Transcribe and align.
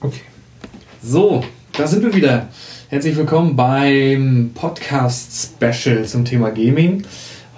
Okay. 0.00 0.20
So, 1.02 1.42
da 1.72 1.86
sind 1.86 2.02
wir 2.02 2.14
wieder. 2.14 2.48
Herzlich 2.88 3.16
willkommen 3.16 3.56
beim 3.56 4.50
Podcast-Special 4.54 6.04
zum 6.04 6.24
Thema 6.24 6.50
Gaming. 6.50 7.04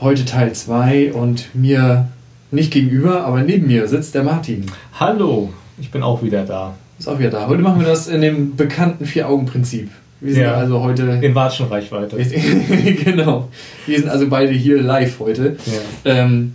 Heute 0.01 0.25
Teil 0.25 0.53
2 0.53 1.13
und 1.13 1.55
mir 1.55 2.09
nicht 2.51 2.73
gegenüber, 2.73 3.25
aber 3.25 3.43
neben 3.43 3.67
mir 3.67 3.89
sitzt 3.89 4.15
der 4.15 4.23
Martin. 4.23 4.67
Hallo, 4.99 5.53
ich 5.81 5.91
bin 5.91 6.03
auch 6.03 6.23
wieder 6.23 6.45
da. 6.45 6.75
Ist 6.99 7.09
auch 7.09 7.19
wieder 7.19 7.31
da. 7.31 7.47
Heute 7.49 7.63
machen 7.63 7.81
wir 7.81 7.87
das 7.87 8.09
in 8.09 8.21
dem 8.21 8.57
bekannten 8.57 9.05
Vier-Augen-Prinzip. 9.05 9.91
Wir 10.21 10.33
sind 10.35 10.43
Ja. 10.43 10.55
also 10.55 10.81
heute. 10.81 11.03
In 11.23 11.35
Watschenreichweite. 11.35 12.17
genau. 13.05 13.49
Wir 13.87 13.99
sind 13.99 14.09
also 14.09 14.29
beide 14.29 14.53
hier 14.53 14.81
live 14.83 15.19
heute. 15.21 15.57
Ja. 16.05 16.13
ähm, 16.25 16.55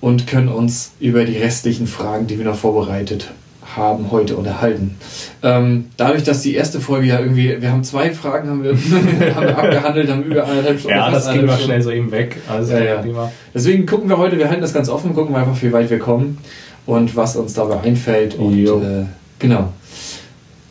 und 0.00 0.26
können 0.26 0.48
uns 0.48 0.92
über 1.00 1.24
die 1.24 1.38
restlichen 1.38 1.86
Fragen, 1.86 2.26
die 2.26 2.38
wir 2.38 2.44
noch 2.44 2.56
vorbereitet 2.56 3.30
haben, 3.76 4.10
heute 4.10 4.36
unterhalten. 4.36 4.96
Ähm, 5.42 5.86
dadurch, 5.96 6.22
dass 6.22 6.42
die 6.42 6.54
erste 6.54 6.80
Folge 6.80 7.06
ja 7.06 7.20
irgendwie, 7.20 7.60
wir 7.60 7.70
haben 7.70 7.84
zwei 7.84 8.12
Fragen 8.12 8.48
haben 8.48 8.62
wir, 8.62 8.72
haben 9.34 9.46
wir 9.46 9.58
abgehandelt, 9.58 10.10
haben 10.10 10.22
über 10.22 10.46
anderthalb 10.46 10.78
Stunden. 10.78 10.96
Ja, 10.96 11.10
das 11.10 11.30
ging 11.30 11.46
mal 11.46 11.58
schnell 11.58 11.82
so 11.82 11.90
eben 11.90 12.10
weg. 12.10 12.38
Also 12.48 12.72
Ja, 12.72 13.02
ja. 13.02 13.32
Deswegen 13.52 13.86
gucken 13.86 14.08
wir 14.08 14.18
heute, 14.18 14.38
wir 14.38 14.48
halten 14.48 14.62
das 14.62 14.74
ganz 14.74 14.88
offen, 14.88 15.14
gucken 15.14 15.34
wir 15.34 15.40
einfach, 15.40 15.60
wie 15.62 15.72
weit 15.72 15.90
wir 15.90 15.98
kommen 15.98 16.38
und 16.86 17.16
was 17.16 17.36
uns 17.36 17.54
dabei 17.54 17.80
einfällt. 17.80 18.36
Und 18.36 18.64
äh, 18.64 19.04
genau. 19.38 19.72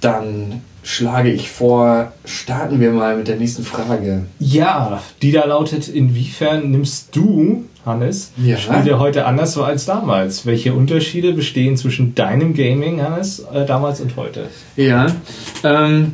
Dann 0.02 0.62
schlage 0.84 1.32
ich 1.32 1.50
vor, 1.50 2.12
starten 2.26 2.80
wir 2.80 2.92
mal 2.92 3.18
mit 3.18 3.28
der 3.28 3.38
nächsten 3.38 3.64
Frage. 3.64 4.26
Ja, 4.40 5.02
die 5.22 5.32
da 5.32 5.46
lautet, 5.46 5.88
inwiefern 5.88 6.72
nimmst 6.72 7.16
du, 7.16 7.66
Hannes, 7.86 8.32
Ja. 8.38 8.58
Spiele 8.58 9.00
heute 9.00 9.26
anders 9.26 9.54
so 9.54 9.64
als 9.64 9.86
damals? 9.86 10.46
Welche 10.46 10.74
Unterschiede 10.74 11.34
bestehen 11.34 11.76
zwischen 11.78 12.16
deinem 12.16 12.54
Gaming, 12.54 13.02
Hannes, 13.02 13.40
äh, 13.54 13.66
damals 13.66 14.00
und 14.02 14.16
heute? 14.16 14.48
Ja, 14.76 15.08
ähm, 15.64 16.14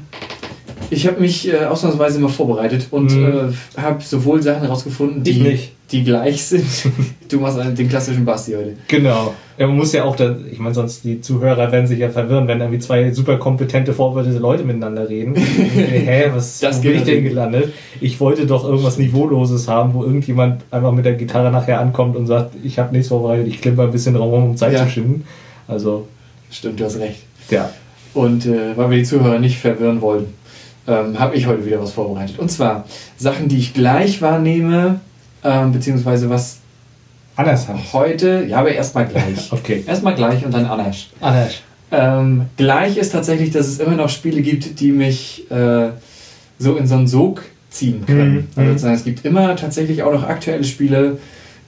ich 0.90 1.05
habe 1.08 1.20
mich 1.22 1.48
äh, 1.52 1.66
ausnahmsweise 1.66 2.20
mal 2.20 2.30
vorbereitet 2.30 2.88
und 2.92 3.12
Mhm. 3.12 3.53
äh, 3.78 3.81
habe 3.81 4.02
sowohl 4.03 4.42
Sachen 4.42 4.62
herausgefunden, 4.62 5.22
Ich 5.25 5.36
die, 5.38 5.42
nicht. 5.44 5.72
Die 5.92 6.04
gleich 6.04 6.44
sind. 6.44 6.66
du 7.30 7.40
machst 7.40 7.58
einen, 7.59 7.76
den 7.76 7.90
klassischen 7.90 8.26
Basti 8.26 8.54
heute. 8.54 8.76
Genau. 8.88 9.34
Ja, 9.58 9.68
man 9.68 9.76
muss 9.76 9.92
ja 9.92 10.04
auch, 10.06 10.16
da, 10.16 10.36
ich 10.52 10.59
meine, 10.59 10.73
sonst 10.76 11.04
die 11.04 11.20
Zuhörer 11.20 11.72
werden 11.72 11.88
sich 11.88 12.00
ja 12.00 12.09
verwirren, 12.09 12.48
wenn 12.48 12.59
irgendwie 12.59 12.80
zwei 12.80 13.12
super 13.12 13.38
kompetente, 13.38 13.92
vorbereitete 13.94 14.38
Leute 14.40 14.64
miteinander 14.64 15.09
reden. 15.09 15.36
Hä, 15.76 16.30
was 16.34 16.59
Das 16.59 16.78
wo 16.78 16.84
bin 16.84 16.96
ich 16.96 17.04
denn 17.04 17.23
gelandet? 17.23 17.73
Ich 18.00 18.20
wollte 18.20 18.46
doch 18.46 18.64
irgendwas 18.64 18.98
Niveauloses 18.98 19.68
haben, 19.68 19.94
wo 19.94 20.04
irgendjemand 20.04 20.64
einfach 20.72 20.92
mit 20.92 21.06
der 21.06 21.14
Gitarre 21.16 21.52
nachher 21.52 21.80
ankommt 21.81 22.16
und 22.16 22.28
sagt, 22.28 22.53
ich 22.64 22.80
habe 22.80 22.92
nichts 22.94 23.09
vorbereitet, 23.09 23.48
ich 23.48 23.59
klimper 23.62 23.84
ein 23.84 23.92
bisschen 23.92 24.16
rum, 24.16 24.52
um 24.52 24.58
Zeit 24.58 24.74
Ja. 24.74 24.86
zu 24.86 24.92
schinden. 24.92 25.26
Also, 25.68 26.08
Stimmt, 26.52 26.80
du 26.80 26.86
hast 26.86 27.00
recht. 27.00 27.22
ja. 27.50 27.70
Und 28.14 28.46
äh, 28.48 28.76
weil 28.76 28.90
wir 28.90 28.98
die 28.98 29.03
Zuhörer 29.03 29.38
nicht 29.40 29.59
verwirren 29.59 30.02
wollen, 30.02 30.34
ähm, 30.88 31.20
habe 31.20 31.36
ich 31.36 31.46
heute 31.46 31.64
wieder 31.66 31.80
was 31.80 31.92
vorbereitet. 31.92 32.40
Und 32.40 32.50
zwar 32.50 32.86
Sachen, 33.18 33.48
die 33.50 33.58
ich 33.59 33.74
gleich 33.76 34.22
wahrnehme, 34.24 35.00
ähm, 35.44 35.72
beziehungsweise 35.72 36.30
was 36.30 36.58
Anders 37.36 37.68
Hannes. 37.68 37.94
heute, 37.94 38.45
ja, 38.48 38.58
aber 38.59 38.72
erstmal 38.72 39.06
gleich. 39.08 39.48
Okay. 39.52 39.84
erstmal 39.88 40.16
gleich 40.16 40.44
und 40.46 40.54
dann 40.54 40.66
anders. 40.66 41.08
Anders. 41.22 41.54
Ähm, 41.92 42.44
gleich 42.58 42.98
ist 42.98 43.12
tatsächlich, 43.14 43.52
dass 43.52 43.68
es 43.68 43.80
immer 43.80 43.96
noch 43.96 44.09
Spiele 44.09 44.42
gibt, 44.42 44.80
die 44.80 44.92
mich 44.92 45.50
äh, 45.50 45.90
so 46.59 46.76
in 46.76 46.86
so 46.86 46.96
einen 46.96 47.08
Sog 47.08 47.44
ziehen 47.72 48.06
können. 48.06 48.48
Mhm, 48.56 48.62
Also 48.70 48.88
mhm. 48.88 48.94
es 48.94 49.04
gibt 49.04 49.26
immer 49.26 49.56
tatsächlich 49.56 50.04
auch 50.04 50.12
noch 50.14 50.23
aktuelle 50.28 50.64
Spiele, 50.64 51.18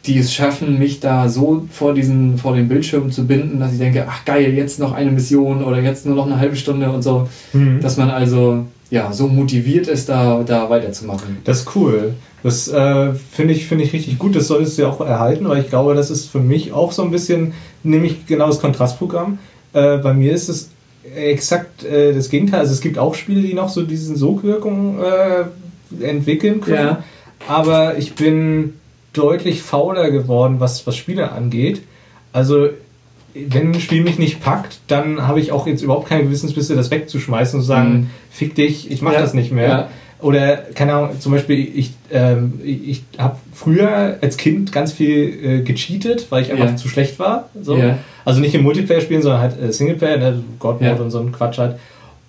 die 0.06 0.18
es 0.18 0.34
schaffen, 0.34 0.78
mich 0.80 1.00
da 1.00 1.30
so 1.30 1.68
vor 1.72 1.94
diesen, 1.94 2.38
vor 2.38 2.56
den 2.56 2.68
Bildschirm 2.68 3.12
zu 3.12 3.26
binden, 3.28 3.60
dass 3.60 3.72
ich 3.72 3.78
denke, 3.80 4.06
ach 4.10 4.26
geil, 4.26 4.52
jetzt 4.54 4.80
noch 4.80 4.92
eine 4.94 5.12
Mission 5.12 5.64
oder 5.64 5.80
jetzt 5.80 6.06
nur 6.06 6.16
noch 6.16 6.26
eine 6.26 6.40
halbe 6.40 6.56
Stunde 6.56 6.92
und 6.92 7.02
so, 7.04 7.30
Mhm. 7.54 7.80
dass 7.82 7.98
man 7.98 8.10
also 8.10 8.66
ja 8.92 9.12
so 9.14 9.28
motiviert 9.28 9.88
ist, 9.88 10.10
da, 10.10 10.44
da 10.44 10.70
weiterzumachen. 10.70 11.38
Das 11.46 11.62
ist 11.62 11.76
cool. 11.76 12.14
Das 12.44 12.68
äh, 12.68 13.14
finde 13.14 13.54
ich, 13.54 13.66
finde 13.66 13.86
ich 13.86 13.94
richtig 13.94 14.20
gut. 14.20 14.36
Das 14.36 14.48
solltest 14.48 14.78
du 14.78 14.84
ja 14.84 14.90
auch 14.90 15.00
erhalten, 15.02 15.48
weil 15.48 15.62
ich 15.62 15.70
glaube, 15.70 15.96
das 15.96 16.12
ist 16.12 16.28
für 16.28 16.40
mich 16.40 16.74
auch 16.74 16.92
so 16.92 17.02
ein 17.02 17.12
bisschen, 17.12 17.54
nämlich 17.84 18.28
genau 18.28 18.48
das 18.48 18.60
Kontrastprogramm. 18.60 19.40
Äh, 19.74 19.98
bei 19.98 20.14
mir 20.14 20.34
ist 20.34 20.50
es 20.50 20.70
exakt 21.16 21.84
äh, 21.84 22.14
das 22.14 22.30
Gegenteil. 22.30 22.60
Also 22.60 22.74
es 22.74 22.82
gibt 22.82 22.98
auch 22.98 23.16
Spiele, 23.16 23.42
die 23.42 23.54
noch 23.54 23.70
so 23.70 23.84
diesen 23.84 24.16
Sogwirkung 24.18 25.00
äh, 25.02 26.06
entwickeln 26.06 26.62
können. 26.62 26.98
Ja. 26.98 27.04
Aber 27.48 27.98
ich 27.98 28.14
bin 28.16 28.74
deutlich 29.14 29.62
fauler 29.62 30.12
geworden, 30.12 30.60
was, 30.60 30.86
was 30.86 30.96
Spiele 30.96 31.32
angeht. 31.32 31.82
Also 32.34 32.70
wenn 33.34 33.72
ein 33.72 33.80
Spiel 33.82 34.04
mich 34.04 34.18
nicht 34.20 34.42
packt, 34.42 34.80
dann 34.88 35.28
habe 35.28 35.40
ich 35.40 35.52
auch 35.52 35.68
jetzt 35.68 35.82
überhaupt 35.82 36.08
keine 36.10 36.24
Gewissensbisse, 36.24 36.76
das 36.76 36.92
wegzuschmeißen 36.92 37.60
und 37.60 37.62
zu 37.64 37.68
sagen, 37.68 37.94
Mhm. 37.94 38.10
fick 38.32 38.56
dich, 38.56 38.90
ich 38.92 39.02
mache 39.02 39.16
Ja, 39.16 39.22
das 39.22 39.34
nicht 39.34 39.52
mehr. 39.52 39.68
ja. 39.68 39.90
Oder, 40.20 40.58
keine 40.76 40.94
Ahnung, 40.94 41.20
zum 41.20 41.32
Beispiel, 41.32 41.60
ich, 41.76 41.94
ähm, 42.12 42.60
ich, 42.64 43.02
habe 43.18 43.38
früher 43.54 44.20
als 44.22 44.38
Kind 44.38 44.72
ganz 44.72 44.92
viel 44.92 45.40
äh, 45.44 45.62
gecheatet, 45.62 46.28
weil 46.30 46.44
ich 46.44 46.52
einfach 46.52 46.66
Ja. 46.70 46.76
zu 46.76 46.88
schlecht 46.90 47.18
war. 47.18 47.50
So. 47.60 47.76
Also 48.24 48.40
nicht 48.40 48.54
im 48.54 48.62
Multiplayer 48.62 49.02
spielen, 49.02 49.24
sondern 49.24 49.42
halt 49.42 49.60
äh, 49.60 49.72
Singleplayer, 49.74 50.18
ne, 50.18 50.44
God 50.60 50.80
Mode 50.80 51.02
und 51.02 51.10
so 51.10 51.20
ein 51.20 51.32
Quatsch 51.32 51.58
halt. 51.58 51.78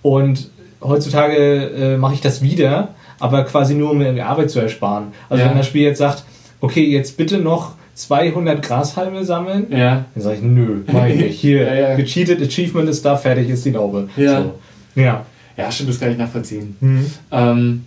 Und 0.01 0.49
heutzutage 0.81 1.35
äh, 1.37 1.97
mache 1.97 2.15
ich 2.15 2.21
das 2.21 2.41
wieder, 2.41 2.89
aber 3.19 3.43
quasi 3.43 3.75
nur, 3.75 3.91
um 3.91 3.99
mir 3.99 4.11
die 4.13 4.21
Arbeit 4.21 4.49
zu 4.49 4.59
ersparen. 4.59 5.09
Also 5.29 5.43
wenn 5.45 5.55
das 5.57 5.67
Spiel 5.67 5.83
jetzt 5.83 5.99
sagt, 5.99 6.23
okay, 6.61 6.83
jetzt 6.85 7.15
bitte 7.17 7.37
noch 7.37 7.73
200 7.95 8.61
Grashalme 8.63 9.23
sammeln, 9.23 9.67
Ja. 9.69 10.05
dann 10.15 10.23
sage 10.23 10.37
ich, 10.37 10.41
nö, 10.43 10.81
mach 10.91 11.05
ich 11.07 11.15
nicht. 11.15 11.39
Hier, 11.39 11.63
Ja, 11.67 11.73
ja. 11.75 11.95
gecheatet, 11.95 12.41
Achievement 12.41 12.89
ist 12.89 13.03
da, 13.05 13.15
fertig 13.15 13.49
ist 13.49 13.63
die 13.65 13.71
Laube. 13.71 14.09
Ja. 14.17 14.41
So. 14.43 14.53
Ja. 15.01 15.25
Ja, 15.57 15.71
stimmt, 15.71 15.89
das 15.89 15.99
kann 15.99 16.11
ich 16.11 16.17
nachvollziehen. 16.17 16.75
Mhm. 16.79 17.05
Ähm, 17.31 17.85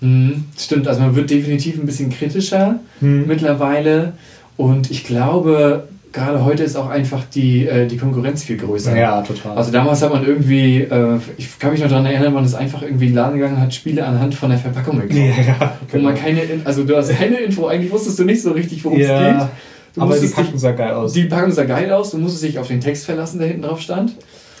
mh, 0.00 0.32
stimmt, 0.58 0.86
also 0.88 1.00
man 1.00 1.14
wird 1.16 1.30
definitiv 1.30 1.78
ein 1.78 1.86
bisschen 1.86 2.10
kritischer 2.10 2.80
Mhm. 3.00 3.24
mittlerweile 3.26 4.12
und 4.56 4.90
ich 4.90 5.04
glaube, 5.04 5.88
gerade 6.12 6.44
heute 6.44 6.62
ist 6.62 6.76
auch 6.76 6.88
einfach 6.88 7.24
die, 7.34 7.66
äh, 7.66 7.86
die 7.86 7.96
Konkurrenz 7.96 8.44
viel 8.44 8.56
größer. 8.56 8.96
Ja, 8.96 9.22
total. 9.22 9.56
Also 9.56 9.72
damals 9.72 10.02
hat 10.02 10.12
man 10.12 10.24
irgendwie, 10.26 10.82
äh, 10.82 11.18
ich 11.38 11.58
kann 11.58 11.72
mich 11.72 11.80
noch 11.80 11.88
daran 11.88 12.06
erinnern, 12.06 12.32
man 12.34 12.44
ist 12.44 12.54
einfach 12.54 12.82
irgendwie 12.82 13.06
in 13.06 13.12
den 13.12 13.16
Laden 13.16 13.34
gegangen 13.38 13.56
und 13.56 13.60
hat 13.62 13.74
Spiele 13.74 14.04
anhand 14.04 14.34
von 14.34 14.50
der 14.50 14.58
Verpackung 14.58 15.00
gekauft. 15.00 15.18
ja, 15.46 15.72
Wo 15.90 15.98
man 15.98 16.14
keine, 16.14 16.42
In- 16.42 16.66
also 16.66 16.84
du 16.84 16.96
hast 16.96 17.10
keine 17.10 17.36
Info, 17.38 17.66
eigentlich 17.66 17.90
wusstest 17.92 18.18
du 18.18 18.24
nicht 18.24 18.42
so 18.42 18.52
richtig, 18.52 18.84
worum 18.84 19.00
es 19.00 19.08
ja. 19.08 19.32
geht. 19.40 19.48
Du 19.94 20.00
aber 20.02 20.14
die 20.14 20.20
dich, 20.26 20.34
sah 20.56 20.72
geil 20.72 20.92
aus. 20.92 21.12
die 21.12 21.24
Packung 21.24 21.50
sah 21.50 21.64
geil 21.64 21.90
aus, 21.92 22.10
du 22.12 22.18
musstest 22.18 22.44
dich 22.44 22.58
auf 22.58 22.68
den 22.68 22.80
Text 22.80 23.04
verlassen, 23.04 23.38
der 23.38 23.48
hinten 23.48 23.62
drauf 23.62 23.80
stand. 23.80 24.12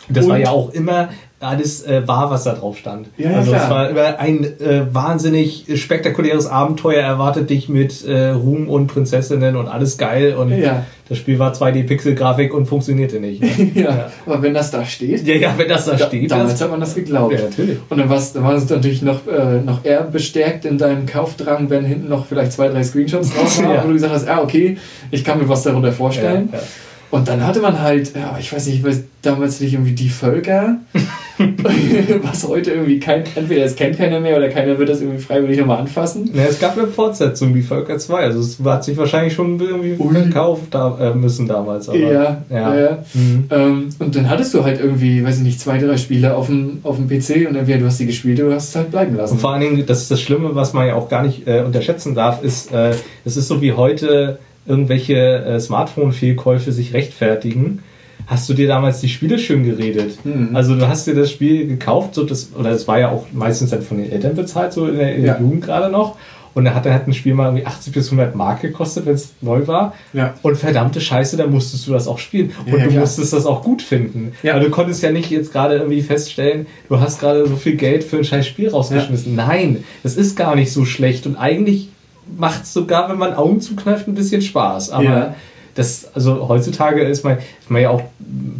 Das 0.08 0.26
war 0.28 0.34
Und- 0.36 0.42
ja 0.42 0.50
auch 0.50 0.70
immer 0.74 1.08
alles 1.42 1.84
äh, 1.86 2.06
wahr, 2.06 2.30
was 2.30 2.44
da 2.44 2.54
drauf 2.54 2.76
stand. 2.78 3.08
Ja, 3.18 3.30
ja, 3.30 3.36
also 3.38 3.50
klar. 3.52 3.64
es 3.64 3.70
war 3.70 3.90
immer 3.90 4.18
ein 4.18 4.44
äh, 4.60 4.82
wahnsinnig 4.94 5.66
spektakuläres 5.74 6.46
Abenteuer 6.46 7.02
erwartet 7.02 7.50
dich 7.50 7.68
mit 7.68 8.04
äh, 8.06 8.30
Ruhm 8.30 8.68
und 8.68 8.86
Prinzessinnen 8.86 9.56
und 9.56 9.68
alles 9.68 9.98
geil 9.98 10.34
und 10.34 10.50
Ja. 10.56 10.84
das 11.08 11.18
Spiel 11.18 11.38
war 11.38 11.52
2D-Pixel-Grafik 11.52 12.54
und 12.54 12.66
funktionierte 12.66 13.20
nicht. 13.20 13.42
ja. 13.74 14.10
Aber 14.26 14.40
wenn 14.42 14.54
das 14.54 14.70
da 14.70 14.84
steht, 14.84 15.26
ja, 15.26 15.34
ja, 15.34 15.54
wenn 15.56 15.68
das 15.68 15.84
da 15.86 15.92
da, 15.96 16.06
steht, 16.06 16.30
damals 16.30 16.60
hat 16.60 16.70
man 16.70 16.80
das 16.80 16.94
geglaubt. 16.94 17.34
ja, 17.34 17.42
natürlich. 17.42 17.78
Und 17.88 17.98
dann, 17.98 18.08
war's, 18.08 18.32
dann 18.32 18.44
war 18.44 18.54
es 18.54 18.68
natürlich 18.68 19.02
noch, 19.02 19.26
äh, 19.26 19.60
noch 19.64 19.84
eher 19.84 20.02
bestärkt 20.02 20.64
in 20.64 20.78
deinem 20.78 21.06
Kaufdrang, 21.06 21.68
wenn 21.70 21.84
hinten 21.84 22.08
noch 22.08 22.26
vielleicht 22.26 22.52
zwei, 22.52 22.68
drei 22.68 22.82
Screenshots 22.84 23.30
drauf 23.34 23.58
waren, 23.62 23.70
Ja. 23.74 23.82
wo 23.84 23.88
du 23.88 23.94
gesagt 23.94 24.14
hast, 24.14 24.28
ah, 24.28 24.40
okay, 24.42 24.78
ich 25.10 25.24
kann 25.24 25.38
mir 25.38 25.48
was 25.48 25.62
darunter 25.62 25.92
vorstellen. 25.92 26.48
Ja, 26.52 26.58
ja. 26.58 26.64
Und 27.10 27.28
dann 27.28 27.46
hatte 27.46 27.60
man 27.60 27.78
halt, 27.82 28.16
ja, 28.16 28.38
ich 28.40 28.50
weiß 28.50 28.66
nicht, 28.68 28.76
ich 28.78 28.84
weiß 28.84 29.02
damals 29.20 29.60
nicht 29.60 29.74
irgendwie 29.74 29.92
die 29.92 30.08
Völker, 30.08 30.76
was 32.22 32.46
heute 32.46 32.72
irgendwie 32.72 33.00
kein, 33.00 33.24
entweder 33.34 33.64
es 33.64 33.76
kennt 33.76 33.96
keiner 33.96 34.20
mehr 34.20 34.36
oder 34.36 34.48
keiner 34.48 34.78
wird 34.78 34.88
das 34.88 35.00
irgendwie 35.00 35.20
freiwillig 35.20 35.58
nochmal 35.58 35.78
anfassen. 35.78 36.30
Ja, 36.34 36.44
es 36.44 36.58
gab 36.58 36.76
eine 36.76 36.86
Fortsetzung, 36.86 37.54
die 37.54 37.62
Völker 37.62 37.98
2. 37.98 38.14
Also 38.18 38.40
es 38.40 38.58
hat 38.64 38.84
sich 38.84 38.96
wahrscheinlich 38.96 39.34
schon 39.34 39.60
irgendwie 39.60 39.96
Ui. 39.98 40.14
verkauft 40.14 40.64
da, 40.70 40.98
äh, 41.00 41.14
müssen 41.14 41.46
damals. 41.46 41.88
Aber, 41.88 41.98
ja, 41.98 42.42
ja. 42.50 42.80
ja. 42.80 42.98
Mhm. 43.14 43.44
Ähm, 43.50 43.88
und 43.98 44.16
dann 44.16 44.28
hattest 44.28 44.54
du 44.54 44.64
halt 44.64 44.80
irgendwie, 44.80 45.24
weiß 45.24 45.38
ich 45.38 45.42
nicht, 45.42 45.60
zwei, 45.60 45.78
drei 45.78 45.96
Spiele 45.96 46.34
auf 46.34 46.46
dem, 46.46 46.80
auf 46.82 46.96
dem 46.96 47.08
PC 47.08 47.48
und 47.48 47.56
entweder 47.56 47.78
du 47.78 47.86
hast 47.86 47.98
die 47.98 48.06
gespielt 48.06 48.40
oder 48.40 48.50
du 48.50 48.54
hast 48.54 48.70
es 48.70 48.76
halt 48.76 48.90
bleiben 48.90 49.16
lassen. 49.16 49.34
Und 49.34 49.40
vor 49.40 49.52
allen 49.52 49.60
Dingen, 49.60 49.86
das 49.86 50.02
ist 50.02 50.10
das 50.10 50.20
Schlimme, 50.20 50.54
was 50.54 50.72
man 50.72 50.86
ja 50.86 50.94
auch 50.94 51.08
gar 51.08 51.22
nicht 51.22 51.46
äh, 51.46 51.62
unterschätzen 51.62 52.14
darf, 52.14 52.42
ist, 52.42 52.72
äh, 52.72 52.94
es 53.24 53.36
ist 53.36 53.48
so 53.48 53.60
wie 53.60 53.72
heute 53.72 54.38
irgendwelche 54.66 55.14
äh, 55.14 55.60
Smartphone-Fehlkäufe 55.60 56.72
sich 56.72 56.94
rechtfertigen. 56.94 57.82
Hast 58.26 58.48
du 58.48 58.54
dir 58.54 58.68
damals 58.68 59.00
die 59.00 59.08
Spiele 59.08 59.38
schön 59.38 59.64
geredet? 59.64 60.24
Mhm. 60.24 60.54
Also 60.54 60.76
du 60.76 60.88
hast 60.88 61.06
dir 61.06 61.14
das 61.14 61.30
Spiel 61.30 61.66
gekauft, 61.66 62.14
so 62.14 62.24
das, 62.24 62.50
oder 62.58 62.70
es 62.70 62.86
war 62.88 62.98
ja 62.98 63.10
auch 63.10 63.26
meistens 63.32 63.70
dann 63.70 63.82
von 63.82 63.98
den 63.98 64.10
Eltern 64.10 64.34
bezahlt, 64.34 64.72
so 64.72 64.86
in 64.86 64.96
der, 64.96 65.14
in 65.14 65.22
der 65.24 65.34
Ja. 65.34 65.40
Jugend 65.40 65.64
gerade 65.64 65.90
noch. 65.90 66.16
Und 66.54 66.66
da 66.66 66.74
hat 66.74 66.84
dann 66.84 66.92
halt 66.92 67.06
ein 67.08 67.14
Spiel 67.14 67.32
mal 67.32 67.46
irgendwie 67.46 67.64
80 67.64 67.94
bis 67.94 68.06
100 68.12 68.34
Mark 68.34 68.60
gekostet, 68.60 69.06
wenn 69.06 69.14
es 69.14 69.30
neu 69.40 69.66
war. 69.66 69.94
Ja. 70.12 70.34
Und 70.42 70.56
verdammte 70.56 71.00
Scheiße, 71.00 71.38
da 71.38 71.46
musstest 71.46 71.86
du 71.88 71.92
das 71.92 72.06
auch 72.06 72.18
spielen. 72.18 72.52
Ja, 72.66 72.74
Und 72.74 72.78
ja, 72.78 72.86
du 72.88 72.92
musstest 72.98 73.32
das 73.32 73.46
auch 73.46 73.62
gut 73.62 73.80
finden. 73.80 74.32
Ja. 74.42 74.54
Weil 74.54 74.60
du 74.64 74.70
konntest 74.70 75.02
ja 75.02 75.10
nicht 75.10 75.30
jetzt 75.30 75.50
gerade 75.50 75.76
irgendwie 75.76 76.02
feststellen, 76.02 76.66
du 76.90 77.00
hast 77.00 77.20
gerade 77.20 77.46
so 77.46 77.56
viel 77.56 77.76
Geld 77.76 78.04
für 78.04 78.18
ein 78.18 78.24
scheiß 78.24 78.46
Spiel 78.46 78.68
rausgeschmissen. 78.68 79.34
Nein, 79.34 79.82
das 80.02 80.16
ist 80.16 80.36
gar 80.36 80.54
nicht 80.54 80.72
so 80.72 80.84
schlecht. 80.84 81.26
Und 81.26 81.36
eigentlich 81.36 81.88
macht 82.36 82.64
es 82.64 82.74
sogar, 82.74 83.08
wenn 83.08 83.18
man 83.18 83.32
Augen 83.32 83.62
zukneift, 83.62 84.06
ein 84.06 84.14
bisschen 84.14 84.42
Spaß. 84.42 84.90
Aber 84.90 85.04
Ja. 85.04 85.34
Das, 85.74 86.10
also 86.14 86.48
heutzutage 86.48 87.02
ist 87.02 87.24
man, 87.24 87.38
ist 87.38 87.70
man 87.70 87.80
ja 87.82 87.90
auch, 87.90 88.02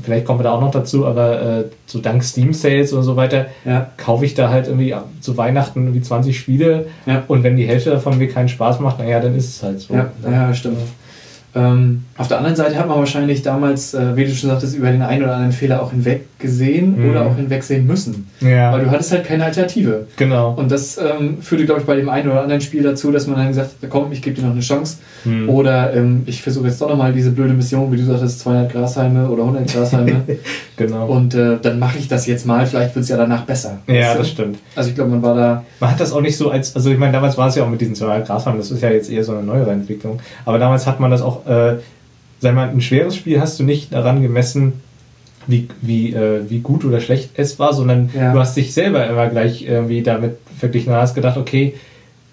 vielleicht 0.02 0.24
kommen 0.24 0.38
wir 0.40 0.44
da 0.44 0.52
auch 0.52 0.60
noch 0.60 0.70
dazu, 0.70 1.06
aber 1.06 1.40
äh, 1.60 1.64
so 1.86 1.98
dank 2.00 2.22
Steam 2.24 2.52
Sales 2.54 2.92
und 2.92 3.02
so 3.02 3.16
weiter, 3.16 3.46
Ja. 3.64 3.90
kaufe 3.96 4.24
ich 4.24 4.34
da 4.34 4.48
halt 4.50 4.66
irgendwie 4.66 4.94
zu 5.20 5.36
Weihnachten 5.36 5.82
irgendwie 5.84 6.00
20 6.02 6.38
Spiele 6.38 6.86
Ja. 7.06 7.22
und 7.28 7.42
wenn 7.42 7.56
die 7.56 7.66
Hälfte 7.66 7.90
davon 7.90 8.18
mir 8.18 8.28
keinen 8.28 8.48
Spaß 8.48 8.80
macht, 8.80 8.98
naja, 8.98 9.20
dann 9.20 9.36
ist 9.36 9.48
es 9.56 9.62
halt 9.62 9.80
so. 9.80 9.94
Ja, 9.94 10.10
ja, 10.28 10.54
stimmt. 10.54 10.78
Ähm, 11.54 12.04
auf 12.16 12.28
der 12.28 12.38
anderen 12.38 12.56
Seite 12.56 12.76
hat 12.78 12.88
man 12.88 12.98
wahrscheinlich 12.98 13.42
damals, 13.42 13.92
äh, 13.94 14.16
wie 14.16 14.24
du 14.24 14.30
schon 14.34 14.48
sagtest, 14.50 14.74
über 14.76 14.90
den 14.90 15.02
einen 15.02 15.22
oder 15.24 15.34
anderen 15.34 15.52
Fehler 15.52 15.82
auch 15.82 15.90
hinweg 15.90 16.26
gesehen 16.38 16.98
Mhm. 16.98 17.10
oder 17.10 17.26
auch 17.26 17.36
hinwegsehen 17.36 17.86
müssen. 17.86 18.26
Ja, 18.40 18.72
Weil 18.72 18.84
du 18.84 18.90
hattest 18.90 19.12
halt 19.12 19.24
keine 19.24 19.44
Alternative. 19.44 20.06
genau. 20.16 20.54
Und 20.54 20.72
das 20.72 20.98
ähm, 20.98 21.40
führte, 21.42 21.66
glaube 21.66 21.82
ich, 21.82 21.86
bei 21.86 21.94
dem 21.94 22.08
einen 22.08 22.30
oder 22.30 22.40
anderen 22.42 22.60
Spiel 22.62 22.82
dazu, 22.82 23.12
dass 23.12 23.26
man 23.26 23.36
dann 23.36 23.48
gesagt 23.48 23.70
hat, 23.82 23.90
komm, 23.90 24.10
ich 24.12 24.22
gebe 24.22 24.34
dir 24.36 24.42
noch 24.46 24.52
eine 24.52 24.60
Chance. 24.60 24.96
Hm. 25.24 25.48
Oder 25.48 25.94
ähm, 25.94 26.22
ich 26.26 26.42
versuche 26.42 26.66
jetzt 26.66 26.80
doch 26.80 26.88
nochmal 26.88 27.12
diese 27.12 27.30
blöde 27.30 27.52
Mission, 27.54 27.92
wie 27.92 27.96
du 27.98 28.04
sagtest, 28.04 28.40
200 28.40 28.72
Grashalme 28.72 29.28
oder 29.28 29.42
100 29.42 29.72
Grashalme. 29.72 30.22
genau. 30.76 31.06
und 31.06 31.34
äh, 31.34 31.58
dann 31.60 31.78
mache 31.78 31.98
ich 31.98 32.08
das 32.08 32.26
jetzt 32.26 32.46
mal, 32.46 32.66
vielleicht 32.66 32.94
wird 32.94 33.04
es 33.04 33.08
ja 33.10 33.16
danach 33.16 33.42
besser. 33.42 33.78
ja, 33.86 33.94
Weißt 33.94 34.14
du? 34.14 34.18
das 34.18 34.28
stimmt. 34.30 34.58
Also 34.74 34.88
ich 34.88 34.94
glaube, 34.96 35.10
man 35.10 35.22
war 35.22 35.34
da... 35.36 35.64
Man 35.80 35.90
hat 35.90 36.00
das 36.00 36.12
auch 36.12 36.20
nicht 36.22 36.36
so 36.36 36.50
als, 36.50 36.74
also 36.74 36.90
ich 36.90 36.98
meine, 36.98 37.12
damals 37.12 37.36
war 37.38 37.48
es 37.48 37.54
ja 37.54 37.62
auch 37.64 37.68
mit 37.70 37.80
diesen 37.80 37.94
zwei 37.94 38.20
Grashalmen, 38.20 38.60
das 38.60 38.70
ist 38.70 38.82
ja 38.82 38.90
jetzt 38.90 39.10
eher 39.10 39.22
so 39.22 39.32
eine 39.32 39.42
neuere 39.42 39.70
Entwicklung, 39.70 40.18
aber 40.44 40.58
damals 40.58 40.86
hat 40.86 40.98
man 40.98 41.10
das 41.10 41.22
auch, 41.22 41.41
äh, 41.46 41.74
sag 42.40 42.54
mal, 42.54 42.68
ein 42.68 42.80
schweres 42.80 43.16
Spiel 43.16 43.40
hast 43.40 43.58
du 43.60 43.64
nicht 43.64 43.92
daran 43.92 44.22
gemessen, 44.22 44.74
wie, 45.46 45.68
wie, 45.80 46.12
äh, 46.12 46.48
wie 46.48 46.60
gut 46.60 46.84
oder 46.84 47.00
schlecht 47.00 47.30
es 47.34 47.58
war, 47.58 47.72
sondern 47.72 48.10
Ja. 48.14 48.32
du 48.32 48.38
hast 48.38 48.56
dich 48.56 48.72
selber 48.72 49.06
immer 49.08 49.28
gleich 49.28 49.62
irgendwie 49.66 50.02
damit 50.02 50.36
verglichen 50.58 50.92
und 50.92 50.98
hast 50.98 51.14
gedacht, 51.14 51.36
okay, 51.36 51.74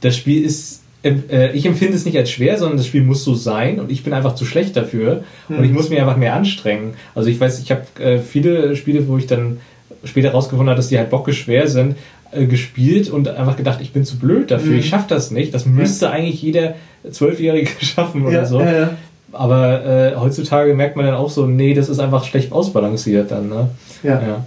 das 0.01 0.15
Spiel 0.15 0.43
ist, 0.43 0.81
äh, 1.03 1.51
ich 1.53 1.65
empfinde 1.65 1.95
es 1.95 2.05
nicht 2.05 2.17
als 2.17 2.29
schwer, 2.29 2.57
sondern 2.57 2.77
das 2.77 2.85
Spiel 2.87 3.01
muss 3.03 3.23
so 3.23 3.33
sein 3.33 3.79
und 3.79 3.91
ich 3.91 4.03
bin 4.03 4.13
einfach 4.13 4.35
zu 4.35 4.45
schlecht 4.45 4.75
dafür 4.77 5.23
und 5.47 5.57
Hm. 5.57 5.63
ich 5.63 5.71
muss 5.71 5.89
mich 5.89 5.99
einfach 5.99 6.17
mehr 6.17 6.35
anstrengen. 6.35 6.93
Also 7.15 7.29
ich 7.29 7.39
weiß, 7.39 7.59
ich 7.63 7.71
habe 7.71 7.81
äh, 7.99 8.19
viele 8.19 8.75
Spiele, 8.75 9.07
wo 9.07 9.17
ich 9.17 9.25
dann 9.27 9.57
später 10.03 10.31
rausgefunden 10.31 10.69
habe, 10.69 10.77
dass 10.77 10.89
die 10.89 10.97
halt 10.99 11.09
bockeschwer 11.09 11.67
sind, 11.67 11.95
äh, 12.31 12.45
gespielt 12.45 13.09
und 13.09 13.27
einfach 13.27 13.57
gedacht, 13.57 13.79
ich 13.81 13.91
bin 13.91 14.05
zu 14.05 14.19
blöd 14.19 14.51
dafür, 14.51 14.73
Mhm. 14.73 14.79
ich 14.79 14.89
schaffe 14.89 15.07
das 15.09 15.31
nicht. 15.31 15.53
Das 15.53 15.65
müsste 15.65 16.11
eigentlich 16.11 16.41
jeder 16.43 16.75
Zwölfjährige 17.11 17.69
schaffen 17.85 18.25
oder 18.25 18.45
so. 18.45 18.59
ja, 18.59 18.71
ja. 18.71 18.89
Aber 19.31 19.85
äh, 19.85 20.15
heutzutage 20.15 20.73
merkt 20.73 20.95
man 20.95 21.05
dann 21.05 21.13
auch 21.15 21.29
so, 21.29 21.45
nee, 21.45 21.75
das 21.75 21.87
ist 21.87 21.99
einfach 21.99 22.23
schlecht 22.23 22.51
ausbalanciert 22.51 23.29
dann. 23.29 23.47
Ne? 23.49 23.69
Ja, 24.01 24.19
Ja. 24.21 24.45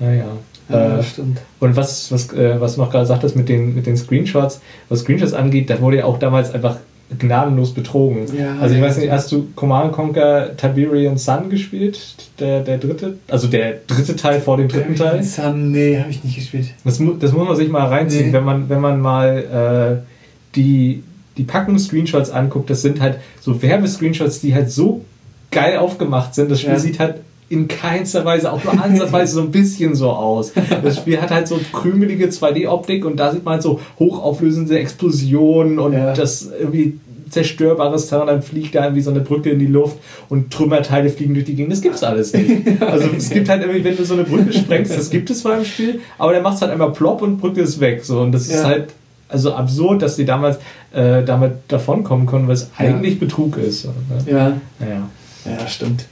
Naja. 0.00 0.24
ja, 0.70 0.98
Äh, 0.98 1.02
stimmt. 1.02 1.40
und 1.60 1.76
was, 1.76 2.10
was, 2.10 2.32
äh, 2.32 2.58
was 2.58 2.74
du 2.76 2.80
noch 2.80 2.90
gerade 2.90 3.04
sagtest 3.06 3.36
mit 3.36 3.48
den, 3.50 3.74
mit 3.74 3.86
den 3.86 3.96
Screenshots, 3.98 4.60
was 4.88 5.00
Screenshots 5.00 5.34
angeht, 5.34 5.68
da 5.70 5.80
wurde 5.80 5.98
ja 5.98 6.04
auch 6.06 6.18
damals 6.18 6.52
einfach 6.54 6.78
gnadenlos 7.18 7.74
betrogen. 7.74 8.24
Ja, 8.36 8.56
also 8.60 8.74
ich 8.74 8.80
ja. 8.80 8.86
weiß 8.86 8.96
nicht, 8.96 9.10
hast 9.10 9.30
du 9.30 9.46
Command 9.54 9.92
Conquer 9.92 10.56
Tiberian 10.56 11.18
Sun 11.18 11.50
gespielt? 11.50 12.00
Der, 12.40 12.60
der 12.62 12.78
dritte? 12.78 13.18
Also 13.28 13.46
der 13.46 13.74
dritte 13.86 14.16
Teil 14.16 14.40
vor 14.40 14.56
dem 14.56 14.68
dritten 14.68 14.96
Teil? 14.96 15.22
Sun, 15.22 15.70
nee, 15.70 15.98
habe 16.00 16.10
ich 16.10 16.24
nicht 16.24 16.36
gespielt. 16.36 16.68
Das, 16.82 16.98
das 17.20 17.32
muss 17.32 17.46
man 17.46 17.56
sich 17.56 17.68
mal 17.68 17.86
reinziehen, 17.86 18.28
Nee. 18.28 18.32
wenn 18.32 18.44
man, 18.44 18.68
wenn 18.70 18.80
man 18.80 19.00
mal 19.00 20.00
äh, 20.02 20.56
die, 20.56 21.02
die 21.36 21.44
Packung 21.44 21.78
Screenshots 21.78 22.30
anguckt. 22.30 22.70
Das 22.70 22.82
sind 22.82 23.00
halt 23.00 23.18
so 23.40 23.60
Werbescreenshots, 23.62 24.40
die 24.40 24.54
halt 24.54 24.70
so 24.70 25.04
geil 25.50 25.76
aufgemacht 25.78 26.34
sind. 26.34 26.50
Das 26.50 26.60
Spiel 26.60 26.74
Ja. 26.74 26.78
sieht 26.78 26.98
halt 26.98 27.16
in 27.50 27.68
keinster 27.68 28.24
Weise, 28.24 28.50
auch 28.52 28.64
nur 28.64 28.82
ansatzweise 28.82 29.34
so 29.34 29.40
ein 29.42 29.50
bisschen 29.50 29.94
so 29.94 30.10
aus. 30.10 30.52
Das 30.82 30.96
Spiel 30.96 31.20
hat 31.20 31.30
halt 31.30 31.46
so 31.46 31.60
krümelige 31.72 32.28
2D-Optik 32.28 33.04
und 33.04 33.16
da 33.18 33.30
sieht 33.32 33.44
man 33.44 33.54
halt 33.54 33.62
so 33.62 33.80
hochauflösende 33.98 34.78
Explosionen 34.78 35.78
und 35.78 35.92
Ja. 35.92 36.14
das 36.14 36.48
irgendwie 36.58 36.98
zerstörbares 37.30 38.06
Terrain, 38.08 38.28
dann 38.28 38.42
fliegt 38.42 38.74
da 38.76 38.84
irgendwie 38.84 39.02
so 39.02 39.10
eine 39.10 39.20
Brücke 39.20 39.50
in 39.50 39.58
die 39.58 39.66
Luft 39.66 39.96
und 40.28 40.52
Trümmerteile 40.52 41.10
fliegen 41.10 41.34
durch 41.34 41.46
die 41.46 41.54
Gegend. 41.54 41.72
Das 41.72 41.82
gibt's 41.82 42.02
alles 42.04 42.32
nicht. 42.32 42.80
Also 42.80 43.08
es 43.16 43.28
gibt 43.30 43.48
halt 43.48 43.62
irgendwie, 43.62 43.82
wenn 43.84 43.96
du 43.96 44.04
so 44.04 44.14
eine 44.14 44.22
Brücke 44.24 44.52
sprengst, 44.52 44.96
das 44.96 45.10
gibt 45.10 45.30
es 45.30 45.40
zwar 45.40 45.58
im 45.58 45.64
Spiel, 45.64 46.00
aber 46.16 46.32
der 46.32 46.42
macht 46.42 46.60
halt 46.62 46.70
einmal 46.70 46.92
plopp 46.92 47.22
und 47.22 47.38
Brücke 47.38 47.60
ist 47.62 47.80
weg. 47.80 48.04
So 48.04 48.20
und 48.20 48.32
das 48.32 48.42
ist 48.46 48.54
Ja. 48.54 48.64
halt 48.64 48.86
also 49.28 49.54
absurd, 49.54 50.02
dass 50.02 50.16
die 50.16 50.24
damals 50.24 50.58
äh, 50.92 51.22
damit 51.24 51.52
davonkommen 51.68 52.26
konnten, 52.26 52.46
weil 52.48 52.54
es 52.54 52.70
Ja. 52.78 52.86
eigentlich 52.86 53.18
Betrug 53.18 53.56
ist. 53.56 53.82
So, 53.82 53.88
ne? 53.88 53.94
Ja, 54.30 54.52
Naja. 54.78 55.08
ja, 55.44 55.66
stimmt. 55.68 56.06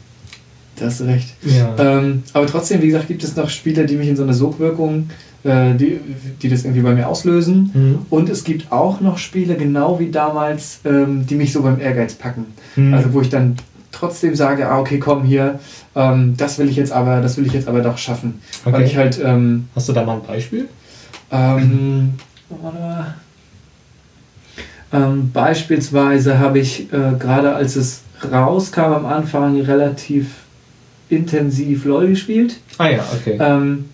Da 0.76 0.87
hast 0.87 1.00
du 1.00 1.05
recht. 1.05 1.29
Ja. 1.43 1.75
Ähm, 1.79 2.23
aber 2.32 2.47
trotzdem, 2.47 2.81
wie 2.82 2.87
gesagt, 2.87 3.06
gibt 3.09 3.23
es 3.23 3.37
noch 3.37 3.50
Spiele, 3.50 3.85
die 3.87 3.97
mich 3.97 4.09
in 4.09 4.17
so 4.17 4.23
eine 4.23 4.32
Sogwirkung, 4.35 5.11
äh, 5.44 5.75
die, 5.75 6.00
die 6.41 6.49
das 6.49 6.64
irgendwie 6.64 6.81
bei 6.81 6.94
mir 6.94 7.09
auslösen. 7.09 7.70
Mhm. 7.75 7.99
Und 8.09 8.29
es 8.31 8.43
gibt 8.43 8.73
auch 8.73 9.00
noch 9.00 9.19
Spiele, 9.19 9.55
genau 9.56 9.99
wie 10.00 10.11
damals, 10.11 10.81
ähm, 10.85 11.26
die 11.26 11.35
mich 11.35 11.53
so 11.53 11.62
beim 11.62 11.79
Ehrgeiz 11.81 12.14
packen. 12.14 12.47
Mhm. 12.76 12.94
Also 12.94 13.12
wo 13.12 13.20
ich 13.20 13.29
dann 13.29 13.56
trotzdem 13.93 14.35
sage, 14.35 14.67
ah, 14.69 14.81
okay, 14.81 14.99
komm 14.99 15.23
hier, 15.25 15.61
ähm, 15.94 16.35
das 16.38 16.59
will 16.59 16.69
ich 16.70 16.76
jetzt 16.76 16.91
aber, 16.93 17.20
das 17.20 17.37
will 17.37 17.47
ich 17.47 17.53
jetzt 17.53 17.69
aber 17.69 17.82
doch 17.82 17.99
schaffen. 17.99 18.41
Weil 18.64 18.75
Okay. 18.76 18.85
ich 18.85 18.97
halt, 18.97 19.20
ähm, 19.23 19.69
Hast 19.76 19.88
du 19.91 19.93
da 19.93 20.03
mal 20.05 20.14
ein 20.17 20.23
Beispiel? 20.26 20.69
ähm. 21.31 22.14
Ähm, 24.93 25.31
beispielsweise 25.32 26.38
habe 26.38 26.58
ich 26.58 26.93
äh, 26.93 27.16
gerade 27.19 27.54
als 27.54 27.76
es 27.76 28.02
rauskam 28.31 28.93
am 28.93 29.06
Anfang 29.06 29.60
relativ 29.60 30.26
intensiv 31.08 31.84
LOL 31.84 32.08
gespielt. 32.08 32.56
Ah 32.78 32.88
ja, 32.88 33.04
okay. 33.14 33.38
Ähm, 33.40 33.87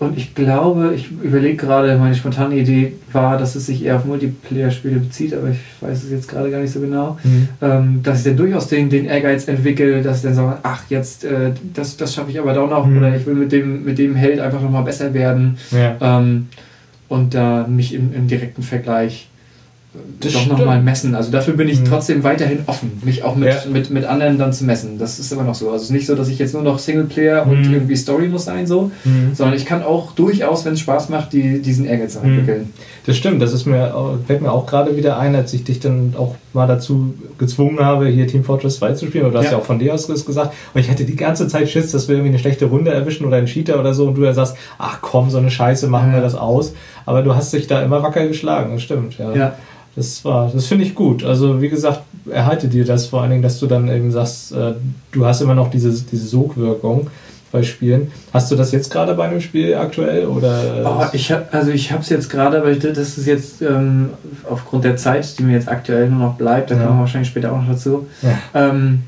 und 0.00 0.18
ich 0.18 0.34
glaube, 0.34 0.92
ich 0.94 1.10
überlege 1.10 1.56
gerade, 1.56 1.96
meine 1.96 2.14
spontane 2.14 2.56
Idee 2.56 2.94
war, 3.12 3.38
dass 3.38 3.54
es 3.54 3.66
sich 3.66 3.84
eher 3.84 3.96
auf 3.96 4.04
Multiplayer-Spiele 4.04 4.96
bezieht, 4.98 5.32
aber 5.32 5.48
ich 5.50 5.58
weiß 5.80 6.02
es 6.04 6.10
jetzt 6.10 6.28
gerade 6.28 6.50
gar 6.50 6.60
nicht 6.60 6.72
so 6.72 6.80
genau. 6.80 7.16
Mhm. 7.22 7.48
Ähm, 7.62 8.00
dass 8.02 8.18
ich 8.18 8.24
dann 8.24 8.36
durchaus 8.36 8.66
den, 8.66 8.90
den 8.90 9.06
Ehrgeiz 9.06 9.48
entwickle, 9.48 10.02
dass 10.02 10.18
ich 10.18 10.22
dann 10.24 10.34
sage, 10.34 10.58
ach, 10.62 10.82
jetzt, 10.90 11.24
äh, 11.24 11.52
das, 11.72 11.96
das 11.96 12.14
schaffe 12.14 12.30
ich 12.30 12.38
aber 12.38 12.52
doch 12.52 12.68
noch, 12.68 12.86
Mhm. 12.86 12.98
oder 12.98 13.16
ich 13.16 13.24
will 13.24 13.34
mit 13.34 13.52
dem, 13.52 13.84
mit 13.84 13.96
dem 13.98 14.14
Held 14.14 14.40
einfach 14.40 14.60
nochmal 14.60 14.82
besser 14.82 15.14
werden. 15.14 15.56
Ja. 15.70 15.96
Ähm, 16.18 16.48
und 17.08 17.34
da 17.34 17.66
mich 17.68 17.94
im, 17.94 18.12
im 18.14 18.28
direkten 18.28 18.62
Vergleich 18.62 19.28
äh, 19.94 19.98
Das 20.20 20.32
doch 20.32 20.46
nochmal 20.46 20.82
messen. 20.82 21.14
Also 21.14 21.30
dafür 21.30 21.54
bin 21.54 21.68
ich 21.68 21.80
Mhm. 21.80 21.84
trotzdem 21.84 22.24
weiterhin 22.24 22.60
offen, 22.66 23.00
mich 23.04 23.22
auch 23.22 23.36
mit, 23.36 23.48
Ja. 23.48 23.56
mit, 23.70 23.90
mit 23.90 24.04
anderen 24.04 24.38
dann 24.38 24.52
zu 24.52 24.64
messen. 24.64 24.98
Das 24.98 25.18
ist 25.20 25.30
immer 25.32 25.44
noch 25.44 25.54
so. 25.54 25.66
Also 25.66 25.76
es 25.76 25.82
ist 25.84 25.90
nicht 25.90 26.06
so, 26.06 26.14
dass 26.16 26.28
ich 26.28 26.38
jetzt 26.38 26.52
nur 26.54 26.62
noch 26.62 26.78
Singleplayer 26.80 27.46
und 27.46 27.68
Mhm. 27.68 27.74
irgendwie 27.74 27.96
Story 27.96 28.26
muss 28.28 28.44
sein, 28.46 28.66
so, 28.66 28.90
Mhm. 29.04 29.34
sondern 29.34 29.56
ich 29.56 29.64
kann 29.66 29.82
auch 29.84 30.12
durchaus, 30.12 30.64
wenn 30.64 30.72
es 30.74 30.80
Spaß 30.80 31.10
macht, 31.10 31.32
die, 31.32 31.60
diesen 31.62 31.84
Ehrgeiz 31.84 32.18
Mhm. 32.20 32.24
entwickeln. 32.28 32.70
Das 33.06 33.16
stimmt, 33.18 33.42
das 33.42 33.52
ist 33.52 33.66
mir, 33.66 33.92
fällt 34.26 34.40
mir 34.40 34.50
auch 34.50 34.64
gerade 34.66 34.96
wieder 34.96 35.18
ein, 35.18 35.34
als 35.36 35.52
ich 35.52 35.62
dich 35.62 35.78
dann 35.78 36.14
auch 36.16 36.36
mal 36.54 36.66
dazu 36.66 37.12
gezwungen 37.36 37.80
habe, 37.80 38.06
hier 38.06 38.26
Team 38.26 38.44
Fortress 38.44 38.76
2 38.76 38.92
zu 38.94 39.06
spielen. 39.06 39.24
Oder 39.24 39.32
du 39.34 39.38
hast 39.40 39.44
Ja. 39.46 39.52
ja 39.52 39.58
auch 39.58 39.64
von 39.64 39.78
dir 39.78 39.92
aus 39.92 40.06
gesagt. 40.06 40.54
Und 40.72 40.80
ich 40.80 40.88
hatte 40.90 41.04
die 41.04 41.16
ganze 41.16 41.46
Zeit 41.46 41.68
Schiss, 41.68 41.92
dass 41.92 42.08
wir 42.08 42.14
irgendwie 42.16 42.30
eine 42.30 42.38
schlechte 42.38 42.64
Runde 42.66 42.92
erwischen 42.92 43.26
oder 43.26 43.36
einen 43.36 43.46
Cheater 43.46 43.78
oder 43.78 43.92
so. 43.92 44.06
Und 44.06 44.14
du 44.14 44.22
ja 44.24 44.32
sagst, 44.32 44.56
ach 44.78 44.98
komm, 45.02 45.28
so 45.30 45.38
eine 45.38 45.50
Scheiße, 45.50 45.86
machen 45.88 46.12
wir 46.14 46.20
das 46.22 46.34
aus. 46.34 46.72
Aber 47.06 47.22
du 47.22 47.34
hast 47.34 47.52
dich 47.52 47.66
da 47.66 47.82
immer 47.82 48.02
wacker 48.02 48.26
geschlagen, 48.26 48.72
das 48.74 48.82
stimmt, 48.82 49.18
ja. 49.18 49.32
Ja. 49.34 49.52
Das 49.96 50.24
war, 50.24 50.50
das 50.52 50.66
finde 50.66 50.84
ich 50.84 50.94
gut. 50.94 51.22
Also 51.24 51.62
wie 51.62 51.68
gesagt, 51.68 52.00
erhalte 52.28 52.66
dir 52.66 52.84
das 52.84 53.06
vor 53.06 53.20
allen 53.22 53.30
Dingen, 53.30 53.42
dass 53.42 53.60
du 53.60 53.66
dann 53.66 53.88
eben 53.88 54.10
sagst, 54.10 54.50
äh, 54.52 54.72
du 55.12 55.24
hast 55.24 55.40
immer 55.40 55.54
noch 55.54 55.70
diese, 55.70 55.92
diese 55.92 56.26
Sogwirkung 56.26 57.08
bei 57.52 57.62
Spielen. 57.62 58.10
Hast 58.32 58.50
du 58.50 58.56
das 58.56 58.72
jetzt 58.72 58.90
gerade 58.90 59.14
bei 59.14 59.28
einem 59.28 59.40
Spiel 59.40 59.76
aktuell 59.76 60.26
oder? 60.26 60.58
Oh, 60.84 61.04
ich 61.12 61.30
hab, 61.30 61.54
also 61.54 61.70
ich 61.70 61.92
habe 61.92 62.02
es 62.02 62.08
jetzt 62.08 62.28
gerade, 62.28 62.58
aber 62.58 62.72
ich, 62.72 62.80
das 62.80 63.16
ist 63.16 63.26
jetzt 63.28 63.62
ähm, 63.62 64.10
aufgrund 64.50 64.82
der 64.84 64.96
Zeit, 64.96 65.38
die 65.38 65.44
mir 65.44 65.52
jetzt 65.52 65.68
aktuell 65.68 66.08
nur 66.08 66.18
noch 66.18 66.34
bleibt, 66.34 66.72
da 66.72 66.74
Ja. 66.74 66.86
kommen 66.86 66.96
wir 66.96 67.00
wahrscheinlich 67.02 67.28
später 67.28 67.52
auch 67.52 67.58
noch 67.58 67.68
dazu, 67.68 68.08
ja. 68.22 68.38
ähm, 68.54 69.04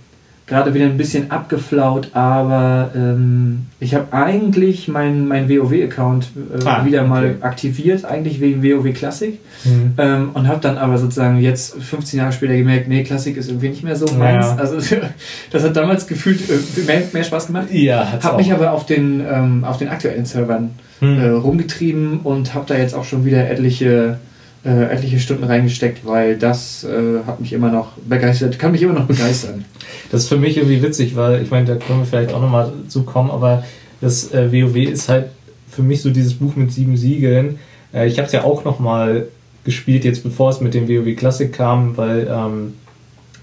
gerade 0.46 0.72
wieder 0.74 0.84
ein 0.84 0.96
bisschen 0.96 1.30
abgeflaut, 1.32 2.10
aber 2.12 2.90
ähm, 2.94 3.66
ich 3.80 3.94
habe 3.96 4.12
eigentlich 4.12 4.86
meinen 4.86 5.26
mein 5.26 5.48
WoW-Account 5.48 6.28
äh, 6.60 6.64
Ah, 6.64 6.84
wieder 6.84 7.02
mal 7.04 7.24
okay. 7.24 7.34
aktiviert, 7.40 8.04
eigentlich 8.04 8.40
wegen 8.40 8.62
WoW 8.62 8.92
Classic 8.94 9.38
Mhm. 9.64 9.92
ähm, 9.98 10.30
und 10.34 10.46
habe 10.46 10.60
dann 10.60 10.78
aber 10.78 10.98
sozusagen 10.98 11.40
jetzt 11.40 11.74
15 11.82 12.18
Jahre 12.20 12.32
später 12.32 12.54
gemerkt, 12.56 12.86
nee, 12.88 13.02
Classic 13.02 13.36
ist 13.36 13.48
irgendwie 13.48 13.70
nicht 13.70 13.82
mehr 13.82 13.96
so 13.96 14.06
meins. 14.16 14.46
Ja. 14.46 14.54
Also 14.56 14.76
das 15.50 15.64
hat 15.64 15.74
damals 15.76 16.06
gefühlt 16.06 16.40
äh, 16.48 16.80
mehr, 16.86 17.02
mehr 17.12 17.24
Spaß 17.24 17.48
gemacht. 17.48 17.66
Ja, 17.72 18.12
hat's 18.12 18.24
Habe 18.24 18.36
mich 18.36 18.52
aber 18.52 18.70
auf 18.72 18.86
den, 18.86 19.20
ähm, 19.28 19.64
auf 19.64 19.78
den 19.78 19.88
aktuellen 19.88 20.26
Servern 20.26 20.70
Hm. 21.00 21.18
äh, 21.18 21.28
rumgetrieben 21.28 22.20
und 22.20 22.54
habe 22.54 22.64
da 22.68 22.74
jetzt 22.78 22.94
auch 22.94 23.04
schon 23.04 23.24
wieder 23.26 23.50
etliche, 23.50 24.18
äh, 24.64 24.92
etliche 24.92 25.18
Stunden 25.18 25.44
reingesteckt, 25.44 26.04
weil 26.04 26.36
das 26.36 26.84
äh, 26.84 27.24
hat 27.26 27.40
mich 27.40 27.52
immer 27.52 27.70
noch 27.70 27.92
begeistert, 28.08 28.58
kann 28.58 28.72
mich 28.72 28.82
immer 28.82 28.94
noch 28.94 29.06
begeistern. 29.06 29.64
Das 30.12 30.22
ist 30.22 30.28
für 30.28 30.36
mich 30.36 30.56
irgendwie 30.56 30.82
witzig, 30.82 31.16
weil 31.16 31.42
ich 31.42 31.50
meine, 31.50 31.66
da 31.66 31.74
können 31.74 32.00
wir 32.00 32.06
vielleicht 32.06 32.32
auch 32.32 32.40
nochmal 32.40 32.72
zu 32.86 33.02
kommen, 33.02 33.30
aber 33.30 33.64
das 34.00 34.32
äh, 34.32 34.52
WoW 34.52 34.76
ist 34.76 35.08
halt 35.08 35.26
für 35.68 35.82
mich 35.82 36.02
so 36.02 36.10
dieses 36.10 36.34
Buch 36.34 36.54
mit 36.54 36.70
sieben 36.72 36.96
Siegeln. 36.96 37.58
Äh, 37.92 38.06
ich 38.06 38.18
habe 38.18 38.26
es 38.26 38.32
ja 38.32 38.44
auch 38.44 38.64
nochmal 38.64 39.26
gespielt, 39.64 40.04
jetzt 40.04 40.22
bevor 40.22 40.50
es 40.50 40.60
mit 40.60 40.74
dem 40.74 40.88
WoW 40.88 41.16
Classic 41.16 41.52
kam, 41.52 41.96
weil 41.96 42.28
ähm, 42.30 42.74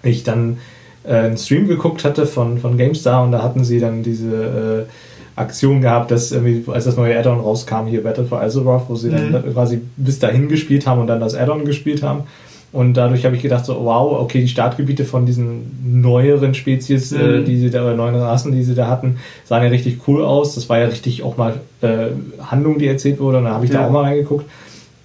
ich 0.03 0.23
dann 0.23 0.57
äh, 1.03 1.15
einen 1.15 1.37
Stream 1.37 1.67
geguckt 1.67 2.03
hatte 2.05 2.25
von, 2.25 2.57
von 2.59 2.77
GameStar 2.77 3.23
und 3.23 3.31
da 3.31 3.43
hatten 3.43 3.63
sie 3.63 3.79
dann 3.79 4.03
diese 4.03 4.87
äh, 4.87 5.12
Aktion 5.35 5.81
gehabt, 5.81 6.11
dass 6.11 6.31
irgendwie, 6.31 6.63
als 6.71 6.85
das 6.85 6.95
neue 6.95 7.17
Add-on 7.17 7.39
rauskam, 7.39 7.87
hier 7.87 8.03
Battle 8.03 8.25
for 8.25 8.41
Azeroth, 8.41 8.83
wo 8.87 8.95
sie 8.95 9.09
Mhm. 9.09 9.31
dann 9.31 9.53
quasi 9.53 9.81
bis 9.97 10.19
dahin 10.19 10.47
gespielt 10.47 10.85
haben 10.85 11.01
und 11.01 11.07
dann 11.07 11.19
das 11.19 11.35
Add-on 11.35 11.65
gespielt 11.65 12.03
haben. 12.03 12.23
Und 12.71 12.95
dadurch 12.95 13.23
habe 13.23 13.35
ich 13.35 13.43
gedacht, 13.43 13.65
so, 13.65 13.85
wow, 13.85 14.19
okay, 14.19 14.41
die 14.41 14.47
Startgebiete 14.47 15.05
von 15.05 15.27
diesen 15.27 16.01
neueren 16.01 16.55
Spezies, 16.55 17.11
äh, 17.11 17.17
mhm. 17.17 17.41
äh, 17.41 17.43
die 17.43 17.57
sie 17.57 17.69
da, 17.69 17.83
oder 17.83 17.95
neuen 17.95 18.15
Rassen, 18.15 18.51
die 18.51 18.63
sie 18.63 18.73
da 18.73 18.87
hatten, 18.87 19.17
sahen 19.45 19.63
ja 19.63 19.69
richtig 19.69 19.99
cool 20.07 20.23
aus. 20.23 20.55
Das 20.55 20.69
war 20.69 20.79
ja 20.79 20.87
richtig 20.87 21.21
auch 21.21 21.37
mal 21.37 21.53
äh, 21.81 22.07
Handlung, 22.41 22.79
die 22.79 22.87
erzählt 22.87 23.19
wurde, 23.19 23.37
und 23.37 23.43
da 23.45 23.51
habe 23.51 23.65
ich 23.65 23.71
ja. 23.71 23.79
da 23.79 23.87
auch 23.87 23.91
mal 23.91 24.01
reingeguckt. 24.01 24.45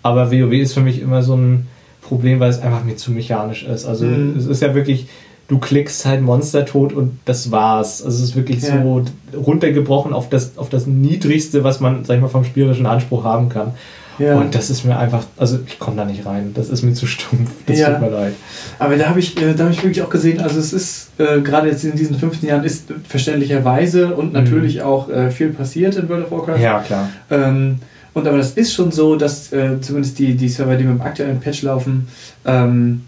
Aber 0.03 0.33
WoW 0.33 0.53
ist 0.53 0.73
für 0.73 0.81
mich 0.81 1.03
immer 1.03 1.23
so 1.23 1.37
ein 1.37 1.67
Problem, 2.01 2.41
weil 2.41 2.49
es 2.49 2.61
einfach 2.61 2.85
mir 2.85 2.97
zu 2.97 3.13
mechanisch 3.13 3.65
ist. 3.65 3.85
Also 3.85 4.07
mhm. 4.07 4.35
es 4.39 4.47
ist 4.47 4.63
ja 4.63 4.75
wirklich, 4.75 5.09
du 5.49 5.59
klickst 5.59 6.05
halt 6.05 6.21
Monster 6.23 6.65
tot 6.67 6.93
und 6.93 7.19
das 7.25 7.51
war's. 7.51 8.03
Also 8.03 8.23
es 8.23 8.31
ist 8.31 8.37
wirklich 8.37 8.63
ja. 8.63 8.83
so 8.83 9.05
runtergebrochen 9.37 10.13
auf 10.13 10.29
das, 10.29 10.57
auf 10.59 10.69
das 10.69 10.87
Niedrigste, 10.87 11.65
was 11.65 11.81
man, 11.81 12.05
sag 12.05 12.17
ich 12.17 12.21
mal, 12.21 12.29
vom 12.29 12.45
spielerischen 12.45 12.87
Anspruch 12.87 13.25
haben 13.25 13.49
kann. 13.49 13.73
Ja. 14.19 14.37
Und 14.37 14.55
das 14.55 14.69
ist 14.69 14.85
mir 14.85 14.99
einfach, 14.99 15.25
also 15.37 15.61
ich 15.67 15.79
komme 15.79 15.97
da 15.97 16.05
nicht 16.05 16.27
rein. 16.27 16.53
Das 16.55 16.69
ist 16.69 16.83
mir 16.83 16.93
zu 16.93 17.07
stumpf. 17.07 17.51
Das 17.67 17.79
ja. 17.79 17.91
tut 17.91 18.01
mir 18.01 18.11
leid. 18.11 18.35
Aber 18.79 18.97
da 18.97 19.09
habe 19.09 19.21
ich, 19.21 19.41
äh, 19.41 19.55
da 19.55 19.65
hab 19.65 19.71
ich 19.71 19.83
wirklich 19.83 20.03
auch 20.03 20.11
gesehen, 20.11 20.41
also 20.41 20.59
es 20.59 20.73
ist 20.73 21.11
äh, 21.19 21.41
gerade 21.41 21.69
jetzt 21.69 21.85
in 21.85 21.97
diesen 21.97 22.19
15 22.19 22.49
Jahren 22.49 22.65
ist 22.65 22.93
verständlicherweise 23.07 24.15
und 24.15 24.33
natürlich 24.33 24.77
mhm. 24.77 24.83
auch 24.83 25.09
äh, 25.09 25.31
viel 25.31 25.51
passiert 25.51 25.97
in 25.97 26.09
World 26.09 26.27
of 26.27 26.31
Warcraft. 26.33 26.61
Ja, 26.61 26.81
klar. 26.81 27.09
Ähm, 27.31 27.79
und 28.13 28.27
aber 28.27 28.39
das 28.39 28.53
ist 28.53 28.75
schon 28.75 28.91
so, 28.91 29.15
dass 29.15 29.53
äh, 29.53 29.81
zumindest 29.81 30.19
die, 30.19 30.35
die 30.35 30.49
Server, 30.49 30.75
die 30.75 30.85
mit 30.85 30.99
dem 30.99 31.03
aktuellen 31.03 31.39
Patch 31.39 31.63
laufen, 31.63 32.09
ähm, 32.45 33.03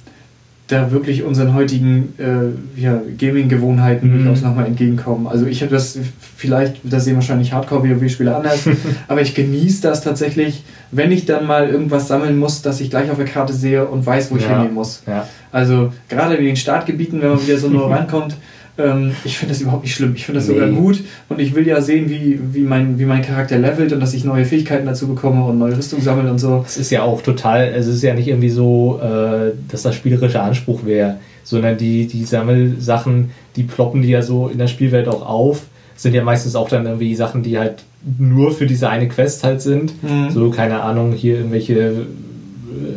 da 0.70 0.92
wirklich 0.92 1.24
unseren 1.24 1.54
heutigen 1.54 2.14
äh, 2.18 2.80
ja, 2.80 3.00
Gaming-Gewohnheiten 3.18 4.08
mhm. 4.08 4.24
durchaus 4.24 4.42
nochmal 4.42 4.66
entgegenkommen. 4.66 5.26
Also 5.26 5.46
ich 5.46 5.62
habe 5.62 5.72
das 5.72 5.98
vielleicht, 6.36 6.76
das 6.84 7.04
sehen 7.04 7.16
wahrscheinlich 7.16 7.52
Hardcore-WoW-Spieler 7.52 8.36
anders, 8.36 8.68
aber 9.08 9.20
ich 9.20 9.34
genieße 9.34 9.82
das 9.82 10.02
tatsächlich, 10.02 10.62
wenn 10.92 11.10
ich 11.10 11.26
dann 11.26 11.46
mal 11.46 11.68
irgendwas 11.68 12.08
sammeln 12.08 12.38
muss, 12.38 12.62
dass 12.62 12.80
ich 12.80 12.90
gleich 12.90 13.10
auf 13.10 13.16
der 13.16 13.26
Karte 13.26 13.52
sehe 13.52 13.86
und 13.86 14.06
weiß, 14.06 14.30
wo 14.30 14.36
ich 14.36 14.44
ja. 14.44 14.56
hingehen 14.56 14.74
muss. 14.74 15.02
Ja. 15.06 15.26
Also 15.50 15.92
gerade 16.08 16.36
in 16.36 16.44
den 16.44 16.56
Startgebieten, 16.56 17.20
wenn 17.20 17.30
man 17.30 17.42
wieder 17.46 17.58
so 17.58 17.68
nur 17.68 17.90
rankommt, 17.90 18.36
ähm, 18.84 19.12
ich 19.25 19.38
finde 19.38 19.54
das 19.54 19.62
überhaupt 19.62 19.84
nicht 19.84 19.94
schlimm. 19.94 20.14
Ich 20.14 20.26
finde 20.26 20.40
das 20.40 20.49
nee. 20.49 20.54
sogar 20.54 20.68
gut 20.70 21.02
und 21.28 21.40
ich 21.40 21.54
will 21.54 21.66
ja 21.66 21.80
sehen, 21.80 22.08
wie, 22.08 22.38
wie, 22.52 22.62
mein, 22.62 22.99
wie 22.99 23.04
mein 23.04 23.22
Charakter 23.22 23.58
levelt 23.58 23.92
und 23.92 24.00
dass 24.00 24.14
ich 24.14 24.25
neue 24.25 24.44
Fähigkeiten 24.44 24.87
dazu 24.87 25.08
bekomme 25.08 25.44
und 25.44 25.58
neue 25.58 25.76
Rüstung 25.76 26.00
sammle 26.00 26.30
und 26.30 26.38
so. 26.38 26.64
Es 26.66 26.76
ist 26.76 26.90
ja 26.90 27.02
auch 27.02 27.22
total, 27.22 27.68
es 27.68 27.87
ist 27.87 28.02
ja 28.02 28.14
nicht 28.14 28.28
irgendwie 28.28 28.50
so, 28.50 29.00
äh, 29.02 29.52
dass 29.68 29.82
das 29.82 29.94
spielerischer 29.94 30.42
Anspruch 30.42 30.84
wäre, 30.84 31.16
sondern 31.44 31.76
die, 31.76 32.06
die 32.06 32.25
Sammelsachen, 32.25 33.30
die 33.56 33.62
ploppen 33.64 34.02
die 34.02 34.08
ja 34.08 34.22
so 34.22 34.49
in 34.49 34.58
der 34.58 34.68
Spielwelt 34.68 35.08
auch 35.08 35.26
auf, 35.26 35.62
sind 35.96 36.14
ja 36.14 36.25
meistens 36.25 36.56
auch 36.56 36.68
dann 36.68 36.87
irgendwie 36.87 37.14
Sachen, 37.14 37.42
die 37.42 37.58
halt 37.58 37.82
nur 38.18 38.52
für 38.52 38.66
diese 38.66 38.88
eine 38.88 39.08
Quest 39.08 39.44
halt 39.44 39.60
sind. 39.60 40.02
Mhm. 40.02 40.30
So, 40.30 40.50
keine 40.50 40.80
Ahnung, 40.82 41.12
hier 41.12 41.37
irgendwelche 41.37 42.06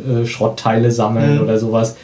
äh, 0.08 0.26
Schrottteile 0.26 0.90
sammeln 0.90 1.36
mhm. 1.36 1.42
oder 1.42 1.58
sowas. 1.58 1.96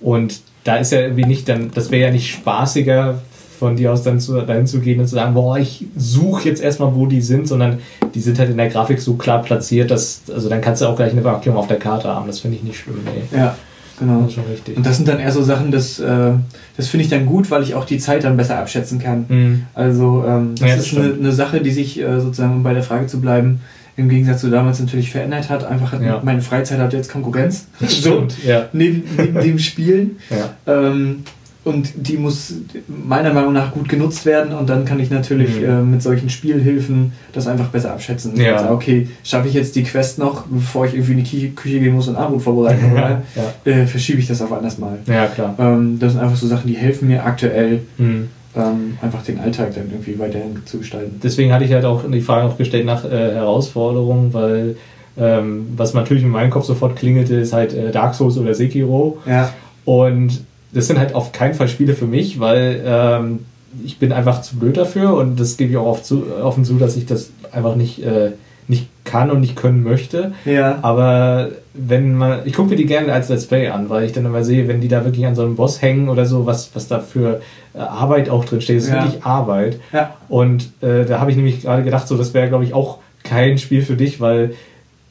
Und 0.00 0.40
da 0.64 0.76
ist 0.76 0.92
ja 0.92 1.00
irgendwie 1.00 1.24
nicht 1.24 1.48
dann, 1.48 1.70
das 1.74 1.90
wäre 1.90 2.08
ja 2.08 2.10
nicht 2.10 2.30
spaßiger 2.30 3.20
von 3.58 3.76
dir 3.76 3.92
aus 3.92 4.02
dann 4.02 4.20
zu, 4.20 4.40
dahin 4.40 4.66
zu 4.66 4.80
gehen 4.80 5.00
und 5.00 5.06
zu 5.06 5.16
sagen, 5.16 5.34
boah, 5.34 5.58
ich 5.58 5.84
suche 5.96 6.48
jetzt 6.48 6.62
erstmal, 6.62 6.94
wo 6.94 7.06
die 7.06 7.20
sind, 7.20 7.48
sondern 7.48 7.78
die 8.14 8.20
sind 8.20 8.38
halt 8.38 8.50
in 8.50 8.56
der 8.56 8.68
Grafik 8.68 9.00
so 9.00 9.14
klar 9.14 9.42
platziert, 9.42 9.90
dass, 9.90 10.22
also 10.32 10.48
dann 10.48 10.60
kannst 10.60 10.82
du 10.82 10.86
auch 10.86 10.96
gleich 10.96 11.12
eine 11.12 11.20
Markierung 11.20 11.58
auf 11.58 11.66
der 11.66 11.78
Karte 11.78 12.08
haben. 12.08 12.26
Das 12.26 12.40
finde 12.40 12.56
ich 12.56 12.62
nicht 12.62 12.78
schlimm, 12.78 13.00
ey. 13.06 13.38
Ja, 13.38 13.56
genau. 13.98 14.22
Das 14.22 14.32
schon 14.32 14.44
richtig. 14.44 14.76
Und 14.76 14.86
das 14.86 14.96
sind 14.96 15.08
dann 15.08 15.18
eher 15.18 15.32
so 15.32 15.42
Sachen, 15.42 15.70
das, 15.72 15.98
äh, 15.98 16.32
das 16.76 16.88
finde 16.88 17.04
ich 17.04 17.10
dann 17.10 17.26
gut, 17.26 17.50
weil 17.50 17.62
ich 17.62 17.74
auch 17.74 17.84
die 17.84 17.98
Zeit 17.98 18.24
dann 18.24 18.36
besser 18.36 18.58
abschätzen 18.58 19.00
kann. 19.00 19.24
Mhm. 19.28 19.62
Also, 19.74 20.24
ähm, 20.26 20.54
das, 20.58 20.68
ja, 20.68 20.76
das, 20.76 20.86
ist 20.86 20.96
eine, 20.96 21.14
eine, 21.14 21.32
Sache, 21.32 21.60
die 21.60 21.70
sich 21.70 22.00
äh, 22.00 22.20
sozusagen, 22.20 22.54
um 22.54 22.62
bei 22.62 22.74
der 22.74 22.82
Frage 22.84 23.06
zu 23.08 23.20
bleiben, 23.20 23.60
im 23.96 24.08
Gegensatz 24.08 24.42
zu 24.42 24.50
damals 24.50 24.78
natürlich 24.78 25.10
verändert 25.10 25.50
hat. 25.50 25.64
Einfach 25.64 25.90
hat 25.90 26.02
ja. 26.02 26.20
meine 26.24 26.40
Freizeit 26.40 26.78
hat 26.78 26.92
jetzt 26.92 27.10
Konkurrenz. 27.10 27.66
so, 27.80 28.28
ja. 28.46 28.66
neben, 28.72 29.02
neben 29.16 29.40
dem 29.40 29.58
Spielen. 29.58 30.18
Ja. 30.30 30.50
Ähm, 30.72 31.24
und 31.68 31.92
die 31.96 32.16
muss 32.16 32.54
meiner 32.88 33.32
Meinung 33.32 33.52
nach 33.52 33.72
gut 33.72 33.88
genutzt 33.88 34.26
werden 34.26 34.52
und 34.52 34.68
dann 34.68 34.84
kann 34.84 34.98
ich 34.98 35.10
natürlich 35.10 35.60
mhm. 35.60 35.64
äh, 35.64 35.82
mit 35.82 36.02
solchen 36.02 36.30
Spielhilfen 36.30 37.12
das 37.32 37.46
einfach 37.46 37.68
besser 37.68 37.92
abschätzen. 37.92 38.34
Ja. 38.40 38.56
Also, 38.56 38.70
okay, 38.70 39.08
schaffe 39.22 39.48
ich 39.48 39.54
jetzt 39.54 39.76
die 39.76 39.84
Quest 39.84 40.18
noch, 40.18 40.46
bevor 40.46 40.86
ich 40.86 40.94
irgendwie 40.94 41.12
in 41.12 41.24
die 41.24 41.50
Küche 41.50 41.80
gehen 41.80 41.94
muss 41.94 42.08
und 42.08 42.16
Armut 42.16 42.42
vorbereiten 42.42 42.92
ja, 42.96 43.22
ja. 43.36 43.72
Äh, 43.72 43.86
verschiebe 43.86 44.18
ich 44.18 44.26
das 44.26 44.42
auf 44.42 44.52
anders 44.52 44.78
mal. 44.78 44.98
Ja, 45.06 45.26
klar. 45.26 45.54
Ähm, 45.58 45.98
das 46.00 46.12
sind 46.12 46.22
einfach 46.22 46.36
so 46.36 46.46
Sachen, 46.46 46.66
die 46.66 46.76
helfen 46.76 47.08
mir 47.08 47.24
aktuell. 47.24 47.82
Mhm 47.98 48.30
ähm, 48.56 48.98
einfach 49.02 49.22
den 49.22 49.38
Alltag 49.38 49.74
dann 49.74 49.90
irgendwie 49.90 50.18
weiterhin 50.18 50.62
zu 50.64 50.78
gestalten. 50.78 51.20
Deswegen 51.22 51.52
hatte 51.52 51.64
ich 51.64 51.72
halt 51.72 51.84
auch 51.84 52.02
die 52.10 52.20
Frage 52.20 52.46
auch 52.46 52.56
gestellt 52.56 52.86
nach 52.86 53.04
äh, 53.04 53.34
Herausforderungen, 53.34 54.32
weil 54.32 54.76
ähm, 55.16 55.68
was 55.76 55.94
natürlich 55.94 56.22
in 56.22 56.30
meinem 56.30 56.50
Kopf 56.50 56.64
sofort 56.64 56.96
klingelte, 56.96 57.36
ist 57.36 57.52
halt 57.52 57.74
äh, 57.74 57.90
Dark 57.90 58.14
Souls 58.14 58.38
oder 58.38 58.54
Sekiro. 58.54 59.18
Ja. 59.26 59.52
Und 59.84 60.44
das 60.72 60.86
sind 60.86 60.98
halt 60.98 61.14
auf 61.14 61.32
keinen 61.32 61.54
Fall 61.54 61.68
Spiele 61.68 61.94
für 61.94 62.06
mich, 62.06 62.40
weil 62.40 62.82
ähm, 62.84 63.40
ich 63.84 63.98
bin 63.98 64.12
einfach 64.12 64.42
zu 64.42 64.56
blöd 64.56 64.76
dafür 64.76 65.14
und 65.14 65.38
das 65.38 65.56
gebe 65.56 65.70
ich 65.70 65.76
auch 65.76 65.86
oft 65.86 66.04
zu, 66.04 66.24
offen 66.42 66.64
zu, 66.64 66.74
dass 66.74 66.96
ich 66.96 67.06
das 67.06 67.30
einfach 67.52 67.76
nicht, 67.76 68.02
äh, 68.02 68.32
nicht 68.66 68.88
kann 69.04 69.30
und 69.30 69.40
nicht 69.40 69.56
können 69.56 69.82
möchte. 69.82 70.32
Ja. 70.44 70.78
Aber 70.82 71.50
wenn 71.74 72.14
man, 72.14 72.40
ich 72.44 72.52
gucke 72.52 72.70
mir 72.70 72.76
die 72.76 72.86
gerne 72.86 73.12
als 73.12 73.28
Let's 73.28 73.46
Play 73.46 73.68
an, 73.68 73.88
weil 73.88 74.04
ich 74.04 74.12
dann 74.12 74.26
immer 74.26 74.44
sehe, 74.44 74.68
wenn 74.68 74.80
die 74.80 74.88
da 74.88 75.04
wirklich 75.04 75.26
an 75.26 75.34
so 75.34 75.42
einem 75.42 75.56
Boss 75.56 75.80
hängen 75.80 76.08
oder 76.08 76.26
so, 76.26 76.44
was, 76.44 76.70
was 76.74 76.88
da 76.88 77.00
für 77.00 77.40
äh, 77.74 77.78
Arbeit 77.78 78.28
auch 78.28 78.44
drin 78.44 78.60
steht, 78.60 78.78
das 78.78 78.84
ist 78.84 78.90
ja. 78.90 79.04
wirklich 79.04 79.24
Arbeit. 79.24 79.80
Ja. 79.92 80.16
Und 80.28 80.70
äh, 80.82 81.04
da 81.04 81.20
habe 81.20 81.30
ich 81.30 81.36
nämlich 81.36 81.62
gerade 81.62 81.82
gedacht, 81.82 82.08
so 82.08 82.16
das 82.16 82.34
wäre, 82.34 82.48
glaube 82.48 82.64
ich, 82.64 82.74
auch 82.74 82.98
kein 83.24 83.58
Spiel 83.58 83.82
für 83.82 83.96
dich, 83.96 84.20
weil 84.20 84.54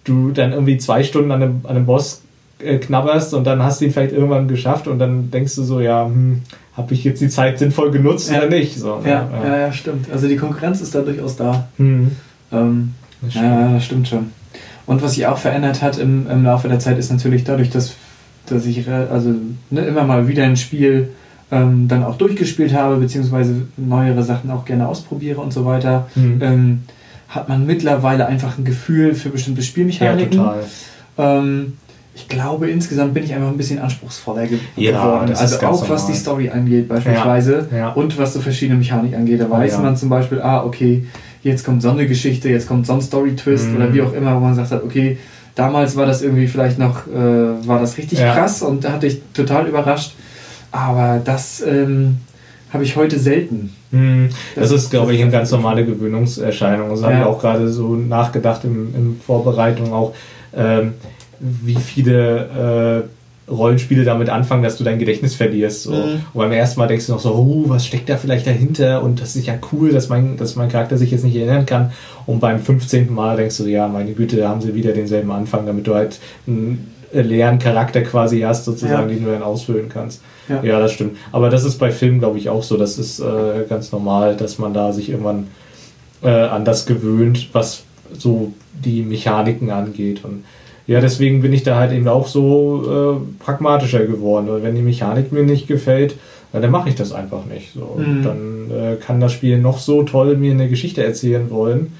du 0.03 0.31
dann 0.31 0.53
irgendwie 0.53 0.77
zwei 0.77 1.03
Stunden 1.03 1.31
an 1.31 1.41
einem, 1.41 1.61
an 1.63 1.75
einem 1.75 1.85
Boss 1.85 2.21
äh, 2.59 2.77
knabberst 2.77 3.33
und 3.33 3.45
dann 3.45 3.61
hast 3.61 3.81
du 3.81 3.85
ihn 3.85 3.91
vielleicht 3.91 4.13
irgendwann 4.13 4.47
geschafft 4.47 4.87
und 4.87 4.99
dann 4.99 5.31
denkst 5.31 5.55
du 5.55 5.63
so, 5.63 5.79
ja, 5.79 6.05
hm, 6.05 6.41
habe 6.75 6.93
ich 6.93 7.03
jetzt 7.03 7.21
die 7.21 7.29
Zeit 7.29 7.59
sinnvoll 7.59 7.91
genutzt 7.91 8.31
ja. 8.31 8.37
oder 8.37 8.49
nicht? 8.49 8.77
So, 8.77 9.01
ja, 9.03 9.27
ja, 9.43 9.57
ja, 9.57 9.73
stimmt. 9.73 10.11
Also 10.11 10.27
die 10.27 10.37
Konkurrenz 10.37 10.81
ist 10.81 10.93
da 10.93 11.01
durchaus 11.01 11.35
da. 11.35 11.67
Hm. 11.77 12.11
Ähm, 12.51 12.93
das 13.21 13.33
ja, 13.33 13.73
das 13.73 13.85
stimmt 13.85 14.07
schon. 14.07 14.31
Und 14.85 15.01
was 15.01 15.15
sich 15.15 15.25
auch 15.27 15.37
verändert 15.37 15.81
hat 15.81 15.97
im, 15.97 16.29
im 16.29 16.43
Laufe 16.45 16.67
der 16.69 16.79
Zeit 16.79 16.97
ist 16.97 17.11
natürlich 17.11 17.43
dadurch, 17.43 17.69
dass, 17.69 17.95
dass 18.45 18.65
ich 18.65 18.87
also 18.89 19.33
ne, 19.69 19.81
immer 19.81 20.03
mal 20.03 20.27
wieder 20.27 20.43
ein 20.43 20.55
Spiel 20.55 21.09
ähm, 21.51 21.87
dann 21.87 22.03
auch 22.03 22.17
durchgespielt 22.17 22.73
habe, 22.73 22.97
beziehungsweise 22.97 23.63
neuere 23.75 24.23
Sachen 24.23 24.51
auch 24.51 24.65
gerne 24.65 24.87
ausprobiere 24.87 25.41
und 25.41 25.51
so 25.51 25.65
weiter, 25.65 26.07
mhm. 26.15 26.39
ähm, 26.41 26.83
hat 27.29 27.49
man 27.49 27.65
mittlerweile 27.65 28.27
einfach 28.27 28.57
ein 28.57 28.65
Gefühl 28.65 29.13
für 29.13 29.29
bestimmte 29.29 29.61
Spielmechaniken. 29.61 30.37
Ja, 30.37 30.55
total. 31.17 31.39
Ähm, 31.39 31.73
ich 32.17 32.27
glaube, 32.27 32.67
insgesamt 32.67 33.13
bin 33.13 33.23
ich 33.23 33.33
einfach 33.35 33.49
ein 33.49 33.57
bisschen 33.57 33.77
anspruchsvoller 33.77 34.47
ge 34.47 34.57
ja, 34.75 34.91
geworden. 34.91 35.35
Also 35.35 35.57
auch 35.57 35.61
normal. 35.61 35.89
was 35.89 36.07
die 36.07 36.15
Story 36.15 36.49
angeht, 36.49 36.89
beispielsweise. 36.89 37.67
Ja, 37.71 37.77
ja. 37.77 37.89
Und 37.91 38.17
was 38.17 38.33
so 38.33 38.41
verschiedene 38.41 38.79
Mechanik 38.79 39.13
angeht. 39.13 39.39
Da 39.39 39.47
weiß 39.47 39.77
man 39.77 39.95
zum 39.95 40.09
Beispiel, 40.09 40.41
ah, 40.41 40.65
okay, 40.65 41.05
jetzt 41.43 41.63
kommt 41.63 41.83
so 41.83 41.91
eine 41.91 42.07
Geschichte, 42.07 42.49
jetzt 42.49 42.67
kommt 42.67 42.87
so 42.87 42.93
ein 42.93 43.01
Story-Twist 43.01 43.69
mhm. 43.69 43.75
oder 43.75 43.93
wie 43.93 44.01
auch 44.01 44.13
immer, 44.13 44.35
wo 44.35 44.39
man 44.39 44.55
sagt 44.55 44.71
hat, 44.71 44.83
okay, 44.83 45.19
damals 45.53 45.95
war 45.95 46.07
das 46.07 46.23
irgendwie 46.23 46.47
vielleicht 46.47 46.79
noch, 46.79 47.05
äh, 47.05 47.67
war 47.67 47.79
das 47.79 47.99
richtig 47.99 48.17
krass 48.17 48.63
und 48.63 48.83
da 48.83 48.93
hatte 48.93 49.05
ich 49.05 49.21
total 49.35 49.67
überrascht. 49.67 50.15
Aber 50.71 51.21
das 51.23 51.61
ähm, 51.61 52.17
habe 52.73 52.83
ich 52.83 52.95
heute 52.95 53.19
selten. 53.19 53.75
Mhm. 53.91 54.29
Das, 54.55 54.71
das, 54.71 54.85
ist, 54.85 54.89
glaube 54.89 55.13
ich, 55.13 55.21
eine 55.21 55.29
ganz 55.29 55.51
normale 55.51 55.85
Gewöhnungserscheinung. 55.85 56.89
Das 56.89 57.03
habe 57.03 57.13
ich 57.13 57.23
auch 57.23 57.39
gerade 57.39 57.69
so 57.69 57.95
nachgedacht 57.95 58.63
in, 58.63 58.95
in 58.95 59.21
Vorbereitung 59.23 59.93
auch. 59.93 60.15
Ähm, 60.55 60.95
wie 61.39 61.75
viele 61.75 63.05
äh, 63.47 63.51
Rollenspiele 63.51 64.03
damit 64.03 64.29
anfangen, 64.29 64.63
dass 64.63 64.77
du 64.77 64.83
dein 64.83 64.99
Gedächtnis 64.99 65.35
verlierst. 65.35 65.83
So. 65.83 65.93
Mhm. 65.93 66.21
Und 66.33 66.41
beim 66.41 66.51
ersten 66.51 66.79
Mal 66.79 66.87
denkst 66.87 67.07
du 67.07 67.13
noch 67.13 67.19
so, 67.19 67.33
oh, 67.33 67.63
was 67.67 67.85
steckt 67.85 68.09
da 68.09 68.17
vielleicht 68.17 68.45
dahinter? 68.45 69.01
Und 69.03 69.21
das 69.21 69.35
ist 69.35 69.47
ja 69.47 69.55
cool, 69.71 69.91
dass 69.91 70.09
mein, 70.09 70.37
dass 70.37 70.55
mein 70.55 70.69
Charakter 70.69 70.97
sich 70.97 71.11
jetzt 71.11 71.23
nicht 71.23 71.35
erinnern 71.35 71.65
kann. 71.65 71.91
Und 72.25 72.39
beim 72.39 72.59
15. 72.59 73.13
Mal 73.13 73.37
denkst 73.37 73.57
du, 73.57 73.65
ja, 73.65 73.87
meine 73.87 74.11
Güte, 74.13 74.37
da 74.37 74.49
haben 74.49 74.61
sie 74.61 74.75
wieder 74.75 74.91
denselben 74.91 75.31
Anfang, 75.31 75.65
damit 75.65 75.87
du 75.87 75.95
halt 75.95 76.19
einen 76.45 76.91
leeren 77.13 77.57
Charakter 77.57 78.01
quasi 78.01 78.41
hast, 78.41 78.65
sozusagen, 78.65 79.09
ja. 79.09 79.15
den 79.15 79.23
du 79.23 79.31
dann 79.31 79.43
ausfüllen 79.43 79.87
kannst. 79.87 80.21
Ja. 80.49 80.61
ja. 80.61 80.79
das 80.79 80.91
stimmt. 80.91 81.17
Aber 81.31 81.49
das 81.49 81.63
ist 81.63 81.77
bei 81.77 81.91
Filmen, 81.91 82.19
glaube 82.19 82.37
ich, 82.37 82.49
auch 82.49 82.63
so. 82.63 82.75
Das 82.75 82.97
ist 82.97 83.19
äh, 83.19 83.63
ganz 83.69 83.93
normal, 83.93 84.35
dass 84.35 84.59
man 84.59 84.73
da 84.73 84.91
sich 84.91 85.09
irgendwann 85.09 85.47
äh, 86.21 86.29
an 86.29 86.65
das 86.65 86.85
gewöhnt, 86.85 87.49
was 87.53 87.83
so 88.11 88.51
die 88.73 89.03
Mechaniken 89.03 89.71
angeht. 89.71 90.25
Und 90.25 90.43
ja, 90.87 91.01
deswegen 91.01 91.41
bin 91.41 91.51
ich 91.51 91.63
da 91.63 91.75
halt 91.75 91.91
eben 91.91 92.07
auch 92.07 92.27
so 92.27 93.19
äh, 93.19 93.43
pragmatischer 93.43 94.05
geworden. 94.05 94.49
Und 94.49 94.63
wenn 94.63 94.75
die 94.75 94.81
Mechanik 94.81 95.31
mir 95.33 95.43
nicht 95.43 95.67
gefällt, 95.67 96.15
dann 96.53 96.71
mache 96.71 96.89
ich 96.89 96.95
das 96.95 97.11
einfach 97.11 97.45
nicht. 97.45 97.73
So. 97.73 97.97
Mhm. 97.97 98.23
Dann 98.23 98.71
äh, 98.71 98.95
kann 98.95 99.19
das 99.19 99.33
Spiel 99.33 99.57
noch 99.59 99.79
so 99.79 100.03
toll 100.03 100.37
mir 100.37 100.53
eine 100.53 100.69
Geschichte 100.69 101.03
erzählen 101.03 101.49
wollen. 101.49 101.93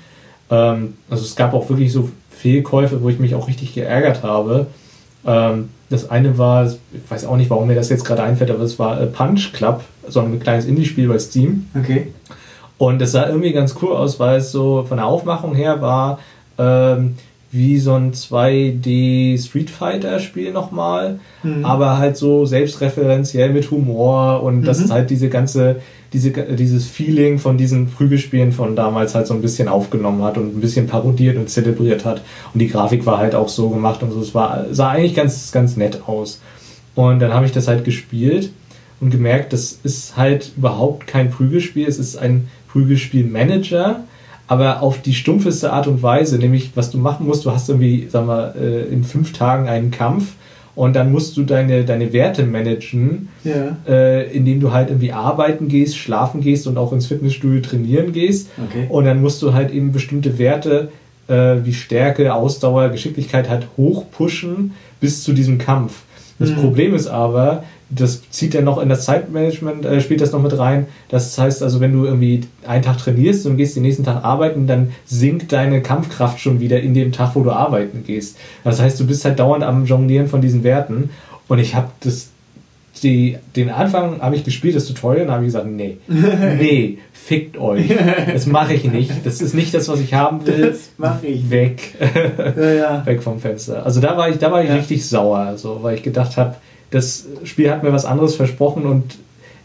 Ähm, 0.50 0.94
also 1.10 1.24
es 1.24 1.36
gab 1.36 1.54
auch 1.54 1.70
wirklich 1.70 1.92
so 1.92 2.10
Fehlkäufe, 2.32 3.04
wo 3.04 3.10
ich 3.10 3.20
mich 3.20 3.36
auch 3.36 3.48
richtig 3.48 3.74
geärgert 3.74 4.24
habe. 4.24 4.68
Ähm, 5.26 5.70
das 5.90 6.10
eine 6.10 6.38
war, 6.38 6.66
ich 6.66 6.80
weiß 7.10 7.26
auch 7.26 7.38
nicht, 7.38 7.50
warum 7.50 7.68
mir 7.68 7.76
das 7.76 7.90
jetzt 7.90 8.06
gerade 8.06 8.24
einfällt, 8.24 8.52
aber 8.52 8.64
es 8.64 8.80
war 8.80 9.02
äh, 9.02 9.06
Punch 9.06 9.52
Club, 9.54 9.84
so 10.08 10.22
ein 10.22 10.40
kleines 10.40 10.66
Indie-Spiel 10.66 11.08
bei 11.08 11.20
Steam. 11.20 11.68
Okay. 11.78 12.08
Und 12.78 13.02
es 13.02 13.12
sah 13.12 13.28
irgendwie 13.28 13.54
ganz 13.54 13.76
cool 13.82 13.92
aus, 13.92 14.20
weil 14.20 14.38
es 14.38 14.52
so 14.52 14.86
von 14.88 14.98
der 14.98 15.08
Aufmachung 15.08 15.56
her 15.56 15.82
war, 15.82 16.20
ähm, 16.58 17.16
wie 17.52 17.80
so 17.80 17.94
ein 17.94 18.12
2D 18.12 19.42
Street 19.42 19.70
Fighter 19.70 20.20
Spiel 20.20 20.52
nochmal, 20.52 21.20
mhm. 21.44 21.64
aber 21.64 21.98
halt 21.98 22.18
so 22.18 22.46
selbstreferenziell 22.46 23.52
mit 23.52 23.72
Humor 23.72 24.44
und 24.44 24.62
mhm. 24.62 24.66
das 24.66 24.92
halt 24.92 25.10
diese 25.10 25.30
ganze, 25.30 25.78
diese, 26.12 26.32
dieses 26.32 26.88
Feeling 26.88 27.40
von 27.40 27.58
diesen 27.58 27.88
Prügelspielen 27.88 28.52
von 28.52 28.76
damals 28.76 29.16
halt 29.16 29.28
so 29.28 29.34
ein 29.34 29.42
bisschen 29.42 29.70
aufgenommen 29.70 30.24
hat 30.24 30.38
und 30.38 30.58
ein 30.58 30.62
bisschen 30.62 30.88
parodiert 30.88 31.38
und 31.38 31.50
zelebriert 31.50 32.04
hat. 32.04 32.22
Und 32.54 32.60
die 32.60 32.68
Grafik 32.68 33.06
war 33.06 33.18
halt 33.18 33.34
auch 33.34 33.50
so 33.50 33.70
gemacht 33.70 34.04
und 34.04 34.12
so. 34.12 34.20
Es 34.20 34.36
war, 34.36 34.66
sah 34.72 34.90
eigentlich 34.90 35.16
ganz, 35.16 35.52
ganz 35.52 35.78
nett 35.78 36.02
aus. 36.08 36.42
Und 36.96 37.20
dann 37.20 37.34
habe 37.34 37.46
ich 37.46 37.52
das 37.52 37.68
halt 37.68 37.86
gespielt 37.86 38.52
und 39.00 39.12
gemerkt, 39.12 39.54
das 39.54 39.80
ist 39.84 40.18
halt 40.18 40.52
überhaupt 40.58 41.08
kein 41.08 41.30
Prügelspiel, 41.30 41.88
es 41.88 42.00
ist 42.00 42.18
ein 42.18 42.50
Prügelspiel-Manager 42.70 44.04
aber 44.48 44.82
auf 44.82 45.02
die 45.02 45.14
stumpfeste 45.14 45.72
Art 45.74 45.88
und 45.88 46.02
Weise, 46.02 46.38
nämlich 46.38 46.72
was 46.76 46.90
du 46.90 46.98
machen 46.98 47.28
musst, 47.28 47.46
du 47.46 47.52
hast 47.52 47.70
irgendwie, 47.70 48.08
sagen 48.10 48.28
wir, 48.28 48.56
äh, 48.56 48.84
in 48.84 49.04
fünf 49.04 49.34
Tagen 49.34 49.68
einen 49.68 49.92
Kampf 49.92 50.34
und 50.78 50.96
dann 50.96 51.12
musst 51.12 51.36
du 51.36 51.44
deine, 51.44 51.84
deine 51.84 52.14
Werte 52.14 52.44
managen, 52.44 53.30
ja. 53.44 53.78
äh, 53.88 54.32
indem 54.32 54.60
du 54.60 54.72
halt 54.72 54.90
irgendwie 54.90 55.12
arbeiten 55.12 55.68
gehst, 55.68 55.98
schlafen 55.98 56.40
gehst 56.40 56.68
und 56.68 56.78
auch 56.78 56.94
ins 56.94 57.08
Fitnessstudio 57.08 57.62
trainieren 57.62 58.14
gehst. 58.14 58.50
Okay. 58.70 58.86
Und 58.90 59.06
dann 59.06 59.22
musst 59.22 59.42
du 59.42 59.54
halt 59.54 59.72
eben 59.72 59.92
bestimmte 59.92 60.38
Werte 60.38 60.90
äh, 61.28 61.56
wie 61.64 61.74
Stärke, 61.74 62.34
Ausdauer, 62.34 62.90
Geschicklichkeit 62.90 63.50
halt 63.50 63.68
hochpushen 63.76 64.74
bis 65.00 65.24
zu 65.24 65.34
diesem 65.34 65.58
Kampf. 65.58 66.04
Das 66.40 66.52
mhm. 66.52 66.58
Problem 66.58 66.94
ist 66.94 67.08
aber, 67.08 67.64
das 67.90 68.30
zieht 68.32 68.54
ja 68.54 68.62
noch 68.62 68.80
in 68.80 68.90
das 68.90 69.06
Zeitmanagement, 69.06 69.86
äh, 69.86 70.02
spielt 70.02 70.22
das 70.22 70.32
noch 70.32 70.42
mit 70.42 70.58
rein. 70.58 70.88
Das 71.10 71.38
heißt 71.38 71.64
also, 71.64 71.80
wenn 71.80 71.94
du 71.94 72.06
irgendwie 72.06 72.42
einen 72.66 72.84
Tag 72.84 72.98
trainierst 72.98 73.46
und 73.46 73.58
gehst 73.58 73.76
den 73.76 73.84
nächsten 73.84 74.04
Tag 74.04 74.24
arbeiten, 74.24 74.68
dann 74.68 74.92
sinkt 75.06 75.52
deine 75.52 75.82
Kampfkraft 75.82 76.40
schon 76.40 76.60
wieder 76.60 76.82
in 76.82 76.94
dem 76.94 77.12
Tag, 77.12 77.36
wo 77.36 77.44
du 77.44 77.52
arbeiten 77.52 78.04
gehst. 78.06 78.38
Das 78.64 78.82
heißt, 78.82 79.00
du 79.00 79.08
bist 79.08 79.24
halt 79.24 79.40
dauernd 79.40 79.64
am 79.64 79.86
Jonglieren 79.86 80.28
von 80.28 80.42
diesen 80.42 80.64
Werten. 80.64 81.12
Und 81.48 81.60
ich 81.60 81.76
habe 81.76 81.88
das, 82.02 82.30
die, 83.04 83.38
den 83.56 83.70
Anfang 83.70 84.22
habe 84.22 84.36
ich 84.36 84.44
gespielt, 84.44 84.76
das 84.76 84.86
Tutorial, 84.86 85.28
und 85.28 85.32
habe 85.32 85.44
ich 85.44 85.48
gesagt, 85.48 85.68
nee, 85.68 85.98
nee, 86.08 86.98
fickt 87.14 87.58
euch. 87.58 87.90
Das 88.34 88.48
mache 88.48 88.74
ich 88.74 88.84
nicht. 88.84 89.12
Das 89.24 89.42
ist 89.42 89.54
nicht 89.54 89.74
das, 89.74 89.88
was 89.88 90.02
ich 90.02 90.14
haben 90.14 90.46
will. 90.46 90.72
Das 90.72 90.90
mache 90.98 91.28
ich. 91.28 91.50
Weg. 91.50 91.96
Ja, 92.58 92.74
ja. 92.74 93.06
Weg 93.06 93.24
vom 93.24 93.40
Fenster. 93.40 93.86
Also 93.86 94.02
da 94.02 94.18
war 94.18 94.30
ich, 94.30 94.40
da 94.40 94.52
war 94.52 94.62
ich 94.62 94.70
ja. 94.70 94.76
richtig 94.76 95.06
sauer, 95.06 95.58
so, 95.58 95.80
weil 95.84 95.96
ich 95.96 96.04
gedacht 96.04 96.36
habe, 96.36 96.56
das 96.92 97.26
Spiel 97.44 97.70
hat 97.70 97.84
mir 97.84 97.92
was 97.92 98.06
anderes 98.06 98.36
versprochen 98.36 98.86
und 98.86 99.18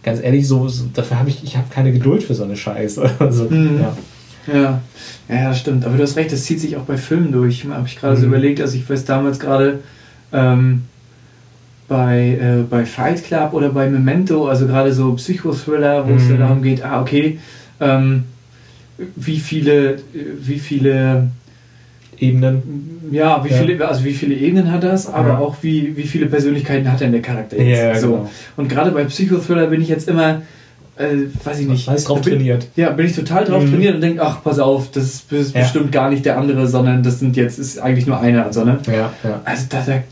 ganz 0.03 0.21
ehrlich, 0.21 0.47
so, 0.49 0.69
so 0.69 0.87
dafür 0.93 1.19
habe 1.19 1.29
ich, 1.29 1.45
ich 1.45 1.57
habe 1.57 1.69
keine 1.71 1.93
Geduld 1.93 2.23
für 2.23 2.35
so 2.35 2.45
eine 2.45 2.57
Scheiße. 2.57 3.11
Also, 3.19 3.45
mhm. 3.45 3.81
ja. 3.81 3.97
Ja. 4.53 4.83
ja, 5.29 5.55
stimmt. 5.55 5.85
Aber 5.85 5.97
du 5.97 6.03
hast 6.03 6.17
recht, 6.17 6.33
das 6.33 6.43
zieht 6.43 6.59
sich 6.59 6.77
auch 6.77 6.83
bei 6.83 6.97
Filmen 6.97 7.31
durch. 7.31 7.65
Habe 7.65 7.87
ich 7.87 7.97
gerade 7.97 8.17
mhm. 8.17 8.21
so 8.21 8.27
überlegt, 8.27 8.61
also 8.61 8.77
ich 8.77 8.89
weiß 8.89 9.05
damals 9.05 9.39
gerade 9.39 9.81
ähm, 10.33 10.83
bei, 11.87 12.39
äh, 12.41 12.63
bei 12.69 12.85
Fight 12.85 13.23
Club 13.23 13.53
oder 13.53 13.69
bei 13.69 13.89
Memento, 13.89 14.49
also 14.49 14.67
gerade 14.67 14.93
so 14.93 15.13
Psychothriller, 15.15 16.07
wo 16.07 16.13
mhm. 16.13 16.17
es 16.17 16.39
darum 16.39 16.63
geht, 16.63 16.83
ah, 16.85 17.01
okay, 17.01 17.39
ähm, 17.81 18.25
wie 19.17 19.39
viele, 19.39 19.99
wie 20.13 20.59
viele 20.59 21.29
Ebenen. 22.19 23.09
Ja, 23.11 23.45
wie 23.45 23.51
ja. 23.51 23.57
viele, 23.57 23.89
also 23.89 24.05
wie 24.05 24.13
viele 24.13 24.35
Ebenen 24.35 24.71
hat 24.73 24.85
das, 24.85 25.07
aber 25.07 25.29
ja. 25.31 25.39
auch 25.39 25.57
wie, 25.63 25.97
wie 25.97 26.05
viele 26.05 26.27
Persönlichkeiten 26.27 26.91
hat 26.91 27.01
denn 27.01 27.13
der 27.13 27.23
Charakter 27.23 27.59
jetzt? 27.59 27.79
Ja, 27.79 27.95
so. 27.99 28.09
Genau. 28.09 28.31
Und 28.57 28.69
gerade 28.69 28.91
bei 28.91 29.05
Psychothriller 29.05 29.67
bin 29.67 29.83
ich 29.83 29.89
jetzt 29.89 30.09
immer, 30.09 30.43
äh, 30.97 31.27
weiß 31.45 31.61
ich 31.61 31.69
nicht. 31.69 31.87
Weiß 31.87 32.05
drauf 32.05 32.23
bin, 32.23 32.35
trainiert. 32.35 32.69
Ja, 32.77 32.91
bin 32.91 33.07
ich 33.07 33.15
total 33.15 33.45
drauf 33.45 33.65
mhm. 33.65 33.71
trainiert 33.71 33.95
und 33.97 34.01
denke, 34.01 34.23
ach, 34.23 34.43
pass 34.43 34.59
auf, 34.59 34.91
das 34.91 35.05
ist, 35.05 35.33
das 35.33 35.53
bestimmt 35.53 35.93
gar 35.93 36.11
nicht 36.11 36.25
der 36.25 36.39
andere, 36.39 36.67
sondern 36.67 37.03
das 37.03 37.19
sind 37.19 37.37
jetzt, 37.37 37.59
ist 37.59 37.79
eigentlich 37.79 38.07
nur 38.07 38.21
einer. 38.21 38.47
Also, 38.47 38.65
ne? 38.65 38.79
ja, 38.87 39.11
also 39.45 39.67
da, 39.69 39.83
da, 39.87 40.03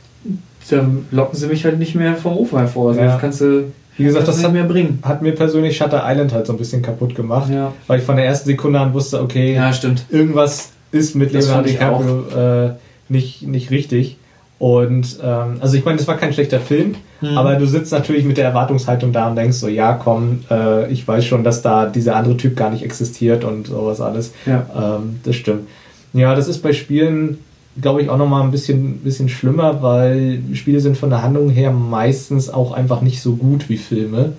da 0.71 0.87
locken 1.11 1.38
sie 1.38 1.47
mich 1.47 1.64
halt 1.64 1.78
nicht 1.78 1.95
mehr 1.95 2.16
vom 2.16 2.37
Ofen 2.37 2.59
hervor. 2.59 2.90
Also 2.90 3.00
das 3.00 3.21
kannst 3.21 3.40
du. 3.40 3.73
Wie 3.97 4.04
gesagt, 4.04 4.28
das 4.28 4.42
hat 4.42 4.52
mir, 4.54 4.64
bringen. 4.64 5.00
hat 5.02 5.21
mir 5.21 5.33
persönlich 5.33 5.76
Shutter 5.76 6.02
Island 6.07 6.33
halt 6.33 6.47
so 6.47 6.54
ein 6.54 6.59
bisschen 6.59 6.80
kaputt 6.80 7.14
gemacht, 7.14 7.50
ja. 7.52 7.75
weil 7.87 7.99
ich 7.99 8.04
von 8.07 8.16
der 8.16 8.25
ersten 8.25 8.49
Sekunde 8.49 8.80
an 8.80 8.95
wusste, 8.95 9.21
okay, 9.21 9.54
ja, 9.54 9.71
irgendwas 10.09 10.70
ist 10.92 11.14
mit 11.14 11.32
Leonardo 11.32 11.68
DiCaprio 11.68 12.25
äh, 12.37 12.70
nicht, 13.09 13.42
nicht 13.42 13.70
richtig. 13.70 14.16
Und 14.59 15.18
ähm, 15.22 15.57
also 15.61 15.76
ich 15.76 15.87
meine, 15.87 15.96
das 15.96 16.07
war 16.07 16.18
kein 16.18 16.35
schlechter 16.35 16.61
Film, 16.61 16.96
mhm. 17.22 17.38
aber 17.38 17.57
du 17.57 17.66
sitzt 17.66 17.92
natürlich 17.92 18.24
mit 18.24 18.37
der 18.37 18.44
Erwartungshaltung 18.44 19.11
da 19.11 19.29
und 19.29 19.37
denkst 19.37 19.57
so, 19.57 19.68
ja 19.68 19.94
komm, 19.94 20.40
äh, 20.50 20.90
ich 20.92 21.09
weiß 21.09 21.24
schon, 21.24 21.44
dass 21.44 21.62
da 21.62 21.87
dieser 21.87 22.14
andere 22.14 22.37
Typ 22.37 22.57
gar 22.57 22.70
nicht 22.70 22.85
existiert 22.85 23.44
und 23.44 23.68
sowas 23.68 24.03
alles. 24.03 24.35
Ja. 24.44 24.66
Ähm, 24.76 25.20
das 25.24 25.37
stimmt. 25.37 25.66
Ja, 26.12 26.35
das 26.35 26.46
ist 26.46 26.59
bei 26.59 26.74
Spielen, 26.74 27.38
glaube 27.81 28.03
ich, 28.03 28.11
auch 28.11 28.18
nochmal 28.18 28.42
ein 28.42 28.50
bisschen, 28.50 28.98
bisschen 28.98 29.31
schlimmer, 29.31 29.81
weil 29.81 30.42
Spiele 30.53 30.81
sind 30.81 30.98
von 30.98 31.09
der 31.09 31.22
Handlung 31.22 31.48
her 31.48 31.70
meistens 31.70 32.50
auch 32.50 32.72
einfach 32.72 33.00
nicht 33.00 33.22
so 33.22 33.37
gut 33.37 33.70
wie 33.70 33.79
Filme. 33.79 34.35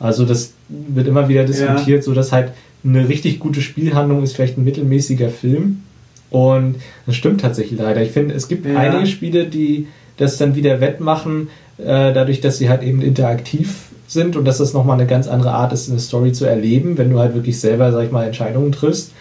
Also 0.00 0.24
das 0.24 0.54
wird 0.68 1.08
immer 1.08 1.28
wieder 1.28 1.44
diskutiert, 1.44 1.98
ja. 1.98 2.02
so 2.02 2.14
dass 2.14 2.32
halt 2.32 2.52
eine 2.84 3.06
richtig 3.06 3.38
gute 3.38 3.60
Spielhandlung 3.60 4.22
ist 4.22 4.34
vielleicht 4.34 4.56
ein 4.56 4.64
mittelmäßiger 4.64 5.28
Film 5.28 5.82
und 6.30 6.76
das 7.06 7.16
stimmt 7.16 7.40
tatsächlich 7.40 7.78
leider. 7.78 8.02
Ich 8.02 8.10
finde, 8.10 8.34
es 8.34 8.48
gibt 8.48 8.66
ja. 8.66 8.76
einige 8.76 9.06
Spiele, 9.06 9.46
die 9.46 9.88
das 10.16 10.36
dann 10.36 10.54
wieder 10.54 10.80
wettmachen, 10.80 11.48
äh, 11.78 12.12
dadurch, 12.12 12.40
dass 12.40 12.58
sie 12.58 12.68
halt 12.68 12.82
eben 12.82 13.00
interaktiv 13.00 13.88
sind 14.06 14.36
und 14.36 14.44
dass 14.44 14.58
das 14.58 14.72
nochmal 14.72 14.98
eine 14.98 15.06
ganz 15.06 15.28
andere 15.28 15.52
Art 15.52 15.72
ist, 15.72 15.88
eine 15.88 16.00
Story 16.00 16.32
zu 16.32 16.44
erleben, 16.44 16.98
wenn 16.98 17.10
du 17.10 17.18
halt 17.18 17.34
wirklich 17.34 17.60
selber, 17.60 17.92
sag 17.92 18.04
ich 18.04 18.10
mal, 18.10 18.24
Entscheidungen 18.26 18.72
triffst. 18.72 19.12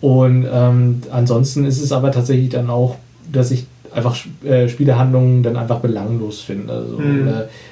Und 0.00 0.46
ähm, 0.50 1.02
ansonsten 1.10 1.64
ist 1.64 1.82
es 1.82 1.92
aber 1.92 2.12
tatsächlich 2.12 2.50
dann 2.50 2.70
auch, 2.70 2.96
dass 3.30 3.50
ich 3.50 3.65
einfach 3.96 4.16
äh, 4.44 4.68
Spielehandlungen 4.68 5.42
dann 5.42 5.56
einfach 5.56 5.80
belanglos 5.80 6.42
finde. 6.42 6.72
Also, 6.72 6.98
mhm. 6.98 7.28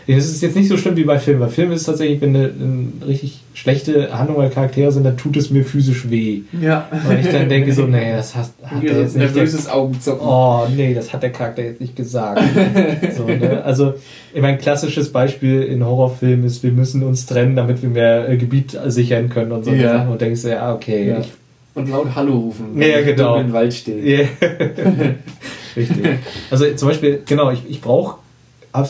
äh, 0.06 0.12
es 0.12 0.26
ist 0.26 0.42
jetzt 0.42 0.56
nicht 0.56 0.68
so 0.68 0.76
schlimm 0.78 0.96
wie 0.96 1.04
bei 1.04 1.18
Filmen. 1.18 1.40
Bei 1.40 1.48
Filmen 1.48 1.72
ist 1.72 1.82
es 1.82 1.86
tatsächlich, 1.86 2.20
wenn 2.22 2.34
eine, 2.34 2.44
eine 2.46 3.06
richtig 3.06 3.40
schlechte 3.52 4.16
Handlung 4.16 4.38
oder 4.38 4.48
Charaktere 4.48 4.90
sind, 4.90 5.04
dann 5.04 5.18
tut 5.18 5.36
es 5.36 5.50
mir 5.50 5.64
physisch 5.64 6.08
weh. 6.10 6.40
Ja. 6.60 6.88
Weil 7.06 7.20
ich 7.20 7.28
dann 7.28 7.48
denke 7.48 7.72
so, 7.72 7.82
nee, 7.86 8.12
das 8.12 8.34
hat, 8.34 8.50
hat 8.64 8.82
der 8.82 9.00
jetzt 9.00 9.16
nicht... 9.16 9.34
Nervöses 9.34 9.68
Augenzucken. 9.68 10.26
Oh, 10.26 10.66
nee, 10.74 10.94
das 10.94 11.12
hat 11.12 11.22
der 11.22 11.30
Charakter 11.30 11.62
jetzt 11.62 11.80
nicht 11.80 11.94
gesagt. 11.94 12.40
so, 13.16 13.26
ne? 13.26 13.62
Also, 13.62 13.94
ich 14.32 14.40
mein 14.40 14.56
klassisches 14.56 15.12
Beispiel 15.12 15.62
in 15.62 15.84
Horrorfilmen 15.84 16.46
ist, 16.46 16.62
wir 16.62 16.72
müssen 16.72 17.02
uns 17.02 17.26
trennen, 17.26 17.54
damit 17.54 17.82
wir 17.82 17.90
mehr 17.90 18.30
äh, 18.30 18.38
Gebiet 18.38 18.78
sichern 18.86 19.28
können 19.28 19.52
und 19.52 19.64
so 19.64 19.72
ja. 19.72 19.98
Sachen. 19.98 20.12
Und 20.12 20.20
denkst 20.22 20.42
du, 20.42 20.48
ja, 20.48 20.74
okay, 20.74 21.10
ja. 21.10 21.18
Ich, 21.20 21.32
und 21.74 21.90
laut 21.90 22.14
Hallo 22.14 22.38
rufen, 22.38 22.66
wenn 22.74 22.88
ja, 22.88 23.02
genau. 23.02 23.36
im 23.36 23.52
Wald 23.52 23.74
stehen. 23.74 24.06
Yeah. 24.06 24.28
Richtig. 25.76 26.18
Also 26.50 26.66
zum 26.74 26.88
Beispiel, 26.88 27.22
genau, 27.26 27.50
ich, 27.50 27.62
ich 27.68 27.80
brauche, 27.80 28.16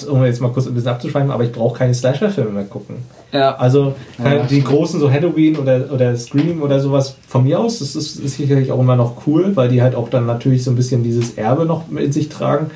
um 0.08 0.24
jetzt 0.24 0.40
mal 0.40 0.50
kurz 0.50 0.66
ein 0.66 0.74
bisschen 0.74 0.90
abzuschweifen, 0.90 1.30
aber 1.30 1.44
ich 1.44 1.52
brauche 1.52 1.78
keine 1.78 1.94
Slasher-Filme 1.94 2.50
mehr 2.50 2.64
gucken. 2.64 2.96
Ja. 3.32 3.56
Also 3.56 3.94
ja, 4.22 4.44
die 4.44 4.62
großen, 4.62 5.00
so 5.00 5.10
Halloween 5.10 5.56
oder, 5.56 5.92
oder 5.92 6.16
Scream 6.16 6.62
oder 6.62 6.80
sowas, 6.80 7.16
von 7.26 7.44
mir 7.44 7.58
aus, 7.60 7.80
das 7.80 7.96
ist, 7.96 8.16
ist 8.16 8.36
sicherlich 8.36 8.72
auch 8.72 8.80
immer 8.80 8.96
noch 8.96 9.26
cool, 9.26 9.54
weil 9.56 9.68
die 9.68 9.82
halt 9.82 9.94
auch 9.94 10.08
dann 10.08 10.26
natürlich 10.26 10.64
so 10.64 10.70
ein 10.70 10.76
bisschen 10.76 11.02
dieses 11.02 11.34
Erbe 11.36 11.66
noch 11.66 11.84
in 11.90 12.12
sich 12.12 12.28
tragen. 12.28 12.70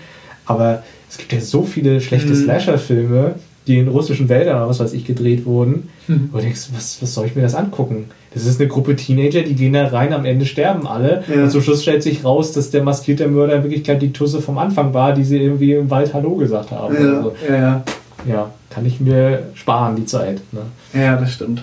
Aber 0.45 0.83
es 1.09 1.17
gibt 1.17 1.33
ja 1.33 1.41
so 1.41 1.63
viele 1.63 2.01
schlechte 2.01 2.31
mhm. 2.31 2.45
Slasher-Filme, 2.45 3.37
die 3.69 3.79
in 3.79 3.89
russischen 3.89 4.29
Wäldern 4.29 4.57
oder 4.57 4.69
was 4.69 4.81
weiß 4.81 4.95
ich 4.95 5.05
gedreht 5.05 5.45
wurden. 5.45 5.91
Mhm. 6.09 6.31
Und 6.33 6.35
du 6.35 6.41
denkst, 6.41 6.71
was, 6.75 7.01
was 7.01 7.15
soll 7.15 7.27
ich 7.27 7.37
mir 7.37 7.43
das 7.43 7.55
angucken? 7.55 8.07
Das 8.35 8.47
ist 8.47 8.61
eine 8.61 8.69
Gruppe 8.69 8.97
Teenager, 8.97 9.43
die 9.43 9.55
gehen 9.55 9.75
da 9.75 9.87
rein, 9.87 10.13
am 10.13 10.25
Ende 10.25 10.47
sterben 10.47 10.87
alle. 10.87 11.23
Ja. 11.29 11.45
Und 11.45 11.51
zum 11.51 11.63
Schluss 11.63 11.83
stellt 11.83 12.03
sich 12.03 12.25
raus, 12.25 12.53
dass 12.53 12.71
der 12.71 12.83
maskierte 12.83 13.29
Mörder 13.29 13.57
in 13.57 13.63
Wirklichkeit 13.63 14.03
die 14.03 14.13
Tusse 14.13 14.41
vom 14.41 14.59
Anfang 14.59 14.95
war, 14.95 15.13
die 15.13 15.25
sie 15.25 15.39
irgendwie 15.39 15.75
im 15.75 15.91
Wald 15.91 16.15
Hallo 16.15 16.35
gesagt 16.37 16.71
haben. 16.71 16.95
Ja, 16.95 17.17
also, 17.17 17.35
ja, 17.49 17.57
ja. 17.57 17.85
ja, 18.27 18.51
kann 18.71 18.87
ich 18.87 19.01
mir 19.01 19.45
sparen, 19.55 19.97
die 19.97 20.07
Zeit. 20.07 20.41
Ne? 20.53 20.61
Ja, 20.99 21.17
das 21.17 21.33
stimmt. 21.33 21.63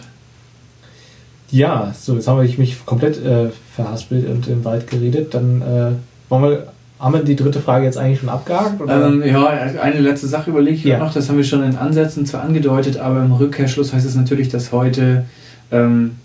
Ja, 1.52 1.94
so, 1.98 2.16
jetzt 2.16 2.28
habe 2.28 2.46
ich 2.46 2.58
mich 2.58 2.86
komplett 2.86 3.24
äh, 3.24 3.50
verhaspelt 3.76 4.28
und 4.30 4.48
im 4.48 4.66
Wald 4.66 4.90
geredet. 4.90 5.34
Dann 5.34 5.62
äh, 5.62 5.92
wollen 6.30 6.44
wir 6.44 6.68
haben 7.06 7.14
wir 7.14 7.24
die 7.24 7.36
dritte 7.36 7.60
Frage 7.60 7.86
jetzt 7.86 8.00
eigentlich 8.00 8.20
schon 8.20 8.30
abgehakt? 8.30 8.82
Ähm, 8.88 9.22
ja, 9.24 9.46
eine 9.46 10.00
letzte 10.00 10.26
Sache 10.26 10.50
überlege 10.50 10.76
ich 10.76 10.84
ja. 10.86 10.98
noch. 10.98 11.14
Das 11.14 11.30
haben 11.30 11.38
wir 11.38 11.44
schon 11.44 11.64
in 11.64 11.76
Ansätzen 11.76 12.26
zwar 12.26 12.42
angedeutet, 12.42 12.98
aber 12.98 13.22
im 13.22 13.32
Rückkehrschluss 13.32 13.94
heißt 13.94 14.08
es 14.08 14.16
natürlich, 14.16 14.50
dass 14.50 14.72
heute 14.72 15.26
ähm, 15.72 16.16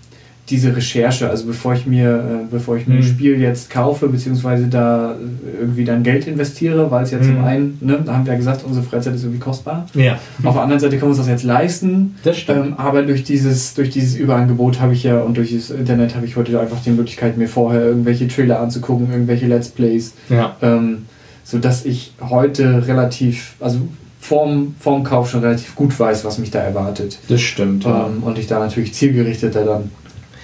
diese 0.50 0.74
Recherche, 0.74 1.30
also 1.30 1.46
bevor 1.46 1.74
ich 1.74 1.86
mir, 1.86 2.08
äh, 2.08 2.46
bevor 2.50 2.76
ich 2.76 2.86
mir 2.86 2.94
mhm. 2.94 3.00
ein 3.00 3.04
Spiel 3.04 3.40
jetzt 3.40 3.70
kaufe, 3.70 4.08
beziehungsweise 4.08 4.66
da 4.66 5.14
irgendwie 5.60 5.84
dann 5.84 6.02
Geld 6.02 6.26
investiere, 6.26 6.90
weil 6.90 7.04
es 7.04 7.12
ja 7.12 7.18
mhm. 7.18 7.24
zum 7.24 7.44
einen, 7.44 7.78
ne, 7.80 8.00
da 8.04 8.14
haben 8.14 8.26
wir 8.26 8.32
ja 8.32 8.38
gesagt, 8.38 8.64
unsere 8.66 8.84
Freizeit 8.84 9.14
ist 9.14 9.22
irgendwie 9.22 9.40
kostbar. 9.40 9.86
Ja. 9.94 10.18
Auf 10.42 10.54
der 10.54 10.62
anderen 10.62 10.80
Seite 10.80 10.98
können 10.98 11.12
wir 11.12 11.16
uns 11.16 11.18
das 11.18 11.28
jetzt 11.28 11.44
leisten. 11.44 12.16
Das 12.24 12.36
stimmt. 12.36 12.66
Ähm, 12.66 12.74
aber 12.76 13.02
durch 13.02 13.24
dieses, 13.24 13.74
durch 13.74 13.90
dieses 13.90 14.16
Überangebot 14.16 14.80
habe 14.80 14.92
ich 14.92 15.04
ja 15.04 15.20
und 15.20 15.36
durch 15.36 15.54
das 15.54 15.70
Internet 15.70 16.16
habe 16.16 16.26
ich 16.26 16.36
heute 16.36 16.58
einfach 16.60 16.82
die 16.82 16.90
Möglichkeit, 16.90 17.36
mir 17.36 17.48
vorher 17.48 17.82
irgendwelche 17.82 18.26
Trailer 18.28 18.60
anzugucken, 18.60 19.10
irgendwelche 19.10 19.46
Let's 19.46 19.68
Plays. 19.68 20.14
Ja. 20.28 20.56
Ähm, 20.62 21.06
sodass 21.44 21.84
ich 21.84 22.12
heute 22.20 22.86
relativ, 22.86 23.54
also 23.60 23.80
vorm, 24.20 24.74
vorm 24.78 25.02
Kauf 25.02 25.30
schon 25.30 25.40
relativ 25.40 25.74
gut 25.74 25.98
weiß, 25.98 26.24
was 26.24 26.38
mich 26.38 26.50
da 26.50 26.60
erwartet. 26.60 27.18
Das 27.28 27.40
stimmt. 27.40 27.84
Ähm, 27.84 27.90
ja. 27.90 28.10
Und 28.22 28.38
ich 28.38 28.46
da 28.46 28.58
natürlich 28.58 28.94
zielgerichteter 28.94 29.64
dann 29.64 29.90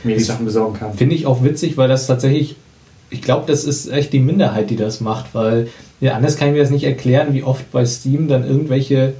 mir 0.06 0.16
die 0.16 0.22
Sachen 0.22 0.44
besorgen 0.44 0.78
kann. 0.78 0.94
Finde 0.94 1.14
ich 1.14 1.26
auch 1.26 1.44
witzig, 1.44 1.76
weil 1.76 1.88
das 1.88 2.06
tatsächlich 2.06 2.56
ich 3.10 3.22
glaube, 3.22 3.44
das 3.46 3.64
ist 3.64 3.88
echt 3.88 4.12
die 4.12 4.18
Minderheit, 4.18 4.70
die 4.70 4.76
das 4.76 5.00
macht, 5.00 5.34
weil 5.34 5.68
ja, 6.00 6.14
anders 6.14 6.36
kann 6.36 6.48
ich 6.48 6.54
mir 6.54 6.60
das 6.60 6.70
nicht 6.70 6.84
erklären, 6.84 7.28
wie 7.32 7.42
oft 7.42 7.70
bei 7.72 7.84
Steam 7.86 8.28
dann 8.28 8.46
irgendwelche 8.46 9.14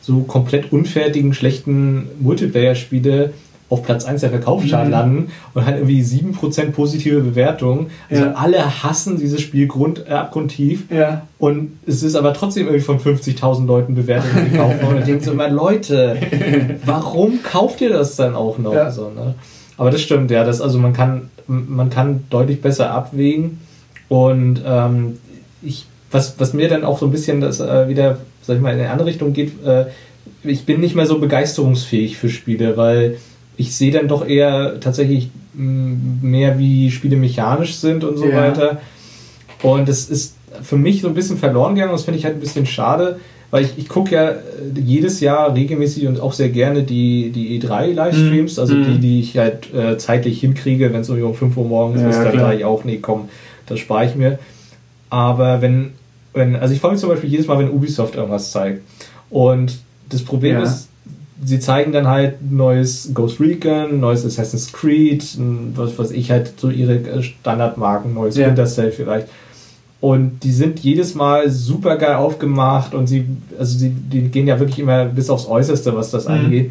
so 0.00 0.20
komplett 0.20 0.72
unfertigen, 0.72 1.34
schlechten 1.34 2.08
Multiplayer-Spiele 2.20 3.32
auf 3.70 3.82
Platz 3.82 4.06
1 4.06 4.22
der 4.22 4.30
Verkaufschart 4.30 4.86
mhm. 4.86 4.90
landen 4.90 5.28
und 5.52 5.66
halt 5.66 5.76
irgendwie 5.76 6.02
7% 6.02 6.70
positive 6.70 7.20
Bewertungen. 7.20 7.88
Also 8.08 8.24
ja. 8.24 8.32
alle 8.32 8.82
hassen 8.82 9.18
dieses 9.18 9.42
Spiel 9.42 9.66
grund, 9.66 10.06
äh, 10.08 10.12
abgrundtief. 10.12 10.90
Ja. 10.90 11.26
Und 11.38 11.72
es 11.86 12.02
ist 12.02 12.14
aber 12.14 12.32
trotzdem 12.32 12.66
irgendwie 12.66 12.84
von 12.84 12.98
50.000 12.98 13.66
Leuten 13.66 13.94
bewertet 13.94 14.30
gekauft 14.50 14.82
worden. 14.82 14.94
Und 14.94 14.98
ich 15.00 15.04
denke 15.04 15.24
so 15.24 15.32
immer, 15.32 15.50
Leute, 15.50 16.18
warum 16.86 17.42
kauft 17.42 17.82
ihr 17.82 17.90
das 17.90 18.16
dann 18.16 18.34
auch 18.34 18.56
noch? 18.56 18.72
Ja. 18.72 18.90
So, 18.90 19.10
ne? 19.10 19.34
Aber 19.78 19.90
das 19.90 20.02
stimmt, 20.02 20.30
ja. 20.30 20.44
Das, 20.44 20.60
also 20.60 20.78
man 20.78 20.92
kann, 20.92 21.30
man 21.46 21.88
kann 21.88 22.24
deutlich 22.28 22.60
besser 22.60 22.90
abwägen. 22.90 23.60
Und 24.08 24.60
ähm, 24.66 25.18
ich, 25.62 25.86
was, 26.10 26.38
was 26.38 26.52
mir 26.52 26.68
dann 26.68 26.84
auch 26.84 26.98
so 26.98 27.06
ein 27.06 27.12
bisschen 27.12 27.40
das 27.40 27.60
äh, 27.60 27.88
wieder, 27.88 28.18
sag 28.42 28.56
ich 28.56 28.62
mal, 28.62 28.74
in 28.74 28.80
eine 28.80 28.90
andere 28.90 29.08
Richtung 29.08 29.32
geht, 29.32 29.64
äh, 29.64 29.86
ich 30.42 30.66
bin 30.66 30.80
nicht 30.80 30.94
mehr 30.94 31.06
so 31.06 31.18
begeisterungsfähig 31.18 32.16
für 32.16 32.28
Spiele, 32.28 32.76
weil 32.76 33.18
ich 33.56 33.74
sehe 33.74 33.92
dann 33.92 34.08
doch 34.08 34.26
eher 34.26 34.78
tatsächlich 34.80 35.30
mehr, 35.54 36.58
wie 36.58 36.90
Spiele 36.90 37.16
mechanisch 37.16 37.74
sind 37.76 38.04
und 38.04 38.16
so 38.16 38.28
ja. 38.28 38.36
weiter. 38.36 38.80
Und 39.62 39.88
es 39.88 40.08
ist 40.08 40.36
für 40.62 40.76
mich 40.76 41.00
so 41.02 41.08
ein 41.08 41.14
bisschen 41.14 41.38
verloren 41.38 41.74
gegangen. 41.74 41.92
Das 41.92 42.04
finde 42.04 42.18
ich 42.18 42.24
halt 42.24 42.36
ein 42.36 42.40
bisschen 42.40 42.66
schade, 42.66 43.18
weil 43.50 43.64
ich, 43.64 43.78
ich 43.78 43.88
gucke 43.88 44.14
ja 44.14 44.30
äh, 44.30 44.38
jedes 44.84 45.20
Jahr 45.20 45.54
regelmäßig 45.54 46.06
und 46.06 46.20
auch 46.20 46.32
sehr 46.32 46.50
gerne 46.50 46.82
die, 46.82 47.30
die 47.30 47.60
E3-Livestreams, 47.60 48.56
mhm. 48.56 48.60
also 48.60 48.74
die, 48.74 48.90
mhm. 48.90 49.00
die 49.00 49.20
ich 49.20 49.38
halt 49.38 49.72
äh, 49.74 49.96
zeitlich 49.98 50.40
hinkriege, 50.40 50.92
wenn 50.92 51.00
es 51.00 51.10
um 51.10 51.34
5 51.34 51.56
Uhr 51.56 51.64
morgens 51.64 52.02
ja, 52.02 52.10
ist, 52.10 52.18
dann 52.18 52.38
sage 52.38 52.58
ich 52.58 52.64
auch, 52.64 52.84
nee, 52.84 52.98
komm, 53.00 53.28
das 53.66 53.78
spare 53.78 54.06
ich 54.06 54.14
mir. 54.14 54.38
Aber 55.10 55.62
wenn, 55.62 55.92
wenn, 56.34 56.56
also 56.56 56.74
ich 56.74 56.80
freue 56.80 56.92
mich 56.92 57.00
zum 57.00 57.08
Beispiel 57.08 57.30
jedes 57.30 57.46
Mal, 57.46 57.58
wenn 57.58 57.70
Ubisoft 57.70 58.16
irgendwas 58.16 58.50
zeigt. 58.50 58.82
Und 59.30 59.78
das 60.10 60.22
Problem 60.22 60.56
ja. 60.56 60.62
ist, 60.62 60.88
sie 61.44 61.60
zeigen 61.60 61.92
dann 61.92 62.08
halt 62.08 62.36
neues 62.50 63.10
Ghost 63.14 63.40
Recon, 63.40 64.00
neues 64.00 64.26
Assassin's 64.26 64.72
Creed, 64.72 65.24
was 65.74 65.98
weiß 65.98 66.10
ich 66.10 66.30
halt 66.30 66.52
so 66.58 66.70
ihre 66.70 67.22
Standardmarken, 67.22 68.12
neues 68.12 68.36
ja. 68.36 68.48
Winter 68.48 68.66
Cell 68.66 68.92
vielleicht. 68.92 69.28
Und 70.00 70.44
die 70.44 70.52
sind 70.52 70.78
jedes 70.78 71.14
Mal 71.14 71.50
super 71.50 71.96
geil 71.96 72.14
aufgemacht 72.14 72.94
und 72.94 73.08
sie, 73.08 73.26
also 73.58 73.76
sie, 73.76 73.90
die 73.90 74.28
gehen 74.28 74.46
ja 74.46 74.60
wirklich 74.60 74.78
immer 74.78 75.06
bis 75.06 75.28
aufs 75.28 75.48
Äußerste, 75.48 75.94
was 75.96 76.10
das 76.12 76.28
mhm. 76.28 76.34
angeht. 76.34 76.70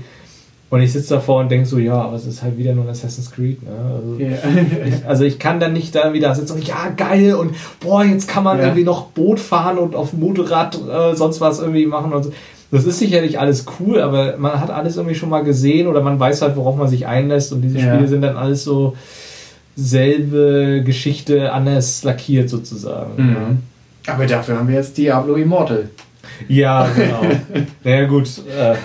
Und 0.70 0.82
ich 0.82 0.92
sitze 0.92 1.16
davor 1.16 1.40
und 1.40 1.50
denke 1.50 1.66
so, 1.66 1.78
ja, 1.78 1.94
aber 1.94 2.16
es 2.16 2.26
ist 2.26 2.44
halt 2.44 2.58
wieder 2.58 2.74
nur 2.74 2.84
ein 2.84 2.90
Assassin's 2.90 3.32
Creed. 3.32 3.64
Ne? 3.64 3.70
Also, 3.70 4.16
yeah. 4.20 4.38
ich, 4.86 5.06
also, 5.06 5.24
ich, 5.24 5.40
kann 5.40 5.60
dann 5.62 5.74
nicht 5.74 5.96
da 5.96 6.12
wieder 6.14 6.34
sitzen 6.36 6.54
und 6.54 6.68
ja, 6.68 6.90
geil 6.96 7.36
und 7.36 7.52
boah, 7.80 8.04
jetzt 8.04 8.28
kann 8.28 8.44
man 8.44 8.58
ja. 8.58 8.66
irgendwie 8.66 8.84
noch 8.84 9.08
Boot 9.08 9.40
fahren 9.40 9.78
und 9.78 9.96
auf 9.96 10.12
Motorrad 10.14 10.78
äh, 10.90 11.16
sonst 11.16 11.40
was 11.40 11.60
irgendwie 11.60 11.86
machen 11.86 12.12
und 12.14 12.24
so 12.24 12.32
das 12.72 12.86
ist 12.86 13.00
sicherlich 13.00 13.40
alles 13.40 13.66
cool, 13.80 14.02
aber 14.02 14.36
man 14.38 14.60
hat 14.60 14.70
alles 14.70 14.98
irgendwie 14.98 15.16
schon 15.16 15.30
mal 15.30 15.44
gesehen 15.44 15.88
oder 15.88 16.02
man 16.02 16.20
weiß 16.20 16.42
halt, 16.42 16.58
worauf 16.58 16.76
man 16.76 16.88
sich 16.88 17.08
einlässt 17.08 17.54
und 17.54 17.62
diese 17.62 17.80
ja. 17.80 17.94
Spiele 17.94 18.08
sind 18.08 18.22
dann 18.22 18.36
alles 18.36 18.64
so 18.64 18.96
selbe 19.78 20.82
Geschichte 20.84 21.54
anders 21.54 22.04
lackiert 22.04 22.50
sozusagen. 22.50 23.24
Mhm. 23.24 23.58
Aber 24.08 24.26
dafür 24.26 24.58
haben 24.58 24.68
wir 24.68 24.76
jetzt 24.76 24.98
Diablo 24.98 25.36
Immortal. 25.36 25.90
Ja, 26.48 26.88
genau. 26.96 27.22
naja, 27.84 28.06
gut. 28.06 28.28
Äh, 28.48 28.76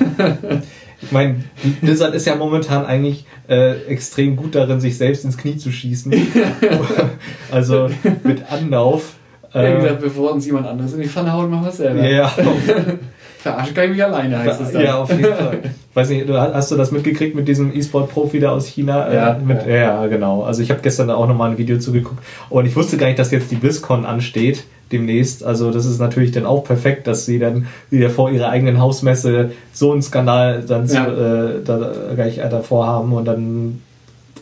ich 1.00 1.10
meine, 1.10 1.44
Blizzard 1.80 2.14
ist 2.14 2.26
ja 2.26 2.36
momentan 2.36 2.84
eigentlich 2.84 3.24
äh, 3.48 3.82
extrem 3.86 4.36
gut 4.36 4.54
darin, 4.54 4.80
sich 4.80 4.96
selbst 4.96 5.24
ins 5.24 5.36
Knie 5.36 5.56
zu 5.56 5.72
schießen. 5.72 6.12
also 7.50 7.88
mit 8.24 8.50
Anlauf. 8.50 9.14
Äh, 9.54 9.76
gesagt, 9.76 10.00
bevor 10.00 10.32
uns 10.32 10.46
jemand 10.46 10.66
anderes 10.66 10.94
in 10.94 11.00
die 11.00 11.08
Pfanne 11.08 11.32
haut, 11.32 11.50
machen 11.50 11.64
wir 11.64 11.70
es 11.70 11.76
selber. 11.76 12.08
Ja, 12.08 12.32
Verarsche 13.42 13.74
kann 13.74 13.84
ich 13.84 13.90
mich 13.90 14.04
alleine, 14.04 14.38
heißt 14.38 14.60
es 14.60 14.72
dann. 14.72 14.82
Ja, 14.82 14.98
auf 14.98 15.10
jeden 15.10 15.34
Fall. 15.34 15.58
Weiß 15.94 16.08
nicht, 16.10 16.28
hast 16.28 16.70
du 16.70 16.76
das 16.76 16.92
mitgekriegt 16.92 17.34
mit 17.34 17.48
diesem 17.48 17.74
E-Sport-Profi 17.74 18.38
da 18.38 18.50
aus 18.50 18.66
China? 18.66 19.08
Äh, 19.08 19.16
ja, 19.16 19.40
mit, 19.44 19.66
ja. 19.66 19.74
ja, 19.74 20.06
genau. 20.06 20.44
Also 20.44 20.62
ich 20.62 20.70
habe 20.70 20.80
gestern 20.80 21.08
da 21.08 21.16
auch 21.16 21.26
nochmal 21.26 21.50
ein 21.50 21.58
Video 21.58 21.78
zugeguckt 21.78 22.22
und 22.50 22.66
ich 22.66 22.76
wusste 22.76 22.96
gar 22.96 23.06
nicht, 23.06 23.18
dass 23.18 23.32
jetzt 23.32 23.50
die 23.50 23.56
BlizzCon 23.56 24.06
ansteht 24.06 24.62
demnächst. 24.92 25.42
Also 25.42 25.72
das 25.72 25.86
ist 25.86 25.98
natürlich 25.98 26.30
dann 26.30 26.46
auch 26.46 26.62
perfekt, 26.62 27.08
dass 27.08 27.26
sie 27.26 27.40
dann 27.40 27.66
wieder 27.90 28.10
vor 28.10 28.30
ihrer 28.30 28.48
eigenen 28.48 28.80
Hausmesse 28.80 29.50
so 29.72 29.90
einen 29.90 30.02
Skandal 30.02 30.62
dann 30.62 30.86
ja. 30.86 31.06
äh, 31.06 31.64
da, 31.64 31.92
gleich 32.14 32.36
davor 32.36 32.86
haben 32.86 33.12
und 33.12 33.24
dann 33.24 33.80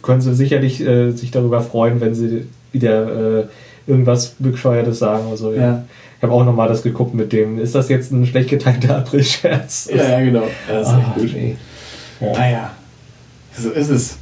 können 0.03 0.21
sie 0.21 0.35
sicherlich 0.35 0.87
äh, 0.87 1.13
sich 1.13 1.31
darüber 1.31 1.63
freuen, 1.63 2.03
wenn 2.03 2.15
sie 2.15 2.47
wieder 2.73 3.39
äh, 3.41 3.45
irgendwas 3.87 4.37
Bescheuertes 4.39 4.99
sagen 4.99 5.27
oder 5.29 5.37
so. 5.39 5.53
Ja. 5.55 5.85
Ich 6.21 6.23
habe 6.23 6.35
auch 6.35 6.45
nochmal 6.45 6.69
das 6.69 6.83
geguckt 6.83 7.15
mit 7.15 7.33
dem, 7.33 7.59
ist 7.59 7.75
das 7.75 7.89
jetzt 7.89 8.13
ein 8.13 8.27
schlecht 8.27 8.51
geteilter 8.51 8.95
April-Scherz? 8.99 9.89
Ja, 9.91 10.07
ja, 10.07 10.21
genau. 10.21 10.43
Das 10.69 10.87
ist 10.87 10.93
ah, 10.93 10.99
echt 10.99 11.15
gut. 11.15 11.33
Nee. 11.33 11.57
Ja. 12.21 12.33
Naja, 12.33 12.71
so 13.57 13.71
ist 13.71 13.89
es. 13.89 14.19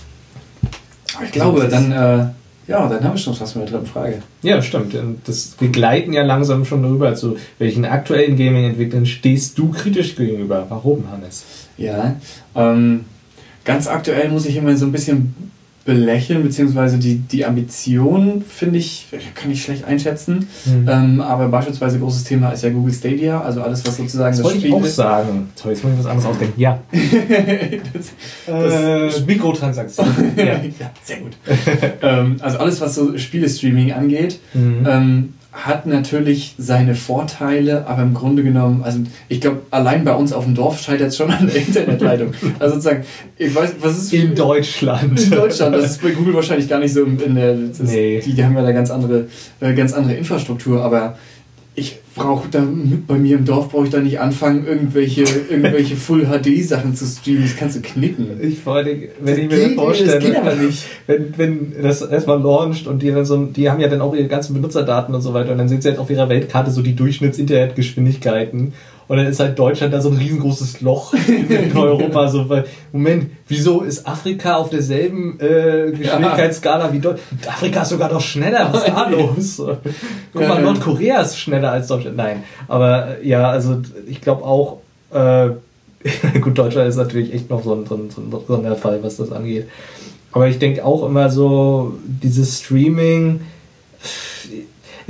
Aber 1.17 1.25
ich 1.25 1.33
glaube, 1.33 1.61
so 1.63 1.67
dann, 1.67 1.91
äh, 1.91 2.27
ja, 2.69 2.89
dann 2.89 3.03
haben 3.03 3.15
wir 3.15 3.19
schon 3.19 3.35
fast 3.35 3.57
mit 3.57 3.65
der 3.65 3.79
dritten 3.79 3.91
Frage. 3.91 4.23
Ja, 4.43 4.63
stimmt. 4.63 4.95
Das, 5.25 5.57
wir 5.59 5.71
gleiten 5.71 6.13
ja 6.13 6.23
langsam 6.23 6.65
schon 6.65 6.85
darüber. 6.85 7.09
Also, 7.09 7.37
welchen 7.59 7.85
aktuellen 7.85 8.37
Gaming-Entwicklern 8.37 9.05
stehst 9.05 9.59
du 9.59 9.71
kritisch 9.71 10.15
gegenüber? 10.15 10.67
Warum, 10.69 11.11
Hannes? 11.11 11.47
Ja, 11.77 12.15
ähm, 12.55 13.07
ganz 13.65 13.89
aktuell 13.89 14.31
muss 14.31 14.47
ich 14.47 14.55
immer 14.55 14.77
so 14.77 14.87
ein 14.87 14.93
bisschen 14.93 15.35
belächeln, 15.85 16.43
beziehungsweise 16.43 16.99
die, 16.99 17.17
die 17.17 17.47
Ambition, 17.47 18.43
finde 18.47 18.79
ich, 18.79 19.07
kann 19.35 19.51
ich 19.51 19.63
schlecht 19.63 19.85
einschätzen. 19.85 20.47
Mhm. 20.67 20.89
Ähm, 20.89 21.21
aber 21.21 21.49
beispielsweise 21.49 21.99
großes 21.99 22.25
Thema 22.25 22.51
ist 22.51 22.63
ja 22.63 22.71
Google 22.71 22.93
Stadia, 22.93 23.41
also 23.41 23.63
alles, 23.63 23.87
was 23.87 23.97
sozusagen 23.97 24.37
das, 24.37 24.43
das 24.43 24.45
wollte 24.45 24.67
ich 24.67 24.73
auch 24.73 24.85
sagen. 24.85 25.49
Sorry, 25.55 25.75
jetzt 25.75 25.85
muss 25.85 25.93
ich 25.95 25.99
was 26.01 26.07
anderes 26.07 26.27
ausdenken. 26.27 26.61
Ja. 26.61 26.81
das, 27.93 28.13
das 28.47 29.21
äh, 29.21 29.25
Mikrotransaktion. 29.25 30.09
ja. 30.37 30.45
ja. 30.45 30.91
sehr 31.03 31.21
gut. 31.21 31.37
ähm, 32.03 32.37
also 32.41 32.59
alles, 32.59 32.81
was 32.81 32.95
so 32.95 33.17
Spielestreaming 33.17 33.93
angeht. 33.93 34.41
Mhm. 34.53 34.87
Ähm, 34.87 35.35
hat 35.67 35.87
natürlich 35.87 36.55
seine 36.57 36.95
Vorteile, 36.95 37.87
aber 37.87 38.03
im 38.03 38.15
Grunde 38.15 38.43
genommen, 38.45 38.83
also 38.85 39.01
ich 39.29 39.41
glaube, 39.41 39.63
allein 39.71 40.05
bei 40.05 40.15
uns 40.15 40.33
auf 40.33 40.45
dem 40.45 40.55
Dorf 40.55 40.81
scheitert 40.81 41.09
es 41.09 41.17
schon 41.17 41.31
an 41.31 41.47
der 41.47 41.57
Internetleitung. 41.57 42.33
Also 42.59 42.77
sozusagen, 42.77 43.05
ich 43.37 43.55
weiß, 43.55 43.75
was 43.81 43.99
ist. 43.99 44.13
In 44.13 44.35
Deutschland. 44.35 45.21
In 45.21 45.31
Deutschland, 45.31 45.75
das 45.75 45.93
ist 45.93 46.03
bei 46.03 46.11
Google 46.11 46.35
wahrscheinlich 46.35 46.69
gar 46.69 46.79
nicht 46.79 46.93
so 46.93 47.05
in 47.05 47.35
der. 47.35 47.55
Ist, 47.55 47.83
nee. 47.83 48.21
Die, 48.25 48.35
die 48.35 48.45
haben 48.45 48.57
ja 48.57 48.63
da 48.63 48.73
ganz 48.73 48.91
andere, 48.91 49.27
äh, 49.61 49.75
ganz 49.75 49.93
andere 49.93 50.15
Infrastruktur, 50.15 50.83
aber 50.83 51.19
ich 51.75 51.99
brauche 52.19 52.49
da 52.51 52.63
bei 53.07 53.17
mir 53.17 53.37
im 53.39 53.45
Dorf 53.45 53.71
brauche 53.71 53.85
ich 53.85 53.91
da 53.91 54.01
nicht 54.01 54.21
anfangen, 54.21 54.67
irgendwelche, 54.67 55.23
irgendwelche 55.23 55.97
Full 56.09 56.27
HD 56.27 56.65
Sachen 56.65 56.95
zu 56.95 57.07
streamen. 57.07 57.43
Das 57.43 57.57
kannst 57.57 57.77
du 57.77 57.81
knicken. 57.81 58.27
Ich 58.41 58.59
vor 58.59 58.77
allem, 58.77 59.03
wenn 59.21 59.35
das 59.35 59.39
ich 59.39 59.51
mir 59.51 59.69
das 59.69 59.75
vorstelle, 59.75 60.13
das 60.13 60.25
geht 60.25 60.37
aber 60.37 60.55
nicht. 60.55 60.85
Wenn, 61.07 61.39
wenn 61.39 61.73
das 61.83 62.03
erstmal 62.03 62.41
launcht 62.41 62.87
und 62.87 63.03
die 63.03 63.11
dann 63.11 63.25
so, 63.25 63.47
die 63.47 63.71
haben 63.71 63.81
ja 63.81 63.89
dann 63.89 64.01
auch 64.01 64.15
ihre 64.15 64.29
ganzen 64.29 64.55
Benutzerdaten 64.55 65.15
und 65.15 65.23
so 65.23 65.33
weiter 65.33 65.53
und 65.53 65.59
dann 65.59 65.69
sehen 65.69 65.81
sie 65.81 65.89
halt 65.89 65.99
auf 65.99 66.11
ihrer 66.11 66.29
Weltkarte 66.29 66.71
so 66.71 66.83
die 66.83 66.95
Durchschnitts-Internetgeschwindigkeiten 66.95 68.73
und 69.09 69.17
dann 69.17 69.27
ist 69.27 69.41
halt 69.41 69.59
Deutschland 69.59 69.93
da 69.95 70.01
so 70.01 70.11
ein 70.11 70.19
riesengroßes 70.19 70.83
Loch 70.83 71.15
in 71.27 71.75
Europa. 71.77 72.29
So, 72.29 72.49
weil, 72.49 72.67
Moment, 72.93 73.31
wieso 73.49 73.81
ist 73.81 74.07
Afrika 74.07 74.57
auf 74.57 74.69
derselben 74.69 75.41
äh, 75.41 75.91
Geschwindigkeitsskala 75.93 76.93
wie 76.93 77.01
Deutschland? 77.01 77.49
Afrika 77.49 77.83
ist 77.83 77.89
sogar 77.89 78.13
noch 78.13 78.21
schneller, 78.21 78.69
was 78.71 78.85
ist 78.85 78.89
da 78.89 79.09
los? 79.11 79.63
Guck 80.33 80.49
mal, 80.49 80.63
Nordkorea 80.63 81.23
ist 81.23 81.39
schneller 81.39 81.73
als 81.73 81.89
Deutschland. 81.89 82.17
Nein, 82.17 82.45
aber 82.69 83.19
äh, 83.23 83.29
ja, 83.29 83.51
also 83.51 83.81
ich 84.07 84.21
glaube 84.21 84.45
auch, 84.45 84.79
äh, 85.11 85.49
gut, 86.41 86.59
Deutschland 86.59 86.89
ist 86.89 86.97
natürlich 86.97 87.33
echt 87.33 87.49
noch 87.49 87.65
so 87.65 87.75
ein, 87.75 87.87
so 87.87 87.95
ein, 87.95 88.11
so 88.11 88.21
ein 88.21 88.31
Sonderfall, 88.47 89.03
was 89.03 89.17
das 89.17 89.33
angeht. 89.33 89.69
Aber 90.33 90.49
ich 90.49 90.59
denke 90.59 90.85
auch 90.85 91.07
immer 91.07 91.31
so, 91.31 91.95
dieses 92.05 92.61
Streaming, 92.61 93.41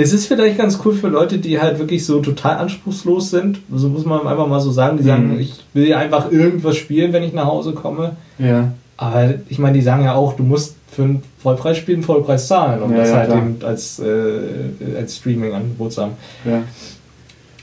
es 0.00 0.12
ist 0.12 0.26
vielleicht 0.26 0.56
ganz 0.56 0.78
cool 0.84 0.94
für 0.94 1.08
Leute, 1.08 1.38
die 1.38 1.60
halt 1.60 1.80
wirklich 1.80 2.06
so 2.06 2.20
total 2.20 2.58
anspruchslos 2.58 3.30
sind. 3.30 3.58
So 3.74 3.88
muss 3.88 4.04
man 4.04 4.24
einfach 4.28 4.46
mal 4.46 4.60
so 4.60 4.70
sagen. 4.70 4.96
Die 4.96 5.02
sagen, 5.02 5.34
mhm. 5.34 5.40
ich 5.40 5.54
will 5.74 5.92
einfach 5.92 6.30
irgendwas 6.30 6.76
spielen, 6.76 7.12
wenn 7.12 7.24
ich 7.24 7.32
nach 7.32 7.46
Hause 7.46 7.72
komme. 7.72 8.12
Ja. 8.38 8.72
Aber 8.96 9.34
ich 9.48 9.58
meine, 9.58 9.76
die 9.76 9.82
sagen 9.82 10.04
ja 10.04 10.14
auch, 10.14 10.34
du 10.34 10.44
musst 10.44 10.76
für 10.88 11.02
ein 11.02 11.22
Vollpreisspiel 11.42 11.96
einen 11.96 12.04
Vollpreis 12.04 12.46
zahlen, 12.46 12.80
um 12.80 12.92
ja, 12.92 12.98
das 12.98 13.10
ja, 13.10 13.16
halt 13.16 13.30
eben 13.30 13.56
als, 13.64 13.98
äh, 13.98 14.96
als 14.96 15.16
Streaming-Angebot 15.16 15.92
zu 15.92 16.02
haben. 16.02 16.12
Ja. 16.44 16.62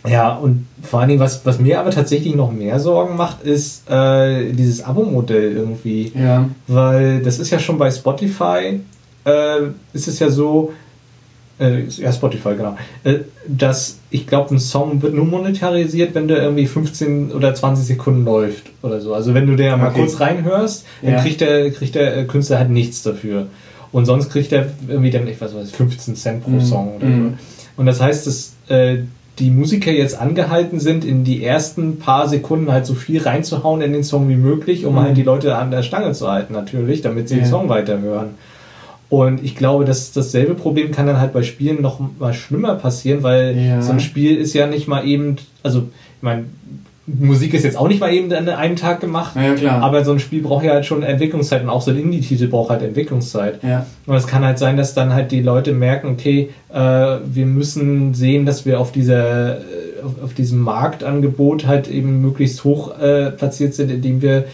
Ja, 0.07 0.35
und 0.35 0.67
vor 0.83 0.99
allen 0.99 1.09
Dingen, 1.09 1.21
was, 1.21 1.45
was 1.45 1.57
mir 1.57 1.79
aber 1.79 1.89
tatsächlich 1.89 2.35
noch 2.35 2.51
mehr 2.51 2.79
Sorgen 2.79 3.15
macht, 3.15 3.43
ist 3.43 3.89
äh, 3.89 4.51
dieses 4.51 4.83
Abo-Modell 4.83 5.53
irgendwie. 5.53 6.11
Ja. 6.13 6.49
Weil 6.67 7.21
das 7.21 7.39
ist 7.39 7.49
ja 7.49 7.59
schon 7.59 7.77
bei 7.77 7.89
Spotify, 7.89 8.81
äh, 9.23 9.59
ist 9.93 10.07
es 10.07 10.19
ja 10.19 10.29
so, 10.29 10.73
äh, 11.59 11.83
ja, 11.83 12.11
Spotify, 12.11 12.55
genau. 12.55 12.77
Äh, 13.03 13.19
dass 13.47 13.97
ich 14.09 14.27
glaube, 14.27 14.53
ein 14.55 14.59
Song 14.59 15.01
wird 15.01 15.13
nur 15.13 15.25
monetarisiert, 15.25 16.13
wenn 16.15 16.27
der 16.27 16.41
irgendwie 16.41 16.65
15 16.65 17.31
oder 17.31 17.53
20 17.55 17.85
Sekunden 17.85 18.25
läuft 18.25 18.63
oder 18.81 18.99
so. 19.01 19.13
Also 19.13 19.33
wenn 19.33 19.47
du 19.47 19.55
den 19.55 19.73
okay. 19.73 19.81
mal 19.81 19.91
kurz 19.91 20.19
reinhörst, 20.19 20.85
dann 21.01 21.17
kriegt 21.17 21.41
der, 21.41 21.71
kriegt 21.71 21.95
der 21.95 22.25
Künstler 22.27 22.59
halt 22.59 22.69
nichts 22.69 23.03
dafür. 23.03 23.47
Und 23.91 24.05
sonst 24.05 24.29
kriegt 24.29 24.51
er 24.51 24.67
irgendwie 24.87 25.11
dann, 25.11 25.27
ich 25.27 25.39
weiß 25.39 25.55
was, 25.55 25.71
15 25.71 26.15
Cent 26.15 26.43
pro 26.43 26.51
Mhm. 26.51 26.61
Song 26.61 26.95
oder 26.97 27.05
Mhm. 27.05 27.29
so. 27.29 27.81
Und 27.81 27.85
das 27.85 28.01
heißt, 28.01 28.27
dass 28.27 28.53
äh, 28.67 28.97
die 29.39 29.51
Musiker 29.51 29.91
jetzt 29.91 30.19
angehalten 30.19 30.79
sind, 30.79 31.03
in 31.05 31.23
die 31.25 31.43
ersten 31.43 31.99
paar 31.99 32.27
Sekunden 32.29 32.71
halt 32.71 32.85
so 32.85 32.93
viel 32.93 33.21
reinzuhauen 33.21 33.81
in 33.81 33.91
den 33.93 34.03
Song 34.03 34.27
wie 34.29 34.35
möglich, 34.35 34.85
um 34.85 34.95
Mhm. 34.95 34.99
halt 34.99 35.17
die 35.17 35.23
Leute 35.23 35.55
an 35.57 35.71
der 35.71 35.83
Stange 35.83 36.13
zu 36.13 36.29
halten, 36.31 36.53
natürlich, 36.53 37.01
damit 37.01 37.27
sie 37.29 37.35
Ja. 37.35 37.41
den 37.43 37.49
Song 37.49 37.67
weiterhören. 37.69 38.29
Und 39.09 39.43
ich 39.43 39.55
glaube, 39.55 39.85
dass 39.85 40.11
dasselbe 40.13 40.55
Problem 40.55 40.91
kann 40.91 41.05
dann 41.05 41.19
halt 41.19 41.31
bei 41.33 41.43
Spielen 41.43 41.81
noch 41.81 41.99
mal 42.19 42.33
schlimmer 42.33 42.75
passieren, 42.75 43.21
weil 43.23 43.55
Ja. 43.57 43.81
so 43.81 43.91
ein 43.91 43.99
Spiel 43.99 44.35
ist 44.37 44.53
ja 44.53 44.65
nicht 44.67 44.87
mal 44.87 45.05
eben, 45.07 45.35
also 45.63 45.79
ich 46.17 46.23
meine, 46.23 46.45
Musik 47.07 47.53
ist 47.53 47.63
jetzt 47.63 47.77
auch 47.77 47.87
nicht 47.87 47.99
mal 47.99 48.11
eben 48.11 48.33
an 48.33 48.49
einem 48.49 48.75
Tag 48.75 48.99
gemacht, 48.99 49.35
ja, 49.61 49.77
aber 49.77 50.03
so 50.03 50.11
ein 50.11 50.17
Spiel 50.17 50.41
braucht 50.41 50.65
ja 50.65 50.73
halt 50.73 50.87
schon 50.87 51.03
Entwicklungszeit 51.03 51.61
und 51.61 51.69
auch 51.69 51.83
so 51.83 51.91
ein 51.91 51.97
Indie-Titel 51.99 52.47
braucht 52.47 52.71
halt 52.71 52.81
Entwicklungszeit. 52.81 53.59
ja. 53.63 53.85
Und 54.07 54.15
es 54.15 54.25
kann 54.25 54.43
halt 54.43 54.57
sein, 54.57 54.75
dass 54.75 54.95
dann 54.95 55.13
halt 55.13 55.31
die 55.31 55.41
Leute 55.43 55.71
merken, 55.71 56.07
okay, 56.07 56.49
äh, 56.73 56.79
wir 56.79 57.45
müssen 57.45 58.15
sehen, 58.15 58.47
dass 58.47 58.65
wir 58.65 58.79
auf 58.79 58.91
dieser, 58.91 59.57
äh, 59.57 59.61
auf, 60.03 60.13
auf 60.23 60.33
diesem 60.33 60.61
Marktangebot 60.61 61.67
halt 61.67 61.87
eben 61.89 62.21
möglichst 62.21 62.63
hoch 62.63 62.97
äh, 62.99 63.29
platziert 63.29 63.75
sind, 63.75 63.91
indem 63.91 64.23
wir 64.23 64.45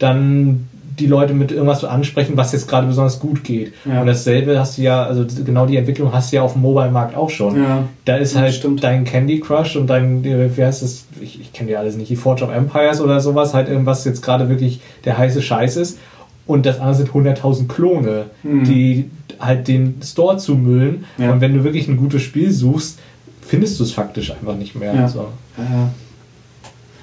dann 0.00 0.66
die 0.98 1.06
Leute 1.06 1.32
mit 1.34 1.52
irgendwas 1.52 1.80
so 1.80 1.86
ansprechen, 1.88 2.36
was 2.36 2.52
jetzt 2.52 2.68
gerade 2.68 2.86
besonders 2.86 3.18
gut 3.20 3.44
geht. 3.44 3.72
Ja. 3.84 4.00
Und 4.00 4.06
dasselbe 4.06 4.58
hast 4.58 4.76
du 4.78 4.82
ja, 4.82 5.04
also 5.04 5.24
genau 5.44 5.66
die 5.66 5.76
Entwicklung 5.76 6.12
hast 6.12 6.32
du 6.32 6.36
ja 6.36 6.42
auf 6.42 6.52
dem 6.52 6.62
Mobile-Markt 6.62 7.16
auch 7.16 7.30
schon. 7.30 7.56
Ja. 7.56 7.84
Da 8.04 8.16
ist 8.16 8.36
halt 8.36 8.52
stimmt. 8.54 8.84
dein 8.84 9.04
Candy 9.04 9.40
Crush 9.40 9.76
und 9.76 9.86
dein, 9.88 10.24
äh, 10.24 10.54
wie 10.56 10.64
heißt 10.64 10.82
das, 10.82 11.06
ich, 11.20 11.40
ich 11.40 11.52
kenne 11.52 11.70
die 11.70 11.76
alles 11.76 11.96
nicht, 11.96 12.10
die 12.10 12.16
Forge 12.16 12.44
of 12.44 12.50
Empires 12.54 13.00
oder 13.00 13.20
sowas, 13.20 13.54
halt 13.54 13.68
irgendwas 13.68 14.04
jetzt 14.04 14.22
gerade 14.22 14.48
wirklich 14.48 14.80
der 15.04 15.16
heiße 15.18 15.40
Scheiß 15.42 15.76
ist. 15.76 15.98
Und 16.46 16.66
das 16.66 16.78
andere 16.80 16.96
sind 16.96 17.10
100.000 17.10 17.68
Klone, 17.68 18.24
Mhm. 18.42 18.64
die 18.64 19.10
halt 19.38 19.68
den 19.68 20.00
Store 20.02 20.36
zumüllen. 20.36 21.04
Ja. 21.16 21.32
Und 21.32 21.40
wenn 21.40 21.54
du 21.54 21.64
wirklich 21.64 21.88
ein 21.88 21.96
gutes 21.96 22.22
Spiel 22.22 22.50
suchst, 22.50 22.98
findest 23.40 23.78
du 23.80 23.84
es 23.84 23.92
faktisch 23.92 24.30
einfach 24.32 24.56
nicht 24.56 24.74
mehr. 24.74 24.94
Ja. 24.94 25.08
So. 25.08 25.28
Ja. 25.56 25.90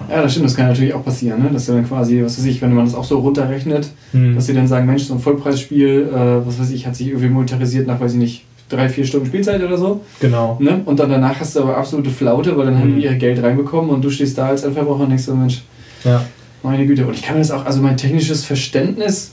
Ja, 0.09 0.21
das 0.23 0.31
stimmt, 0.31 0.45
das 0.47 0.55
kann 0.55 0.67
natürlich 0.67 0.93
auch 0.93 1.03
passieren, 1.03 1.43
ne? 1.43 1.49
dass 1.51 1.65
dann 1.67 1.87
quasi, 1.87 2.21
was 2.23 2.37
weiß 2.37 2.45
ich, 2.45 2.61
wenn 2.61 2.73
man 2.73 2.85
das 2.85 2.95
auch 2.95 3.03
so 3.03 3.19
runterrechnet, 3.19 3.89
Hm. 4.11 4.35
dass 4.35 4.45
sie 4.47 4.53
dann 4.53 4.67
sagen, 4.67 4.85
Mensch, 4.87 5.03
so 5.03 5.13
ein 5.13 5.19
Vollpreisspiel, 5.19 6.09
äh, 6.13 6.45
was 6.47 6.59
weiß 6.59 6.71
ich, 6.71 6.85
hat 6.87 6.95
sich 6.95 7.07
irgendwie 7.07 7.29
monetarisiert 7.29 7.85
nach, 7.87 7.99
weiß 7.99 8.13
ich 8.13 8.17
nicht, 8.19 8.45
drei, 8.69 8.87
vier 8.89 9.05
Stunden 9.05 9.25
Spielzeit 9.27 9.63
oder 9.63 9.77
so. 9.77 10.01
Genau. 10.19 10.57
Ne? 10.59 10.81
Und 10.85 10.99
dann 10.99 11.09
danach 11.09 11.39
hast 11.39 11.55
du 11.55 11.61
aber 11.61 11.77
absolute 11.77 12.09
Flaute, 12.11 12.55
weil 12.57 12.65
dann 12.67 12.77
haben 12.79 12.91
Mhm. 12.93 12.99
die 12.99 13.03
ihr 13.05 13.15
Geld 13.15 13.41
reinbekommen 13.41 13.89
und 13.89 14.03
du 14.03 14.09
stehst 14.11 14.37
da 14.37 14.47
als 14.47 14.63
Endverbraucher 14.63 15.03
und 15.03 15.09
denkst 15.09 15.23
so, 15.25 15.35
Mensch, 15.35 15.63
Ja. 16.03 16.23
meine 16.61 16.85
Güte. 16.85 17.05
Und 17.07 17.13
ich 17.15 17.21
kann 17.23 17.35
mir 17.35 17.41
das 17.41 17.51
auch, 17.51 17.65
also 17.65 17.81
mein 17.81 17.97
technisches 17.97 18.45
Verständnis 18.45 19.31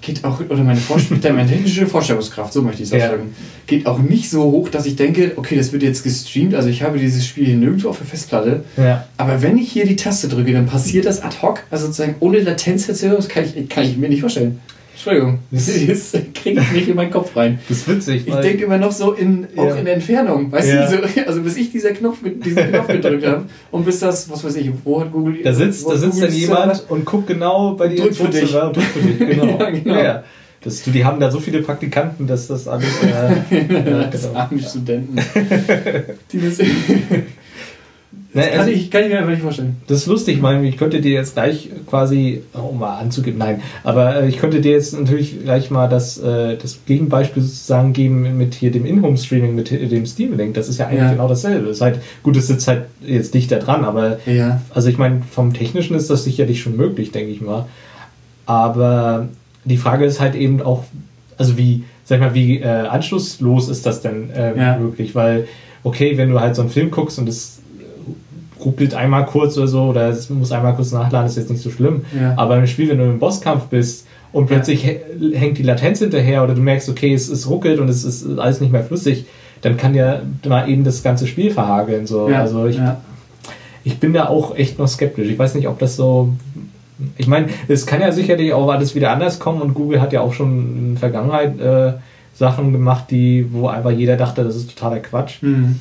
geht 0.00 0.24
auch, 0.24 0.40
oder 0.40 0.62
meine, 0.64 0.80
Vorst 0.80 1.10
meine 1.22 1.46
technische 1.48 1.86
Vorstellungskraft, 1.86 2.52
so 2.52 2.62
möchte 2.62 2.82
ich 2.82 2.88
es 2.92 2.94
Ja. 2.98 3.04
ausdrücken, 3.06 3.34
geht 3.66 3.86
auch 3.86 3.98
nicht 3.98 4.30
so 4.30 4.42
hoch, 4.44 4.68
dass 4.68 4.86
ich 4.86 4.96
denke, 4.96 5.32
okay, 5.36 5.56
das 5.56 5.72
wird 5.72 5.82
jetzt 5.82 6.02
gestreamt, 6.04 6.54
also 6.54 6.68
ich 6.68 6.82
habe 6.82 6.98
dieses 6.98 7.26
Spiel 7.26 7.46
hier 7.46 7.56
nirgendwo 7.56 7.88
auf 7.90 7.98
der 7.98 8.06
Festplatte, 8.06 8.64
Ja. 8.76 9.06
aber 9.16 9.42
wenn 9.42 9.58
ich 9.58 9.70
hier 9.72 9.86
die 9.86 9.96
Taste 9.96 10.28
drücke, 10.28 10.52
dann 10.52 10.66
passiert 10.66 11.04
das 11.06 11.22
ad 11.22 11.36
hoc, 11.42 11.62
also 11.70 11.86
sozusagen 11.86 12.14
ohne 12.20 12.38
Latenzverzögerung, 12.40 13.18
das 13.22 13.28
kann 13.28 13.44
ich, 13.44 13.68
kann 13.68 13.84
ich 13.84 13.96
mir 13.96 14.08
nicht 14.08 14.20
vorstellen. 14.20 14.60
Entschuldigung, 15.08 15.38
das, 15.50 16.12
kriege 16.34 16.60
ich 16.60 16.72
nicht 16.72 16.88
in 16.88 16.96
meinen 16.96 17.10
Kopf 17.10 17.36
rein. 17.36 17.58
Das 17.68 17.78
ist 17.78 17.88
witzig. 17.88 18.24
Ich 18.26 18.34
denke 18.34 18.64
immer 18.64 18.78
noch 18.78 18.92
so 18.92 19.12
in, 19.12 19.46
auch 19.56 19.66
Ja. 19.66 19.74
in 19.76 19.84
der 19.84 19.94
Entfernung, 19.94 20.50
weißt 20.52 20.68
Ja. 20.68 20.90
du, 20.90 20.96
so, 20.96 21.22
also 21.26 21.42
bis 21.42 21.56
ich 21.56 21.70
dieser 21.72 21.90
Knopf, 21.92 22.18
diesen 22.22 22.70
Knopf 22.70 22.88
gedrückt 22.88 23.26
habe 23.26 23.44
und 23.70 23.84
bis 23.84 24.00
das, 24.00 24.30
was 24.30 24.44
weiß 24.44 24.56
ich, 24.56 24.70
wo 24.84 25.00
hat 25.00 25.12
Google... 25.12 25.42
da 25.42 25.52
sitzt, 25.52 25.88
da 25.88 25.96
sitzt 25.96 26.14
Google 26.14 26.28
dann 26.28 26.36
jemand 26.36 26.84
und 26.90 27.04
guckt 27.04 27.26
genau 27.26 27.74
bei 27.74 27.88
dir 27.88 28.02
Drückt 28.02 28.16
für 28.16 28.28
dich. 28.28 28.54
Und 28.54 28.76
drückt 28.76 28.86
für 28.88 29.00
dich. 29.00 29.18
Genau. 29.28 29.58
Ja, 29.58 29.70
genau. 29.70 30.02
Ja. 30.02 30.24
Das, 30.60 30.82
die 30.82 31.04
haben 31.04 31.20
da 31.20 31.30
so 31.30 31.38
viele 31.38 31.62
Praktikanten, 31.62 32.26
dass 32.26 32.48
das 32.48 32.66
alles. 32.66 32.88
Äh, 33.02 33.64
das 34.10 34.22
genau. 34.22 34.38
arme 34.38 34.60
Studenten. 34.60 35.16
Die 36.32 36.40
das, 36.40 36.58
Ne, 38.38 38.44
das 38.44 38.50
kann, 38.52 38.60
also- 38.60 38.72
ich, 38.72 38.90
kann 38.90 39.02
ich 39.02 39.08
mir 39.08 39.18
einfach 39.18 39.30
nicht 39.30 39.42
vorstellen. 39.42 39.76
Das 39.86 39.98
ist 39.98 40.06
lustig, 40.06 40.36
ich 40.36 40.40
meine, 40.42 40.66
ich 40.68 40.76
könnte 40.76 41.00
dir 41.00 41.12
jetzt 41.12 41.34
gleich 41.34 41.68
quasi, 41.88 42.42
um 42.52 42.78
mal 42.78 42.98
anzugeben, 42.98 43.38
nein, 43.38 43.60
aber 43.84 44.22
äh, 44.22 44.28
ich 44.28 44.38
könnte 44.38 44.60
dir 44.60 44.72
jetzt 44.72 44.98
natürlich 44.98 45.42
gleich 45.42 45.70
mal 45.70 45.88
das, 45.88 46.18
äh, 46.18 46.56
das 46.56 46.78
Gegenbeispiel 46.86 47.42
sozusagen 47.42 47.92
geben 47.92 48.36
mit 48.38 48.54
hier 48.54 48.70
dem 48.70 48.86
In-Home-Streaming, 48.86 49.54
mit 49.54 49.70
dem 49.70 50.06
Steam 50.06 50.36
Link. 50.36 50.54
Das 50.54 50.68
ist 50.68 50.78
ja 50.78 50.86
eigentlich 50.86 51.00
Ja. 51.02 51.10
genau 51.12 51.28
dasselbe. 51.28 51.68
Ist 51.68 51.80
halt, 51.80 52.00
gut, 52.22 52.36
es 52.36 52.46
sitzt 52.46 52.68
halt 52.68 52.84
jetzt 53.04 53.34
dichter 53.34 53.58
dran, 53.58 53.84
aber 53.84 54.18
Ja. 54.26 54.60
also 54.74 54.88
ich 54.88 54.98
meine, 54.98 55.22
vom 55.30 55.52
Technischen 55.54 55.96
ist 55.96 56.08
das 56.10 56.24
sicherlich 56.24 56.60
schon 56.60 56.76
möglich, 56.76 57.12
denke 57.12 57.30
ich 57.32 57.40
mal. 57.40 57.66
Aber 58.46 59.28
die 59.64 59.76
Frage 59.76 60.04
ist 60.04 60.20
halt 60.20 60.34
eben 60.34 60.62
auch, 60.62 60.84
also 61.36 61.58
wie, 61.58 61.84
sag 62.04 62.16
ich 62.16 62.20
mal, 62.22 62.34
wie 62.34 62.58
äh, 62.60 62.66
anschlusslos 62.66 63.68
ist 63.68 63.84
das 63.86 64.00
denn 64.00 64.30
äh, 64.30 64.56
Ja. 64.56 64.78
möglich? 64.78 65.14
Weil, 65.14 65.46
okay, 65.84 66.16
wenn 66.16 66.30
du 66.30 66.40
halt 66.40 66.56
so 66.56 66.62
einen 66.62 66.70
Film 66.70 66.90
guckst 66.90 67.18
und 67.18 67.28
es 67.28 67.58
ruckelt 68.64 68.94
einmal 68.94 69.26
kurz 69.26 69.56
oder 69.56 69.68
so, 69.68 69.82
oder 69.84 70.08
es 70.08 70.28
muss 70.30 70.52
einmal 70.52 70.74
kurz 70.74 70.92
nachladen, 70.92 71.26
ist 71.26 71.36
jetzt 71.36 71.50
nicht 71.50 71.62
so 71.62 71.70
schlimm. 71.70 72.02
Ja. 72.18 72.34
Aber 72.36 72.56
im 72.56 72.66
Spiel, 72.66 72.88
wenn 72.90 72.98
du 72.98 73.04
im 73.04 73.18
Bosskampf 73.18 73.64
bist 73.66 74.06
und 74.32 74.46
plötzlich 74.46 74.84
hä- 74.84 75.00
hängt 75.34 75.58
die 75.58 75.62
Latenz 75.62 76.00
hinterher 76.00 76.44
oder 76.44 76.54
du 76.54 76.60
merkst, 76.60 76.88
okay, 76.88 77.14
es, 77.14 77.28
es 77.28 77.48
ruckelt 77.48 77.78
und 77.80 77.88
es 77.88 78.04
ist 78.04 78.38
alles 78.38 78.60
nicht 78.60 78.72
mehr 78.72 78.84
flüssig, 78.84 79.26
dann 79.62 79.76
kann 79.76 79.94
ja 79.94 80.20
mal 80.46 80.68
eben 80.68 80.84
das 80.84 81.02
ganze 81.02 81.26
Spiel 81.26 81.50
verhageln. 81.50 82.06
So. 82.06 82.28
Ja. 82.28 82.40
Also 82.40 82.66
ich, 82.66 82.76
ja. 82.76 83.00
ich 83.84 83.98
bin 83.98 84.12
da 84.12 84.28
auch 84.28 84.56
echt 84.56 84.78
noch 84.78 84.88
skeptisch. 84.88 85.28
Ich 85.28 85.38
weiß 85.38 85.54
nicht, 85.54 85.66
ob 85.68 85.78
das 85.78 85.96
so. 85.96 86.30
Ich 87.16 87.26
meine, 87.28 87.46
es 87.68 87.86
kann 87.86 88.00
ja 88.00 88.10
sicherlich 88.12 88.52
auch 88.52 88.68
alles 88.70 88.94
wieder 88.94 89.10
anders 89.10 89.38
kommen 89.38 89.62
und 89.62 89.74
Google 89.74 90.00
hat 90.00 90.12
ja 90.12 90.20
auch 90.20 90.32
schon 90.32 90.76
in 90.76 90.90
der 90.94 90.98
Vergangenheit 91.00 91.60
äh, 91.60 91.92
Sachen 92.34 92.72
gemacht, 92.72 93.04
die, 93.10 93.46
wo 93.52 93.68
einfach 93.68 93.90
jeder 93.90 94.16
dachte, 94.16 94.42
das 94.44 94.56
ist 94.56 94.76
totaler 94.76 94.98
Quatsch. 95.00 95.40
Hm. 95.42 95.76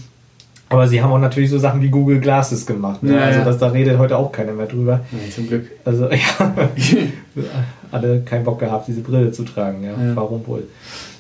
Aber 0.70 0.88
sie 0.88 1.02
haben 1.02 1.12
auch 1.12 1.20
natürlich 1.20 1.50
so 1.50 1.58
Sachen 1.60 1.82
wie 1.82 1.88
Google 1.90 2.20
Glasses 2.20 2.66
gemacht. 2.66 3.02
Ne? 3.02 3.16
Ja, 3.16 3.22
also 3.22 3.42
das, 3.46 3.58
da 3.58 3.68
redet 3.70 3.98
heute 3.98 4.18
auch 4.18 4.32
keiner 4.32 4.52
mehr 4.52 4.66
drüber. 4.66 5.00
Ja, 5.12 5.34
zum 5.34 5.48
Glück. 5.48 5.72
Also 5.86 6.10
ja, 6.12 6.18
alle 7.92 8.22
keinen 8.22 8.44
Bock 8.44 8.60
gehabt, 8.60 8.88
diese 8.88 9.02
Brille 9.02 9.32
zu 9.32 9.44
tragen. 9.44 9.84
Ja. 9.84 9.92
Ja. 9.92 10.16
Warum 10.16 10.46
wohl? 10.46 10.64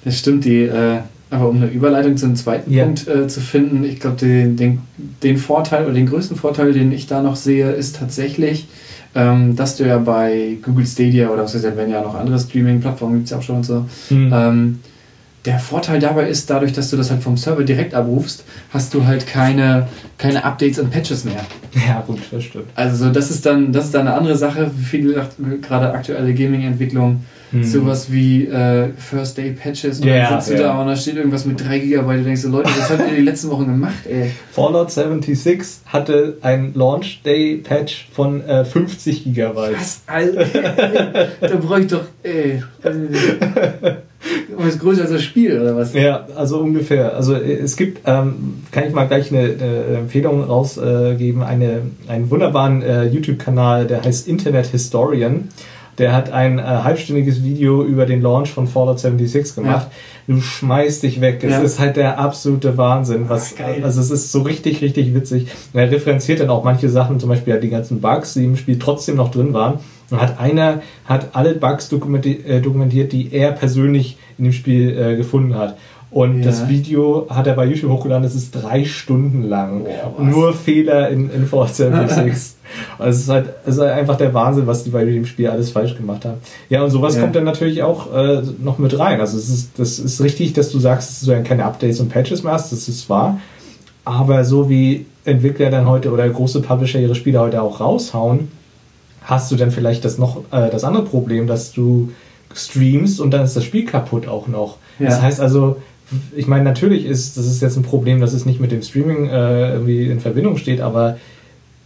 Das 0.03 0.17
stimmt, 0.19 0.45
die, 0.45 0.63
äh, 0.63 0.99
aber 1.29 1.49
um 1.49 1.57
eine 1.57 1.67
Überleitung 1.67 2.17
zum 2.17 2.36
zweiten 2.36 2.71
Ja. 2.71 2.83
Punkt 2.86 3.07
äh, 3.07 3.27
zu 3.27 3.39
finden, 3.41 3.83
ich 3.83 3.99
glaube, 3.99 4.17
den, 4.17 4.55
den, 4.57 4.79
den 5.23 5.38
Vorteil 5.38 5.86
oder 5.86 5.93
den 5.93 6.07
größten 6.07 6.38
Vorteil, 6.38 6.73
den 6.73 6.91
ich 6.91 7.07
da 7.07 7.21
noch 7.21 7.36
sehe, 7.36 7.71
ist 7.71 7.97
tatsächlich, 7.97 8.67
ähm, 9.15 9.55
dass 9.55 9.77
du 9.77 9.86
ja 9.86 9.97
bei 9.97 10.57
Google 10.62 10.86
Stadia 10.86 11.29
oder 11.29 11.43
was 11.43 11.55
weiß 11.55 11.63
ich, 11.63 11.75
wenn 11.77 11.89
ja 11.89 12.01
noch 12.01 12.15
andere 12.15 12.38
Streaming-Plattformen 12.39 13.15
gibt 13.15 13.25
es 13.25 13.31
ja 13.31 13.38
auch 13.38 13.41
schon 13.41 13.57
und 13.57 13.65
so, 13.65 13.86
Hm. 14.10 14.31
ähm, 14.33 14.79
der 15.45 15.60
Vorteil 15.60 16.00
dabei 16.00 16.28
ist, 16.28 16.50
dadurch, 16.50 16.73
dass 16.73 16.89
du 16.89 16.97
das 16.97 17.10
halt 17.10 17.23
vom 17.23 17.38
Server 17.38 17.63
direkt 17.63 17.93
abrufst, 17.93 18.43
hast 18.71 18.93
du 18.93 19.06
halt 19.06 19.26
keine, 19.28 19.88
keine 20.17 20.43
Updates 20.43 20.78
und 20.80 20.91
Patches 20.91 21.23
mehr. 21.23 21.45
Ja, 21.88 22.02
gut, 22.06 22.19
das 22.32 22.43
stimmt. 22.43 22.65
Also 22.76 23.06
so, 23.06 23.12
das 23.12 23.32
ist 23.32 23.45
dann, 23.45 23.71
das 23.71 23.86
ist 23.86 23.93
dann 23.93 24.08
eine 24.08 24.17
andere 24.17 24.36
Sache. 24.36 24.69
Wie 24.76 25.02
gesagt, 25.02 25.36
gerade 25.62 25.91
aktuelle 25.93 26.34
Gaming-Entwicklung, 26.34 27.23
Hm. 27.52 27.63
sowas 27.63 28.12
wie 28.12 28.45
äh, 28.45 28.89
First 28.97 29.38
Day 29.38 29.52
Patches 29.52 30.02
und 30.02 30.08
Ja, 30.10 30.32
dann 30.32 30.41
sitzt 30.41 30.60
du 30.60 30.62
ja. 30.62 30.73
da 30.73 30.82
und 30.82 30.88
da 30.88 30.97
steht 30.97 31.15
irgendwas 31.15 31.45
mit 31.45 31.65
3 31.65 31.80
GB 31.80 31.97
und 32.17 32.26
denkst 32.26 32.41
du, 32.41 32.50
Leute, 32.50 32.69
was 32.78 32.89
habt 32.89 33.10
ihr 33.10 33.15
die 33.15 33.21
letzten 33.21 33.50
Wochen 33.50 33.67
gemacht, 33.67 34.06
ey? 34.06 34.32
Fallout 34.52 34.91
76 34.91 35.65
hatte 35.86 36.36
ein 36.41 36.73
Launch 36.73 37.21
Day 37.23 37.56
Patch 37.63 38.10
von 38.12 38.41
äh, 38.45 38.65
50 38.65 39.23
Gigabyte. 39.23 39.78
Was, 39.80 40.02
Alter? 40.08 40.43
da 41.39 41.56
brauche 41.56 41.80
ich 41.80 41.88
doch, 41.88 42.04
ey. 42.21 42.62
Was 44.58 44.80
größer 44.80 45.03
als 45.03 45.12
das 45.12 45.23
Spiel, 45.23 45.60
oder 45.62 45.75
was? 45.75 45.93
Ja, 45.93 46.25
also 46.36 46.60
ungefähr. 46.60 47.15
Also 47.15 47.36
äh, 47.36 47.53
es 47.53 47.75
gibt, 47.75 48.01
ähm, 48.06 48.63
kann 48.71 48.86
ich 48.88 48.93
mal 48.93 49.08
gleich 49.08 49.32
eine, 49.32 49.41
eine 49.41 49.97
Empfehlung 49.99 50.43
rausgeben, 50.43 51.43
eine, 51.43 51.82
einen 52.08 52.30
wunderbaren 52.30 52.82
äh, 52.82 53.06
YouTube-Kanal, 53.06 53.86
der 53.86 54.03
heißt 54.03 54.27
Internet 54.27 54.67
Historian. 54.67 55.49
Der 55.99 56.13
hat 56.13 56.32
ein 56.32 56.60
äh, 56.60 56.62
halbstündiges 56.62 57.43
Video 57.43 57.84
über 57.84 58.06
den 58.06 58.21
Launch 58.21 58.49
von 58.51 58.67
Fallout 58.67 58.99
76 58.99 59.56
gemacht. 59.56 59.88
Du 60.27 60.39
schmeißt 60.41 61.01
dich 61.03 61.21
weg. 61.21 61.43
Es 61.43 61.51
Ja. 61.51 61.60
ist 61.62 61.80
halt 61.80 61.95
der 61.95 62.19
absolute 62.19 62.77
Wahnsinn. 62.77 63.30
Was, 63.30 63.53
Ach, 63.56 63.60
geil. 63.65 63.82
also 63.84 63.99
es 64.01 64.12
ist 64.12 64.32
so 64.32 64.41
richtig, 64.43 64.82
richtig 64.84 65.15
witzig. 65.15 65.47
Und 65.73 65.80
er 65.80 65.89
referenziert 65.89 66.39
dann 66.39 66.49
auch 66.51 66.63
manche 66.63 66.89
Sachen, 66.89 67.19
zum 67.19 67.30
Beispiel 67.30 67.53
halt 67.53 67.63
die 67.63 67.69
ganzen 67.69 67.99
Bugs, 68.01 68.34
die 68.36 68.43
im 68.45 68.58
Spiel 68.58 68.77
trotzdem 68.77 69.15
noch 69.15 69.32
drin 69.32 69.53
waren. 69.53 69.80
Und 70.10 70.22
hat 70.22 70.39
einer 70.39 70.82
hat 71.06 71.30
alle 71.34 71.54
Bugs 71.56 71.91
äh, 71.91 72.62
dokumentiert, 72.62 73.12
die 73.12 73.34
er 73.34 73.52
persönlich 73.52 74.17
in 74.38 74.46
dem 74.46 74.54
Spiel 74.54 74.98
äh, 74.98 75.15
gefunden 75.17 75.56
hat. 75.56 75.78
Und 76.10 76.39
Ja. 76.39 76.46
das 76.46 76.70
Video 76.70 77.28
hat 77.30 77.48
er 77.48 77.54
bei 77.54 77.65
YouTube 77.65 77.91
hochgeladen, 77.91 78.24
das 78.24 78.34
ist 78.34 78.52
drei 78.52 78.86
Stunden 78.86 79.43
lang. 79.43 79.86
Was? 80.17 80.26
Nur 80.26 80.54
Fehler 80.54 81.10
in, 81.10 81.30
in 81.30 81.46
Fallout 81.46 81.70
76. 81.76 82.56
Also 82.98 83.10
es 83.17 83.24
ist 83.24 83.30
halt, 83.30 83.50
es 83.65 83.76
ist 83.76 83.82
halt 83.82 83.91
einfach 83.91 84.15
der 84.17 84.34
Wahnsinn, 84.34 84.65
was 84.67 84.86
die 84.86 84.89
bei 84.89 85.04
dem 85.04 85.26
Spiel 85.26 85.48
alles 85.50 85.72
falsch 85.72 85.98
gemacht 85.98 86.24
haben. 86.24 86.38
Ja, 86.70 86.84
und 86.84 86.91
sowas 86.91 87.15
Ja. 87.15 87.22
kommt 87.24 87.36
dann 87.36 87.43
natürlich 87.43 87.84
auch 87.84 88.13
äh, 88.15 88.41
noch 88.63 88.78
mit 88.78 88.98
rein. 88.98 89.20
Also 89.20 89.38
es 89.38 89.50
ist, 89.50 89.72
das 89.78 90.00
ist 90.00 90.22
richtig, 90.22 90.54
dass 90.54 90.72
du 90.72 90.80
sagst, 90.80 91.10
dass 91.10 91.20
du 91.22 91.32
dann 91.32 91.43
keine 91.43 91.65
Updates 91.65 92.00
und 92.00 92.08
Patches 92.10 92.41
mehr 92.43 92.54
hast, 92.54 92.72
das 92.72 92.88
ist 92.88 93.10
wahr. 93.10 93.41
Aber 94.06 94.46
so 94.46 94.70
wie 94.70 95.06
Entwickler 95.26 95.70
dann 95.70 95.88
heute 95.88 96.12
oder 96.13 96.28
große 96.30 96.62
Publisher 96.62 97.00
ihre 97.02 97.15
Spiele 97.15 97.41
heute 97.41 97.62
auch 97.62 97.82
raushauen, 97.82 98.48
hast 99.28 99.52
du 99.52 99.56
dann 99.56 99.72
vielleicht 99.72 100.04
das 100.06 100.18
noch 100.18 100.38
äh, 100.52 100.70
das 100.72 100.84
andere 100.84 101.04
Problem, 101.04 101.46
dass 101.48 101.72
du 101.74 102.12
streamst 102.56 103.20
und 103.20 103.32
dann 103.32 103.44
ist 103.44 103.56
das 103.56 103.63
Spiel 103.63 103.86
kaputt 103.86 104.28
auch 104.28 104.48
noch. 104.48 104.78
Ja. 105.00 105.08
Das 105.10 105.22
heißt 105.22 105.40
also, 105.42 105.78
ich 106.36 106.48
meine, 106.48 106.63
natürlich 106.63 107.06
ist 107.06 107.38
das 107.38 107.46
ist 107.46 107.62
jetzt 107.62 107.76
ein 107.76 107.84
Problem, 107.84 108.22
dass 108.22 108.34
es 108.34 108.46
nicht 108.46 108.60
mit 108.60 108.72
dem 108.72 108.82
Streaming 108.82 109.28
äh, 109.30 109.74
irgendwie 109.74 110.08
in 110.10 110.20
Verbindung 110.22 110.58
steht, 110.58 110.80
aber 110.82 111.18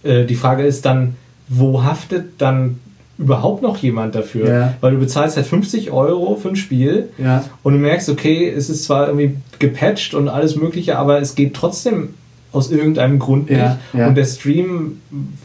äh, 0.03 0.25
die 0.25 0.35
Frage 0.35 0.63
ist 0.63 0.85
dann, 0.85 1.15
wo 1.49 1.83
haftet 1.83 2.33
dann 2.37 2.79
überhaupt 3.17 3.61
noch 3.63 3.77
jemand 3.77 4.15
dafür? 4.15 4.47
Ja. 4.49 4.73
Weil 4.79 4.93
du 4.93 4.99
bezahlst 4.99 5.35
halt 5.37 5.47
50 5.47 5.91
Euro 5.91 6.35
für 6.35 6.49
ein 6.49 6.55
Spiel 6.55 7.09
Ja. 7.17 7.43
und 7.63 7.73
du 7.73 7.79
merkst, 7.79 8.09
okay, 8.09 8.47
es 8.49 8.69
ist 8.69 8.83
zwar 8.83 9.07
irgendwie 9.07 9.35
gepatcht 9.59 10.13
und 10.13 10.29
alles 10.29 10.55
Mögliche, 10.55 10.97
aber 10.97 11.19
es 11.19 11.35
geht 11.35 11.53
trotzdem 11.55 12.13
aus 12.51 12.71
irgendeinem 12.71 13.17
Grund 13.19 13.49
nicht. 13.49 13.59
Ja, 13.59 13.79
ja. 13.93 14.07
Und 14.07 14.15
der 14.15 14.25
Stream 14.25 14.99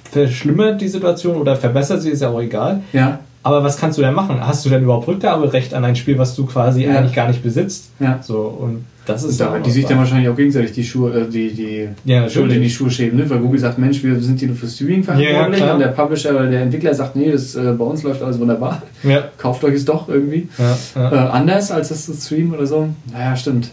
verschlimmert 0.06 0.80
die 0.80 0.88
Situation 0.88 1.36
oder 1.36 1.56
verbessert 1.56 2.02
sie, 2.02 2.10
ist 2.10 2.22
ja 2.22 2.28
auch 2.30 2.40
egal. 2.40 2.80
Ja. 2.92 3.18
Aber 3.42 3.62
was 3.62 3.76
kannst 3.78 3.96
du 3.96 4.02
denn 4.02 4.12
machen? 4.14 4.44
Hast 4.44 4.64
du 4.66 4.70
denn 4.70 4.82
überhaupt 4.82 5.06
Rückgaberecht 5.06 5.72
an 5.72 5.84
ein 5.84 5.94
Spiel, 5.94 6.18
was 6.18 6.34
du 6.34 6.46
quasi 6.46 6.84
Ja. 6.84 6.98
eigentlich 6.98 7.14
gar 7.14 7.28
nicht 7.28 7.42
besitzt? 7.44 7.90
Ja. 8.00 8.18
So, 8.20 8.38
und 8.40 8.84
das 9.06 9.22
ist 9.22 9.38
da 9.40 9.54
ja 9.54 9.60
die 9.60 9.70
sich 9.70 9.86
dann 9.86 9.98
wahrscheinlich 9.98 10.28
auch 10.28 10.34
gegenseitig 10.34 10.72
die 10.72 10.82
Schuhe, 10.82 11.12
äh, 11.12 11.30
die, 11.30 11.52
die 11.52 11.88
Ja. 12.04 12.28
Schuld 12.28 12.50
in 12.52 12.60
die 12.60 12.68
Schuhe 12.68 12.90
schieben, 12.90 13.16
ne? 13.20 13.30
Weil 13.30 13.38
Google 13.38 13.60
sagt, 13.60 13.78
Mensch, 13.78 14.02
wir 14.02 14.18
sind 14.20 14.40
hier 14.40 14.48
nur 14.48 14.56
für 14.56 14.66
Streaming 14.66 15.04
verantwortlich 15.04 15.60
klar. 15.60 15.74
und 15.74 15.78
der 15.80 15.86
Publisher 15.88 16.30
oder 16.30 16.46
der 16.48 16.62
Entwickler 16.62 16.92
sagt, 16.92 17.14
nee, 17.14 17.30
das, 17.30 17.54
äh, 17.54 17.72
bei 17.78 17.84
uns 17.84 18.02
läuft 18.02 18.20
alles 18.20 18.40
wunderbar. 18.40 18.82
Ja, 19.04 19.22
Kauft 19.38 19.62
euch 19.62 19.74
es 19.74 19.84
doch 19.84 20.08
irgendwie. 20.08 20.48
ja, 20.58 20.76
ja. 20.96 21.12
Äh, 21.12 21.28
anders 21.30 21.70
als 21.70 21.90
das 21.90 22.04
zu 22.06 22.14
streamen 22.14 22.52
oder 22.52 22.66
so. 22.66 22.88
Naja, 23.12 23.36
stimmt. 23.36 23.70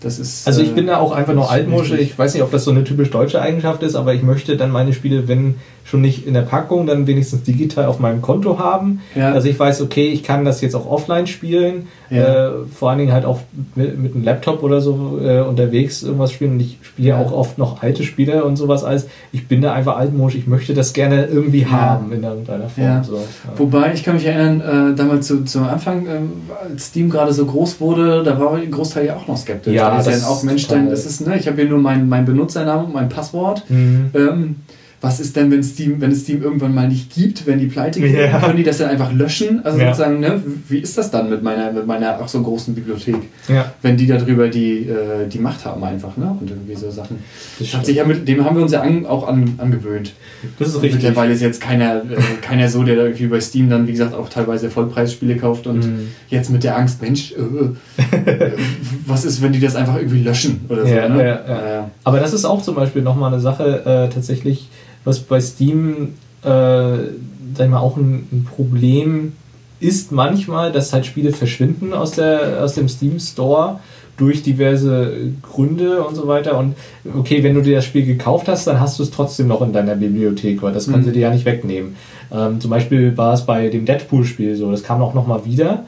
Das 0.00 0.18
ist. 0.18 0.48
Also 0.48 0.62
ich 0.62 0.70
äh, 0.70 0.74
bin 0.74 0.88
da 0.88 0.96
auch 0.98 1.12
einfach 1.12 1.32
nur 1.34 1.48
altmodisch. 1.48 1.92
richtig. 1.92 2.10
Ich 2.10 2.18
weiß 2.18 2.34
nicht, 2.34 2.42
ob 2.42 2.50
das 2.50 2.64
so 2.64 2.72
eine 2.72 2.82
typisch 2.82 3.10
deutsche 3.10 3.40
Eigenschaft 3.40 3.84
ist, 3.84 3.94
aber 3.94 4.14
ich 4.14 4.24
möchte 4.24 4.56
dann 4.56 4.72
meine 4.72 4.92
Spiele, 4.92 5.28
wenn 5.28 5.54
schon 5.84 6.00
nicht 6.00 6.26
in 6.26 6.34
der 6.34 6.42
Packung, 6.42 6.86
dann 6.86 7.06
wenigstens 7.06 7.42
digital 7.42 7.86
auf 7.86 7.98
meinem 7.98 8.22
Konto 8.22 8.58
haben. 8.58 9.00
Ja. 9.14 9.32
Also 9.32 9.48
ich 9.48 9.58
weiß, 9.58 9.82
okay, 9.82 10.08
ich 10.08 10.22
kann 10.22 10.44
das 10.44 10.60
jetzt 10.60 10.74
auch 10.74 10.88
offline 10.90 11.26
spielen. 11.26 11.88
Ja. 12.08 12.48
Äh, 12.48 12.50
vor 12.74 12.90
allen 12.90 12.98
Dingen 12.98 13.12
halt 13.12 13.24
auch 13.24 13.40
mit, 13.74 13.98
mit 13.98 14.14
einem 14.14 14.22
Laptop 14.24 14.62
oder 14.62 14.80
so 14.80 15.18
äh, 15.22 15.40
unterwegs 15.40 16.02
irgendwas 16.02 16.32
spielen. 16.32 16.52
Und 16.52 16.60
ich 16.60 16.78
spiele 16.82 17.08
Ja. 17.08 17.18
auch 17.18 17.32
oft 17.32 17.58
noch 17.58 17.82
alte 17.82 18.04
Spiele 18.04 18.44
und 18.44 18.56
sowas 18.56 18.84
alles. 18.84 19.06
Ich 19.32 19.48
bin 19.48 19.60
da 19.62 19.72
einfach 19.72 19.96
altmodisch. 19.96 20.36
Ich 20.36 20.46
möchte 20.46 20.72
das 20.74 20.92
gerne 20.92 21.24
irgendwie 21.26 21.62
Ja. 21.62 21.70
haben 21.70 22.12
in 22.12 22.22
irgendeiner 22.22 22.68
Form. 22.68 22.86
Ja. 22.86 23.02
So, 23.02 23.16
ja. 23.16 23.22
Wobei, 23.56 23.92
ich 23.94 24.04
kann 24.04 24.14
mich 24.14 24.26
erinnern, 24.26 24.92
äh, 24.92 24.94
damals 24.96 25.26
zu, 25.26 25.44
zum 25.44 25.64
Anfang, 25.64 26.06
ähm, 26.06 26.32
als 26.70 26.86
Steam 26.86 27.10
gerade 27.10 27.32
so 27.32 27.44
groß 27.46 27.80
wurde, 27.80 28.22
da 28.22 28.38
war 28.38 28.54
ein 28.54 28.70
Großteil 28.70 29.06
ja 29.06 29.16
auch 29.16 29.26
noch 29.26 29.36
skeptisch. 29.36 29.74
Ja, 29.74 29.90
da 29.90 29.98
ist 29.98 30.06
das 30.06 30.14
ja 30.14 30.20
dann 30.20 30.28
auch 30.30 30.36
ist 30.38 30.44
Mensch, 30.44 30.68
das 30.68 31.06
ist, 31.06 31.26
ne, 31.26 31.36
ich 31.38 31.46
habe 31.48 31.56
hier 31.56 31.68
nur 31.70 31.78
meinen 31.78 32.08
mein 32.08 32.24
Benutzernamen 32.24 32.86
und 32.86 32.94
mein 32.94 33.08
Passwort. 33.08 33.64
Mhm. 33.68 34.10
Ähm, 34.14 34.56
was 35.02 35.18
ist 35.20 35.34
denn, 35.36 35.50
wenn 35.50 35.62
Steam, 35.64 36.00
wenn 36.00 36.12
es 36.12 36.20
Steam 36.22 36.42
irgendwann 36.42 36.72
mal 36.74 36.88
nicht 36.88 37.12
gibt, 37.12 37.44
wenn 37.46 37.58
die 37.58 37.66
pleite 37.66 38.00
gehen, 38.00 38.14
Ja. 38.16 38.38
können 38.38 38.56
die 38.56 38.62
das 38.62 38.78
dann 38.78 38.88
einfach 38.88 39.12
löschen? 39.12 39.60
Also 39.64 39.78
Ja. 39.78 39.86
sozusagen, 39.92 40.20
ne, 40.20 40.40
wie 40.68 40.78
ist 40.78 40.96
das 40.96 41.10
dann 41.10 41.28
mit 41.28 41.42
meiner, 41.42 41.72
mit 41.72 41.86
meiner 41.88 42.20
auch 42.20 42.28
so 42.28 42.40
großen 42.40 42.72
Bibliothek? 42.74 43.16
ja. 43.48 43.72
Wenn 43.82 43.96
die 43.96 44.06
darüber 44.06 44.46
die, 44.48 44.88
äh, 44.88 45.26
die 45.28 45.38
Macht 45.40 45.64
haben 45.64 45.82
einfach, 45.82 46.16
ne? 46.16 46.36
Und 46.40 46.48
irgendwie 46.48 46.76
so 46.76 46.88
Sachen. 46.90 47.18
Das 47.58 47.74
hat 47.74 47.84
sich 47.84 47.96
ja 47.96 48.04
mit, 48.04 48.26
dem 48.28 48.44
haben 48.44 48.54
wir 48.56 48.62
uns 48.62 48.70
ja 48.72 48.80
an, 48.82 49.04
auch 49.04 49.26
an, 49.26 49.54
angewöhnt. 49.58 50.12
Das 50.58 50.68
ist 50.68 50.76
Und 50.76 50.82
richtig. 50.82 51.02
Mittlerweile 51.02 51.32
ist 51.32 51.42
jetzt 51.42 51.60
keiner, 51.60 51.96
äh, 51.96 52.16
keiner 52.40 52.68
so, 52.68 52.84
der 52.84 52.94
da 52.94 53.02
irgendwie 53.02 53.26
bei 53.26 53.40
Steam 53.40 53.68
dann, 53.70 53.88
wie 53.88 53.92
gesagt, 53.92 54.14
auch 54.14 54.28
teilweise 54.28 54.70
Vollpreisspiele 54.70 55.36
kauft 55.36 55.66
und 55.66 55.84
Mhm. 55.84 56.08
jetzt 56.28 56.50
mit 56.50 56.62
der 56.62 56.76
Angst, 56.78 57.02
Mensch, 57.02 57.32
äh, 57.32 58.16
äh, 58.16 58.52
was 59.06 59.24
ist, 59.24 59.42
wenn 59.42 59.52
die 59.52 59.58
das 59.60 59.74
einfach 59.74 59.96
irgendwie 59.96 60.22
löschen 60.22 60.60
oder 60.68 60.86
so, 60.86 60.94
Ja, 60.94 61.08
ne? 61.08 61.22
Äh, 61.22 61.90
Aber 62.04 62.20
das 62.20 62.32
ist 62.32 62.44
auch 62.44 62.62
zum 62.62 62.76
Beispiel 62.76 63.02
nochmal 63.02 63.32
eine 63.32 63.40
Sache, 63.40 63.82
äh, 64.08 64.14
tatsächlich, 64.14 64.68
was 65.04 65.20
bei 65.20 65.40
Steam, 65.40 66.14
äh, 66.42 66.48
sag 66.48 67.64
ich 67.64 67.68
mal, 67.70 67.80
auch 67.80 67.96
ein, 67.96 68.26
ein 68.32 68.46
Problem 68.54 69.32
ist 69.80 70.12
manchmal, 70.12 70.70
dass 70.72 70.92
halt 70.92 71.06
Spiele 71.06 71.32
verschwinden 71.32 71.92
aus, 71.92 72.12
der, 72.12 72.62
aus 72.62 72.74
dem 72.74 72.88
Steam 72.88 73.18
Store 73.18 73.80
durch 74.16 74.42
diverse 74.42 75.12
Gründe 75.42 76.04
und 76.04 76.14
so 76.14 76.28
weiter. 76.28 76.56
Und 76.58 76.76
okay, 77.18 77.42
wenn 77.42 77.54
du 77.54 77.62
dir 77.62 77.76
das 77.76 77.84
Spiel 77.84 78.06
gekauft 78.06 78.46
hast, 78.46 78.66
dann 78.66 78.78
hast 78.78 78.98
du 78.98 79.02
es 79.02 79.10
trotzdem 79.10 79.48
noch 79.48 79.62
in 79.62 79.72
deiner 79.72 79.96
Bibliothek, 79.96 80.62
weil 80.62 80.72
das 80.72 80.86
können 80.86 81.00
Mhm. 81.00 81.06
sie 81.06 81.12
dir 81.12 81.20
ja 81.22 81.30
nicht 81.30 81.44
wegnehmen. 81.44 81.96
Ähm, 82.30 82.60
zum 82.60 82.70
Beispiel 82.70 83.16
war 83.16 83.34
es 83.34 83.42
bei 83.44 83.68
dem 83.68 83.84
Deadpool-Spiel 83.84 84.54
so, 84.54 84.70
das 84.70 84.82
kam 84.84 85.02
auch 85.02 85.14
nochmal 85.14 85.44
wieder, 85.44 85.84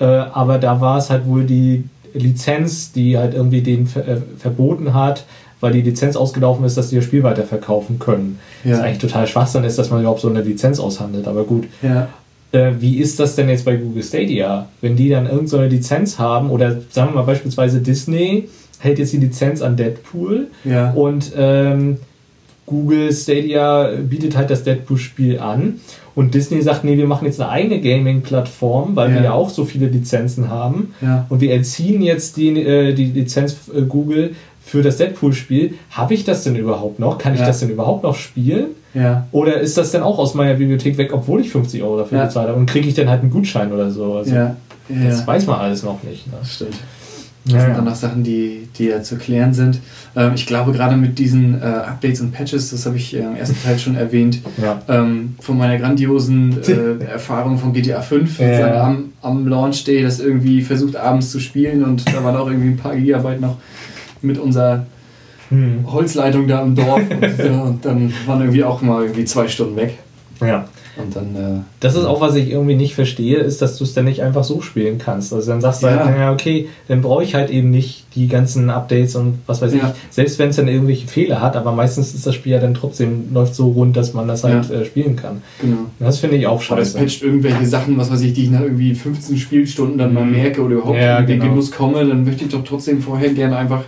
äh, 0.00 0.04
aber 0.04 0.58
da 0.58 0.80
war 0.80 0.98
es 0.98 1.10
halt 1.10 1.26
wohl 1.26 1.44
die 1.44 1.84
Lizenz, 2.14 2.92
die 2.92 3.16
halt 3.18 3.34
irgendwie 3.34 3.60
den 3.60 3.86
ver 3.86 4.08
äh, 4.08 4.16
verboten 4.38 4.92
hat, 4.94 5.24
weil 5.60 5.72
die 5.72 5.82
Lizenz 5.82 6.16
ausgelaufen 6.16 6.64
ist, 6.64 6.76
dass 6.76 6.90
die 6.90 6.96
das 6.96 7.04
Spiel 7.04 7.22
weiterverkaufen 7.22 7.98
können. 7.98 8.38
Ja. 8.64 8.70
Das 8.70 8.78
ist 8.80 8.84
eigentlich 8.84 8.98
total 8.98 9.26
Schwachsinn 9.26 9.64
ist, 9.64 9.78
dass 9.78 9.90
man 9.90 10.00
überhaupt 10.00 10.20
so 10.20 10.28
eine 10.28 10.42
Lizenz 10.42 10.78
aushandelt, 10.80 11.26
aber 11.28 11.44
gut. 11.44 11.64
ja. 11.82 12.08
Äh, 12.52 12.74
wie 12.78 12.98
ist 12.98 13.18
das 13.18 13.34
denn 13.34 13.48
jetzt 13.48 13.64
bei 13.64 13.74
Google 13.76 14.04
Stadia? 14.04 14.68
Wenn 14.80 14.94
die 14.94 15.08
dann 15.08 15.24
irgendeine 15.24 15.48
so 15.48 15.56
eine 15.58 15.68
Lizenz 15.68 16.18
haben 16.20 16.50
oder 16.50 16.76
sagen 16.90 17.10
wir 17.10 17.16
mal 17.16 17.22
beispielsweise 17.22 17.80
Disney 17.80 18.48
hält 18.78 19.00
jetzt 19.00 19.12
die 19.12 19.16
Lizenz 19.18 19.62
an 19.62 19.76
Deadpool 19.76 20.46
Ja. 20.64 20.92
und 20.92 21.32
ähm, 21.36 21.96
Google 22.64 23.12
Stadia 23.12 23.90
bietet 24.08 24.36
halt 24.36 24.50
das 24.50 24.62
Deadpool-Spiel 24.64 25.38
an 25.40 25.80
und 26.14 26.34
Disney 26.34 26.62
sagt, 26.62 26.82
nee, 26.84 26.96
wir 26.96 27.06
machen 27.06 27.26
jetzt 27.26 27.40
eine 27.40 27.50
eigene 27.50 27.80
Gaming-Plattform, 27.80 28.96
weil 28.96 29.10
wir 29.10 29.16
Ja. 29.18 29.22
ja 29.24 29.32
auch 29.32 29.50
so 29.50 29.64
viele 29.64 29.86
Lizenzen 29.86 30.48
haben 30.50 30.94
Ja. 31.00 31.26
und 31.28 31.40
wir 31.40 31.52
entziehen 31.52 32.00
jetzt 32.02 32.36
die, 32.36 32.48
äh, 32.60 32.92
die 32.94 33.06
Lizenz 33.06 33.56
äh, 33.76 33.82
Google 33.82 34.34
für 34.66 34.82
das 34.82 34.96
Deadpool-Spiel. 34.96 35.74
Habe 35.92 36.12
ich 36.14 36.24
das 36.24 36.42
denn 36.42 36.56
überhaupt 36.56 36.98
noch? 36.98 37.18
Kann 37.18 37.34
ich 37.34 37.40
Ja. 37.40 37.46
das 37.46 37.60
denn 37.60 37.70
überhaupt 37.70 38.02
noch 38.02 38.16
spielen? 38.16 38.66
Ja. 38.94 39.26
Oder 39.30 39.60
ist 39.60 39.78
das 39.78 39.92
denn 39.92 40.02
auch 40.02 40.18
aus 40.18 40.34
meiner 40.34 40.54
Bibliothek 40.54 40.98
weg, 40.98 41.10
obwohl 41.12 41.40
ich 41.40 41.50
50 41.50 41.82
Euro 41.84 41.98
dafür 41.98 42.18
Ja. 42.18 42.24
bezahlt 42.24 42.48
habe? 42.48 42.58
Und 42.58 42.66
kriege 42.66 42.88
ich 42.88 42.94
dann 42.94 43.08
halt 43.08 43.20
einen 43.22 43.30
Gutschein 43.30 43.72
oder 43.72 43.90
so? 43.90 44.14
Also, 44.14 44.34
Ja. 44.34 44.56
Das 44.88 45.26
weiß 45.26 45.46
man 45.46 45.60
alles 45.60 45.82
noch 45.84 46.02
nicht. 46.02 46.26
Ne? 46.26 46.34
Stimmt. 46.44 46.74
Das 47.48 47.62
sind 47.62 47.76
dann 47.76 47.84
noch 47.84 47.94
Sachen, 47.94 48.24
die, 48.24 48.68
die 48.76 48.86
ja 48.86 49.02
zu 49.02 49.16
klären 49.16 49.54
sind. 49.54 49.78
Ähm, 50.16 50.32
ich 50.34 50.46
glaube, 50.46 50.72
gerade 50.72 50.96
mit 50.96 51.16
diesen 51.16 51.54
äh, 51.62 51.64
Updates 51.64 52.20
und 52.20 52.32
Patches, 52.32 52.70
das 52.72 52.86
habe 52.86 52.96
ich 52.96 53.14
äh, 53.14 53.20
im 53.20 53.36
ersten 53.36 53.56
Teil 53.62 53.78
schon 53.78 53.94
erwähnt, 53.94 54.40
Ja. 54.60 54.82
ähm, 54.88 55.36
von 55.40 55.56
meiner 55.56 55.78
grandiosen 55.78 56.56
äh, 56.64 57.04
Erfahrung 57.12 57.56
von 57.58 57.72
GTA 57.72 58.00
5 58.00 58.40
Ja. 58.40 58.82
am, 58.84 59.12
am 59.22 59.46
Launch 59.46 59.84
Day, 59.84 60.02
das 60.02 60.18
irgendwie 60.18 60.60
versucht 60.60 60.96
abends 60.96 61.30
zu 61.30 61.38
spielen 61.38 61.84
und 61.84 62.04
da 62.12 62.24
waren 62.24 62.36
auch 62.36 62.48
irgendwie 62.48 62.70
ein 62.70 62.76
paar 62.78 62.96
Gigabyte 62.96 63.40
noch 63.40 63.58
mit 64.22 64.38
unserer 64.38 64.86
Hm. 65.48 65.84
Holzleitung 65.92 66.48
da 66.48 66.60
im 66.62 66.74
Dorf 66.74 67.02
und, 67.10 67.22
äh, 67.22 67.48
und 67.50 67.84
dann 67.84 68.12
waren 68.26 68.40
irgendwie 68.40 68.64
auch 68.64 68.82
mal 68.82 69.02
irgendwie 69.02 69.24
zwei 69.24 69.46
Stunden 69.46 69.76
weg 69.76 69.96
ja. 70.40 70.66
und 71.00 71.14
dann 71.14 71.36
äh, 71.36 71.60
Das 71.78 71.94
ist 71.94 72.04
auch, 72.04 72.20
was 72.20 72.34
ich 72.34 72.50
irgendwie 72.50 72.74
nicht 72.74 72.96
verstehe, 72.96 73.36
ist, 73.38 73.62
dass 73.62 73.78
du 73.78 73.84
es 73.84 73.94
dann 73.94 74.06
nicht 74.06 74.22
einfach 74.24 74.42
so 74.42 74.60
spielen 74.60 74.98
kannst. 74.98 75.32
Also 75.32 75.52
dann 75.52 75.60
sagst 75.60 75.84
du 75.84 75.86
Ja. 75.86 75.98
halt, 76.04 76.06
naja, 76.16 76.32
okay, 76.32 76.66
dann 76.88 77.00
brauche 77.00 77.22
ich 77.22 77.36
halt 77.36 77.50
eben 77.50 77.70
nicht 77.70 78.06
die 78.16 78.26
ganzen 78.26 78.70
Updates 78.70 79.14
und 79.14 79.38
was 79.46 79.62
weiß 79.62 79.72
Ja. 79.74 79.78
ich. 79.94 80.12
Selbst 80.12 80.40
wenn 80.40 80.48
es 80.48 80.56
dann 80.56 80.66
irgendwelche 80.66 81.06
Fehler 81.06 81.40
hat, 81.40 81.54
aber 81.54 81.70
meistens 81.70 82.12
ist 82.12 82.26
das 82.26 82.34
Spiel 82.34 82.50
ja 82.50 82.58
dann 82.58 82.74
trotzdem, 82.74 83.32
läuft 83.32 83.54
so 83.54 83.68
rund, 83.70 83.96
dass 83.96 84.14
man 84.14 84.26
das 84.26 84.42
halt 84.42 84.68
Ja. 84.68 84.80
äh, 84.80 84.84
spielen 84.84 85.14
kann. 85.14 85.42
genau. 85.60 85.76
Das 86.00 86.18
finde 86.18 86.38
ich 86.38 86.48
auch 86.48 86.54
Oder 86.72 86.80
es 86.82 86.88
scheiße. 86.88 86.98
patcht 86.98 87.22
irgendwelche 87.22 87.66
Sachen, 87.66 87.96
was 87.98 88.10
weiß 88.10 88.20
ich, 88.22 88.32
die 88.32 88.42
ich 88.46 88.50
nach 88.50 88.62
irgendwie 88.62 88.96
15 88.96 89.36
Spielstunden 89.36 89.96
dann 89.96 90.12
mal 90.12 90.24
Mhm. 90.24 90.32
merke 90.32 90.60
oder 90.62 90.74
überhaupt 90.74 90.98
Ja, 90.98 91.20
in 91.20 91.26
den 91.28 91.38
genau. 91.38 91.52
Genuss 91.52 91.70
komme, 91.70 92.04
dann 92.04 92.24
möchte 92.24 92.46
ich 92.46 92.50
doch 92.50 92.64
trotzdem 92.64 93.00
vorher 93.00 93.28
gerne 93.32 93.56
einfach 93.58 93.84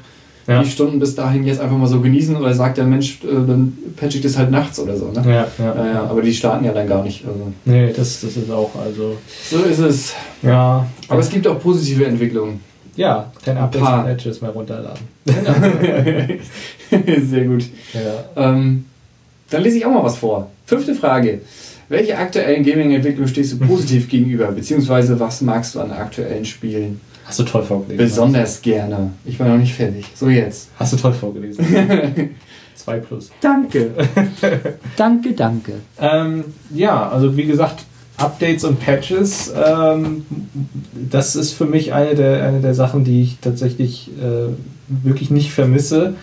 Ja. 0.48 0.62
die 0.62 0.70
Stunden 0.70 0.98
bis 0.98 1.14
dahin 1.14 1.44
jetzt 1.44 1.60
einfach 1.60 1.76
mal 1.76 1.86
so 1.86 2.00
genießen 2.00 2.34
oder 2.34 2.54
sagt 2.54 2.78
der 2.78 2.84
Mensch, 2.86 3.18
äh, 3.22 3.26
dann 3.46 3.76
patch 3.96 4.14
ich 4.16 4.22
das 4.22 4.38
halt 4.38 4.50
nachts 4.50 4.80
oder 4.80 4.96
so. 4.96 5.10
Ne? 5.10 5.22
Ja, 5.26 5.32
ja. 5.32 5.74
Ja, 5.76 5.86
ja, 5.92 6.02
aber 6.04 6.22
die 6.22 6.32
starten 6.32 6.64
ja 6.64 6.72
dann 6.72 6.86
gar 6.88 7.02
nicht. 7.04 7.22
Also, 7.26 7.52
Nee, 7.66 7.92
das, 7.94 8.22
das 8.22 8.36
ist 8.36 8.50
auch, 8.50 8.70
also, 8.82 9.18
so 9.50 9.58
ist 9.58 9.78
es. 9.78 10.14
ja. 10.42 10.86
Aber 11.08 11.20
es 11.20 11.28
gibt 11.28 11.46
auch 11.46 11.60
positive 11.60 12.06
Entwicklungen. 12.06 12.60
Ja, 12.96 13.30
keine 13.44 13.58
Ein 13.60 13.64
Updates 13.66 13.86
paar. 13.86 13.98
und 14.00 14.06
Patches 14.06 14.40
mehr 14.40 14.50
runterladen. 14.50 15.02
Sehr 17.28 17.44
gut. 17.44 17.64
Ja. 17.94 18.24
Ähm, 18.50 18.86
dann 19.50 19.62
lese 19.62 19.78
ich 19.78 19.86
auch 19.86 19.92
mal 19.92 20.02
was 20.02 20.16
vor. 20.16 20.50
Fünfte 20.66 20.94
Frage. 20.94 21.40
Welche 21.88 22.18
aktuellen 22.18 22.64
Gaming-Entwicklungen 22.64 23.28
stehst 23.28 23.52
du 23.52 23.58
positiv 23.58 24.08
gegenüber? 24.10 24.46
Beziehungsweise 24.52 25.18
was 25.20 25.40
magst 25.42 25.74
du 25.74 25.80
an 25.80 25.90
aktuellen 25.90 26.44
Spielen 26.44 27.00
Hast 27.28 27.38
du 27.40 27.42
toll 27.44 27.62
vorgelesen. 27.62 27.98
besonders 27.98 28.62
gerne? 28.62 29.12
Ich 29.26 29.38
war 29.38 29.46
noch 29.48 29.58
nicht 29.58 29.74
fertig. 29.74 30.06
So 30.14 30.30
jetzt. 30.30 30.70
Hast 30.78 30.94
du 30.94 30.96
toll 30.96 31.12
vorgelesen. 31.12 31.64
2 32.74 32.98
plus. 33.00 33.30
Danke. 33.42 33.90
danke, 34.96 35.32
danke. 35.34 35.72
Ähm, 36.00 36.44
ja, 36.70 37.06
also 37.06 37.36
wie 37.36 37.44
gesagt, 37.44 37.84
Updates 38.16 38.64
und 38.64 38.80
Patches, 38.80 39.52
ähm, 39.54 40.24
das 40.94 41.36
ist 41.36 41.52
für 41.52 41.66
mich 41.66 41.92
eine 41.92 42.14
der, 42.14 42.44
eine 42.44 42.60
der 42.60 42.72
Sachen, 42.74 43.04
die 43.04 43.22
ich 43.22 43.38
tatsächlich 43.40 44.10
äh, 44.18 44.48
wirklich 44.88 45.30
nicht 45.30 45.52
vermisse. 45.52 46.14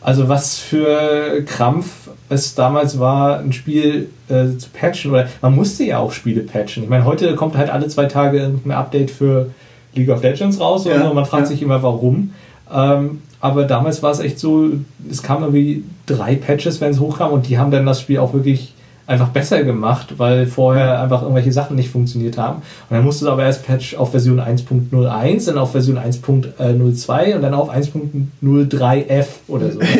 Also 0.00 0.28
was 0.28 0.58
für 0.58 1.42
Krampf 1.44 2.08
es 2.28 2.54
damals 2.54 3.00
war, 3.00 3.40
ein 3.40 3.52
Spiel 3.52 4.10
äh, 4.28 4.56
zu 4.56 4.70
patchen. 4.72 5.10
Oder 5.10 5.28
man 5.40 5.54
musste 5.54 5.84
ja 5.84 5.98
auch 5.98 6.12
Spiele 6.12 6.42
patchen. 6.42 6.84
Ich 6.84 6.88
meine, 6.88 7.04
heute 7.04 7.34
kommt 7.34 7.56
halt 7.56 7.70
alle 7.70 7.88
zwei 7.88 8.06
Tage 8.06 8.38
irgendein 8.38 8.72
Update 8.72 9.10
für 9.10 9.50
League 9.94 10.10
of 10.10 10.22
Legends 10.22 10.60
raus 10.60 10.86
oder 10.86 10.96
Ja, 10.96 11.08
und 11.08 11.14
man 11.14 11.26
fragt 11.26 11.44
ja. 11.44 11.48
sich 11.48 11.62
immer, 11.62 11.82
warum. 11.82 12.32
Ähm, 12.72 13.20
aber 13.40 13.64
damals 13.64 14.02
war 14.02 14.12
es 14.12 14.20
echt 14.20 14.38
so, 14.38 14.70
es 15.10 15.22
kamen 15.22 15.42
irgendwie 15.42 15.84
drei 16.06 16.36
Patches, 16.36 16.80
wenn 16.80 16.90
es 16.90 17.00
hochkam 17.00 17.32
und 17.32 17.48
die 17.48 17.58
haben 17.58 17.70
dann 17.70 17.84
das 17.84 18.00
Spiel 18.00 18.18
auch 18.18 18.32
wirklich 18.32 18.71
einfach 19.12 19.28
besser 19.28 19.62
gemacht, 19.62 20.14
weil 20.16 20.46
vorher 20.46 21.00
einfach 21.00 21.22
irgendwelche 21.22 21.52
Sachen 21.52 21.76
nicht 21.76 21.90
funktioniert 21.90 22.38
haben. 22.38 22.62
Und 22.88 22.96
dann 22.96 23.04
musste 23.04 23.24
es 23.24 23.30
aber 23.30 23.44
erst 23.44 23.66
Patch 23.66 23.94
auf 23.94 24.10
Version 24.10 24.40
1.01, 24.40 25.46
dann 25.46 25.58
auf 25.58 25.72
Version 25.72 25.98
1.02 25.98 27.36
und 27.36 27.42
dann 27.42 27.54
auf 27.54 27.70
1.03f 27.70 29.26
oder 29.48 29.70
so. 29.70 29.80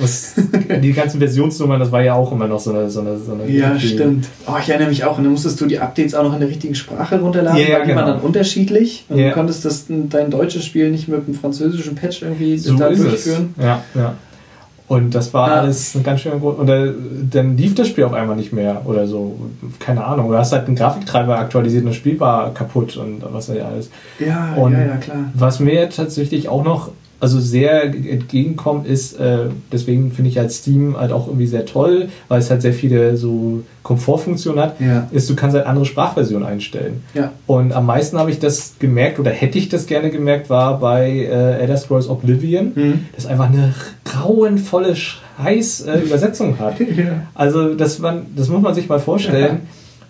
Also, 0.00 0.42
die 0.82 0.92
ganzen 0.92 1.18
Versionsnummern, 1.18 1.78
das 1.78 1.92
war 1.92 2.02
ja 2.02 2.14
auch 2.14 2.32
immer 2.32 2.46
noch 2.46 2.58
so 2.58 2.70
eine. 2.70 2.90
So 2.90 3.00
eine, 3.00 3.18
so 3.18 3.32
eine 3.32 3.48
ja, 3.50 3.78
stimmt. 3.78 4.28
Oh, 4.46 4.52
ich 4.60 4.68
erinnere 4.68 4.88
mich 4.88 5.04
auch. 5.04 5.18
Und 5.18 5.24
dann 5.24 5.32
musstest 5.32 5.60
du 5.60 5.66
die 5.66 5.78
Updates 5.78 6.14
auch 6.14 6.22
noch 6.22 6.34
in 6.34 6.40
der 6.40 6.48
richtigen 6.48 6.74
Sprache 6.74 7.20
runterladen, 7.20 7.60
ja, 7.60 7.68
ja, 7.68 7.74
weil 7.74 7.82
die 7.82 7.88
genau. 7.88 8.00
waren 8.00 8.14
dann 8.14 8.20
unterschiedlich. 8.20 9.04
Und 9.08 9.18
ja. 9.18 9.28
du 9.28 9.34
konntest 9.34 9.64
das, 9.64 9.86
dein 9.88 10.30
deutsches 10.30 10.64
Spiel 10.64 10.90
nicht 10.90 11.08
mit 11.08 11.26
einem 11.26 11.34
französischen 11.34 11.94
Patch 11.94 12.22
irgendwie 12.22 12.58
so 12.58 12.74
da 12.76 12.88
durchführen. 12.88 13.54
Es. 13.56 13.64
Ja, 13.64 13.82
ja. 13.94 14.14
Und 14.86 15.14
das 15.14 15.32
war 15.32 15.48
ja. 15.48 15.54
alles 15.60 15.94
ein 15.94 16.02
ganz 16.02 16.20
schöner 16.20 16.38
Grund. 16.38 16.58
Und 16.58 16.66
dann 17.32 17.56
lief 17.56 17.74
das 17.74 17.88
Spiel 17.88 18.04
auf 18.04 18.12
einmal 18.12 18.36
nicht 18.36 18.52
mehr 18.52 18.82
oder 18.84 19.06
so. 19.06 19.38
Keine 19.78 20.04
Ahnung. 20.04 20.30
Du 20.30 20.36
hast 20.36 20.52
halt 20.52 20.66
einen 20.66 20.76
Grafiktreiber 20.76 21.38
aktualisiert 21.38 21.84
und 21.84 21.90
das 21.90 21.96
Spiel 21.96 22.20
war 22.20 22.52
kaputt 22.52 22.96
und 22.96 23.22
was 23.32 23.48
ja 23.48 23.66
alles. 23.66 23.90
Ja, 24.18 24.54
und 24.54 24.72
ja, 24.72 24.84
ja, 24.84 24.96
klar. 24.96 25.24
Was 25.32 25.58
mir 25.58 25.88
tatsächlich 25.88 26.48
auch 26.48 26.64
noch 26.64 26.90
also 27.24 27.40
sehr 27.40 27.84
entgegenkommt, 27.84 28.86
ist, 28.86 29.18
äh, 29.18 29.46
deswegen 29.72 30.12
finde 30.12 30.30
ich 30.30 30.36
halt 30.36 30.52
Steam 30.52 30.94
halt 30.98 31.10
auch 31.10 31.26
irgendwie 31.26 31.46
sehr 31.46 31.64
toll, 31.64 32.08
weil 32.28 32.40
es 32.40 32.50
halt 32.50 32.60
sehr 32.60 32.74
viele 32.74 33.16
so 33.16 33.62
Komfortfunktionen 33.82 34.62
hat, 34.62 34.78
ja. 34.78 35.08
ist, 35.10 35.30
du 35.30 35.34
kannst 35.34 35.56
halt 35.56 35.66
andere 35.66 35.86
Sprachversionen 35.86 36.46
einstellen. 36.46 37.02
Ja. 37.14 37.32
Und 37.46 37.72
am 37.72 37.86
meisten 37.86 38.18
habe 38.18 38.30
ich 38.30 38.40
das 38.40 38.74
gemerkt, 38.78 39.18
oder 39.18 39.30
hätte 39.30 39.56
ich 39.56 39.70
das 39.70 39.86
gerne 39.86 40.10
gemerkt, 40.10 40.50
war 40.50 40.78
bei 40.78 41.08
äh, 41.08 41.60
Elder 41.60 41.78
Scrolls 41.78 42.10
Oblivion, 42.10 42.72
mhm. 42.74 43.06
das 43.14 43.24
einfach 43.24 43.46
eine 43.46 43.72
grauenvolle 44.14 44.94
Scheiß 44.96 45.82
äh, 45.82 45.98
Übersetzung 46.00 46.58
hat. 46.58 46.80
ja. 46.80 47.22
Also 47.34 47.74
das, 47.74 47.98
man, 47.98 48.26
das 48.36 48.48
muss 48.48 48.62
man 48.62 48.74
sich 48.74 48.88
mal 48.88 49.00
vorstellen, 49.00 49.62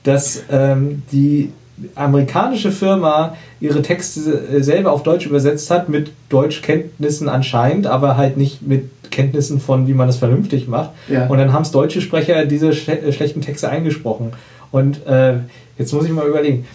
dass 0.03 0.43
ähm, 0.51 1.03
die 1.13 1.51
amerikanische 1.95 2.71
Firma 2.71 3.37
ihre 3.61 3.83
Texte 3.83 4.21
äh, 4.53 4.63
selber 4.63 4.93
auf 4.93 5.03
Deutsch 5.03 5.27
übersetzt 5.27 5.71
hat, 5.71 5.89
mit 5.89 6.13
Deutschkenntnissen 6.29 7.29
anscheinend, 7.29 7.87
aber 7.87 8.17
halt 8.17 8.37
nicht 8.37 8.63
mit 8.63 8.91
Kenntnissen 9.11 9.61
von, 9.61 9.87
wie 9.87 9.95
man 9.95 10.07
das 10.07 10.17
vernünftig 10.17 10.69
macht. 10.69 10.91
Ja. 11.09 11.27
Und 11.27 11.39
dann 11.39 11.53
haben 11.53 11.63
es 11.63 11.71
deutsche 11.71 12.01
Sprecher 12.01 12.47
diese 12.47 12.73
schle 12.73 13.13
schlechten 13.13 13.41
Texte 13.41 13.69
eingesprochen. 13.69 14.33
Und 14.71 15.07
äh, 15.07 15.35
jetzt 15.79 15.93
muss 15.93 16.05
ich 16.05 16.11
mal 16.11 16.27
überlegen. 16.27 16.67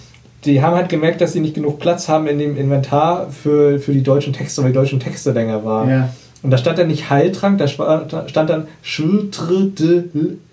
Die 0.45 0.61
haben 0.61 0.75
halt 0.75 0.87
gemerkt, 0.87 1.19
dass 1.19 1.33
sie 1.33 1.41
nicht 1.41 1.53
genug 1.53 1.79
Platz 1.79 2.07
haben 2.07 2.27
in 2.27 2.39
dem 2.39 2.55
Inventar 2.55 3.29
für, 3.29 3.79
für 3.79 3.91
die 3.91 4.03
deutschen 4.03 4.31
Texte, 4.31 4.61
weil 4.61 4.69
die 4.69 4.75
deutschen 4.75 5.01
Texte 5.01 5.31
länger 5.31 5.65
waren. 5.65 5.89
Ja. 5.89 6.09
Und 6.41 6.51
da 6.51 6.57
stand 6.57 6.77
dann 6.77 6.87
nicht 6.87 7.09
Heiltrank, 7.09 7.57
da 7.57 7.67
stand 7.67 8.49
dann 8.49 8.67
Schultre 8.81 9.65
de 9.65 10.03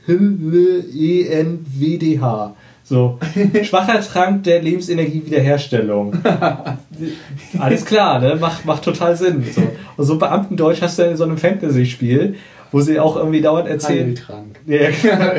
E 0.08 1.26
N 1.28 1.64
W 1.64 1.98
D 1.98 2.20
H. 2.20 2.54
So, 2.88 3.18
schwacher 3.64 4.00
Trank 4.00 4.44
der 4.44 4.62
Lebensenergie-Wiederherstellung. 4.62 6.18
Alles 7.58 7.84
klar, 7.84 8.20
ne? 8.20 8.36
Macht, 8.36 8.64
macht 8.64 8.84
total 8.84 9.16
Sinn. 9.16 9.44
So. 9.52 9.62
Und 9.96 10.04
so 10.04 10.18
Beamtendeutsch 10.18 10.82
hast 10.82 11.00
du 11.00 11.02
in 11.02 11.16
so 11.16 11.24
einem 11.24 11.36
Fantasy-Spiel, 11.36 12.36
wo 12.70 12.80
sie 12.80 13.00
auch 13.00 13.16
irgendwie 13.16 13.40
dauernd 13.40 13.68
erzählen. 13.68 14.08
Heiltrank. 14.08 14.60
Ja, 14.66 14.88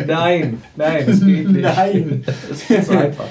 nein, 0.08 0.62
nein, 0.76 1.04
das 1.08 1.22
geht 1.22 1.50
nicht. 1.50 1.62
Nein. 1.62 2.24
Das 2.26 2.70
ist 2.70 2.88
so 2.88 2.98
einfach. 2.98 3.28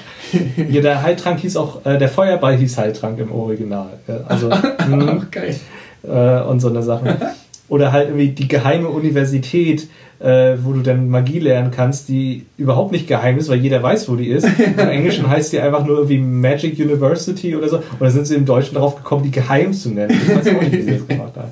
Ja, 0.67 0.81
der 0.81 1.03
Heiltrank 1.03 1.39
hieß 1.39 1.55
auch, 1.57 1.85
äh, 1.85 1.99
der 1.99 2.09
Feuerball 2.09 2.57
hieß 2.57 2.75
Heiltrank 2.79 3.19
im 3.19 3.31
Original. 3.31 3.99
Also, 4.27 4.49
mh, 4.49 5.27
geil. 5.29 5.55
Äh, 6.07 6.41
und 6.41 6.59
so 6.59 6.69
eine 6.69 6.83
Sache. 6.83 7.17
Oder 7.69 7.91
halt 7.91 8.07
irgendwie 8.07 8.29
die 8.29 8.47
geheime 8.47 8.87
Universität, 8.87 9.89
äh, 10.19 10.55
wo 10.63 10.71
du 10.71 10.81
dann 10.81 11.09
Magie 11.09 11.39
lernen 11.39 11.69
kannst, 11.69 12.07
die 12.07 12.45
überhaupt 12.57 12.93
nicht 12.93 13.07
geheim 13.07 13.37
ist, 13.37 13.49
weil 13.49 13.59
jeder 13.59 13.83
weiß, 13.83 14.07
wo 14.09 14.15
die 14.15 14.27
ist. 14.27 14.47
Im 14.77 14.87
Englischen 14.87 15.29
heißt 15.29 15.51
die 15.51 15.59
einfach 15.59 15.85
nur 15.85 15.97
irgendwie 15.97 16.19
Magic 16.19 16.79
University 16.79 17.55
oder 17.55 17.67
so. 17.67 17.83
Oder 17.99 18.09
sind 18.09 18.25
sie 18.25 18.35
im 18.35 18.45
Deutschen 18.45 18.75
darauf 18.75 18.95
gekommen, 18.95 19.23
die 19.23 19.31
geheim 19.31 19.73
zu 19.73 19.89
nennen. 19.89 20.11
Ich 20.11 20.33
weiß 20.33 20.47
auch 20.55 20.61
nicht, 20.61 20.71
wie 20.71 20.81
sie 20.81 20.91
das 20.91 21.07
gemacht 21.07 21.33
haben. 21.35 21.51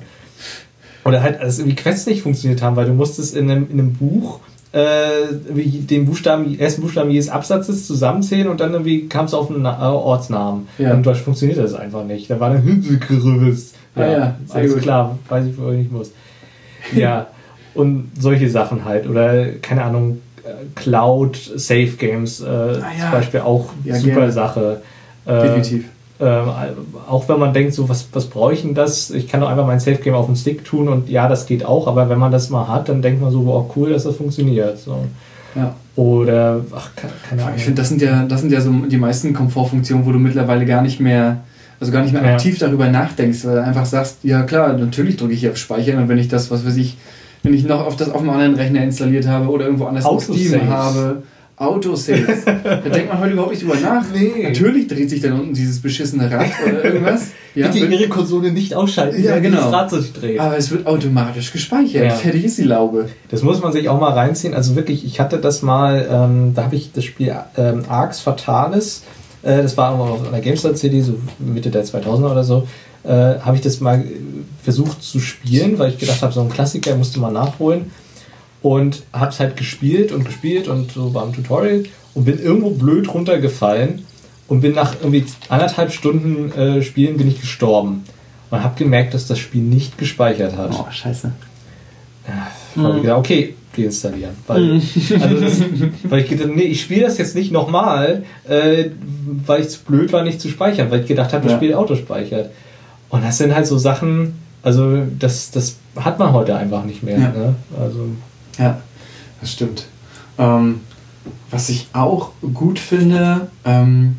Oder 1.04 1.22
halt, 1.22 1.40
dass 1.40 1.58
irgendwie 1.58 1.76
Quests 1.76 2.06
nicht 2.06 2.22
funktioniert 2.22 2.62
haben, 2.62 2.76
weil 2.76 2.86
du 2.86 2.92
musstest 2.92 3.36
in 3.36 3.50
einem, 3.50 3.70
in 3.70 3.78
einem 3.78 3.92
Buch 3.92 4.40
äh, 4.72 5.32
den 5.52 6.04
Buchstaben, 6.06 6.58
ersten 6.58 6.82
Buchstaben 6.82 7.10
jedes 7.10 7.28
Absatzes 7.28 7.86
zusammenzählen 7.86 8.48
und 8.48 8.60
dann 8.60 8.72
irgendwie 8.72 9.06
kam 9.06 9.26
es 9.26 9.32
auf 9.32 9.50
einen 9.50 9.64
Ortsnamen. 9.64 10.68
Ja. 10.78 10.92
Im 10.92 11.02
Deutsch 11.02 11.20
funktioniert 11.20 11.58
das 11.58 11.74
einfach 11.74 12.04
nicht. 12.04 12.28
Da 12.28 12.40
war 12.40 12.50
dann 12.50 12.62
Hünselgerübis. 12.64 13.74
Ja, 13.96 14.06
ja, 14.06 14.34
alles 14.52 14.74
gut. 14.74 14.82
klar, 14.82 15.18
weiß 15.28 15.46
ich, 15.46 15.58
wo 15.58 15.70
ich 15.70 15.90
muss. 15.90 16.12
Ja, 16.94 17.26
und 17.74 18.10
solche 18.18 18.48
Sachen 18.50 18.84
halt. 18.84 19.08
Oder, 19.08 19.46
keine 19.62 19.84
Ahnung, 19.84 20.20
äh, 20.44 20.48
Cloud 20.74 21.36
Safe 21.36 21.92
Games 21.98 22.40
äh, 22.40 22.46
ah, 22.46 22.76
ja. 22.76 23.02
zum 23.02 23.10
Beispiel 23.12 23.40
auch 23.40 23.70
ja, 23.84 23.94
super 23.96 24.14
gerne. 24.14 24.32
Sache. 24.32 24.82
Äh, 25.24 25.42
Definitiv. 25.42 25.84
Äh, 26.18 26.24
auch 27.08 27.28
wenn 27.28 27.38
man 27.38 27.52
denkt, 27.52 27.74
so 27.74 27.88
was, 27.88 28.08
was 28.12 28.26
brauche 28.26 28.54
ich 28.54 28.62
denn 28.62 28.74
das? 28.74 29.10
Ich 29.10 29.28
kann 29.28 29.40
doch 29.40 29.48
einfach 29.48 29.66
mein 29.66 29.80
Safe 29.80 29.98
Game 29.98 30.14
auf 30.14 30.26
dem 30.26 30.36
Stick 30.36 30.64
tun 30.64 30.88
und 30.88 31.10
ja, 31.10 31.28
das 31.28 31.46
geht 31.46 31.64
auch, 31.64 31.86
aber 31.86 32.08
wenn 32.08 32.18
man 32.18 32.32
das 32.32 32.48
mal 32.48 32.68
hat, 32.68 32.88
dann 32.88 33.02
denkt 33.02 33.20
man 33.20 33.30
so, 33.30 33.44
wow, 33.44 33.70
cool, 33.76 33.90
dass 33.90 34.04
das 34.04 34.16
funktioniert. 34.16 34.78
So. 34.78 35.04
Ja. 35.54 35.74
Oder, 35.96 36.60
ach, 36.74 36.90
keine 37.28 37.42
Ahnung. 37.42 37.56
Ich 37.56 37.64
finde, 37.64 37.80
das 37.80 37.88
sind 37.90 38.00
ja, 38.00 38.24
das 38.24 38.40
sind 38.40 38.52
ja 38.52 38.60
so 38.60 38.70
die 38.70 38.96
meisten 38.96 39.34
Komfortfunktionen, 39.34 40.06
wo 40.06 40.12
du 40.12 40.18
mittlerweile 40.18 40.64
gar 40.64 40.82
nicht 40.82 41.00
mehr 41.00 41.38
also 41.80 41.92
gar 41.92 42.02
nicht 42.02 42.12
mehr 42.12 42.24
aktiv 42.24 42.58
ja. 42.58 42.66
darüber 42.66 42.88
nachdenkst, 42.88 43.44
weil 43.44 43.56
du 43.56 43.62
einfach 43.62 43.86
sagst, 43.86 44.18
ja 44.22 44.42
klar, 44.42 44.72
natürlich 44.72 45.16
drücke 45.16 45.34
ich 45.34 45.40
hier 45.40 45.50
auf 45.50 45.56
Speichern 45.56 45.98
und 45.98 46.08
wenn 46.08 46.18
ich 46.18 46.28
das, 46.28 46.50
was 46.50 46.66
weiß 46.66 46.76
ich, 46.76 46.96
wenn 47.42 47.54
ich 47.54 47.64
noch 47.64 47.86
auf 47.86 47.96
das 47.96 48.10
auf 48.10 48.20
einem 48.20 48.30
anderen 48.30 48.54
Rechner 48.54 48.82
installiert 48.82 49.26
habe 49.26 49.48
oder 49.48 49.66
irgendwo 49.66 49.84
anders 49.84 50.04
auf 50.04 50.22
Steam 50.22 50.68
habe, 50.68 51.22
Autosaves. 51.58 52.44
da 52.64 52.76
denkt 52.76 53.08
man 53.08 53.20
heute 53.20 53.32
überhaupt 53.32 53.52
nicht 53.52 53.62
drüber 53.62 53.76
nach. 53.76 54.04
Nee. 54.12 54.42
Natürlich 54.42 54.88
dreht 54.88 55.08
sich 55.08 55.22
dann 55.22 55.32
unten 55.32 55.54
dieses 55.54 55.80
beschissene 55.80 56.30
Rad 56.30 56.50
oder 56.66 56.84
irgendwas. 56.84 57.28
Ja, 57.56 57.68
Bitte 57.68 57.86
Ihre 57.86 58.08
Konsole 58.10 58.52
nicht 58.52 58.74
ausschalten, 58.74 59.24
ja, 59.24 59.38
genau. 59.38 59.56
das 59.56 59.72
Rad 59.72 59.90
sich 59.90 60.12
dreht. 60.12 60.38
Aber 60.38 60.58
es 60.58 60.70
wird 60.70 60.86
automatisch 60.86 61.52
gespeichert. 61.52 62.04
Ja. 62.04 62.10
Fertig 62.10 62.44
ist 62.44 62.58
die 62.58 62.64
Laube. 62.64 63.08
Das 63.30 63.42
muss 63.42 63.62
man 63.62 63.72
sich 63.72 63.88
auch 63.88 63.98
mal 63.98 64.12
reinziehen. 64.12 64.52
Also 64.52 64.76
wirklich, 64.76 65.06
ich 65.06 65.20
hatte 65.20 65.38
das 65.38 65.62
mal, 65.62 66.06
ähm, 66.10 66.52
da 66.54 66.64
habe 66.64 66.76
ich 66.76 66.92
das 66.92 67.04
Spiel 67.04 67.34
ähm, 67.56 67.84
Arx 67.88 68.20
Fatalis 68.20 69.04
äh, 69.46 69.62
das 69.62 69.76
war 69.76 69.92
auf 69.98 70.26
einer 70.26 70.40
GameStar-CD, 70.40 71.00
so 71.02 71.14
Mitte 71.38 71.70
der 71.70 71.84
2000er 71.84 72.32
oder 72.32 72.44
so, 72.44 72.66
äh, 73.04 73.38
habe 73.38 73.56
ich 73.56 73.62
das 73.62 73.80
mal 73.80 74.04
versucht 74.62 75.02
zu 75.02 75.20
spielen, 75.20 75.78
weil 75.78 75.90
ich 75.90 75.98
gedacht 75.98 76.20
habe, 76.22 76.32
so 76.32 76.40
ein 76.40 76.48
Klassiker 76.48 76.96
musste 76.96 77.20
man 77.20 77.32
nachholen. 77.32 77.90
Und 78.62 79.04
habe 79.12 79.30
es 79.30 79.38
halt 79.38 79.56
gespielt 79.56 80.10
und 80.10 80.24
gespielt 80.24 80.66
und 80.66 80.90
so 80.90 81.14
war 81.14 81.24
im 81.24 81.32
Tutorial 81.32 81.84
und 82.14 82.24
bin 82.24 82.40
irgendwo 82.40 82.70
blöd 82.70 83.12
runtergefallen 83.12 84.04
und 84.48 84.60
bin 84.60 84.72
nach 84.72 84.94
irgendwie 85.00 85.24
anderthalb 85.48 85.92
Stunden 85.92 86.50
äh, 86.52 86.82
Spielen 86.82 87.16
bin 87.16 87.28
ich 87.28 87.40
gestorben. 87.40 88.04
Und 88.50 88.62
habe 88.64 88.76
gemerkt, 88.76 89.14
dass 89.14 89.28
das 89.28 89.38
Spiel 89.38 89.62
nicht 89.62 89.98
gespeichert 89.98 90.56
hat. 90.56 90.72
Oh, 90.72 90.86
scheiße. 90.90 91.30
Ja, 92.26 92.48
mhm. 92.74 92.96
ich 92.96 93.02
gedacht, 93.02 93.18
okay, 93.18 93.54
deinstallieren. 93.76 94.34
Weil, 94.46 94.62
mhm. 94.62 94.82
also 95.20 95.40
das, 95.40 95.62
weil 96.04 96.20
ich 96.20 96.28
gedacht 96.28 96.50
nee, 96.54 96.62
ich 96.62 96.80
spiele 96.80 97.02
das 97.02 97.18
jetzt 97.18 97.34
nicht 97.34 97.52
nochmal, 97.52 98.24
äh, 98.48 98.86
weil 99.46 99.60
ich 99.60 99.68
zu 99.68 99.80
blöd 99.80 100.12
war, 100.12 100.22
nicht 100.22 100.40
zu 100.40 100.48
speichern, 100.48 100.90
weil 100.90 101.00
ich 101.00 101.06
gedacht 101.06 101.32
habe, 101.32 101.44
das 101.44 101.52
ja. 101.52 101.58
Spiel 101.58 101.74
autospeichert. 101.74 102.50
Und 103.08 103.24
das 103.24 103.38
sind 103.38 103.54
halt 103.54 103.66
so 103.66 103.78
Sachen, 103.78 104.34
also 104.62 105.02
das, 105.18 105.50
das 105.50 105.76
hat 105.96 106.18
man 106.18 106.32
heute 106.32 106.56
einfach 106.56 106.84
nicht 106.84 107.02
mehr. 107.02 107.18
Ja, 107.18 107.28
ne? 107.28 107.54
also, 107.78 108.08
ja 108.58 108.80
das 109.40 109.52
stimmt. 109.52 109.86
Ähm, 110.38 110.80
was 111.50 111.68
ich 111.68 111.88
auch 111.92 112.32
gut 112.54 112.78
finde, 112.78 113.48
ähm, 113.64 114.16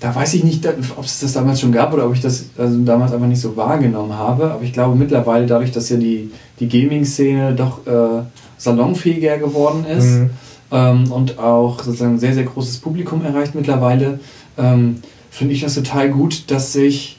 da 0.00 0.14
weiß 0.14 0.34
ich 0.34 0.44
nicht, 0.44 0.66
ob 0.96 1.04
es 1.04 1.20
das 1.20 1.32
damals 1.32 1.60
schon 1.60 1.72
gab 1.72 1.92
oder 1.92 2.06
ob 2.06 2.14
ich 2.14 2.20
das 2.20 2.46
also 2.58 2.78
damals 2.84 3.12
einfach 3.12 3.26
nicht 3.26 3.40
so 3.40 3.56
wahrgenommen 3.56 4.12
habe, 4.12 4.52
aber 4.52 4.62
ich 4.62 4.72
glaube 4.72 4.96
mittlerweile, 4.96 5.46
dadurch, 5.46 5.72
dass 5.72 5.88
ja 5.88 5.96
die, 5.96 6.30
die 6.60 6.68
Gaming-Szene 6.68 7.54
doch 7.54 7.86
äh, 7.86 8.22
salonfähiger 8.58 9.38
geworden 9.38 9.84
ist 9.86 10.06
mhm. 10.06 10.30
ähm, 10.70 11.12
und 11.12 11.38
auch 11.38 11.82
sozusagen 11.82 12.14
ein 12.14 12.18
sehr, 12.18 12.34
sehr 12.34 12.44
großes 12.44 12.78
Publikum 12.78 13.24
erreicht 13.24 13.54
mittlerweile, 13.54 14.20
ähm, 14.56 14.96
finde 15.30 15.54
ich 15.54 15.60
das 15.60 15.74
total 15.74 16.10
gut, 16.10 16.50
dass 16.50 16.72
sich 16.72 17.18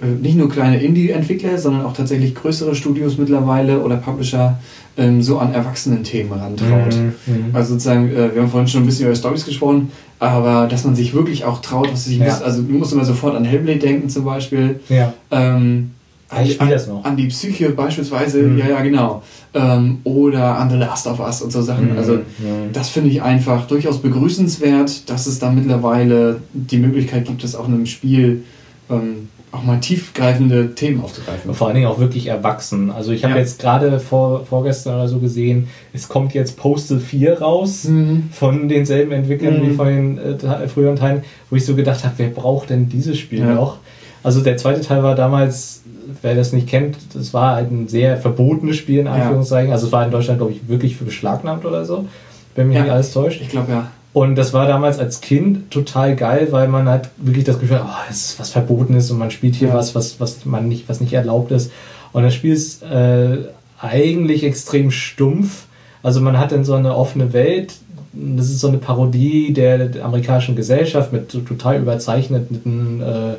äh, 0.00 0.06
nicht 0.06 0.36
nur 0.36 0.48
kleine 0.48 0.80
Indie-Entwickler, 0.80 1.58
sondern 1.58 1.84
auch 1.84 1.92
tatsächlich 1.92 2.34
größere 2.34 2.74
Studios 2.74 3.18
mittlerweile 3.18 3.80
oder 3.80 3.96
Publisher 3.96 4.58
ähm, 4.96 5.22
so 5.22 5.38
an 5.38 5.54
erwachsenen 5.54 6.04
Themen 6.04 6.32
rantraut. 6.32 6.94
Mhm, 6.94 7.14
mhm. 7.26 7.44
also 7.52 7.74
sozusagen, 7.74 8.10
äh, 8.10 8.34
wir 8.34 8.42
haben 8.42 8.50
vorhin 8.50 8.68
schon 8.68 8.82
ein 8.82 8.86
bisschen 8.86 9.06
über 9.06 9.14
Stories 9.16 9.44
gesprochen, 9.44 9.90
aber 10.18 10.66
dass 10.68 10.84
man 10.84 10.94
sich 10.94 11.14
wirklich 11.14 11.44
auch 11.44 11.60
traut, 11.60 11.90
was 11.92 12.04
sich 12.04 12.18
ja. 12.18 12.38
also 12.38 12.62
du 12.62 12.74
musst 12.74 12.92
immer 12.92 13.04
sofort 13.04 13.34
an 13.34 13.44
Hellblade 13.44 13.78
denken 13.78 14.08
zum 14.08 14.24
Beispiel. 14.24 14.80
Ja. 14.88 15.12
Ähm, 15.30 15.92
ich 16.40 16.54
spiele 16.54 16.70
das 16.70 16.86
noch. 16.86 17.04
An 17.04 17.16
die 17.16 17.26
Psyche 17.26 17.70
beispielsweise, 17.70 18.42
mhm. 18.42 18.58
ja, 18.58 18.68
ja, 18.68 18.82
genau. 18.82 19.22
Ähm, 19.54 19.98
oder 20.04 20.58
an 20.58 20.70
The 20.70 20.76
Last 20.76 21.06
of 21.06 21.20
Us 21.20 21.42
und 21.42 21.52
so 21.52 21.60
Sachen. 21.62 21.92
Mhm. 21.92 21.98
Also, 21.98 22.14
mhm. 22.14 22.72
das 22.72 22.88
finde 22.88 23.10
ich 23.10 23.22
einfach 23.22 23.66
durchaus 23.66 23.98
begrüßenswert, 24.00 25.10
dass 25.10 25.26
es 25.26 25.38
da 25.38 25.50
mittlerweile 25.50 26.40
die 26.52 26.78
Möglichkeit 26.78 27.26
gibt, 27.26 27.44
das 27.44 27.54
auch 27.54 27.68
in 27.68 27.74
einem 27.74 27.86
Spiel 27.86 28.44
ähm, 28.90 29.28
auch 29.52 29.62
mal 29.62 29.80
tiefgreifende 29.80 30.74
Themen 30.74 31.02
aufzugreifen. 31.02 31.50
Und 31.50 31.56
vor 31.56 31.66
allen 31.66 31.76
Dingen 31.76 31.86
auch 31.86 31.98
wirklich 31.98 32.26
erwachsen. 32.26 32.90
Also 32.90 33.12
ich 33.12 33.22
habe 33.24 33.34
ja. 33.34 33.40
jetzt 33.40 33.60
gerade 33.60 34.00
vor, 34.00 34.46
vorgestern 34.46 34.94
oder 34.94 35.08
so 35.08 35.18
gesehen, 35.18 35.68
es 35.92 36.08
kommt 36.08 36.32
jetzt 36.32 36.56
Postal 36.56 36.98
4 36.98 37.40
raus 37.40 37.84
mhm. 37.84 38.30
von 38.32 38.68
denselben 38.68 39.12
Entwicklern 39.12 39.60
mhm. 39.60 39.70
wie 39.70 39.74
von 39.74 39.86
den 39.86 40.18
äh, 40.18 40.68
früheren 40.68 40.96
Teilen, 40.96 41.22
wo 41.50 41.56
ich 41.56 41.66
so 41.66 41.76
gedacht 41.76 42.02
habe, 42.02 42.14
wer 42.16 42.28
braucht 42.28 42.70
denn 42.70 42.88
dieses 42.88 43.18
Spiel 43.18 43.40
ja. 43.40 43.54
noch? 43.54 43.78
Also 44.22 44.40
der 44.40 44.56
zweite 44.56 44.80
Teil 44.80 45.02
war 45.02 45.14
damals, 45.14 45.82
wer 46.20 46.34
das 46.34 46.52
nicht 46.52 46.68
kennt, 46.68 46.96
das 47.14 47.34
war 47.34 47.56
halt 47.56 47.70
ein 47.70 47.88
sehr 47.88 48.16
verbotenes 48.16 48.76
Spiel 48.76 49.00
in 49.00 49.08
Anführungszeichen. 49.08 49.68
Ja. 49.68 49.74
Also 49.74 49.86
es 49.86 49.92
war 49.92 50.04
in 50.04 50.10
Deutschland, 50.10 50.38
glaube 50.38 50.52
ich, 50.52 50.68
wirklich 50.68 50.96
für 50.96 51.04
beschlagnahmt 51.04 51.64
oder 51.64 51.84
so, 51.84 52.06
wenn 52.54 52.68
mich 52.68 52.78
nicht 52.78 52.90
alles 52.90 53.12
täuscht. 53.12 53.40
Ich 53.40 53.48
glaube 53.48 53.72
ja. 53.72 53.90
Und 54.12 54.36
das 54.36 54.52
war 54.52 54.66
damals 54.66 54.98
als 54.98 55.22
Kind 55.22 55.70
total 55.70 56.14
geil, 56.16 56.48
weil 56.50 56.68
man 56.68 56.86
halt 56.86 57.08
wirklich 57.16 57.44
das 57.44 57.58
Gefühl 57.58 57.78
hat, 57.78 57.86
oh, 57.86 58.10
es 58.10 58.32
ist 58.32 58.40
was 58.40 58.50
Verbotenes 58.50 59.10
und 59.10 59.18
man 59.18 59.30
spielt 59.30 59.54
hier 59.54 59.68
ja. 59.68 59.74
was, 59.74 59.94
was, 59.94 60.20
was 60.20 60.44
man 60.44 60.68
nicht, 60.68 60.88
was 60.88 61.00
nicht 61.00 61.14
erlaubt 61.14 61.50
ist. 61.50 61.72
Und 62.12 62.22
das 62.22 62.34
Spiel 62.34 62.52
ist 62.52 62.82
äh, 62.82 63.38
eigentlich 63.80 64.44
extrem 64.44 64.90
stumpf. 64.90 65.64
Also 66.02 66.20
man 66.20 66.38
hat 66.38 66.52
dann 66.52 66.64
so 66.64 66.74
eine 66.74 66.94
offene 66.94 67.32
Welt. 67.32 67.74
Das 68.12 68.50
ist 68.50 68.60
so 68.60 68.68
eine 68.68 68.76
Parodie 68.76 69.54
der, 69.54 69.88
der 69.88 70.04
amerikanischen 70.04 70.56
Gesellschaft 70.56 71.14
mit 71.14 71.32
so 71.32 71.40
total 71.40 71.80
überzeichneten 71.80 73.00
äh, 73.00 73.34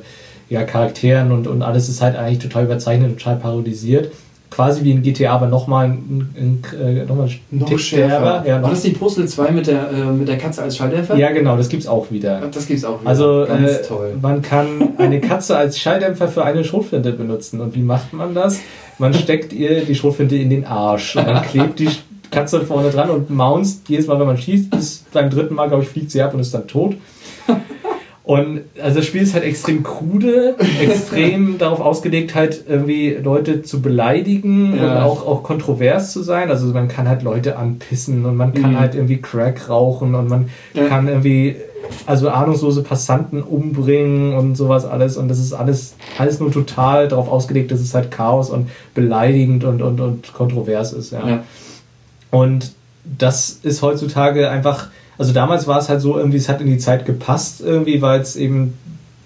ja, 0.50 0.64
Charakteren 0.64 1.32
und, 1.32 1.48
und 1.48 1.62
alles 1.62 1.90
ist 1.90 2.02
halt 2.02 2.16
eigentlich 2.16 2.40
total 2.40 2.66
überzeichnet, 2.66 3.18
total 3.18 3.38
parodisiert 3.38 4.12
quasi 4.54 4.84
wie 4.84 4.92
in 4.92 5.02
GTA, 5.02 5.34
aber 5.34 5.48
nochmal 5.48 5.88
ein, 5.88 6.30
ein, 6.36 6.64
äh, 6.80 7.06
noch 7.06 7.18
ein 7.20 7.40
noch 7.52 7.68
Tick 7.68 7.80
schärfer. 7.80 8.44
Ja, 8.46 8.62
War 8.62 8.70
das 8.70 8.82
die 8.82 8.92
Puzzle 8.92 9.28
2 9.28 9.52
mit 9.52 9.68
der, 9.68 9.90
äh, 9.92 10.06
mit 10.06 10.28
der 10.28 10.38
Katze 10.38 10.62
als 10.62 10.78
Schalldämpfer? 10.78 11.16
Ja, 11.16 11.32
genau, 11.32 11.58
das 11.58 11.70
gibt's 11.70 11.88
auch 11.88 12.12
wieder. 12.12 12.42
Das 12.52 12.68
gibt's 12.68 12.86
auch 12.86 13.02
wieder. 13.02 13.10
Also, 13.10 13.44
äh, 13.46 13.80
man 14.22 14.42
kann 14.42 14.94
eine 14.98 15.20
Katze 15.20 15.58
als 15.58 15.80
Schalldämpfer 15.80 16.28
für 16.28 16.46
eine 16.46 16.64
Schrotflinte 16.64 17.14
benutzen. 17.14 17.62
Und 17.62 17.76
wie 17.76 17.82
macht 17.82 18.14
man 18.14 18.36
das? 18.36 18.60
Man 19.00 19.14
steckt 19.14 19.54
ihr 19.54 19.86
die 19.86 19.96
Schrotflinte 19.96 20.36
in 20.36 20.50
den 20.50 20.66
Arsch 20.66 21.16
und 21.16 21.28
dann 21.28 21.42
klebt 21.42 21.80
die 21.80 21.90
Katze 22.30 22.62
vorne 22.62 22.90
dran 22.92 23.10
und 23.10 23.30
mounts 23.32 23.82
jedes 23.88 24.08
Mal, 24.08 24.20
wenn 24.20 24.28
man 24.28 24.38
schießt. 24.38 24.70
Bis 24.70 25.04
beim 25.12 25.30
dritten 25.32 25.56
Mal, 25.56 25.68
glaube 25.68 25.84
ich, 25.84 25.90
fliegt 25.90 26.12
sie 26.12 26.22
ab 26.22 26.34
und 26.34 26.40
ist 26.40 26.54
dann 26.54 26.68
tot. 26.68 26.96
Und 28.24 28.62
also 28.82 29.00
das 29.00 29.06
Spiel 29.06 29.22
ist 29.22 29.34
halt 29.34 29.44
extrem 29.44 29.84
krude, 29.84 30.56
extrem 30.82 31.58
darauf 31.60 31.82
ausgelegt, 31.82 32.36
halt 32.36 32.64
irgendwie 32.70 33.18
Leute 33.22 33.64
zu 33.64 33.82
beleidigen 33.82 34.78
ja. 34.78 34.84
und 34.84 35.02
auch, 35.02 35.28
auch 35.28 35.44
kontrovers 35.44 36.14
zu 36.14 36.24
sein. 36.24 36.50
Also 36.50 36.68
man 36.68 36.88
kann 36.88 37.10
halt 37.10 37.24
Leute 37.24 37.58
anpissen 37.58 38.24
und 38.24 38.38
man 38.38 38.54
kann 38.54 38.72
mhm. 38.72 38.80
halt 38.80 38.96
irgendwie 38.96 39.18
Crack 39.18 39.70
rauchen 39.70 40.16
und 40.16 40.30
man 40.30 40.50
ja. 40.74 40.88
kann 40.88 41.10
irgendwie 41.10 41.58
also 42.06 42.30
ahnungslose 42.30 42.82
Passanten 42.82 43.44
umbringen 43.44 44.34
und 44.34 44.56
sowas 44.56 44.86
alles. 44.86 45.18
Und 45.18 45.28
das 45.28 45.40
ist 45.40 45.52
alles, 45.52 45.96
alles 46.18 46.40
nur 46.40 46.52
total 46.52 47.10
darauf 47.10 47.28
ausgelegt, 47.28 47.72
dass 47.72 47.82
es 47.82 47.94
halt 47.94 48.10
Chaos 48.10 48.50
und 48.50 48.70
beleidigend 48.96 49.66
und, 49.66 49.82
und, 49.82 50.00
und 50.00 50.34
kontrovers 50.34 50.94
ist. 50.94 51.12
Ja. 51.12 51.28
ja. 51.28 51.44
Und 52.32 52.72
das 53.04 53.60
ist 53.64 53.82
heutzutage 53.82 54.50
einfach 54.50 54.88
also 55.18 55.34
damals 55.34 55.68
war 55.68 55.80
es 55.80 55.90
halt 55.90 56.02
so, 56.02 56.18
irgendwie, 56.18 56.38
es 56.38 56.50
hat 56.50 56.62
in 56.62 56.68
die 56.68 56.78
Zeit 56.78 57.06
gepasst, 57.06 57.62
irgendwie, 57.62 58.02
weil 58.02 58.22
es 58.22 58.36
eben 58.36 58.74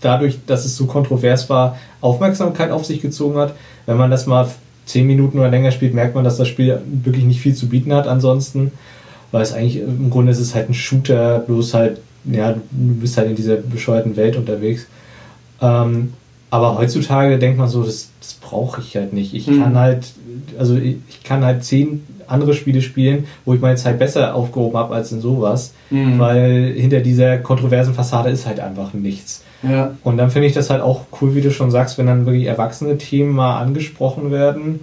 dadurch, 0.02 0.40
dass 0.46 0.66
es 0.66 0.76
so 0.76 0.86
kontrovers 0.86 1.50
war, 1.50 1.78
Aufmerksamkeit 2.02 2.72
auf 2.72 2.86
sich 2.86 3.02
gezogen 3.02 3.38
hat. 3.38 3.54
Wenn 3.86 3.98
man 3.98 4.12
das 4.12 4.26
mal 4.26 4.48
zehn 4.86 5.08
Minuten 5.08 5.40
oder 5.40 5.50
länger 5.50 5.72
spielt, 5.72 5.94
merkt 5.94 6.16
man, 6.16 6.24
dass 6.24 6.38
das 6.38 6.48
Spiel 6.48 6.82
wirklich 6.86 7.26
nicht 7.26 7.42
viel 7.42 7.56
zu 7.56 7.68
bieten 7.68 7.94
hat 7.94 8.08
ansonsten. 8.08 8.72
Weil 9.32 9.42
es 9.42 9.54
eigentlich, 9.54 9.82
im 9.82 10.10
Grunde 10.10 10.32
ist 10.32 10.40
es 10.40 10.56
halt 10.56 10.70
ein 10.70 10.74
Shooter, 10.74 11.40
bloß 11.40 11.74
halt, 11.74 12.00
ja, 12.26 12.54
du 12.54 12.62
bist 12.72 13.18
halt 13.18 13.30
in 13.30 13.36
dieser 13.36 13.58
bescheuerten 13.58 14.16
Welt 14.16 14.36
unterwegs. 14.36 14.88
Ähm, 15.62 16.14
aber 16.50 16.78
heutzutage 16.78 17.38
denkt 17.40 17.58
man 17.58 17.68
so, 17.68 17.84
das, 17.84 18.10
das 18.22 18.36
brauche 18.36 18.82
ich 18.82 18.96
halt 18.96 19.12
nicht. 19.14 19.34
Ich 19.34 19.48
mhm. 19.48 19.62
kann 19.62 19.78
halt, 19.78 20.14
also 20.58 20.78
ich, 20.78 20.98
ich 21.10 21.24
kann 21.24 21.44
halt 21.44 21.64
zehn 21.66 22.04
andere 22.28 22.54
Spiele 22.54 22.82
spielen, 22.82 23.26
wo 23.46 23.54
ich 23.54 23.62
meine 23.62 23.76
Zeit 23.76 24.00
besser 24.00 24.36
aufgehoben 24.36 24.78
habe 24.78 24.96
als 24.96 25.12
in 25.12 25.22
sowas, 25.22 25.74
mhm. 25.90 26.20
weil 26.20 26.74
hinter 26.76 27.00
dieser 27.00 27.38
kontroversen 27.38 27.94
Fassade 27.94 28.30
ist 28.30 28.46
halt 28.46 28.60
einfach 28.60 28.94
nichts. 28.94 29.44
Ja. 29.64 29.96
Und 30.04 30.18
dann 30.18 30.30
finde 30.30 30.48
ich 30.48 30.54
das 30.54 30.70
halt 30.70 30.82
auch 30.82 31.06
cool, 31.22 31.36
wie 31.36 31.42
du 31.42 31.52
schon 31.52 31.72
sagst, 31.72 31.98
wenn 31.98 32.08
dann 32.08 32.26
wirklich 32.26 32.46
erwachsene 32.46 32.98
Themen 32.98 33.32
mal 33.32 33.60
angesprochen 33.60 34.32
werden 34.32 34.82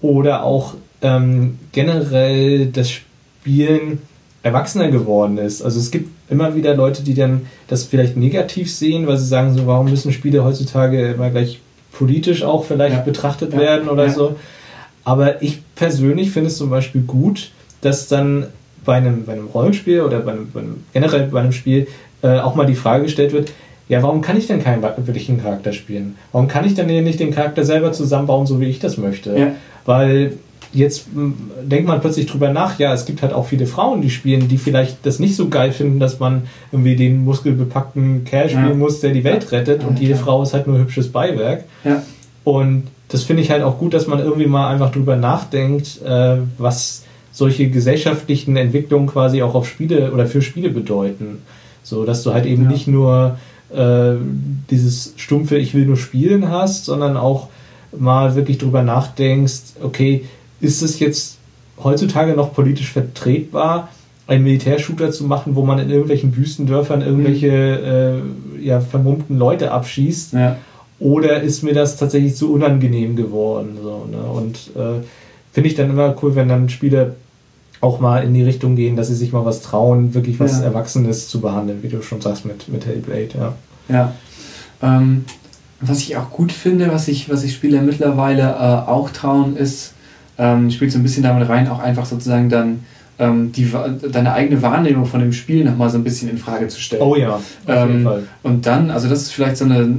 oder 0.00 0.44
auch 0.44 0.74
ähm, 1.02 1.58
generell 1.72 2.66
das 2.66 2.90
Spielen 2.90 4.00
erwachsener 4.42 4.90
geworden 4.90 5.38
ist. 5.38 5.62
Also 5.62 5.78
es 5.78 5.90
gibt 5.90 6.10
immer 6.30 6.54
wieder 6.54 6.74
Leute, 6.74 7.02
die 7.02 7.14
dann 7.14 7.46
das 7.68 7.84
vielleicht 7.84 8.16
negativ 8.16 8.72
sehen, 8.72 9.06
weil 9.06 9.16
sie 9.18 9.26
sagen 9.26 9.56
so, 9.56 9.66
warum 9.66 9.90
müssen 9.90 10.12
Spiele 10.12 10.44
heutzutage 10.44 11.12
immer 11.12 11.30
gleich 11.30 11.60
politisch 11.92 12.42
auch 12.42 12.64
vielleicht 12.64 12.96
ja. 12.96 13.02
betrachtet 13.02 13.52
ja. 13.52 13.58
werden 13.58 13.88
oder 13.88 14.10
so. 14.10 14.36
Aber 15.06 15.40
ich 15.40 15.60
persönlich 15.76 16.32
finde 16.32 16.48
es 16.48 16.56
zum 16.56 16.68
Beispiel 16.68 17.02
gut, 17.02 17.52
dass 17.80 18.08
dann 18.08 18.46
bei 18.84 18.96
einem, 18.96 19.24
bei 19.24 19.34
einem 19.34 19.46
Rollenspiel 19.46 20.00
oder 20.00 20.18
bei 20.18 20.32
einem, 20.32 20.50
bei 20.52 20.60
einem, 20.60 20.84
generell 20.92 21.28
bei 21.28 21.38
einem 21.38 21.52
Spiel 21.52 21.86
äh, 22.22 22.40
auch 22.40 22.56
mal 22.56 22.66
die 22.66 22.74
Frage 22.74 23.04
gestellt 23.04 23.32
wird, 23.32 23.52
ja, 23.88 24.02
warum 24.02 24.20
kann 24.20 24.36
ich 24.36 24.48
denn 24.48 24.60
keinen 24.60 24.82
wirklichen 24.82 25.40
Charakter 25.40 25.72
spielen? 25.72 26.16
Warum 26.32 26.48
kann 26.48 26.66
ich 26.66 26.74
denn 26.74 26.88
nicht 27.04 27.20
den 27.20 27.32
Charakter 27.32 27.64
selber 27.64 27.92
zusammenbauen, 27.92 28.48
so 28.48 28.60
wie 28.60 28.64
ich 28.64 28.80
das 28.80 28.96
möchte? 28.96 29.38
Ja. 29.38 29.52
Weil 29.84 30.32
jetzt 30.72 31.06
denkt 31.62 31.86
man 31.86 32.00
plötzlich 32.00 32.26
drüber 32.26 32.52
nach, 32.52 32.76
ja, 32.80 32.92
es 32.92 33.06
gibt 33.06 33.22
halt 33.22 33.32
auch 33.32 33.46
viele 33.46 33.68
Frauen, 33.68 34.02
die 34.02 34.10
spielen, 34.10 34.48
die 34.48 34.58
vielleicht 34.58 35.06
das 35.06 35.20
nicht 35.20 35.36
so 35.36 35.48
geil 35.48 35.70
finden, 35.70 36.00
dass 36.00 36.18
man 36.18 36.48
irgendwie 36.72 36.96
den 36.96 37.24
muskelbepackten 37.24 38.24
Kerl 38.24 38.48
spielen 38.48 38.70
ja. 38.70 38.74
muss, 38.74 38.98
der 38.98 39.12
die 39.12 39.22
Welt 39.22 39.52
rettet 39.52 39.82
ja, 39.82 39.88
und 39.88 40.00
jede 40.00 40.16
Frau 40.16 40.42
ist 40.42 40.52
halt 40.52 40.66
nur 40.66 40.78
hübsches 40.78 41.12
Beiwerk. 41.12 41.62
Und 42.42 42.88
das 43.08 43.22
finde 43.22 43.42
ich 43.42 43.50
halt 43.50 43.62
auch 43.62 43.78
gut, 43.78 43.94
dass 43.94 44.06
man 44.06 44.18
irgendwie 44.18 44.46
mal 44.46 44.68
einfach 44.68 44.90
drüber 44.90 45.16
nachdenkt, 45.16 46.02
äh, 46.02 46.38
was 46.58 47.04
solche 47.32 47.68
gesellschaftlichen 47.68 48.56
Entwicklungen 48.56 49.06
quasi 49.06 49.42
auch 49.42 49.54
auf 49.54 49.68
Spiele 49.68 50.12
oder 50.12 50.26
für 50.26 50.42
Spiele 50.42 50.70
bedeuten. 50.70 51.42
So, 51.82 52.04
dass 52.04 52.22
du 52.22 52.32
halt 52.32 52.46
eben 52.46 52.64
ja. 52.64 52.70
nicht 52.70 52.88
nur 52.88 53.38
äh, 53.72 54.14
dieses 54.70 55.14
stumpfe 55.16 55.58
Ich 55.58 55.74
will 55.74 55.86
nur 55.86 55.96
spielen 55.96 56.50
hast, 56.50 56.86
sondern 56.86 57.16
auch 57.16 57.48
mal 57.96 58.34
wirklich 58.34 58.58
drüber 58.58 58.82
nachdenkst, 58.82 59.74
okay, 59.82 60.24
ist 60.60 60.82
es 60.82 60.98
jetzt 60.98 61.38
heutzutage 61.82 62.32
noch 62.32 62.54
politisch 62.54 62.90
vertretbar, 62.90 63.88
einen 64.26 64.44
Militärshooter 64.44 65.12
zu 65.12 65.24
machen, 65.24 65.54
wo 65.54 65.64
man 65.64 65.78
in 65.78 65.90
irgendwelchen 65.90 66.36
Wüstendörfern 66.36 67.02
irgendwelche 67.02 68.22
mhm. 68.54 68.60
äh, 68.60 68.64
ja, 68.64 68.80
vermummten 68.80 69.38
Leute 69.38 69.70
abschießt? 69.70 70.32
Ja. 70.32 70.56
Oder 70.98 71.42
ist 71.42 71.62
mir 71.62 71.74
das 71.74 71.96
tatsächlich 71.96 72.36
zu 72.36 72.52
unangenehm 72.52 73.16
geworden? 73.16 73.76
So, 73.82 74.06
ne? 74.10 74.18
Und 74.18 74.56
äh, 74.76 75.04
finde 75.52 75.68
ich 75.68 75.74
dann 75.74 75.90
immer 75.90 76.14
cool, 76.22 76.34
wenn 76.34 76.48
dann 76.48 76.68
Spiele 76.68 77.16
auch 77.80 78.00
mal 78.00 78.24
in 78.24 78.32
die 78.32 78.42
Richtung 78.42 78.76
gehen, 78.76 78.96
dass 78.96 79.08
sie 79.08 79.14
sich 79.14 79.32
mal 79.32 79.44
was 79.44 79.60
trauen, 79.60 80.14
wirklich 80.14 80.40
was 80.40 80.60
ja. 80.60 80.64
Erwachsenes 80.64 81.28
zu 81.28 81.40
behandeln, 81.40 81.82
wie 81.82 81.88
du 81.88 82.02
schon 82.02 82.20
sagst 82.20 82.46
mit, 82.46 82.68
mit 82.68 82.86
Hellblade. 82.86 83.28
Ja. 83.34 83.54
ja. 83.88 84.12
Ähm, 84.82 85.26
was 85.80 85.98
ich 86.00 86.16
auch 86.16 86.30
gut 86.30 86.52
finde, 86.52 86.88
was 86.90 87.06
sich 87.06 87.28
was 87.28 87.44
ich 87.44 87.54
Spieler 87.54 87.82
mittlerweile 87.82 88.42
äh, 88.42 88.90
auch 88.90 89.10
trauen, 89.10 89.56
ist, 89.56 89.92
ähm, 90.38 90.70
spielt 90.70 90.92
so 90.92 90.98
ein 90.98 91.02
bisschen 91.02 91.22
damit 91.22 91.48
rein, 91.48 91.68
auch 91.68 91.80
einfach 91.80 92.06
sozusagen 92.06 92.48
dann 92.48 92.84
ähm, 93.18 93.52
die, 93.52 93.70
deine 94.10 94.32
eigene 94.32 94.62
Wahrnehmung 94.62 95.06
von 95.06 95.20
dem 95.20 95.32
Spiel 95.32 95.64
nochmal 95.64 95.90
so 95.90 95.98
ein 95.98 96.04
bisschen 96.04 96.30
in 96.30 96.38
Frage 96.38 96.68
zu 96.68 96.80
stellen. 96.80 97.02
Oh 97.02 97.16
ja, 97.16 97.34
auf 97.34 97.42
jeden 97.66 97.98
ähm, 97.98 98.04
Fall. 98.04 98.22
Und 98.42 98.66
dann, 98.66 98.90
also 98.90 99.08
das 99.08 99.22
ist 99.22 99.32
vielleicht 99.32 99.58
so 99.58 99.64
eine 99.64 99.96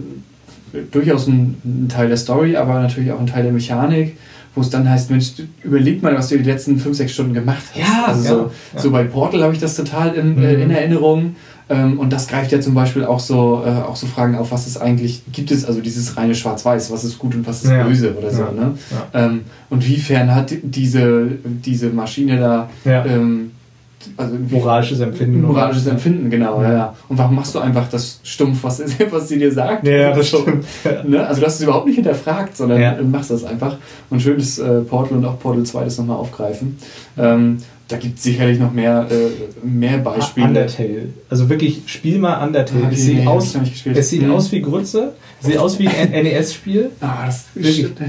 durchaus 0.91 1.27
ein, 1.27 1.55
ein, 1.63 1.89
Teil 1.89 2.07
der 2.07 2.17
Story, 2.17 2.55
aber 2.55 2.79
natürlich 2.79 3.11
auch 3.11 3.19
ein 3.19 3.27
Teil 3.27 3.43
der 3.43 3.51
Mechanik, 3.51 4.17
wo 4.55 4.61
es 4.61 4.69
dann 4.69 4.89
heißt, 4.89 5.11
Mensch, 5.11 5.33
überleg 5.63 6.01
mal, 6.01 6.15
was 6.15 6.29
du 6.29 6.37
die 6.37 6.43
letzten 6.43 6.79
fünf, 6.79 6.97
sechs 6.97 7.13
Stunden 7.13 7.33
gemacht 7.33 7.63
hast. 7.73 7.79
Ja, 7.79 8.05
also 8.07 8.23
ja, 8.23 8.29
so, 8.29 8.51
ja. 8.73 8.81
so 8.81 8.91
bei 8.91 9.03
Portal 9.03 9.43
habe 9.43 9.53
ich 9.53 9.59
das 9.59 9.75
total 9.75 10.15
in, 10.15 10.35
mhm. 10.35 10.43
äh, 10.43 10.53
in 10.55 10.71
Erinnerung. 10.71 11.35
Ähm, 11.69 11.99
und 11.99 12.13
das 12.13 12.27
greift 12.27 12.51
ja 12.51 12.61
zum 12.61 12.73
Beispiel 12.73 13.03
auch 13.03 13.19
so, 13.19 13.61
äh, 13.65 13.69
auch 13.69 13.97
so 13.97 14.07
Fragen 14.07 14.35
auf, 14.35 14.51
was 14.51 14.67
es 14.67 14.77
eigentlich 14.77 15.23
gibt 15.33 15.51
es, 15.51 15.65
also 15.65 15.81
dieses 15.81 16.15
reine 16.15 16.33
Schwarz-Weiß, 16.33 16.91
was 16.91 17.03
ist 17.03 17.19
gut 17.19 17.35
und 17.35 17.45
was 17.45 17.63
ist 17.63 17.71
ja. 17.71 17.83
böse 17.83 18.15
oder 18.17 18.31
so. 18.31 18.43
Ne? 18.43 18.77
Ähm, 19.13 19.41
und 19.69 19.85
wiefern 19.85 20.33
hat 20.33 20.53
diese, 20.63 21.27
diese 21.43 21.89
Maschine 21.89 22.39
da 22.39 22.69
ähm, 22.85 23.51
also 24.15 24.35
moralisches 24.49 24.99
Empfinden. 24.99 25.41
Moralisches 25.41 25.83
oder? 25.83 25.93
Empfinden, 25.93 26.29
genau, 26.29 26.61
ja. 26.61 26.73
ja. 26.73 26.95
Und 27.09 27.17
warum 27.17 27.35
machst 27.35 27.55
du 27.55 27.59
einfach 27.59 27.89
das 27.89 28.19
stumpf, 28.23 28.63
was, 28.63 28.81
was 29.11 29.27
sie 29.27 29.39
dir 29.39 29.51
sagt? 29.51 29.85
Ja, 29.87 30.13
das 30.13 30.29
stimmt. 30.29 30.65
Ne? 31.07 31.25
Also 31.25 31.41
du 31.41 31.47
hast 31.47 31.55
es 31.55 31.61
überhaupt 31.61 31.87
nicht 31.87 31.95
hinterfragt, 31.95 32.55
sondern 32.55 32.81
ja. 32.81 32.97
machst 33.03 33.31
das 33.31 33.43
einfach. 33.43 33.77
Und 34.09 34.21
schön, 34.21 34.37
dass 34.37 34.59
äh, 34.59 34.81
Portal 34.81 35.17
und 35.17 35.25
auch 35.25 35.39
Portal 35.39 35.63
2 35.63 35.83
das 35.85 35.97
nochmal 35.97 36.17
aufgreifen. 36.17 36.77
Ähm, 37.17 37.57
da 37.87 37.95
gibt 37.95 38.17
es 38.17 38.23
sicherlich 38.23 38.59
noch 38.59 38.73
mehr, 38.73 39.07
äh, 39.09 39.65
mehr 39.65 39.97
Beispiele. 39.99 40.47
Undertale. 40.47 41.09
Also 41.29 41.49
wirklich, 41.49 41.83
spiel 41.85 42.19
mal 42.19 42.45
Undertale. 42.45 42.85
Ah, 42.85 42.89
es 42.91 43.01
sieht, 43.01 43.19
nee, 43.19 43.27
aus, 43.27 43.55
es 43.85 44.09
sieht 44.09 44.23
mhm. 44.23 44.31
aus 44.31 44.51
wie 44.51 44.61
Grütze. 44.61 45.13
Sieht 45.39 45.57
aus 45.57 45.79
wie 45.79 45.87
ein 45.87 46.11
NES-Spiel. 46.23 46.91
Ah, 46.99 47.25
das, 47.27 47.45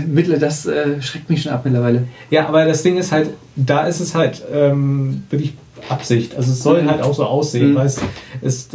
Mittel, 0.07 0.39
das 0.39 0.66
äh, 0.66 1.01
schreckt 1.01 1.30
mich 1.30 1.43
schon 1.43 1.53
ab 1.53 1.61
mittlerweile. 1.64 2.05
Ja, 2.30 2.49
aber 2.49 2.64
das 2.64 2.82
Ding 2.82 2.97
ist 2.97 3.12
halt, 3.12 3.30
da 3.55 3.86
ist 3.86 4.01
es 4.01 4.14
halt 4.14 4.43
ähm, 4.53 5.22
wirklich 5.30 5.55
Absicht. 5.89 6.37
Also 6.37 6.53
es 6.53 6.62
soll 6.62 6.83
mhm. 6.83 6.91
halt 6.91 7.03
auch 7.03 7.14
so 7.14 7.24
aussehen, 7.24 7.72
mhm. 7.72 7.74
weil 7.76 7.87
es, 7.87 8.01
das, 8.41 8.68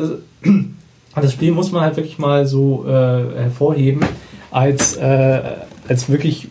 das, 1.15 1.31
Spiel 1.33 1.51
muss 1.51 1.71
man 1.71 1.81
halt 1.81 1.97
wirklich 1.97 2.17
mal 2.17 2.45
so 2.45 2.85
äh, 2.87 2.91
hervorheben. 2.91 4.01
als, 4.51 4.95
äh, 4.97 5.41
als 5.87 6.09
wirklich 6.09 6.47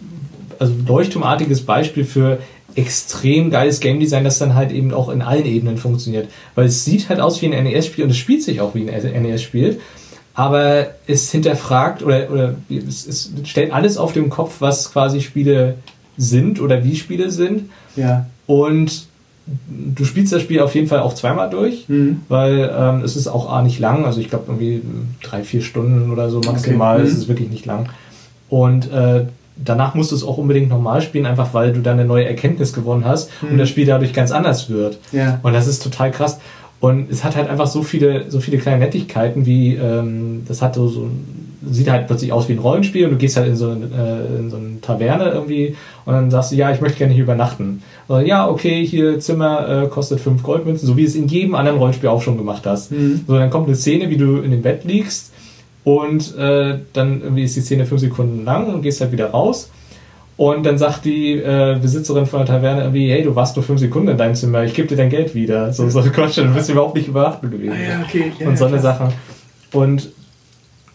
also 0.59 0.75
leuchtturmartiges 0.87 1.63
Beispiel 1.63 2.05
für 2.05 2.39
extrem 2.75 3.51
geiles 3.51 3.81
Game 3.81 4.01
Design, 4.01 4.25
das 4.25 4.39
dann 4.39 4.55
halt 4.55 4.73
eben 4.73 4.93
auch 4.95 5.09
in 5.09 5.23
allen 5.23 5.45
Ebenen 5.45 5.77
funktioniert. 5.77 6.29
Weil 6.55 6.67
es 6.67 6.85
sieht 6.85 7.09
halt 7.09 7.21
aus 7.21 7.43
wie 7.43 7.53
ein 7.53 7.65
NES-Spiel 7.65 8.05
und 8.05 8.11
es 8.11 8.17
spielt 8.17 8.43
sich 8.43 8.61
auch 8.61 8.75
wie 8.75 8.89
ein 8.89 9.23
NES-Spiel. 9.23 9.81
Aber 10.35 10.87
es 11.07 11.31
hinterfragt 11.31 12.03
oder, 12.03 12.31
oder 12.31 12.55
es, 12.71 13.07
es 13.07 13.33
stellt 13.45 13.73
alles 13.73 13.99
auf 13.99 14.13
den 14.13 14.31
Kopf, 14.31 14.57
was 14.61 14.93
quasi 14.93 15.21
Spiele 15.21 15.77
sind 16.17 16.61
oder 16.61 16.85
wie 16.85 16.97
Spiele 16.97 17.31
sind. 17.31 17.71
Ja. 17.97 18.27
Und 18.47 19.07
du 19.47 20.05
spielst 20.05 20.33
das 20.33 20.43
Spiel 20.43 20.61
auf 20.61 20.75
jeden 20.75 20.87
Fall 20.87 21.01
auch 21.01 21.15
zweimal 21.15 21.51
durch, 21.51 21.89
Mhm. 21.89 22.21
weil 22.29 22.71
ähm, 22.77 23.03
es 23.05 23.17
ist 23.17 23.27
auch 23.29 23.51
A 23.53 23.63
nicht 23.63 23.79
lang, 23.81 24.05
also 24.05 24.21
ich 24.21 24.29
glaube 24.31 24.45
irgendwie 24.49 24.83
drei, 25.23 25.43
vier 25.43 25.63
Stunden 25.63 26.11
oder 26.11 26.31
so 26.31 26.41
maximal, 26.41 26.97
Okay. 26.99 27.07
es 27.07 27.15
Mhm. 27.15 27.19
ist 27.21 27.29
wirklich 27.29 27.51
nicht 27.51 27.67
lang. 27.67 27.87
Und 28.49 28.91
äh, 28.93 29.25
danach 29.57 29.95
musst 29.95 30.13
du 30.13 30.17
es 30.17 30.25
auch 30.25 30.39
unbedingt 30.39 30.69
nochmal 30.69 31.03
spielen, 31.03 31.27
einfach 31.27 31.55
weil 31.55 31.73
du 31.73 31.81
dann 31.81 31.99
eine 31.99 32.07
neue 32.07 32.25
Erkenntnis 32.25 32.73
gewonnen 32.73 33.05
hast 33.05 33.31
und 33.43 33.55
Mhm. 33.55 33.59
das 33.59 33.69
Spiel 33.69 33.87
dadurch 33.87 34.13
ganz 34.13 34.31
anders 34.31 34.69
wird. 34.71 34.99
Ja. 35.13 35.41
Und 35.43 35.53
das 35.55 35.67
ist 35.67 35.83
total 35.83 36.11
krass. 36.11 36.39
Und 36.81 37.11
es 37.13 37.23
hat 37.23 37.37
halt 37.37 37.49
einfach 37.49 37.69
so 37.69 37.83
viele, 37.85 38.29
so 38.31 38.41
viele 38.41 38.59
kleine 38.59 38.79
Nettigkeiten, 38.81 39.47
wie 39.47 39.75
ähm, 39.77 40.43
das 40.49 40.63
hat 40.63 40.75
so, 40.75 40.89
so 40.89 41.09
sieht 41.71 41.89
halt 41.89 42.09
plötzlich 42.09 42.33
aus 42.33 42.49
wie 42.49 42.55
ein 42.55 42.59
Rollenspiel 42.59 43.05
und 43.05 43.13
du 43.13 43.17
gehst 43.19 43.37
halt 43.37 43.47
in 43.47 43.55
so, 43.55 43.71
eine, 43.71 43.85
äh, 43.85 44.39
in 44.41 44.51
so 44.51 44.57
eine 44.57 44.81
Taverne 44.81 45.27
irgendwie 45.31 45.77
und 46.05 46.13
dann 46.13 46.29
sagst 46.29 46.51
du, 46.51 46.57
ja, 46.57 46.73
ich 46.73 46.81
möchte 46.81 46.99
gerne 46.99 47.15
hier 47.15 47.23
übernachten. 47.23 47.85
So, 48.09 48.19
ja, 48.19 48.49
okay, 48.49 48.85
hier 48.85 49.21
Zimmer 49.21 49.85
äh, 49.85 49.89
kostet 49.89 50.21
fünf 50.21 50.43
Goldmünzen, 50.43 50.87
so 50.87 50.97
wie 50.97 51.05
es 51.05 51.15
in 51.15 51.29
jedem 51.29 51.55
anderen 51.55 51.79
Rollenspiel 51.79 52.09
auch 52.09 52.23
schon 52.23 52.37
gemacht 52.37 52.67
hast. 52.67 52.93
Mhm. 52.93 53.25
So, 53.27 53.39
dann 53.39 53.51
kommt 53.51 53.67
eine 53.67 53.77
Szene, 53.77 54.11
wie 54.11 54.17
du 54.17 54.39
in 54.39 54.51
dem 54.51 54.63
Bett 54.63 54.85
liegst 54.85 55.33
und 55.85 56.37
äh, 56.37 56.79
dann 56.93 57.23
irgendwie 57.23 57.45
ist 57.45 57.57
die 57.57 57.61
Szene 57.61 57.87
fünf 57.87 58.01
Sekunden 58.01 58.45
lang 58.45 58.73
und 58.73 58.83
gehst 58.83 59.01
halt 59.01 59.13
wieder 59.13 59.31
raus. 59.31 59.71
Und 60.37 60.65
dann 60.65 60.79
sagt 60.79 61.05
die 61.05 61.35
äh, 61.35 61.79
Besitzerin 61.81 62.27
von 62.27 62.41
der 62.41 62.47
Taverne 62.47 62.83
irgendwie, 62.83 63.11
hey, 63.11 63.23
du 63.23 63.37
warst 63.37 63.55
nur 63.55 63.65
fünf 63.65 63.81
Sekunden 63.81 64.09
in 64.09 64.17
deinem 64.17 64.35
Zimmer, 64.35 64.65
ich 64.65 64.75
gebe 64.75 64.89
dir 64.89 64.97
dein 64.97 65.11
Geld 65.11 65.35
wieder. 65.35 65.73
So, 65.73 65.89
so 65.89 66.01
Quatsch, 66.03 66.39
du 66.39 66.53
bist 66.55 66.71
überhaupt 66.71 66.97
nicht 66.97 67.09
überrascht 67.09 67.43
gewesen. 67.43 67.73
Ah, 67.73 67.89
ja, 67.89 68.05
okay. 68.05 68.33
Ja, 68.39 68.47
und 68.47 68.53
ja, 68.53 68.57
so 68.57 68.65
eine 68.65 68.79
krass. 68.79 68.83
Sache. 68.83 69.13
Und 69.73 70.09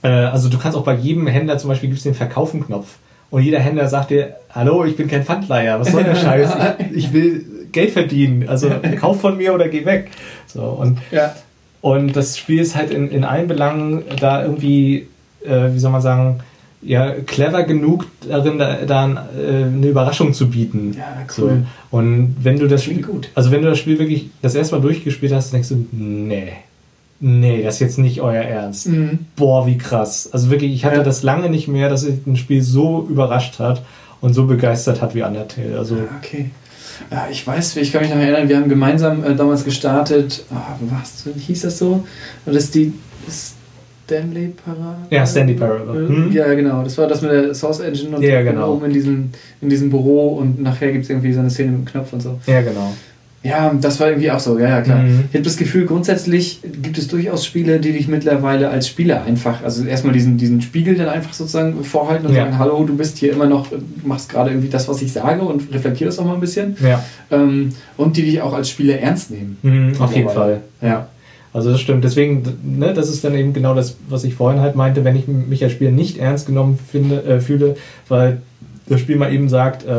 äh, 0.01 0.09
also 0.09 0.49
du 0.49 0.57
kannst 0.57 0.77
auch 0.77 0.83
bei 0.83 0.95
jedem 0.95 1.27
Händler 1.27 1.57
zum 1.57 1.69
Beispiel 1.69 1.89
gibt's 1.89 2.03
den 2.03 2.15
Verkaufen-Knopf. 2.15 2.97
Und 3.29 3.43
jeder 3.43 3.59
Händler 3.59 3.87
sagt 3.87 4.11
dir, 4.11 4.35
hallo, 4.51 4.85
ich 4.85 4.95
bin 4.95 5.07
kein 5.07 5.23
Pfandleiher, 5.23 5.79
was 5.79 5.91
soll 5.91 6.03
der 6.03 6.15
Scheiß? 6.15 6.49
Ich, 6.91 6.95
ich 7.05 7.13
will 7.13 7.45
Geld 7.71 7.91
verdienen, 7.91 8.47
also 8.47 8.69
kauf 8.99 9.19
von 9.21 9.37
mir 9.37 9.53
oder 9.53 9.67
geh 9.67 9.85
weg. 9.85 10.09
So, 10.47 10.61
und 10.61 10.97
Ja. 11.11 11.35
und 11.81 12.15
das 12.15 12.37
Spiel 12.37 12.61
ist 12.61 12.75
halt 12.75 12.89
in, 12.91 13.09
in 13.11 13.23
allen 13.25 13.47
Belangen 13.47 14.03
da 14.19 14.41
irgendwie, 14.43 15.07
äh, 15.45 15.73
wie 15.73 15.79
soll 15.79 15.91
man 15.91 16.01
sagen, 16.01 16.39
ja, 16.81 17.11
clever 17.25 17.63
genug 17.63 18.05
darin, 18.29 18.57
da, 18.59 18.77
da 18.87 19.05
äh, 19.37 19.63
eine 19.65 19.87
Überraschung 19.87 20.33
zu 20.33 20.49
bieten. 20.49 20.95
Ja, 20.97 21.25
So. 21.27 21.45
cool. 21.47 21.65
Und 21.91 22.35
wenn 22.39 22.57
du 22.59 22.67
das 22.67 22.83
Spiel, 22.83 23.01
gut. 23.01 23.29
also 23.35 23.51
wenn 23.51 23.61
du 23.63 23.69
das 23.69 23.79
Spiel 23.79 23.99
wirklich 23.99 24.29
das 24.41 24.55
erste 24.55 24.75
Mal 24.75 24.81
durchgespielt 24.81 25.33
hast, 25.33 25.51
denkst 25.51 25.69
du, 25.69 25.85
nee, 25.91 26.53
nee, 27.19 27.63
das 27.63 27.75
ist 27.75 27.79
jetzt 27.81 27.97
nicht 27.99 28.21
euer 28.21 28.43
Ernst. 28.43 28.87
Mhm. 28.87 29.19
Boah, 29.35 29.65
wie 29.67 29.77
krass. 29.77 30.29
Also 30.31 30.49
wirklich, 30.49 30.73
ich 30.73 30.85
hatte 30.85 30.97
Ja. 30.97 31.03
das 31.03 31.23
lange 31.23 31.49
nicht 31.49 31.67
mehr, 31.67 31.89
dass 31.89 32.01
sich 32.01 32.25
ein 32.27 32.35
Spiel 32.35 32.61
so 32.61 33.05
überrascht 33.09 33.59
hat 33.59 33.81
und 34.21 34.33
so 34.33 34.45
begeistert 34.45 35.01
hat 35.01 35.15
wie 35.15 35.23
Undertale. 35.23 35.77
Also, 35.77 35.95
Okay. 36.19 36.51
Ja, 37.11 37.27
ich 37.31 37.45
weiß, 37.45 37.77
ich 37.77 37.91
kann 37.91 38.01
mich 38.01 38.09
noch 38.09 38.17
erinnern, 38.17 38.49
wir 38.49 38.57
haben 38.57 38.69
gemeinsam 38.69 39.23
äh, 39.23 39.35
damals 39.35 39.63
gestartet, 39.63 40.43
ah, 40.51 40.75
was 40.89 41.25
hieß 41.45 41.61
das 41.61 41.77
so? 41.77 42.03
Das 42.45 42.55
ist 42.55 42.73
die 42.73 42.91
Stanley 44.07 44.53
Parable? 44.65 44.95
Ja, 45.09 45.25
Stanley 45.25 45.53
Parable. 45.53 46.07
Hm. 46.07 46.31
Ja, 46.31 46.51
genau. 46.53 46.81
Das 46.83 46.97
war 46.97 47.07
das 47.07 47.21
mit 47.21 47.31
der 47.31 47.53
Source 47.53 47.81
Engine 47.81 48.15
und 48.15 48.23
Ja, 48.23 48.39
so 48.43 48.49
genau. 48.49 48.73
oben 48.73 48.85
in 48.85 48.93
diesem, 48.93 49.29
in 49.61 49.69
diesem 49.69 49.89
Büro 49.89 50.29
und 50.37 50.61
nachher 50.61 50.91
gibt 50.91 51.03
es 51.03 51.09
irgendwie 51.09 51.33
so 51.33 51.39
eine 51.39 51.49
Szene 51.49 51.71
mit 51.71 51.81
dem 51.81 51.85
Knopf 51.85 52.13
und 52.13 52.21
so. 52.21 52.39
ja, 52.47 52.61
genau. 52.61 52.93
Ja, 53.47 53.73
das 53.79 53.99
war 53.99 54.07
irgendwie 54.09 54.29
auch 54.31 54.39
so, 54.39 54.59
ja, 54.59 54.67
ja, 54.69 54.81
klar. 54.81 54.99
Mhm. 55.03 55.25
Ich 55.29 55.35
habe 55.35 55.43
das 55.43 55.57
Gefühl, 55.57 55.85
grundsätzlich 55.85 56.59
gibt 56.81 56.97
es 56.97 57.07
durchaus 57.07 57.45
Spiele, 57.45 57.79
die 57.79 57.93
dich 57.93 58.07
mittlerweile 58.07 58.69
als 58.69 58.87
Spieler 58.87 59.23
einfach, 59.23 59.63
also 59.63 59.85
erstmal 59.85 60.13
diesen, 60.13 60.37
diesen 60.37 60.61
Spiegel 60.61 60.95
dann 60.95 61.07
einfach 61.09 61.33
sozusagen 61.33 61.83
vorhalten 61.83 62.25
und 62.27 62.33
Ja. 62.35 62.43
sagen, 62.45 62.57
hallo, 62.59 62.83
du 62.83 62.95
bist 62.97 63.17
hier 63.17 63.31
immer 63.31 63.45
noch, 63.45 63.69
du 63.69 63.77
machst 64.05 64.29
gerade 64.29 64.49
irgendwie 64.49 64.69
das, 64.69 64.87
was 64.87 65.01
ich 65.01 65.13
sage 65.13 65.41
und 65.41 65.73
reflektier 65.73 66.07
das 66.07 66.19
auch 66.19 66.25
mal 66.25 66.33
ein 66.33 66.39
bisschen. 66.41 66.75
Ja, 66.83 67.03
Ähm, 67.31 67.69
und 67.95 68.17
die 68.17 68.23
dich 68.23 68.41
auch 68.41 68.53
als 68.53 68.69
Spieler 68.69 68.99
ernst 68.99 69.31
nehmen. 69.31 69.57
mhm, 69.61 69.93
auf 69.99 70.15
jeden 70.15 70.29
Fall. 70.29 70.61
Ja. 70.81 71.07
Also 71.53 71.71
das 71.71 71.79
stimmt. 71.81 72.03
Deswegen, 72.03 72.43
ne, 72.63 72.93
das 72.93 73.09
ist 73.09 73.23
dann 73.23 73.33
eben 73.33 73.53
genau 73.53 73.73
das, 73.73 73.95
was 74.09 74.23
ich 74.25 74.35
vorhin 74.35 74.61
halt 74.61 74.75
meinte, 74.75 75.03
wenn 75.03 75.15
ich 75.15 75.27
mich 75.27 75.63
als 75.63 75.71
Spieler 75.73 75.91
nicht 75.91 76.17
ernst 76.17 76.45
genommen 76.45 76.77
finde, 76.91 77.23
äh, 77.23 77.39
fühle, 77.39 77.75
weil 78.09 78.41
das 78.89 78.99
Spiel 79.01 79.15
mal 79.15 79.33
eben 79.33 79.49
sagt, 79.49 79.83
äh, 79.85 79.89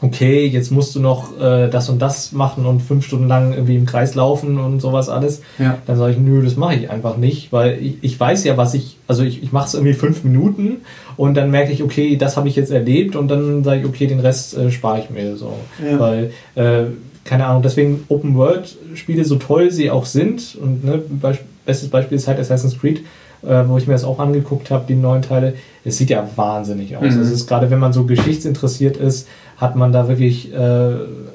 okay, 0.00 0.46
jetzt 0.46 0.70
musst 0.70 0.94
du 0.94 1.00
noch 1.00 1.38
äh, 1.40 1.68
das 1.68 1.88
und 1.88 2.00
das 2.00 2.32
machen 2.32 2.66
und 2.66 2.80
fünf 2.80 3.04
Stunden 3.06 3.26
lang 3.26 3.52
irgendwie 3.52 3.76
im 3.76 3.84
Kreis 3.86 4.14
laufen 4.14 4.58
und 4.58 4.80
sowas 4.80 5.08
alles, 5.08 5.42
Ja. 5.58 5.78
dann 5.86 5.96
sage 5.96 6.12
ich, 6.12 6.18
nö, 6.18 6.42
das 6.42 6.56
mache 6.56 6.74
ich 6.76 6.90
einfach 6.90 7.16
nicht, 7.16 7.52
weil 7.52 7.78
ich, 7.82 7.94
ich 8.02 8.18
weiß 8.20 8.44
ja, 8.44 8.56
was 8.56 8.74
ich, 8.74 8.96
also 9.08 9.22
ich, 9.24 9.42
ich 9.42 9.50
mache 9.52 9.66
es 9.66 9.74
irgendwie 9.74 9.94
fünf 9.94 10.22
Minuten 10.22 10.78
und 11.16 11.34
dann 11.34 11.50
merke 11.50 11.72
ich, 11.72 11.82
okay, 11.82 12.16
das 12.16 12.36
habe 12.36 12.48
ich 12.48 12.54
jetzt 12.56 12.70
erlebt 12.70 13.16
und 13.16 13.28
dann 13.28 13.64
sage 13.64 13.80
ich, 13.80 13.86
okay, 13.86 14.06
den 14.06 14.20
Rest 14.20 14.56
äh, 14.56 14.70
spare 14.70 15.00
ich 15.00 15.10
mir 15.10 15.36
so. 15.36 15.54
Ja. 15.84 15.98
Weil, 15.98 16.30
äh, 16.54 16.84
keine 17.24 17.46
Ahnung, 17.46 17.62
deswegen 17.62 18.04
Open 18.08 18.36
World 18.36 18.76
Spiele, 18.94 19.24
so 19.24 19.36
toll 19.36 19.70
sie 19.70 19.90
auch 19.90 20.06
sind, 20.06 20.56
und 20.62 20.84
ne, 20.84 20.98
Beisp 21.08 21.40
bestes 21.66 21.90
Beispiel 21.90 22.16
ist 22.16 22.26
halt 22.26 22.38
Assassin's 22.38 22.78
Creed, 22.80 23.00
äh, 23.42 23.62
wo 23.66 23.76
ich 23.76 23.86
mir 23.86 23.92
das 23.92 24.04
auch 24.04 24.18
angeguckt 24.20 24.70
habe, 24.70 24.84
die 24.88 24.94
neuen 24.94 25.20
Teile. 25.20 25.52
Es 25.84 25.98
sieht 25.98 26.08
ja 26.08 26.26
wahnsinnig 26.36 26.96
aus. 26.96 27.14
Mhm. 27.14 27.20
Es 27.20 27.30
ist 27.30 27.46
gerade, 27.46 27.70
wenn 27.70 27.78
man 27.78 27.92
so 27.92 28.04
geschichtsinteressiert 28.04 28.96
ist, 28.96 29.28
hat 29.58 29.76
man 29.76 29.92
da 29.92 30.08
wirklich 30.08 30.52
äh, 30.52 30.56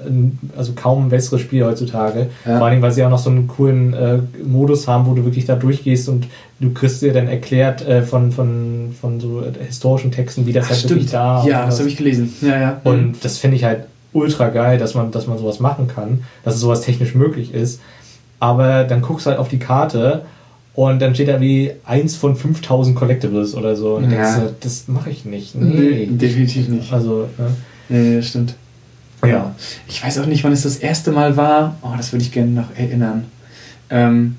ein, 0.06 0.40
also 0.58 0.74
kaum 0.76 1.06
ein 1.06 1.10
besseres 1.10 1.42
Spiel 1.42 1.64
heutzutage. 1.66 2.28
Ja. 2.46 2.58
Vor 2.58 2.68
allem, 2.68 2.82
weil 2.82 2.92
sie 2.92 3.04
auch 3.04 3.10
noch 3.10 3.20
so 3.20 3.30
einen 3.30 3.48
coolen 3.48 3.94
äh, 3.94 4.18
Modus 4.46 4.88
haben, 4.88 5.06
wo 5.06 5.14
du 5.14 5.26
wirklich 5.26 5.46
da 5.46 5.56
durchgehst 5.56 6.08
und 6.10 6.28
du 6.60 6.72
kriegst 6.72 7.02
dir 7.02 7.12
dann 7.14 7.28
erklärt 7.28 7.86
äh, 7.88 8.02
von, 8.02 8.32
von, 8.32 8.96
von 9.00 9.20
so 9.20 9.44
historischen 9.68 10.12
Texten, 10.12 10.46
wie 10.46 10.54
das 10.54 10.66
Ach, 10.68 10.72
halt 10.72 10.84
wirklich 10.84 11.10
stimmt. 11.10 11.14
da 11.14 11.44
Ja, 11.46 11.66
das 11.66 11.80
habe 11.80 11.90
ich 11.90 11.98
gelesen. 11.98 12.34
Ja, 12.42 12.60
ja. 12.60 12.82
und 12.86 13.24
das 13.24 13.38
finde 13.38 13.58
ich 13.58 13.66
halt 13.66 13.86
ultra 14.14 14.50
geil, 14.50 14.78
dass 14.78 14.94
man, 14.96 15.12
dass 15.12 15.28
man 15.28 15.38
sowas 15.38 15.60
machen 15.60 15.88
kann, 15.88 16.24
dass 16.46 16.56
es 16.56 16.62
sowas 16.62 16.82
technisch 16.82 17.16
möglich 17.16 17.54
ist. 17.54 17.82
Aber 18.40 18.84
dann 18.84 19.02
guckst 19.02 19.26
du 19.26 19.32
halt 19.32 19.40
auf 19.40 19.48
die 19.50 19.60
Karte 19.60 20.22
und 20.76 21.02
dann 21.02 21.14
steht 21.14 21.28
da 21.30 21.40
wie 21.42 21.72
eins 21.86 22.16
von 22.16 22.36
5000 22.36 22.96
Collectibles 22.96 23.56
oder 23.56 23.76
so. 23.76 23.96
Und 23.96 24.10
du 24.10 24.16
Ja. 24.16 24.24
denkst, 24.36 24.40
dir, 24.52 24.56
das 24.62 24.88
mache 24.88 25.10
ich 25.10 25.24
nicht. 25.26 25.56
Nee, 25.56 25.72
Nee. 25.72 26.06
definitiv 26.12 26.68
nicht. 26.70 26.92
Also, 26.94 27.28
ne? 27.38 27.48
Nee, 27.94 28.18
das 28.18 28.30
stimmt. 28.30 28.56
ja. 29.24 29.54
Ich 29.88 30.04
weiß 30.04 30.18
auch 30.18 30.26
nicht, 30.26 30.44
wann 30.44 30.52
es 30.52 30.64
das 30.64 30.78
erste 30.78 31.12
Mal 31.12 31.38
war. 31.38 31.78
Oh, 31.84 31.94
das 31.96 32.12
würde 32.12 32.24
ich 32.24 32.32
gerne 32.32 32.50
noch 32.50 32.76
erinnern. 32.76 33.26
Ähm, 33.92 34.38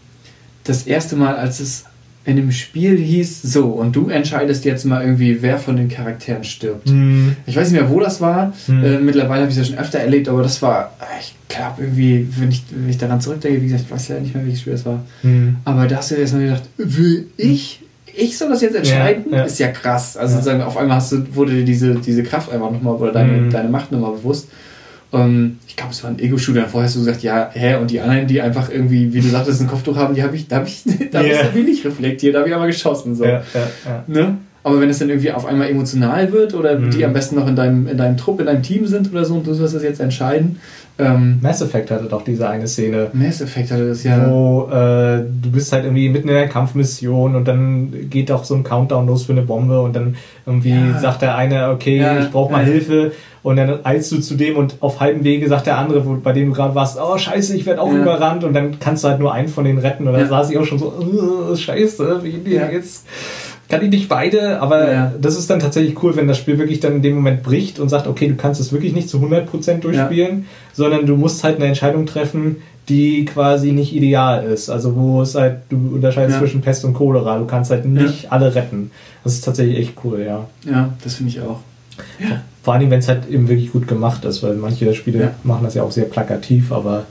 das 0.64 0.86
erste 0.88 1.14
Mal, 1.14 1.36
als 1.36 1.60
es 1.60 1.84
in 2.24 2.36
dem 2.36 2.50
Spiel 2.50 2.96
hieß, 2.96 3.42
so, 3.42 3.66
und 3.66 3.94
du 3.94 4.08
entscheidest 4.08 4.64
jetzt 4.64 4.84
mal 4.86 5.04
irgendwie, 5.04 5.40
wer 5.42 5.58
von 5.58 5.76
den 5.76 5.88
Charakteren 5.88 6.42
stirbt. 6.42 6.88
Hm. 6.88 7.36
Ich 7.46 7.54
weiß 7.54 7.70
nicht 7.70 7.80
mehr, 7.80 7.90
wo 7.90 8.00
das 8.00 8.20
war. 8.20 8.52
Hm. 8.66 8.82
Äh, 8.82 8.98
mittlerweile 8.98 9.42
habe 9.42 9.52
ich 9.52 9.58
ja 9.58 9.64
schon 9.64 9.78
öfter 9.78 10.00
erlebt, 10.00 10.28
aber 10.28 10.42
das 10.42 10.60
war, 10.62 10.96
äh, 11.00 11.20
ich 11.20 11.34
glaube 11.48 11.82
irgendwie, 11.82 12.26
wenn 12.38 12.48
ich, 12.48 12.64
wenn 12.70 12.88
ich 12.88 12.98
daran 12.98 13.20
zurückdenke, 13.20 13.60
wie 13.60 13.66
gesagt, 13.66 13.84
ich 13.84 13.90
weiß 13.90 14.08
ja 14.08 14.18
nicht 14.18 14.34
mehr, 14.34 14.44
welches 14.44 14.62
Spiel 14.62 14.72
das 14.72 14.84
war. 14.86 15.04
Hm. 15.20 15.56
Aber 15.64 15.86
da 15.86 15.98
hast 15.98 16.10
du 16.10 16.14
dir 16.16 16.22
erstmal 16.22 16.44
gedacht, 16.44 16.64
will 16.78 17.28
ich? 17.36 17.82
Ich 18.16 18.36
soll 18.38 18.48
das 18.50 18.60
jetzt 18.60 18.76
entscheiden? 18.76 19.24
Ja, 19.30 19.38
ja. 19.38 19.44
Ist 19.44 19.58
ja 19.58 19.68
krass. 19.68 20.16
Also 20.16 20.34
sozusagen 20.34 20.62
auf 20.62 20.76
einmal 20.76 20.96
hast 20.96 21.12
du, 21.12 21.24
wurde 21.34 21.52
dir 21.52 21.64
diese, 21.64 21.94
diese 21.94 22.22
Kraft 22.22 22.52
einfach 22.52 22.70
nochmal 22.70 22.94
oder 22.94 23.12
deine, 23.12 23.32
Mhm. 23.32 23.50
deine 23.50 23.68
Macht 23.68 23.92
nochmal 23.92 24.12
bewusst. 24.12 24.48
Ähm, 25.12 25.58
ich 25.68 25.76
glaube, 25.76 25.92
es 25.92 26.02
war 26.02 26.10
ein 26.10 26.18
Ego-Shooter. 26.18 26.66
Vorher 26.66 26.86
hast 26.88 26.96
du 26.96 27.00
gesagt, 27.00 27.22
ja, 27.22 27.50
hä, 27.52 27.76
und 27.76 27.90
die 27.90 28.00
anderen, 28.00 28.26
die 28.26 28.40
einfach 28.40 28.68
irgendwie, 28.70 29.12
wie 29.14 29.20
du 29.20 29.28
sagtest, 29.28 29.60
ein 29.60 29.68
Kopftuch 29.68 29.96
haben, 29.96 30.14
die 30.14 30.22
habe 30.22 30.34
ich, 30.36 30.48
da 30.48 30.56
habe 30.56 30.68
ich, 30.68 30.82
da 31.12 31.20
Ja. 31.22 31.32
ich 31.34 31.38
irgendwie 31.40 31.62
nicht 31.70 31.84
reflektiert, 31.84 32.34
da 32.34 32.40
habe 32.40 32.48
ich 32.48 32.54
aber 32.54 32.66
geschossen. 32.66 33.14
So. 33.14 33.24
Ja, 33.24 33.42
ja, 33.54 33.70
ja. 33.86 34.04
Ne? 34.06 34.38
Aber 34.64 34.80
wenn 34.80 34.88
es 34.90 34.98
dann 34.98 35.10
irgendwie 35.10 35.30
auf 35.30 35.44
einmal 35.46 35.68
emotional 35.68 36.32
wird 36.32 36.54
oder 36.54 36.78
Mhm. 36.78 36.90
die 36.90 37.04
am 37.04 37.12
besten 37.12 37.36
noch 37.36 37.46
in 37.46 37.54
deinem, 37.54 37.86
in 37.86 37.96
deinem 37.98 38.16
Trupp, 38.16 38.40
in 38.40 38.46
deinem 38.46 38.62
Team 38.62 38.86
sind 38.86 39.12
oder 39.12 39.24
so 39.24 39.34
und 39.34 39.46
du 39.46 39.52
sollst 39.54 39.74
das 39.74 39.82
jetzt 39.82 40.00
entscheiden. 40.00 40.58
Ähm, 40.98 41.38
Mass 41.42 41.60
Effect 41.60 41.90
hatte 41.90 42.04
doch 42.04 42.22
diese 42.22 42.48
eine 42.48 42.66
Szene. 42.68 43.08
Mass 43.12 43.40
Effect 43.40 43.70
hatte 43.72 43.88
das 43.88 44.04
ja. 44.04 44.26
Wo 44.30 44.68
äh, 44.70 45.22
du 45.42 45.50
bist 45.52 45.72
halt 45.72 45.84
irgendwie 45.84 46.08
mitten 46.08 46.28
in 46.28 46.36
einer 46.36 46.46
Kampfmission 46.46 47.34
und 47.36 47.46
dann 47.46 47.92
geht 48.10 48.30
auch 48.32 48.44
so 48.44 48.54
ein 48.54 48.62
Countdown 48.62 49.06
los 49.06 49.24
für 49.24 49.32
eine 49.32 49.42
Bombe 49.42 49.80
und 49.82 49.94
dann 49.94 50.16
irgendwie 50.46 50.70
Ja. 50.70 50.98
sagt 50.98 51.20
der 51.22 51.36
eine, 51.36 51.70
okay, 51.70 51.98
Ja, 51.98 52.20
ich 52.20 52.30
brauche 52.30 52.50
mal 52.52 52.60
ja. 52.64 52.72
Hilfe 52.72 53.12
und 53.42 53.56
dann 53.56 53.80
eilst 53.84 54.12
du 54.12 54.20
zu 54.20 54.34
dem 54.36 54.56
und 54.56 54.76
auf 54.80 55.00
halbem 55.00 55.24
Wege 55.24 55.46
sagt 55.48 55.66
der 55.66 55.76
andere, 55.78 56.06
wo, 56.06 56.14
bei 56.14 56.32
dem 56.32 56.48
du 56.50 56.54
gerade 56.54 56.74
warst, 56.76 56.96
oh 56.98 57.18
scheiße, 57.18 57.54
ich 57.56 57.66
werde 57.66 57.82
auch 57.82 57.92
Ja. 57.92 57.98
überrannt 58.00 58.44
und 58.44 58.54
dann 58.54 58.78
kannst 58.78 59.02
du 59.04 59.08
halt 59.08 59.18
nur 59.18 59.34
einen 59.34 59.48
von 59.48 59.64
den 59.64 59.76
retten 59.78 60.06
und 60.06 60.12
dann 60.14 60.22
Ja. 60.22 60.28
saß 60.28 60.48
ich 60.50 60.56
auch 60.58 60.64
schon 60.64 60.78
so, 60.78 60.92
"Äh, 61.52 61.56
scheiße, 61.56 62.20
wie 62.22 62.54
Ja. 62.54 62.70
jetzt 62.70 63.04
kann 63.68 63.82
ich 63.82 63.90
nicht 63.90 64.08
beide, 64.08 64.60
aber 64.60 64.92
Ja. 64.92 65.12
das 65.20 65.36
ist 65.38 65.48
dann 65.50 65.60
tatsächlich 65.60 66.02
cool, 66.02 66.14
wenn 66.16 66.28
das 66.28 66.38
Spiel 66.38 66.58
wirklich 66.58 66.80
dann 66.80 66.96
in 66.96 67.02
dem 67.02 67.14
Moment 67.14 67.42
bricht 67.42 67.78
und 67.78 67.88
sagt, 67.88 68.06
okay, 68.06 68.28
du 68.28 68.34
kannst 68.36 68.60
es 68.60 68.72
wirklich 68.72 68.92
nicht 68.92 69.08
zu 69.08 69.18
100% 69.20 69.80
durchspielen, 69.80 70.46
sondern 70.72 71.06
du 71.06 71.16
musst 71.16 71.42
halt 71.44 71.56
eine 71.56 71.66
Entscheidung 71.66 72.06
treffen, 72.06 72.56
die 72.88 73.24
quasi 73.24 73.72
nicht 73.72 73.94
ideal 73.94 74.44
ist. 74.44 74.68
Also 74.68 74.94
wo 74.94 75.22
es 75.22 75.34
halt, 75.34 75.56
du 75.70 75.92
unterscheidest 75.94 76.34
Ja. 76.36 76.40
zwischen 76.40 76.60
Pest 76.60 76.84
und 76.84 76.92
Cholera. 76.94 77.38
Du 77.38 77.46
kannst 77.46 77.70
halt 77.70 77.86
nicht 77.86 78.30
alle 78.30 78.54
retten. 78.54 78.90
Das 79.24 79.32
ist 79.32 79.44
tatsächlich 79.44 79.78
echt 79.78 79.94
cool, 80.04 80.20
ja. 80.20 80.46
Ja, 80.70 80.92
das 81.02 81.14
finde 81.14 81.30
ich 81.32 81.40
auch. 81.40 81.60
Vor 82.62 82.74
allem, 82.74 82.90
wenn 82.90 82.98
es 82.98 83.08
halt 83.08 83.28
eben 83.30 83.48
wirklich 83.48 83.72
gut 83.72 83.88
gemacht 83.88 84.24
ist, 84.26 84.42
weil 84.42 84.54
manche 84.54 84.92
Spiele 84.94 85.18
Ja. 85.20 85.30
machen 85.44 85.64
das 85.64 85.74
ja 85.74 85.82
auch 85.82 85.92
sehr 85.92 86.04
plakativ, 86.04 86.72
aber 86.72 87.04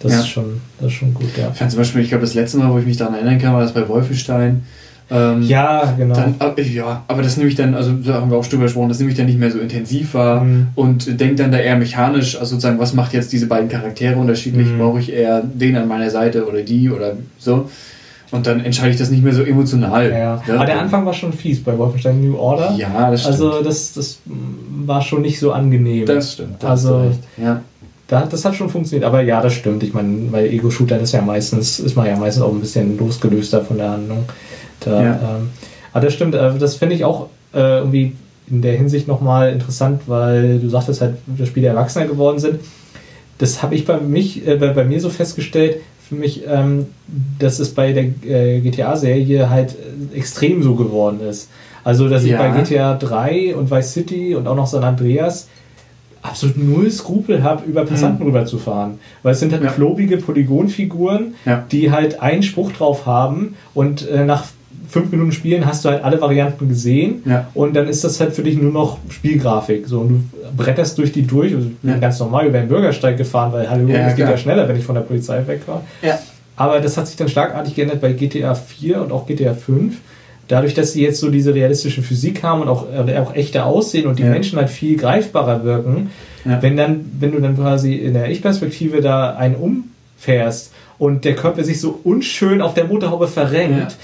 das, 0.00 0.12
Ja. 0.12 0.18
ist, 0.20 0.28
schon, 0.28 0.60
das 0.78 0.88
ist 0.88 0.94
schon 0.94 1.14
gut, 1.14 1.28
ja. 1.36 1.50
Ich 1.52 1.58
fand 1.58 1.70
zum 1.70 1.78
Beispiel, 1.78 2.02
ich 2.02 2.08
glaube, 2.08 2.22
das 2.24 2.34
letzte 2.34 2.58
Mal, 2.58 2.72
wo 2.72 2.78
ich 2.78 2.86
mich 2.86 2.96
daran 2.96 3.14
erinnern 3.14 3.38
kann, 3.38 3.52
war 3.52 3.60
das 3.60 3.72
bei 3.74 3.86
Wolfenstein. 3.88 4.64
Ähm, 5.10 5.42
Ja, 5.42 5.94
genau. 5.98 6.14
Dann, 6.14 6.34
äh, 6.56 6.62
ja, 6.62 7.02
aber 7.08 7.22
das 7.22 7.36
nehme 7.36 7.48
ich 7.48 7.56
dann, 7.56 7.74
also 7.74 7.92
da 7.92 8.14
haben 8.14 8.30
wir 8.30 8.36
auch 8.38 8.44
schon 8.44 8.52
drüber 8.52 8.64
gesprochen, 8.64 8.88
das 8.90 8.98
nehme 9.00 9.10
ich 9.10 9.16
dann 9.16 9.26
nicht 9.26 9.38
mehr 9.38 9.50
so 9.50 9.58
intensiv 9.58 10.14
wahr 10.14 10.44
Mhm. 10.44 10.68
und 10.76 11.20
denke 11.20 11.34
dann 11.36 11.50
da 11.50 11.58
eher 11.58 11.76
mechanisch, 11.76 12.36
also 12.36 12.50
sozusagen, 12.54 12.78
was 12.78 12.94
macht 12.94 13.12
jetzt 13.12 13.32
diese 13.32 13.46
beiden 13.46 13.68
Charaktere 13.68 14.16
unterschiedlich? 14.18 14.68
Mhm. 14.68 14.78
Brauche 14.78 15.00
ich 15.00 15.12
eher 15.12 15.42
den 15.42 15.76
an 15.76 15.88
meiner 15.88 16.10
Seite 16.10 16.46
oder 16.46 16.62
die 16.62 16.90
oder 16.90 17.14
so? 17.38 17.68
Und 18.32 18.46
dann 18.46 18.60
entscheide 18.64 18.90
ich 18.92 18.96
das 18.96 19.10
nicht 19.10 19.24
mehr 19.24 19.32
so 19.34 19.42
emotional. 19.42 20.08
ja. 20.12 20.40
Aber 20.54 20.64
der 20.64 20.80
Anfang 20.80 21.04
war 21.04 21.12
schon 21.12 21.32
fies 21.32 21.60
bei 21.64 21.76
Wolfenstein 21.76 22.20
New 22.24 22.36
Order. 22.36 22.74
Ja, 22.76 23.10
das 23.10 23.22
stimmt. 23.22 23.34
Also 23.34 23.62
das, 23.64 23.92
das 23.94 24.20
war 24.86 25.02
schon 25.02 25.22
nicht 25.22 25.40
so 25.40 25.50
angenehm. 25.50 26.06
das 26.06 26.34
stimmt. 26.34 26.62
da 26.62 26.68
also- 26.68 27.10
ja. 27.36 27.60
Da, 28.06 28.26
das 28.26 28.44
hat 28.44 28.56
schon 28.56 28.68
funktioniert, 28.68 29.04
aber 29.06 29.20
ja, 29.22 29.40
das 29.40 29.52
stimmt. 29.54 29.84
Ich 29.84 29.94
meine, 29.94 30.08
bei 30.32 30.48
Ego-Shootern 30.48 31.00
ist 31.00 31.12
ja 31.12 31.22
meistens, 31.22 31.78
ist 31.78 31.94
man 31.96 32.06
ja 32.06 32.16
meistens 32.16 32.42
auch 32.42 32.52
ein 32.52 32.58
bisschen 32.60 32.98
losgelöster 32.98 33.60
von 33.62 33.78
der 33.78 33.90
Handlung. 33.90 34.24
Da, 34.80 35.02
Ja. 35.02 35.12
ähm, 35.36 35.50
aber 35.92 36.04
das 36.06 36.14
stimmt, 36.14 36.34
äh, 36.34 36.50
das 36.58 36.76
finde 36.76 36.94
ich 36.94 37.04
auch 37.04 37.28
äh, 37.54 37.78
irgendwie 37.78 38.12
in 38.50 38.62
der 38.62 38.76
Hinsicht 38.76 39.06
nochmal 39.08 39.52
interessant, 39.52 40.02
weil 40.06 40.58
du 40.58 40.68
sagtest 40.68 41.00
halt, 41.00 41.14
dass 41.26 41.48
Spiele 41.48 41.68
erwachsener 41.68 42.06
geworden 42.06 42.38
sind. 42.38 42.60
Das 43.38 43.62
habe 43.62 43.74
ich 43.74 43.84
bei 43.86 43.98
mich, 44.00 44.46
äh, 44.46 44.56
bei, 44.56 44.68
bei 44.68 44.84
mir 44.84 45.00
so 45.00 45.08
festgestellt, 45.10 45.76
für 46.08 46.14
mich, 46.16 46.42
ähm, 46.46 46.86
dass 47.38 47.58
es 47.60 47.72
bei 47.74 47.92
der 47.92 48.04
äh, 48.28 48.60
GTA-Serie 48.60 49.48
halt 49.48 49.76
äh, 50.12 50.16
extrem 50.18 50.62
so 50.62 50.74
geworden 50.74 51.20
ist. 51.28 51.48
Also, 51.84 52.08
dass 52.08 52.24
ich 52.24 52.30
Ja. 52.32 52.38
bei 52.38 52.50
GTA 52.60 52.94
3 52.94 53.54
und 53.54 53.70
Vice 53.70 53.92
City 53.92 54.34
und 54.34 54.46
auch 54.48 54.56
noch 54.56 54.66
San 54.66 54.82
Andreas 54.84 55.48
absolut 56.22 56.58
null 56.58 56.90
Skrupel 56.90 57.42
habe, 57.42 57.64
über 57.64 57.84
Passanten 57.86 58.22
Mhm. 58.24 58.26
rüberzufahren. 58.34 58.98
Weil 59.22 59.32
es 59.32 59.40
sind 59.40 59.52
halt 59.52 59.62
Ja. 59.62 59.70
klobige 59.70 60.18
Polygonfiguren, 60.18 61.34
Ja. 61.46 61.64
die 61.70 61.90
halt 61.90 62.20
einen 62.20 62.42
Spruch 62.42 62.72
drauf 62.72 63.06
haben 63.06 63.54
und 63.74 64.06
äh, 64.08 64.24
nach 64.24 64.44
fünf 64.90 65.10
Minuten 65.12 65.32
Spielen 65.32 65.66
hast 65.66 65.84
du 65.84 65.88
halt 65.90 66.02
alle 66.04 66.20
Varianten 66.20 66.68
gesehen 66.68 67.22
Ja. 67.24 67.48
und 67.54 67.74
dann 67.74 67.88
ist 67.88 68.02
das 68.04 68.20
halt 68.20 68.32
für 68.34 68.42
dich 68.42 68.56
nur 68.60 68.72
noch 68.72 68.98
Spielgrafik. 69.08 69.86
So, 69.86 70.00
und 70.00 70.08
du 70.08 70.20
bretterst 70.56 70.98
durch 70.98 71.12
die 71.12 71.22
durch, 71.26 71.54
also 71.54 71.68
Ja. 71.82 71.96
ganz 71.98 72.18
normal 72.18 72.46
über 72.46 72.58
den 72.58 72.68
Bürgersteig 72.68 73.16
gefahren, 73.16 73.52
weil 73.52 73.68
hallo, 73.70 73.88
Ja, 73.88 74.08
es 74.08 74.16
geht 74.16 74.28
ja 74.28 74.36
schneller, 74.36 74.68
wenn 74.68 74.76
ich 74.76 74.84
von 74.84 74.94
der 74.94 75.02
Polizei 75.02 75.46
weg 75.46 75.62
war. 75.66 75.82
Ja. 76.02 76.18
Aber 76.56 76.80
das 76.80 76.96
hat 76.96 77.06
sich 77.06 77.16
dann 77.16 77.28
schlagartig 77.28 77.74
geändert 77.74 78.00
bei 78.00 78.12
GTA 78.12 78.54
4 78.54 79.00
und 79.02 79.12
auch 79.12 79.26
GTA 79.26 79.54
5. 79.54 79.96
Dadurch, 80.48 80.74
dass 80.74 80.92
sie 80.92 81.02
jetzt 81.02 81.20
so 81.20 81.30
diese 81.30 81.54
realistische 81.54 82.02
Physik 82.02 82.42
haben 82.42 82.62
und 82.62 82.68
auch, 82.68 82.86
äh, 82.92 83.16
auch 83.18 83.34
echter 83.34 83.66
aussehen 83.66 84.06
und 84.08 84.18
die. 84.18 84.24
Menschen 84.24 84.58
halt 84.58 84.68
viel 84.68 84.96
greifbarer 84.96 85.62
wirken, 85.64 86.10
wenn 86.44 86.76
dann, 86.76 87.04
wenn 87.20 87.30
du 87.32 87.38
dann 87.40 87.54
quasi 87.56 87.94
in 87.94 88.14
der 88.14 88.30
Ich-Perspektive 88.30 89.00
da 89.00 89.36
einen 89.36 89.54
umfährst 89.54 90.72
und 90.98 91.24
der 91.24 91.34
Körper 91.34 91.64
sich 91.64 91.80
so 91.80 92.00
unschön 92.04 92.60
auf 92.60 92.74
der 92.74 92.84
Motorhaube 92.84 93.28
verrenkt, 93.28 93.96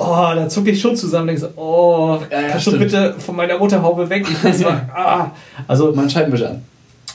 oh, 0.00 0.34
da 0.34 0.48
zucke 0.48 0.70
ich 0.70 0.80
schon 0.80 0.96
zusammen 0.96 1.22
und 1.30 1.40
denke 1.40 1.40
so, 1.42 1.48
oh, 1.60 2.18
Ja, 2.30 2.40
ja, 2.40 2.48
kannst 2.48 2.66
du 2.66 2.70
stimmt. 2.72 2.84
bitte 2.84 3.14
von 3.18 3.36
meiner 3.36 3.58
Motorhaube 3.58 4.08
weg? 4.10 4.26
Ich 4.30 4.42
muss 4.42 4.58
mal, 4.64 4.88
ah. 4.94 5.26
Also, 5.68 5.92
Man 5.92 6.08
Scheibenwischer 6.10 6.50
an. 6.50 6.62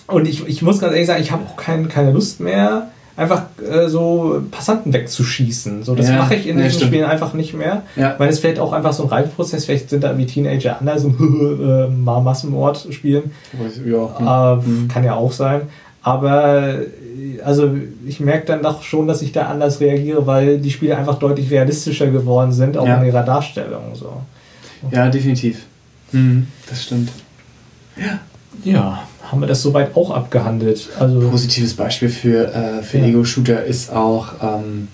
und 0.08 0.28
ich, 0.28 0.48
ich 0.48 0.62
muss 0.62 0.80
ganz 0.80 0.94
ehrlich 0.94 1.08
sagen, 1.08 1.22
ich 1.22 1.32
habe 1.32 1.44
auch 1.46 1.58
kein, 1.58 1.90
keine 1.90 2.12
Lust 2.12 2.40
mehr, 2.40 2.90
einfach 3.18 3.44
äh, 3.62 3.88
so 3.88 4.42
Passanten 4.52 4.92
wegzuschießen. 4.92 5.84
So, 5.84 5.96
das 5.96 6.10
Ja, 6.10 6.18
mache 6.18 6.36
ich 6.36 6.48
in 6.48 6.58
ja, 6.58 6.64
diesen 6.66 6.78
stimmt. 6.80 6.92
Spielen 6.92 7.06
einfach 7.10 7.34
nicht 7.34 7.54
mehr. 7.54 7.84
Ja. 7.96 8.16
Weil 8.18 8.28
es 8.28 8.40
vielleicht 8.40 8.60
auch 8.60 8.74
einfach 8.74 8.92
so 8.92 9.04
ein 9.04 9.10
Reifprozess, 9.10 9.64
vielleicht 9.66 9.90
sind 9.90 10.04
da 10.04 10.10
irgendwie 10.10 10.26
Teenager 10.26 10.78
anders, 10.80 11.02
so 11.04 11.08
äh, 11.20 11.88
mal 11.90 12.20
Massenmord 12.22 12.88
spielen. 12.92 13.32
Ja. 13.86 14.54
Äh, 14.54 14.56
Mhm. 14.58 14.88
Kann 14.90 15.04
ja 15.06 15.16
auch 15.16 15.32
sein. 15.32 15.62
Aber 16.06 16.76
äh, 16.76 17.42
also 17.44 17.76
ich 18.06 18.20
merke 18.20 18.46
dann 18.46 18.62
doch 18.62 18.84
schon, 18.84 19.08
dass 19.08 19.24
ich 19.24 19.32
da 19.32 19.48
anders 19.48 19.80
reagiere, 19.80 20.28
weil 20.28 20.60
die 20.60 20.70
Spiele 20.70 20.96
einfach 20.96 21.18
deutlich 21.18 21.50
realistischer 21.50 22.08
geworden 22.08 22.52
sind, 22.52 22.78
auch 22.78 22.88
Ja. 22.88 22.98
in 23.02 23.08
ihrer 23.08 23.24
Darstellung. 23.24 23.96
So. 23.96 24.22
ja, 24.92 25.10
definitiv. 25.10 25.66
Mhm. 26.12 26.46
Das 26.70 26.84
stimmt. 26.84 27.10
Ja, 28.64 29.04
haben 29.32 29.42
wir 29.42 29.48
das 29.48 29.62
soweit 29.64 29.96
auch 29.96 30.12
abgehandelt. 30.12 30.90
Also 31.00 31.28
Positives 31.30 31.74
Beispiel 31.74 32.10
für, 32.10 32.54
äh, 32.54 32.84
für 32.84 33.00
Ja. 33.00 33.06
Ego-Shooter 33.06 33.64
ist 33.64 33.92
auch 33.92 34.28
ähm, 34.42 34.88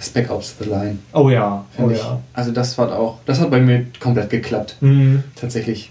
Spec 0.00 0.30
Ops 0.30 0.54
The 0.60 0.68
Line. 0.68 0.98
oh 1.12 1.30
ja, 1.30 1.64
oh 1.78 1.90
ich. 1.90 1.98
ja. 1.98 2.20
Also 2.32 2.52
das 2.52 2.78
hat 2.78 2.92
auch, 2.92 3.18
das 3.26 3.40
hat 3.40 3.50
bei 3.50 3.60
mir 3.60 3.86
komplett 3.98 4.30
geklappt. 4.30 4.76
Mhm. 4.80 5.24
Tatsächlich. 5.34 5.90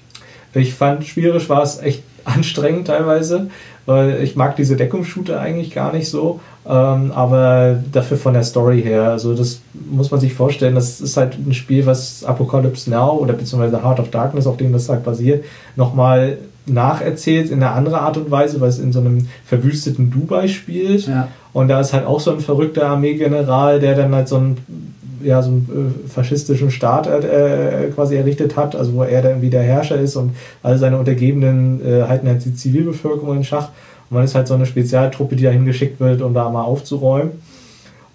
Ich 0.53 0.74
fand, 0.74 1.05
spielerisch 1.05 1.49
war 1.49 1.64
es 1.64 1.80
echt 1.80 2.03
anstrengend 2.26 2.88
teilweise, 2.88 3.49
weil 3.86 4.23
ich 4.23 4.36
mag 4.36 4.55
diese 4.55 4.75
Deckungsshooter 4.75 5.39
eigentlich 5.39 5.73
gar 5.73 5.93
nicht 5.93 6.09
so, 6.09 6.39
ähm, 6.65 7.11
aber 7.11 7.77
dafür 7.91 8.17
von 8.17 8.34
der 8.34 8.43
Story 8.43 8.81
her, 8.81 9.09
also 9.09 9.36
das 9.36 9.61
muss 9.73 10.11
man 10.11 10.19
sich 10.19 10.34
vorstellen, 10.34 10.75
das 10.75 11.01
ist 11.01 11.17
halt 11.17 11.38
ein 11.38 11.53
Spiel, 11.53 11.86
was 11.86 12.23
Apocalypse 12.23 12.89
Now 12.89 13.17
oder 13.17 13.34
beziehungsweise 13.34 13.84
Heart 13.84 13.99
of 13.99 14.11
Darkness, 14.11 14.47
auf 14.47 14.57
dem 14.57 14.71
das 14.71 14.89
halt 14.89 15.03
basiert, 15.03 15.43
nochmal 15.75 16.38
nacherzählt 16.65 17.49
in 17.49 17.61
einer 17.61 17.75
anderen 17.75 17.99
Art 17.99 18.17
und 18.17 18.31
Weise, 18.31 18.61
weil 18.61 18.69
es 18.69 18.79
in 18.79 18.93
so 18.93 18.99
einem 18.99 19.27
verwüsteten 19.45 20.11
Dubai 20.11 20.47
spielt. 20.47 21.07
Ja. 21.07 21.27
Und 21.51 21.67
da 21.67 21.79
ist 21.81 21.93
halt 21.93 22.05
auch 22.05 22.19
so 22.19 22.31
ein 22.31 22.39
verrückter 22.39 22.88
Armeegeneral, 22.88 23.79
der 23.79 23.95
dann 23.95 24.15
halt 24.15 24.27
so 24.27 24.38
einen, 24.38 24.95
ja, 25.24 25.41
so 25.41 25.49
einen 25.51 25.93
äh, 26.05 26.09
faschistischen 26.09 26.71
Staat 26.71 27.07
äh, 27.07 27.89
quasi 27.95 28.15
errichtet 28.15 28.55
hat, 28.55 28.76
also 28.76 28.93
wo 28.93 29.03
er 29.03 29.21
dann 29.21 29.41
wieder 29.41 29.61
Herrscher 29.61 29.97
ist 29.99 30.15
und 30.15 30.36
alle 30.61 30.78
seine 30.78 30.97
Untergebenen 30.97 31.82
äh, 31.86 32.03
halten 32.03 32.28
halt 32.28 32.43
die 32.45 32.53
Zivilbevölkerung 32.55 33.38
in 33.38 33.43
Schach. 33.43 33.69
Und 34.09 34.15
man 34.15 34.26
ist 34.26 34.36
halt 34.36 34.47
so 34.47 34.53
eine 34.53 34.65
Spezialtruppe, 34.65 35.36
die 35.36 35.43
dahin 35.43 35.65
geschickt 35.65 35.99
wird, 35.99 36.21
um 36.21 36.34
da 36.34 36.49
mal 36.49 36.63
aufzuräumen. 36.63 37.32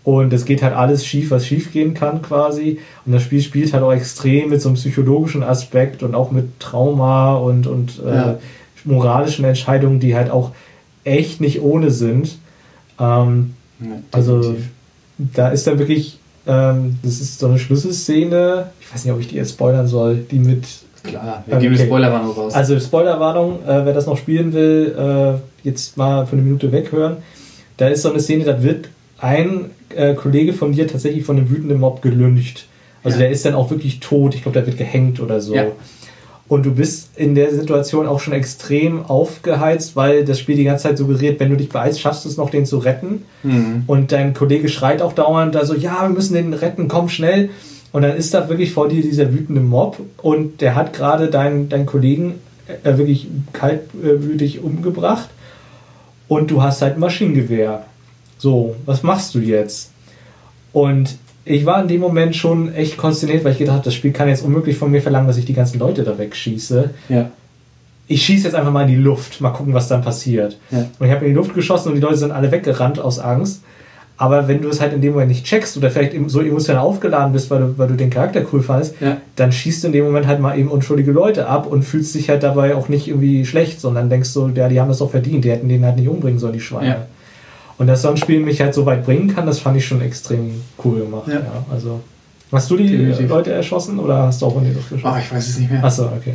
Und 0.04 0.32
es 0.32 0.44
geht 0.44 0.62
halt 0.62 0.74
alles 0.74 1.04
schief, 1.04 1.30
was 1.30 1.46
schief 1.46 1.72
gehen 1.72 1.92
kann 1.92 2.22
quasi. 2.22 2.78
Und 3.04 3.12
das 3.12 3.22
Spiel 3.22 3.42
spielt 3.42 3.72
halt 3.74 3.82
auch 3.82 3.92
extrem 3.92 4.50
mit 4.50 4.62
so 4.62 4.68
einem 4.68 4.76
psychologischen 4.76 5.42
Aspekt 5.42 6.02
und 6.02 6.14
auch 6.14 6.30
mit 6.30 6.60
Trauma 6.60 7.34
und, 7.36 7.66
und 7.66 8.00
äh, 8.06 8.14
Ja. 8.14 8.38
moralischen 8.84 9.44
Entscheidungen, 9.44 10.00
die 10.00 10.14
halt 10.14 10.30
auch 10.30 10.52
echt 11.04 11.40
nicht 11.40 11.60
ohne 11.60 11.90
sind. 11.90 12.38
Ähm, 12.98 13.54
Ja, 13.80 13.86
also 14.12 14.54
da 15.18 15.48
ist 15.48 15.66
dann 15.66 15.78
wirklich, 15.78 16.17
ähm, 16.48 16.98
das 17.02 17.20
ist 17.20 17.38
so 17.38 17.46
eine 17.46 17.58
Schlüsselszene, 17.58 18.70
ich 18.80 18.92
weiß 18.92 19.04
nicht, 19.04 19.14
ob 19.14 19.20
ich 19.20 19.28
die 19.28 19.36
jetzt 19.36 19.50
spoilern 19.52 19.86
soll, 19.86 20.16
die 20.30 20.38
mit, 20.38 20.64
klar, 21.04 21.44
wir 21.46 21.58
geben 21.58 21.74
okay. 21.74 21.84
Spoilerwarnung 21.86 22.32
raus. 22.32 22.54
also 22.54 22.80
Spoilerwarnung, 22.80 23.62
äh, 23.64 23.84
wer 23.84 23.92
das 23.92 24.06
noch 24.06 24.16
spielen 24.16 24.52
will, 24.52 24.94
äh, 25.64 25.66
jetzt 25.66 25.96
mal 25.96 26.26
für 26.26 26.32
eine 26.32 26.42
Minute 26.42 26.72
weghören. 26.72 27.18
Da 27.76 27.88
ist 27.88 28.02
so 28.02 28.10
eine 28.10 28.20
Szene, 28.20 28.44
da 28.44 28.62
wird 28.62 28.88
ein 29.18 29.70
äh, 29.94 30.14
Kollege 30.14 30.52
von 30.52 30.72
dir 30.72 30.88
tatsächlich 30.88 31.24
von 31.24 31.36
einem 31.36 31.50
wütenden 31.50 31.78
Mob 31.80 32.02
gelyncht. 32.02 32.66
Also 33.04 33.16
Ja. 33.18 33.24
der 33.24 33.30
ist 33.30 33.44
dann 33.44 33.54
auch 33.54 33.70
wirklich 33.70 34.00
tot, 34.00 34.34
ich 34.34 34.42
glaube, 34.42 34.58
der 34.58 34.66
wird 34.66 34.78
gehängt 34.78 35.20
oder 35.20 35.40
so. 35.40 35.54
Ja. 35.54 35.66
Und 36.48 36.64
du 36.64 36.74
bist 36.74 37.10
in 37.16 37.34
der 37.34 37.54
Situation 37.54 38.06
auch 38.06 38.20
schon 38.20 38.32
extrem 38.32 39.04
aufgeheizt, 39.04 39.96
weil 39.96 40.24
das 40.24 40.38
Spiel 40.38 40.56
die 40.56 40.64
ganze 40.64 40.84
Zeit 40.84 40.98
suggeriert, 40.98 41.38
wenn 41.40 41.50
du 41.50 41.56
dich 41.56 41.68
beeilst, 41.68 42.00
schaffst 42.00 42.24
du 42.24 42.28
es 42.30 42.38
noch, 42.38 42.48
den 42.48 42.64
zu 42.64 42.78
retten. 42.78 43.24
mhm. 43.42 43.82
Und 43.86 44.12
dein 44.12 44.32
Kollege 44.32 44.68
schreit 44.68 45.02
auch 45.02 45.12
dauernd 45.12 45.54
da 45.54 45.66
so, 45.66 45.74
ja, 45.74 46.02
wir 46.02 46.08
müssen 46.08 46.34
den 46.34 46.54
retten, 46.54 46.88
komm 46.88 47.10
schnell. 47.10 47.50
Und 47.92 48.02
dann 48.02 48.16
ist 48.16 48.34
da 48.34 48.48
wirklich 48.48 48.72
vor 48.72 48.88
dir 48.88 49.02
dieser 49.02 49.32
wütende 49.32 49.60
Mob 49.60 49.98
und 50.22 50.60
der 50.60 50.74
hat 50.74 50.92
gerade 50.92 51.28
deinen, 51.28 51.68
deinen 51.68 51.86
Kollegen 51.86 52.34
äh, 52.84 52.98
wirklich 52.98 53.28
kaltblütig 53.52 54.60
umgebracht 54.62 55.28
und 56.28 56.50
du 56.50 56.62
hast 56.62 56.82
halt 56.82 56.94
ein 56.94 57.00
Maschinengewehr. 57.00 57.84
So, 58.36 58.76
was 58.84 59.02
machst 59.02 59.34
du 59.34 59.38
jetzt? 59.38 59.90
Und 60.72 61.16
ich 61.48 61.64
war 61.66 61.80
in 61.82 61.88
dem 61.88 62.00
Moment 62.00 62.36
schon 62.36 62.72
echt 62.74 62.96
konsterniert, 62.96 63.44
weil 63.44 63.52
ich 63.52 63.58
gedacht 63.58 63.76
habe, 63.76 63.84
das 63.84 63.94
Spiel 63.94 64.12
kann 64.12 64.28
jetzt 64.28 64.44
unmöglich 64.44 64.76
von 64.76 64.90
mir 64.90 65.00
verlangen, 65.02 65.26
dass 65.26 65.36
ich 65.38 65.44
die 65.44 65.54
ganzen 65.54 65.78
Leute 65.78 66.02
da 66.04 66.18
wegschieße. 66.18 66.90
Ja. 67.08 67.30
Ich 68.06 68.24
schieße 68.24 68.44
jetzt 68.44 68.54
einfach 68.54 68.72
mal 68.72 68.82
in 68.82 68.88
die 68.88 68.96
Luft, 68.96 69.40
mal 69.40 69.50
gucken, 69.50 69.74
was 69.74 69.88
dann 69.88 70.02
passiert. 70.02 70.58
Ja. 70.70 70.86
Und 70.98 71.06
ich 71.06 71.12
habe 71.12 71.24
in 71.24 71.32
die 71.32 71.36
Luft 71.36 71.54
geschossen 71.54 71.88
und 71.90 71.94
die 71.96 72.00
Leute 72.00 72.16
sind 72.16 72.30
alle 72.32 72.50
weggerannt 72.50 72.98
aus 72.98 73.18
Angst. 73.18 73.62
Aber 74.20 74.48
wenn 74.48 74.60
du 74.62 74.68
es 74.68 74.80
halt 74.80 74.92
in 74.94 75.00
dem 75.00 75.12
Moment 75.12 75.28
nicht 75.28 75.44
checkst 75.44 75.76
oder 75.76 75.90
vielleicht 75.90 76.12
so 76.28 76.40
emotional 76.40 76.82
aufgeladen 76.82 77.32
bist, 77.32 77.50
weil 77.50 77.60
du, 77.60 77.74
weil 77.78 77.86
du 77.86 77.94
den 77.94 78.10
Charakter 78.10 78.42
cool 78.52 78.62
fandest, 78.62 78.96
Ja. 79.00 79.18
dann 79.36 79.52
schießt 79.52 79.84
du 79.84 79.86
in 79.88 79.92
dem 79.92 80.04
Moment 80.06 80.26
halt 80.26 80.40
mal 80.40 80.58
eben 80.58 80.68
unschuldige 80.70 81.12
Leute 81.12 81.46
ab 81.46 81.66
und 81.68 81.84
fühlst 81.84 82.14
dich 82.16 82.28
halt 82.28 82.42
dabei 82.42 82.74
auch 82.74 82.88
nicht 82.88 83.06
irgendwie 83.06 83.46
schlecht, 83.46 83.80
sondern 83.80 84.10
denkst 84.10 84.30
so, 84.30 84.50
ja, 84.52 84.68
die 84.68 84.80
haben 84.80 84.88
das 84.88 84.98
doch 84.98 85.10
verdient, 85.10 85.44
die 85.44 85.50
hätten 85.52 85.68
den 85.68 85.84
halt 85.84 85.96
nicht 85.96 86.08
umbringen 86.08 86.40
sollen, 86.40 86.54
die 86.54 86.60
Schweine. 86.60 86.88
Ja. 86.88 87.06
Und 87.78 87.86
dass 87.86 88.02
so 88.02 88.08
ein 88.10 88.16
Spiel 88.16 88.40
mich 88.40 88.60
halt 88.60 88.74
so 88.74 88.84
weit 88.86 89.04
bringen 89.04 89.32
kann, 89.32 89.46
das 89.46 89.60
fand 89.60 89.76
ich 89.76 89.86
schon 89.86 90.00
extrem 90.00 90.62
cool 90.84 91.00
gemacht. 91.00 91.28
Ja. 91.28 91.34
Ja. 91.34 91.64
also, 91.70 92.00
hast 92.50 92.68
du 92.70 92.76
die 92.76 92.88
Definitiv. 92.88 93.28
Leute 93.28 93.52
erschossen 93.52 93.98
oder 94.00 94.24
hast 94.24 94.42
du 94.42 94.46
auch 94.46 94.56
in 94.58 94.64
die 94.64 94.72
Luft 94.72 94.88
Oh, 94.90 94.94
geschossen? 94.96 95.20
ich 95.20 95.32
weiß 95.32 95.48
es 95.48 95.58
nicht 95.58 95.70
mehr. 95.70 95.84
Achso, 95.84 96.06
okay. 96.06 96.34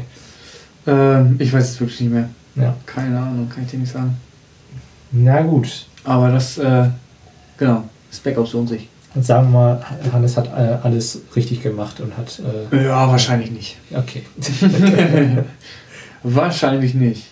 Ähm, 0.88 1.36
ich 1.40 1.52
weiß 1.52 1.70
es 1.72 1.80
wirklich 1.80 2.00
nicht 2.02 2.14
mehr. 2.14 2.30
Ja. 2.56 2.74
Keine 2.86 3.18
Ahnung, 3.20 3.50
kann 3.50 3.64
ich 3.64 3.72
dir 3.72 3.80
nicht 3.80 3.92
sagen. 3.92 4.18
Na 5.12 5.42
gut. 5.42 5.86
Aber 6.06 6.30
das, 6.30 6.58
äh, 6.58 6.86
Genau. 7.58 7.84
Spec 8.12 8.38
Ops 8.38 8.54
lohnt 8.54 8.70
sich. 8.70 8.88
Und 9.16 9.26
sagen 9.26 9.52
wir 9.52 9.60
mal, 9.60 9.86
Hannes 10.12 10.38
hat 10.38 10.48
äh, 10.48 10.78
alles 10.84 11.20
richtig 11.36 11.62
gemacht 11.62 12.00
und 12.00 12.16
hat. 12.18 12.42
Äh, 12.72 12.86
Ja, 12.86 13.08
wahrscheinlich 13.10 13.52
nicht. 13.52 13.78
okay. 13.94 14.24
wahrscheinlich 16.24 16.94
nicht. 16.94 17.26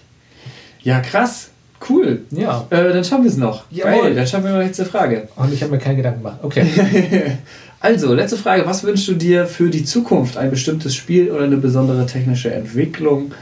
Ja, 0.83 0.99
krass. 0.99 1.50
Cool. 1.89 2.21
ja. 2.31 2.65
Äh, 2.69 2.93
dann 2.93 3.03
schauen 3.03 3.23
wir 3.23 3.29
es 3.31 3.37
noch. 3.37 3.63
Jawohl. 3.71 4.01
Geil, 4.01 4.15
dann 4.15 4.27
schauen 4.27 4.43
wir 4.43 4.51
mal 4.51 4.63
letzte 4.63 4.85
Frage. 4.85 5.27
Und 5.35 5.51
ich 5.51 5.63
habe 5.63 5.71
mir 5.71 5.79
keinen 5.79 5.97
Gedanken 5.97 6.23
gemacht. 6.23 6.39
Okay. 6.41 6.65
Also, 7.83 8.13
letzte 8.13 8.37
Frage. 8.37 8.67
Was 8.67 8.83
wünschst 8.83 9.07
du 9.07 9.13
dir 9.15 9.47
für 9.47 9.71
die 9.71 9.83
Zukunft? 9.83 10.37
Ein 10.37 10.51
bestimmtes 10.51 10.93
Spiel 10.93 11.31
oder 11.31 11.45
eine 11.45 11.57
besondere 11.57 12.05
technische 12.05 12.53
Entwicklung? 12.53 13.33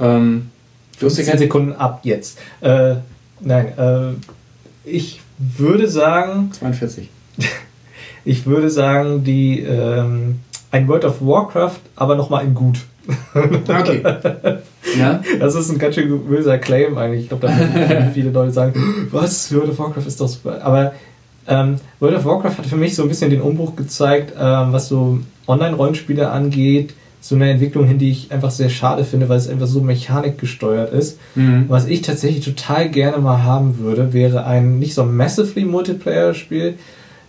Ähm, 0.00 0.48
du 0.98 1.04
hast 1.04 1.18
ja 1.18 1.24
15 1.24 1.26
keine 1.26 1.38
Sekunden 1.38 1.72
ab 1.74 2.00
jetzt. 2.02 2.38
Äh, 2.62 2.94
nein, 3.40 3.76
äh, 3.76 4.88
ich 4.88 5.20
würde 5.38 5.88
sagen, 5.88 6.50
42. 6.52 7.10
ich 8.24 8.46
würde 8.46 8.70
sagen, 8.70 9.24
die 9.24 9.60
ähm, 9.60 10.40
ein 10.70 10.88
World 10.88 11.04
of 11.04 11.20
Warcraft, 11.20 11.80
aber 11.94 12.16
nochmal 12.16 12.44
in 12.46 12.54
gut. 12.54 12.78
Okay. 13.34 14.02
ja? 14.98 15.22
Das 15.40 15.54
ist 15.54 15.70
ein 15.70 15.78
ganz 15.78 15.94
schön 15.94 16.26
böser 16.26 16.58
Claim 16.58 16.96
eigentlich. 16.98 17.22
Ich 17.22 17.28
glaube, 17.28 17.46
da 17.46 17.58
werden 17.88 18.10
viele 18.12 18.30
Leute 18.30 18.52
sagen, 18.52 18.74
was, 19.10 19.52
World 19.54 19.70
of 19.70 19.78
Warcraft 19.78 20.06
ist 20.06 20.20
doch 20.20 20.28
super. 20.28 20.60
Aber 20.62 20.92
ähm, 21.46 21.76
World 22.00 22.16
of 22.16 22.24
Warcraft 22.24 22.58
hat 22.58 22.66
für 22.66 22.76
mich 22.76 22.94
so 22.94 23.02
ein 23.02 23.08
bisschen 23.08 23.30
den 23.30 23.40
Umbruch 23.40 23.76
gezeigt, 23.76 24.32
ähm, 24.38 24.72
was 24.72 24.88
so 24.88 25.20
Online-Rollenspiele 25.46 26.30
angeht. 26.30 26.94
So 27.20 27.36
eine 27.36 27.50
Entwicklung 27.50 27.86
hin, 27.86 27.98
die 27.98 28.10
ich 28.10 28.32
einfach 28.32 28.50
sehr 28.50 28.68
schade 28.68 29.04
finde, 29.04 29.28
weil 29.28 29.38
es 29.38 29.48
einfach 29.48 29.68
so 29.68 29.80
mechanikgesteuert 29.80 30.92
ist. 30.92 31.18
Mhm. 31.36 31.66
Was 31.68 31.86
ich 31.86 32.02
tatsächlich 32.02 32.44
total 32.44 32.88
gerne 32.88 33.18
mal 33.18 33.44
haben 33.44 33.78
würde, 33.78 34.12
wäre 34.12 34.44
ein 34.44 34.80
nicht 34.80 34.94
so 34.94 35.02
ein 35.02 35.16
massively 35.16 35.64
Multiplayer-Spiel, 35.64 36.74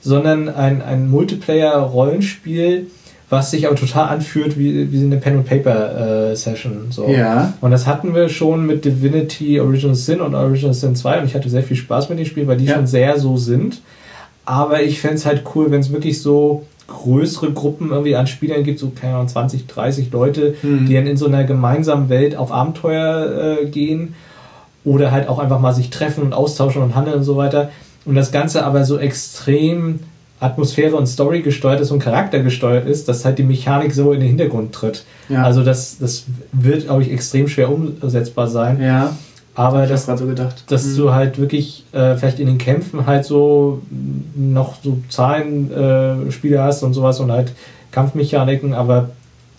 sondern 0.02 0.50
ein, 0.50 0.82
ein 0.82 1.10
Multiplayer-Rollenspiel, 1.12 2.88
was 3.34 3.52
sich 3.52 3.68
aber 3.68 3.76
total 3.76 4.08
anfühlt 4.10 4.58
wie, 4.58 4.92
wie 4.92 5.02
eine 5.04 5.18
Pen-and-Paper-Session. 5.18 6.88
so. 6.92 7.08
Ja. 7.08 7.54
Und 7.62 7.72
das 7.72 7.88
hatten 7.88 8.14
wir 8.16 8.30
schon 8.30 8.66
mit 8.66 8.86
Divinity 8.86 9.60
Original 9.60 9.96
Sin 9.96 10.22
und 10.22 10.36
Original 10.36 10.74
Sin 10.74 10.96
2 10.96 11.20
und 11.20 11.26
ich 11.26 11.36
hatte 11.36 11.50
sehr 11.50 11.64
viel 11.64 11.78
Spaß 11.78 12.10
mit 12.10 12.20
den 12.20 12.26
Spielen, 12.26 12.48
weil 12.48 12.58
die 12.58 12.66
Ja. 12.66 12.76
schon 12.76 12.88
sehr 12.88 13.20
so 13.20 13.38
sind. 13.38 13.82
Aber 14.46 14.82
ich 14.82 15.00
fände 15.00 15.16
es 15.18 15.26
halt 15.26 15.44
cool, 15.56 15.72
wenn 15.72 15.80
es 15.82 15.92
wirklich 15.92 16.22
so 16.22 16.64
größere 16.88 17.52
Gruppen 17.52 17.92
irgendwie 17.92 18.16
an 18.16 18.28
Spielern 18.28 18.64
gibt, 18.64 18.78
so 18.80 18.90
keine 18.94 19.16
Ahnung, 19.16 19.28
20, 19.30 19.68
30 19.68 20.12
Leute, 20.12 20.56
Mhm. 20.62 20.86
die 20.86 20.94
dann 20.96 21.08
in 21.08 21.18
so 21.18 21.28
einer 21.28 21.44
gemeinsamen 21.46 22.10
Welt 22.10 22.36
auf 22.36 22.52
Abenteuer 22.52 23.60
äh, 23.62 23.66
gehen 23.68 24.16
oder 24.84 25.12
halt 25.12 25.30
auch 25.30 25.40
einfach 25.40 25.60
mal 25.62 25.74
sich 25.74 25.90
treffen 25.92 26.24
und 26.24 26.34
austauschen 26.34 26.82
und 26.82 26.94
handeln 26.94 27.18
und 27.18 27.24
so 27.24 27.38
weiter. 27.38 27.70
Und 28.06 28.16
das 28.16 28.34
Ganze 28.34 28.66
aber 28.66 28.84
so 28.84 28.98
extrem 28.98 30.02
Atmosphäre 30.44 30.96
und 30.96 31.08
Story 31.08 31.42
gesteuert 31.42 31.80
ist 31.82 31.92
und 31.92 32.00
Charakter 32.00 32.40
gesteuert 32.40 32.88
ist, 32.88 33.08
dass 33.08 33.24
halt 33.26 33.38
die 33.38 33.44
Mechanik 33.44 33.94
so 33.94 34.12
in 34.12 34.20
den 34.20 34.30
Hintergrund 34.30 34.74
tritt. 34.74 35.06
Ja. 35.30 35.44
Also 35.44 35.64
das, 35.64 35.98
das 36.00 36.26
wird, 36.52 36.86
glaube 36.86 37.04
ich, 37.04 37.12
extrem 37.12 37.48
schwer 37.48 37.72
umsetzbar 37.72 38.48
sein. 38.48 38.82
Ja. 38.82 39.16
Aber 39.56 39.86
das, 39.86 40.06
so 40.08 40.26
gedacht. 40.26 40.64
dass 40.68 40.86
Mhm. 40.86 40.98
du 40.98 41.14
halt 41.14 41.40
wirklich 41.40 41.86
äh, 41.92 42.16
vielleicht 42.16 42.40
in 42.40 42.48
den 42.48 42.58
Kämpfen 42.58 43.06
halt 43.06 43.24
so 43.24 43.82
noch 44.36 44.76
so 44.84 44.98
Zahlenspiele 45.10 46.56
äh, 46.56 46.60
hast 46.60 46.84
und 46.84 46.94
sowas 46.94 47.20
und 47.20 47.32
halt 47.32 47.52
Kampfmechaniken, 47.92 48.74
aber 48.74 49.12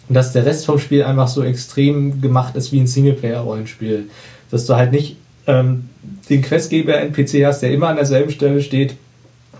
dass 0.08 0.32
der 0.32 0.44
Rest 0.44 0.66
vom 0.66 0.78
Spiel 0.78 1.04
einfach 1.04 1.28
so 1.28 1.42
extrem 1.42 2.20
gemacht 2.20 2.56
ist 2.56 2.72
wie 2.72 2.80
ein 2.80 2.86
Singleplayer-Rollenspiel. 2.86 4.08
Dass 4.50 4.66
du 4.66 4.74
halt 4.74 4.92
nicht 4.92 5.16
ähm, 5.46 5.88
den 6.28 6.42
Questgeber 6.42 6.98
NPC 6.98 7.46
hast, 7.46 7.60
der 7.60 7.70
immer 7.70 7.88
an 7.88 7.96
derselben 7.96 8.30
Stelle 8.30 8.60
steht, 8.60 8.96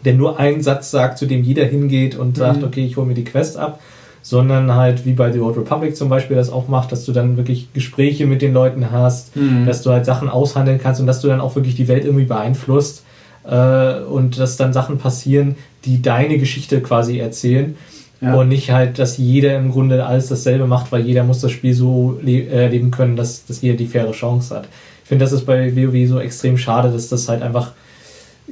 der 0.05 0.15
nur 0.15 0.39
einen 0.39 0.63
Satz 0.63 0.91
sagt, 0.91 1.19
zu 1.19 1.27
dem 1.27 1.43
jeder 1.45 1.65
hingeht 1.65 2.15
und 2.17 2.37
sagt, 2.37 2.59
Mhm. 2.59 2.65
okay, 2.65 2.85
ich 2.85 2.97
hole 2.97 3.07
mir 3.07 3.15
die 3.15 3.25
Quest 3.25 3.57
ab, 3.57 3.81
sondern 4.23 4.75
halt 4.75 5.05
wie 5.05 5.13
bei 5.13 5.31
The 5.33 5.41
Old 5.41 5.57
Republic 5.57 5.97
zum 5.97 6.09
Beispiel 6.09 6.37
das 6.37 6.51
auch 6.51 6.69
macht, 6.69 6.93
dass 6.93 7.05
du 7.05 7.13
dann 7.13 7.37
wirklich 7.37 7.69
Gespräche 7.75 8.27
mit 8.27 8.41
den 8.43 8.53
Leuten 8.55 8.91
hast, 8.91 9.37
Mhm. 9.37 9.67
dass 9.67 9.83
du 9.83 9.91
halt 9.91 10.07
Sachen 10.07 10.29
aushandeln 10.29 10.79
kannst 10.83 11.01
und 11.01 11.07
dass 11.07 11.21
du 11.21 11.29
dann 11.29 11.41
auch 11.41 11.55
wirklich 11.57 11.75
die 11.75 11.89
Welt 11.89 12.05
irgendwie 12.05 12.25
beeinflusst 12.25 13.03
äh, 13.47 13.99
und 14.01 14.39
dass 14.39 14.57
dann 14.57 14.73
Sachen 14.73 14.97
passieren, 14.99 15.57
die 15.85 16.01
deine 16.01 16.39
Geschichte 16.39 16.81
quasi 16.81 17.19
erzählen 17.19 17.77
Ja. 18.23 18.35
und 18.35 18.49
nicht 18.49 18.71
halt, 18.71 18.99
dass 18.99 19.19
jeder 19.19 19.55
im 19.59 19.71
Grunde 19.71 20.07
alles 20.07 20.29
dasselbe 20.29 20.67
macht, 20.67 20.91
weil 20.93 21.03
jeder 21.05 21.25
muss 21.25 21.41
das 21.43 21.53
Spiel 21.53 21.75
so 21.75 22.19
le 22.23 22.47
äh, 22.49 22.69
leben 22.69 22.91
können, 22.91 23.17
dass, 23.17 23.45
dass 23.45 23.61
jeder 23.61 23.77
die 23.77 23.87
faire 23.87 24.13
Chance 24.13 24.55
hat. 24.57 24.65
Ich 25.03 25.09
finde, 25.09 25.27
das 25.27 25.33
ist 25.33 25.45
bei 25.45 25.77
WoW 25.77 26.09
so 26.09 26.19
extrem 26.19 26.57
schade, 26.57 26.91
dass 26.91 27.11
das 27.11 27.29
halt 27.29 27.43
einfach 27.43 27.73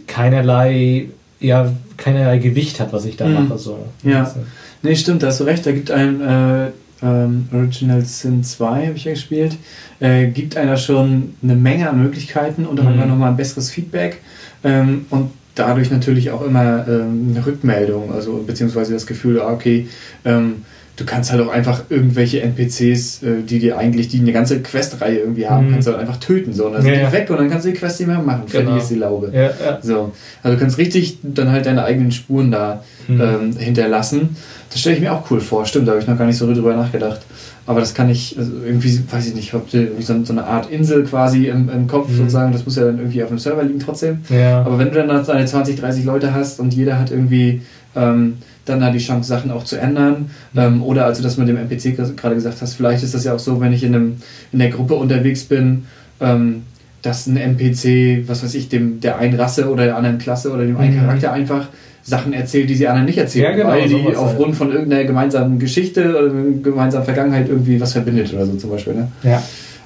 keinerlei 0.07 1.07
ja, 1.43 1.71
keinerlei 1.97 2.39
Gewicht 2.39 2.81
hat, 2.81 2.93
was 2.93 3.05
ich 3.05 3.17
da 3.17 3.27
Mhm. 3.27 3.35
mache. 3.49 3.59
So. 3.59 3.79
Ja. 4.03 4.21
Also, 4.25 4.37
Nee, 4.85 4.97
stimmt, 4.97 5.23
da 5.23 5.29
hast 5.29 5.39
du 5.39 5.45
recht. 5.45 5.65
Da 5.65 5.71
gibt 5.71 5.91
ein 5.93 6.21
äh, 6.21 6.67
ähm, 7.03 7.49
Original 7.53 8.05
Sin 8.05 8.43
2, 8.43 8.87
habe 8.89 8.97
ich 8.97 9.05
ja 9.05 9.13
gespielt, 9.13 9.57
äh, 10.01 10.27
gibt 10.29 10.57
einer 10.57 10.77
schon 10.77 11.35
eine 11.43 11.55
Menge 11.55 11.89
an 11.89 12.03
Möglichkeiten 12.03 12.67
und 12.67 12.81
auch 12.81 12.85
Mhm. 12.91 13.09
nochmal 13.09 13.31
ein 13.31 13.37
besseres 13.37 13.71
Feedback 13.71 14.21
ähm, 14.65 15.07
und 15.11 15.31
dadurch 15.55 15.91
natürlich 15.91 16.31
auch 16.33 16.43
immer 16.43 16.85
ähm, 16.89 17.29
eine 17.31 17.45
Rückmeldung, 17.47 18.13
also 18.13 18.43
beziehungsweise 18.47 18.93
das 18.95 19.07
Gefühl, 19.07 19.41
ah, 19.41 19.53
okay, 19.53 19.87
ähm, 20.25 20.65
du 20.97 21.05
kannst 21.07 21.33
halt 21.33 21.41
auch 21.41 21.51
einfach 21.51 21.85
irgendwelche 21.89 22.43
NPCs, 22.43 23.23
äh, 23.23 23.43
die 23.49 23.59
dir 23.59 23.79
eigentlich, 23.79 24.09
die 24.09 24.21
eine 24.21 24.33
ganze 24.33 24.61
Questreihe 24.61 25.19
irgendwie 25.19 25.49
haben, 25.49 25.69
Mhm. 25.69 25.73
kannst 25.73 25.89
du 25.89 25.93
halt 25.93 26.01
einfach 26.03 26.19
töten. 26.19 26.53
So. 26.53 26.67
Und 26.67 26.75
dann 26.75 26.83
Ja, 26.83 26.91
sind 26.93 26.95
die 27.01 27.05
ja. 27.05 27.13
weg 27.13 27.31
und 27.31 27.39
dann 27.39 27.49
kannst 27.51 27.67
du 27.67 27.71
die 27.73 27.77
Quest 27.79 27.99
nicht 28.01 28.09
mehr 28.09 28.19
machen. 28.19 28.43
Fertig 28.47 28.69
Genau. 28.69 28.79
ist 28.81 28.89
die 28.91 28.95
Laube. 28.97 29.31
ja, 29.33 29.43
ja. 29.43 29.79
So. 29.83 30.13
Also 30.43 30.57
du 30.57 30.61
kannst 30.61 30.79
richtig 30.79 31.19
dann 31.23 31.51
halt 31.51 31.67
deine 31.67 31.85
eigenen 31.85 32.13
Spuren 32.13 32.51
da 32.51 32.83
Mhm. 33.09 33.21
ähm, 33.21 33.57
hinterlassen. 33.57 34.37
Das 34.71 34.81
stelle 34.81 34.97
ich 34.97 35.03
mir 35.03 35.13
auch 35.13 35.31
cool 35.31 35.41
vor. 35.41 35.67
Stimmt, 35.67 35.87
da 35.89 35.93
habe 35.93 36.03
ich 36.03 36.09
noch 36.09 36.17
gar 36.19 36.27
nicht 36.27 36.37
so 36.39 36.53
drüber 36.53 36.75
nachgedacht. 36.77 37.21
Aber 37.67 37.79
das 37.81 37.95
kann 37.95 38.11
ich, 38.11 38.37
also 38.39 38.51
irgendwie, 38.67 38.99
weiß 39.11 39.29
ich 39.29 39.35
nicht, 39.35 39.49
ich 39.49 39.53
habe 39.53 39.65
irgendwie 39.73 40.03
so, 40.03 40.25
so 40.25 40.33
eine 40.33 40.45
Art 40.45 40.71
Insel 40.71 41.05
quasi 41.05 41.47
im, 41.47 41.69
im 41.69 41.87
Kopf 41.87 42.09
Mhm. 42.11 42.17
sozusagen. 42.17 42.53
Das 42.53 42.65
muss 42.65 42.77
ja 42.77 42.85
dann 42.85 42.99
irgendwie 42.99 43.23
auf 43.23 43.29
dem 43.29 43.39
Server 43.39 43.63
liegen 43.63 43.79
trotzdem. 43.81 44.19
Aber 44.65 44.79
wenn 44.79 44.89
du 44.89 44.95
dann 44.95 45.11
halt 45.13 45.29
deine 45.29 45.47
20, 45.47 45.77
30 45.79 46.05
Leute 46.05 46.35
hast 46.35 46.59
und 46.61 46.75
jeder 46.75 46.99
hat 46.99 47.11
irgendwie 47.11 47.63
ähm, 47.95 48.39
dann 48.65 48.81
da 48.81 48.91
die 48.91 48.99
Chance, 48.99 49.29
Sachen 49.29 49.51
auch 49.51 49.65
zu 49.65 49.77
ändern. 49.77 50.31
Mhm. 50.53 50.61
Ähm, 50.61 50.83
oder 50.83 51.07
also, 51.07 51.23
dass 51.23 51.37
mit 51.37 51.49
dem 51.49 51.57
NPC 51.57 51.97
gerade 52.17 52.35
gesagt 52.35 52.61
hast, 52.61 52.75
vielleicht 52.75 53.03
ist 53.03 53.15
das 53.15 53.25
ja 53.25 53.35
auch 53.35 53.39
so, 53.39 53.61
wenn 53.61 53.73
ich 53.73 53.83
in, 53.85 53.95
einem, 53.95 54.17
in 54.53 54.59
der 54.59 54.71
Gruppe 54.71 54.95
unterwegs 54.95 55.45
bin, 55.45 55.87
ähm, 56.21 56.63
dass 57.03 57.27
ein 57.27 57.37
NPC, 57.37 58.29
was 58.29 58.45
weiß 58.45 58.55
ich, 58.55 58.69
dem 58.69 59.01
der 59.01 59.19
einen 59.19 59.35
Rasse 59.39 59.69
oder 59.69 59.85
der 59.85 59.97
anderen 59.97 60.19
Klasse 60.19 60.53
oder 60.53 60.65
dem 60.65 60.77
einen 60.77 60.95
Mhm. 60.95 61.01
Charakter 61.01 61.33
einfach 61.33 61.69
Sachen 62.05 62.33
erzählt, 62.33 62.69
die 62.71 62.75
sie 62.75 62.87
anderen 62.87 63.07
nicht 63.07 63.19
erzählen, 63.19 63.45
Ja, 63.45 63.53
genau, 63.57 63.69
weil 63.69 63.89
die 63.89 64.17
aufgrund 64.17 64.57
von 64.57 64.73
irgendeiner 64.73 65.05
gemeinsamen 65.05 65.59
Geschichte 65.59 66.17
oder 66.17 66.33
gemeinsamen 66.63 67.05
Vergangenheit 67.05 67.49
irgendwie 67.49 67.81
was 67.81 67.93
verbindet 67.93 68.33
oder 68.33 68.47
so 68.47 68.55
zum 68.57 68.71
Beispiel. 68.71 68.95
Ne? 68.95 69.09
ja. 69.23 69.43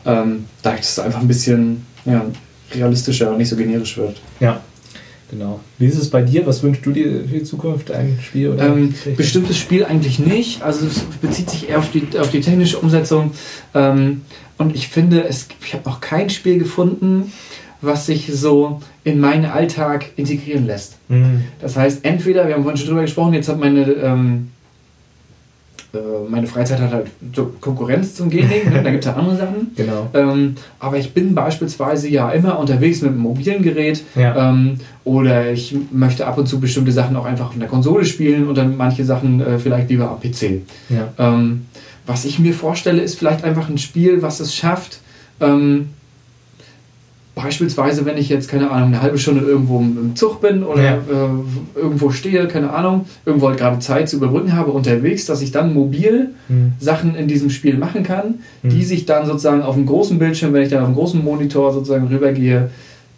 Ähm, 0.07 0.45
dadurch, 0.63 0.83
dass 0.83 0.93
es 0.93 0.99
einfach 1.01 1.21
ein 1.21 1.29
bisschen 1.29 1.85
ja, 2.05 2.25
realistischer 2.75 3.31
und 3.33 3.39
nicht 3.39 3.49
so 3.49 3.57
generisch 3.57 3.97
wird. 3.99 4.17
Ja, 4.41 4.61
genau. 5.31 5.61
Wie 5.79 5.87
ist 5.87 5.99
es 5.99 6.11
bei 6.11 6.23
dir? 6.23 6.47
Was 6.47 6.63
wünschst 6.63 6.85
du 6.85 6.93
dir 6.93 7.25
für 7.29 7.39
die 7.39 7.45
Zukunft? 7.45 7.91
Ein 7.91 8.19
Spiel 8.23 8.51
oder? 8.51 8.67
Ähm, 8.67 8.95
bestimmtes 9.17 9.57
Spiel 9.57 9.85
eigentlich 9.85 10.19
nicht. 10.19 10.63
Also 10.63 10.87
es 10.87 11.01
bezieht 11.21 11.51
sich 11.51 11.69
eher 11.69 11.79
auf 11.79 11.91
die, 11.91 12.07
auf 12.19 12.31
die 12.31 12.41
technische 12.41 12.79
Umsetzung. 12.79 13.33
Ähm, 13.75 14.23
und 14.59 14.75
ich 14.75 14.89
finde, 14.89 15.25
es, 15.25 15.49
ich 15.65 15.75
habe 15.75 15.89
noch 15.89 16.01
kein 16.01 16.31
Spiel 16.31 16.59
gefunden, 16.59 17.33
was 17.81 18.07
sich 18.07 18.31
so 18.33 18.81
in 19.05 19.21
meinen 19.21 19.45
Alltag 19.45 20.07
integrieren 20.17 20.67
lässt. 20.67 20.97
Mhm. 21.09 21.45
Das 21.61 21.77
heißt, 21.77 22.05
entweder, 22.05 22.49
wir 22.49 22.55
haben 22.55 22.63
vorhin 22.63 22.79
schon 22.79 22.89
drüber 22.89 23.03
gesprochen, 23.03 23.35
jetzt 23.35 23.49
hat 23.49 23.59
meine, 23.59 23.83
ähm, 23.83 24.51
äh, 24.56 24.56
meine 26.29 26.47
Freizeit 26.47 26.81
hat 26.81 26.93
halt 26.93 27.07
so 27.35 27.53
Konkurrenz 27.61 28.15
zum 28.15 28.31
Gaming, 28.31 28.71
ne? 28.71 28.83
da 28.83 28.91
gibt 28.91 29.05
es 29.05 29.11
ja 29.11 29.17
andere 29.17 29.37
Sachen. 29.37 29.73
Genau. 29.77 30.09
Ähm, 30.15 30.55
aber 30.79 30.99
ich 30.99 31.13
bin 31.13 31.35
beispielsweise 31.35 32.09
ja 32.09 32.31
immer 32.31 32.59
unterwegs 32.59 33.03
mit 33.03 33.13
einem 33.13 33.21
mobilen 33.21 33.63
Gerät 33.63 34.03
Ja. 34.15 34.51
ähm, 34.51 34.79
oder 35.05 35.51
ich 35.53 35.75
möchte 35.93 36.27
ab 36.27 36.37
und 36.39 36.47
zu 36.49 36.61
bestimmte 36.61 36.93
Sachen 36.93 37.17
auch 37.17 37.25
einfach 37.25 37.49
auf 37.49 37.59
der 37.59 37.69
Konsole 37.69 38.05
spielen 38.05 38.49
und 38.49 38.57
dann 38.59 38.77
manche 38.77 39.05
Sachen 39.05 39.41
äh, 39.41 39.59
vielleicht 39.59 39.89
lieber 39.91 40.11
am 40.11 40.21
PC. 40.21 40.63
ja. 40.89 41.09
Ähm, 41.19 41.67
was 42.09 42.25
ich 42.25 42.39
mir 42.39 42.55
vorstelle, 42.55 43.03
ist 43.03 43.19
vielleicht 43.19 43.43
einfach 43.43 43.69
ein 43.69 43.79
Spiel, 43.79 44.23
was 44.23 44.39
es 44.39 44.55
schafft, 44.55 45.01
ähm, 45.41 45.89
beispielsweise, 47.37 48.07
wenn 48.07 48.17
ich 48.17 48.31
jetzt, 48.31 48.49
keine 48.49 48.71
Ahnung, 48.71 48.89
eine 48.89 49.03
halbe 49.03 49.19
Stunde 49.19 49.43
irgendwo 49.45 49.79
im 49.79 50.17
Zug 50.17 50.41
bin 50.41 50.65
oder 50.65 50.83
Ja. 50.83 50.93
äh, 50.95 51.79
irgendwo 51.79 52.11
stehe, 52.11 52.49
keine 52.49 52.71
Ahnung, 52.73 53.05
irgendwo 53.27 53.49
halt 53.49 53.59
gerade 53.59 53.79
Zeit 53.79 54.09
zu 54.09 54.17
überbrücken 54.17 54.55
habe 54.57 54.73
unterwegs, 54.73 55.27
dass 55.27 55.43
ich 55.43 55.53
dann 55.53 55.75
mobil 55.75 56.31
Mhm. 56.49 56.73
Sachen 56.81 57.15
in 57.15 57.29
diesem 57.29 57.51
Spiel 57.51 57.77
machen 57.77 58.03
kann, 58.03 58.37
Mhm. 58.63 58.71
die 58.71 58.83
sich 58.83 59.05
dann 59.05 59.27
sozusagen 59.27 59.61
auf 59.63 59.75
dem 59.75 59.85
großen 59.87 60.19
Bildschirm, 60.19 60.55
wenn 60.55 60.63
ich 60.63 60.71
dann 60.71 60.81
auf 60.81 60.89
dem 60.89 60.95
großen 60.95 61.23
Monitor 61.23 61.73
sozusagen 61.75 62.07
rübergehe, 62.09 62.71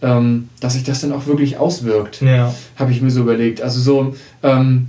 ähm, 0.03 0.49
dass 0.61 0.75
sich 0.75 0.83
das 0.83 1.01
dann 1.01 1.13
auch 1.13 1.27
wirklich 1.29 1.57
auswirkt, 1.59 2.21
Ja. 2.21 2.53
habe 2.77 2.91
ich 2.91 3.01
mir 3.01 3.11
so 3.11 3.21
überlegt. 3.21 3.63
Also 3.63 3.81
so 3.81 4.15
ähm, 4.43 4.89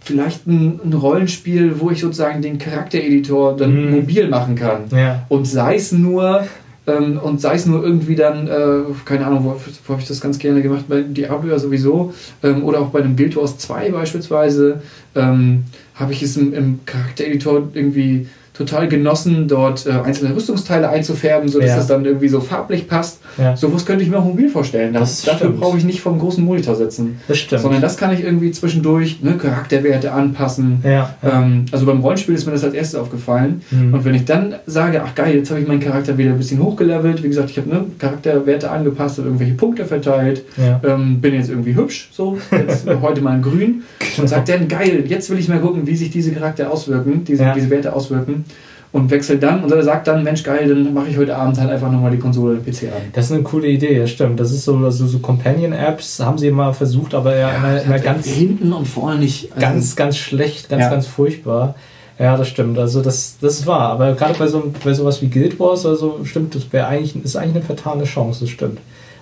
vielleicht 0.00 0.46
ein, 0.46 0.78
ein 0.84 0.92
Rollenspiel, 0.92 1.80
wo 1.80 1.90
ich 1.90 2.00
sozusagen 2.00 2.40
den 2.40 2.58
Charaktereditor 2.58 3.56
dann 3.56 3.86
Mhm. 3.86 3.90
mobil 3.90 4.28
machen 4.28 4.54
kann. 4.54 4.82
Ja. 4.92 5.24
Und 5.28 5.44
sei 5.46 5.74
es 5.74 5.90
nur 5.92 6.44
Ähm, 6.88 7.18
und 7.18 7.40
sei 7.40 7.54
es 7.54 7.66
nur 7.66 7.84
irgendwie 7.84 8.14
dann, 8.14 8.48
äh, 8.48 8.80
keine 9.04 9.26
Ahnung, 9.26 9.44
wo, 9.44 9.60
wo 9.86 9.92
habe 9.92 10.02
ich 10.02 10.08
das 10.08 10.20
ganz 10.20 10.38
gerne 10.38 10.62
gemacht, 10.62 10.86
bei 10.88 11.02
Diablo 11.02 11.50
ja 11.50 11.58
sowieso, 11.58 12.14
ähm, 12.42 12.64
oder 12.64 12.80
auch 12.80 12.88
bei 12.88 13.00
einem 13.00 13.14
Guild 13.14 13.36
Wars 13.36 13.58
2 13.58 13.90
beispielsweise, 13.90 14.80
ähm, 15.14 15.64
habe 15.94 16.12
ich 16.12 16.22
es 16.22 16.36
im, 16.36 16.54
im 16.54 16.80
Charaktereditor 16.86 17.68
irgendwie 17.74 18.28
total 18.58 18.88
genossen, 18.88 19.46
dort 19.46 19.86
äh, 19.86 19.90
einzelne 19.90 20.34
Rüstungsteile 20.34 20.88
einzufärben, 20.88 21.48
sodass 21.48 21.70
Ja. 21.70 21.76
das 21.76 21.86
dann 21.86 22.04
irgendwie 22.04 22.28
so 22.28 22.40
farblich 22.40 22.88
passt. 22.88 23.20
Ja. 23.38 23.56
Sowas 23.56 23.86
könnte 23.86 24.02
ich 24.02 24.10
mir 24.10 24.18
auch 24.18 24.24
mobil 24.24 24.48
vorstellen. 24.50 24.92
Das, 24.92 25.22
Das 25.22 25.38
dafür 25.38 25.50
brauche 25.50 25.78
ich 25.78 25.84
nicht 25.84 26.00
vom 26.00 26.18
großen 26.18 26.44
Monitor 26.44 26.74
sitzen. 26.74 27.20
Das 27.28 27.38
stimmt. 27.38 27.62
Sondern 27.62 27.80
das 27.80 27.96
kann 27.96 28.12
ich 28.12 28.24
irgendwie 28.24 28.50
zwischendurch 28.50 29.22
ne, 29.22 29.34
Charakterwerte 29.38 30.12
anpassen. 30.12 30.80
ja. 30.84 31.14
Ähm, 31.22 31.66
also 31.70 31.86
beim 31.86 32.00
Rollenspiel 32.00 32.34
ist 32.34 32.46
mir 32.46 32.52
das 32.52 32.64
als 32.64 32.74
erstes 32.74 32.98
aufgefallen. 32.98 33.62
Mhm. 33.70 33.94
Und 33.94 34.04
wenn 34.04 34.14
ich 34.14 34.24
dann 34.24 34.56
sage, 34.66 35.02
ach 35.04 35.14
geil, 35.14 35.36
jetzt 35.36 35.50
habe 35.50 35.60
ich 35.60 35.68
meinen 35.68 35.80
Charakter 35.80 36.18
wieder 36.18 36.30
ein 36.32 36.38
bisschen 36.38 36.60
hochgelevelt, 36.60 37.22
wie 37.22 37.28
gesagt, 37.28 37.50
ich 37.50 37.58
habe 37.58 37.68
ne, 37.68 37.84
Charakterwerte 37.98 38.70
angepasst 38.70 39.20
und 39.20 39.26
irgendwelche 39.26 39.54
Punkte 39.54 39.84
verteilt, 39.84 40.42
ähm, 40.84 41.20
bin 41.20 41.34
jetzt 41.34 41.48
irgendwie 41.48 41.76
hübsch, 41.76 42.08
so, 42.12 42.38
jetzt 42.50 42.86
heute 43.02 43.20
mal 43.20 43.36
in 43.36 43.42
grün 43.42 43.82
und 44.18 44.28
sagt 44.28 44.48
dann, 44.48 44.66
geil, 44.66 45.04
jetzt 45.06 45.30
will 45.30 45.38
ich 45.38 45.48
mal 45.48 45.60
gucken, 45.60 45.86
wie 45.86 45.94
sich 45.94 46.10
diese 46.10 46.32
Charakter 46.32 46.70
auswirken, 46.72 47.24
diese, 47.24 47.52
diese 47.54 47.70
Werte 47.70 47.92
auswirken 47.92 48.44
und 48.90 49.10
wechselt 49.10 49.42
dann 49.42 49.62
und 49.62 49.82
sagt 49.82 50.08
dann, 50.08 50.22
Mensch 50.24 50.42
geil, 50.42 50.68
dann 50.68 50.94
mache 50.94 51.08
ich 51.08 51.16
heute 51.18 51.36
Abend 51.36 51.58
halt 51.60 51.70
einfach 51.70 51.90
nochmal 51.90 52.10
die 52.10 52.18
Konsole 52.18 52.56
den 52.56 52.64
PC 52.64 52.84
an. 52.84 53.02
Das 53.12 53.26
ist 53.26 53.32
eine 53.32 53.42
coole 53.42 53.66
Idee, 53.68 53.98
das 53.98 54.10
stimmt. 54.10 54.40
Das 54.40 54.50
ist 54.50 54.64
so, 54.64 54.76
also 54.78 55.06
so 55.06 55.18
Companion-Apps 55.18 56.20
haben 56.20 56.38
sie 56.38 56.50
mal 56.50 56.72
versucht, 56.72 57.14
aber 57.14 57.36
ja, 57.36 57.50
immer, 57.50 57.82
immer 57.82 57.98
ganz, 57.98 58.26
hinten 58.26 58.72
und 58.72 58.86
vorne 58.86 59.18
nicht. 59.20 59.50
also- 59.52 59.60
ganz, 59.60 59.96
ganz 59.96 60.16
schlecht, 60.16 60.68
ganz, 60.70 60.82
Ja. 60.82 60.90
ganz 60.90 61.06
furchtbar. 61.06 61.74
Ja, 62.18 62.36
das 62.36 62.48
stimmt. 62.48 62.78
Also 62.78 63.00
das, 63.02 63.36
das 63.40 63.60
ist 63.60 63.66
wahr. 63.66 63.90
Aber 63.90 64.12
gerade 64.14 64.34
bei, 64.38 64.48
so, 64.48 64.72
bei 64.82 64.92
sowas 64.92 65.22
wie 65.22 65.28
Guild 65.28 65.60
Wars 65.60 65.86
oder 65.86 65.94
so, 65.96 66.20
stimmt, 66.24 66.54
das 66.54 66.72
wäre 66.72 66.86
eigentlich, 66.88 67.14
ist 67.22 67.36
eigentlich 67.36 67.56
eine 67.56 67.64
vertane 67.64 68.04
Chance, 68.04 68.40
das 68.40 68.50
stimmt. 68.50 68.78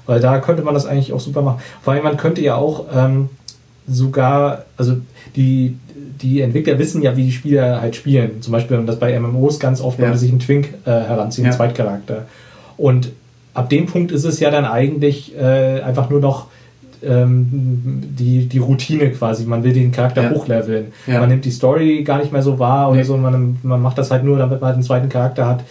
Weil 0.06 0.20
da 0.20 0.38
könnte 0.38 0.62
man 0.62 0.72
das 0.74 0.86
eigentlich 0.86 1.12
auch 1.12 1.20
super 1.20 1.42
machen. 1.42 1.60
Vor 1.82 1.92
allem, 1.92 2.04
man 2.04 2.16
könnte 2.16 2.40
ja 2.40 2.54
auch 2.54 2.86
ähm, 2.94 3.28
sogar, 3.86 4.64
also 4.76 4.96
die, 5.34 5.76
die 6.22 6.40
Entwickler 6.40 6.78
wissen 6.78 7.02
ja, 7.02 7.16
wie 7.16 7.24
die 7.24 7.32
Spieler 7.32 7.80
halt 7.80 7.96
spielen. 7.96 8.40
Zum 8.42 8.52
Beispiel, 8.52 8.76
und 8.78 8.86
das 8.86 8.98
bei 8.98 9.18
MMOs 9.18 9.58
ganz 9.60 9.80
oft, 9.80 9.98
wenn 9.98 10.06
Ja. 10.08 10.12
sie 10.14 10.20
sich 10.20 10.30
einen 10.30 10.40
Twink 10.40 10.68
äh, 10.84 10.90
heranziehen, 10.90 11.44
einen 11.46 11.52
Ja. 11.52 11.56
Zweitcharakter. 11.56 12.26
Und 12.76 13.10
ab 13.54 13.70
dem 13.70 13.86
Punkt 13.86 14.12
ist 14.12 14.24
es 14.24 14.40
ja 14.40 14.50
dann 14.50 14.64
eigentlich 14.64 15.36
äh, 15.36 15.80
einfach 15.80 16.10
nur 16.10 16.20
noch 16.20 16.46
ähm, 17.02 18.02
die, 18.18 18.46
die 18.46 18.58
Routine 18.58 19.10
quasi. 19.10 19.44
Man 19.44 19.62
will 19.64 19.72
den 19.72 19.92
Charakter 19.92 20.22
Ja. 20.24 20.30
hochleveln. 20.30 20.86
Ja. 21.06 21.20
Man 21.20 21.28
nimmt 21.28 21.44
die 21.44 21.50
Story 21.50 22.02
gar 22.04 22.18
nicht 22.18 22.32
mehr 22.32 22.42
so 22.42 22.58
wahr 22.58 22.88
oder 22.88 22.98
Nee. 22.98 23.04
so. 23.04 23.16
Man, 23.16 23.58
man 23.62 23.80
macht 23.82 23.98
das 23.98 24.10
halt 24.10 24.24
nur, 24.24 24.38
damit 24.38 24.60
man 24.60 24.68
halt 24.68 24.74
einen 24.76 24.82
zweiten 24.84 25.08
Charakter 25.08 25.46
hat 25.46 25.64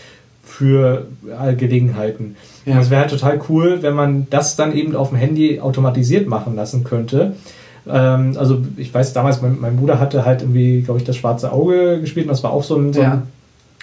für 0.43 1.07
äh, 1.43 1.55
Gelegenheiten. 1.55 2.35
Ja. 2.65 2.75
Und 2.75 2.81
es 2.81 2.89
wäre 2.89 3.01
halt 3.01 3.09
total 3.11 3.39
cool, 3.49 3.79
wenn 3.81 3.93
man 3.95 4.27
das 4.29 4.55
dann 4.55 4.73
eben 4.75 4.95
auf 4.95 5.09
dem 5.09 5.17
Handy 5.17 5.59
automatisiert 5.59 6.27
machen 6.27 6.55
lassen 6.55 6.83
könnte. 6.83 7.33
Ähm, 7.88 8.36
also 8.38 8.59
ich 8.77 8.93
weiß 8.93 9.13
damals, 9.13 9.41
mein, 9.41 9.57
mein 9.59 9.77
Bruder 9.77 9.99
hatte 9.99 10.25
halt 10.25 10.41
irgendwie, 10.41 10.81
glaube 10.81 10.99
ich, 10.99 11.05
das 11.05 11.15
schwarze 11.17 11.51
Auge 11.51 11.99
gespielt 12.01 12.25
und 12.25 12.31
das 12.31 12.43
war 12.43 12.51
auch 12.51 12.63
so 12.63 12.75
ein, 12.77 12.93
so 12.93 13.01
ein 13.01 13.23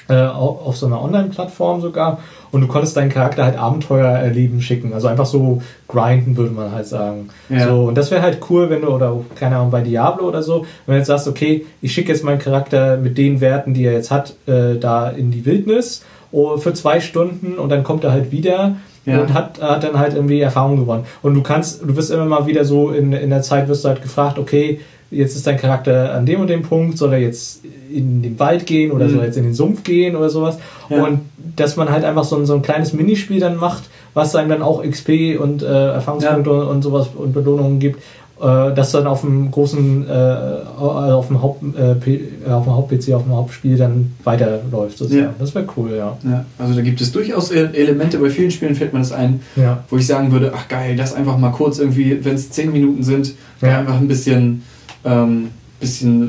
äh, 0.09 0.15
au- 0.27 0.61
auf 0.65 0.77
so 0.77 0.87
einer 0.87 1.01
Online-Plattform 1.03 1.81
sogar. 1.81 2.19
Und 2.51 2.61
du 2.61 2.67
konntest 2.67 2.97
deinen 2.99 3.09
Charakter 3.09 3.45
halt 3.45 3.57
Abenteuer 3.57 4.09
erleben 4.11 4.61
schicken. 4.61 4.93
Also 4.93 5.09
einfach 5.09 5.25
so 5.25 5.63
grinden, 5.89 6.37
würde 6.37 6.53
man 6.53 6.71
halt 6.73 6.87
sagen. 6.87 7.31
Ja. 7.49 7.67
So, 7.69 7.85
und 7.85 7.97
das 7.97 8.11
wäre 8.11 8.21
halt 8.21 8.41
cool, 8.51 8.69
wenn 8.69 8.83
du, 8.83 8.89
oder 8.89 9.17
keine 9.37 9.57
Ahnung, 9.57 9.71
bei 9.71 9.81
Diablo 9.81 10.29
oder 10.29 10.43
so, 10.43 10.67
wenn 10.85 10.95
du 10.95 10.99
jetzt 10.99 11.07
sagst, 11.07 11.29
okay, 11.29 11.65
ich 11.81 11.95
schicke 11.95 12.13
jetzt 12.13 12.25
meinen 12.25 12.41
Charakter 12.41 12.99
mit 12.99 13.17
den 13.17 13.41
Werten, 13.41 13.73
die 13.73 13.85
er 13.87 13.93
jetzt 13.93 14.11
hat, 14.11 14.35
äh, 14.47 14.77
da 14.79 15.09
in 15.09 15.31
die 15.31 15.47
Wildnis 15.47 16.05
oh, 16.31 16.59
für 16.59 16.75
zwei 16.75 17.01
Stunden 17.01 17.55
und 17.59 17.71
dann 17.71 17.85
kommt 17.85 18.05
er 18.05 18.13
halt 18.13 18.33
wieder. 18.33 18.77
Ja. 19.05 19.21
Und 19.21 19.35
hat, 19.35 19.61
hat 19.61 19.83
dann 19.85 19.99
halt 19.99 20.15
irgendwie 20.15 20.41
Erfahrung 20.41 20.77
gewonnen. 20.79 21.05
Und 21.23 21.35
du 21.35 21.43
kannst, 21.43 21.83
du 21.83 21.97
wirst 21.97 22.11
immer 22.11 22.25
mal 22.25 22.47
wieder 22.47 22.65
so 22.65 22.91
in, 22.91 23.13
in 23.13 23.31
der 23.31 23.43
Zeit 23.43 23.69
wirst 23.69 23.85
du 23.85 23.89
halt 23.89 24.03
gefragt, 24.03 24.39
okay, 24.39 24.81
jetzt 25.11 25.37
ist 25.37 25.47
dein 25.47 25.59
Charakter 25.59 26.15
an 26.15 26.25
dem 26.25 26.41
und 26.41 26.49
dem 26.49 26.63
Punkt, 26.63 26.97
soll 26.97 27.13
er 27.13 27.19
jetzt 27.19 27.63
in 27.93 28.23
den 28.23 28.39
Wald 28.39 28.65
gehen 28.65 28.93
oder 28.93 29.07
Mhm. 29.07 29.11
soll 29.11 29.19
er 29.21 29.27
jetzt 29.27 29.37
in 29.37 29.45
den 29.45 29.55
Sumpf 29.55 29.83
gehen 29.83 30.17
oder 30.17 30.31
sowas. 30.31 30.59
Ja. 30.89 31.05
Und 31.05 31.21
dass 31.57 31.77
man 31.77 31.91
halt 31.91 32.05
einfach 32.05 32.25
so 32.25 32.37
ein, 32.37 32.47
so 32.47 32.55
ein 32.55 32.63
kleines 32.63 32.93
Minispiel 32.95 33.41
dann 33.41 33.57
macht, 33.57 33.83
was 34.15 34.35
einem 34.37 34.49
dann 34.49 34.63
auch 34.63 34.83
XP 34.83 35.39
und 35.39 35.63
äh, 35.63 35.67
Erfahrungspunkte 35.67 36.51
und, 36.51 36.67
und 36.69 36.83
sowas 36.83 37.09
und 37.15 37.33
Belohnungen 37.33 37.79
gibt, 37.79 38.03
das 38.47 38.91
dann 38.91 39.07
auf 39.07 39.21
dem 39.21 39.51
großen, 39.51 40.09
äh, 40.09 40.11
also 40.13 41.17
auf 41.17 41.29
dem 41.29 41.41
Haupt, 41.41 41.63
äh, 41.79 41.93
äh, 41.93 42.51
auf 42.51 42.65
dem 42.65 42.73
Haupt-PC, 42.75 43.15
auf 43.15 43.23
dem 43.23 43.33
Hauptspiel 43.37 43.77
dann 43.77 44.13
weiterläuft 44.25 44.99
sozusagen. 44.99 45.23
Ja. 45.27 45.35
Das 45.39 45.55
wäre 45.55 45.65
cool, 45.77 45.93
ja. 45.97 46.17
Ja, 46.25 46.45
also 46.59 46.75
da 46.75 46.81
gibt 46.81 47.01
es 47.01 47.13
durchaus 47.13 47.53
E- 47.53 47.71
Elemente, 47.73 48.19
bei 48.19 48.31
vielen 48.31 48.51
Spielen 48.51 48.75
fällt 48.75 48.93
mir 48.93 48.99
das 48.99 49.13
ein, 49.13 49.41
Ja. 49.55 49.85
wo 49.89 49.97
ich 49.97 50.07
sagen 50.07 50.33
würde, 50.33 50.53
ach 50.57 50.67
geil, 50.69 50.97
das 50.97 51.15
einfach 51.15 51.39
mal 51.39 51.51
kurz 51.51 51.79
irgendwie, 51.79 52.25
wenn 52.25 52.35
es 52.35 52.51
10 52.51 52.73
Minuten 52.73 53.03
sind, 53.05 53.33
einfach 53.61 53.97
ein 53.97 54.09
bisschen, 54.09 54.63
ähm, 55.05 55.49
bisschen 55.79 56.23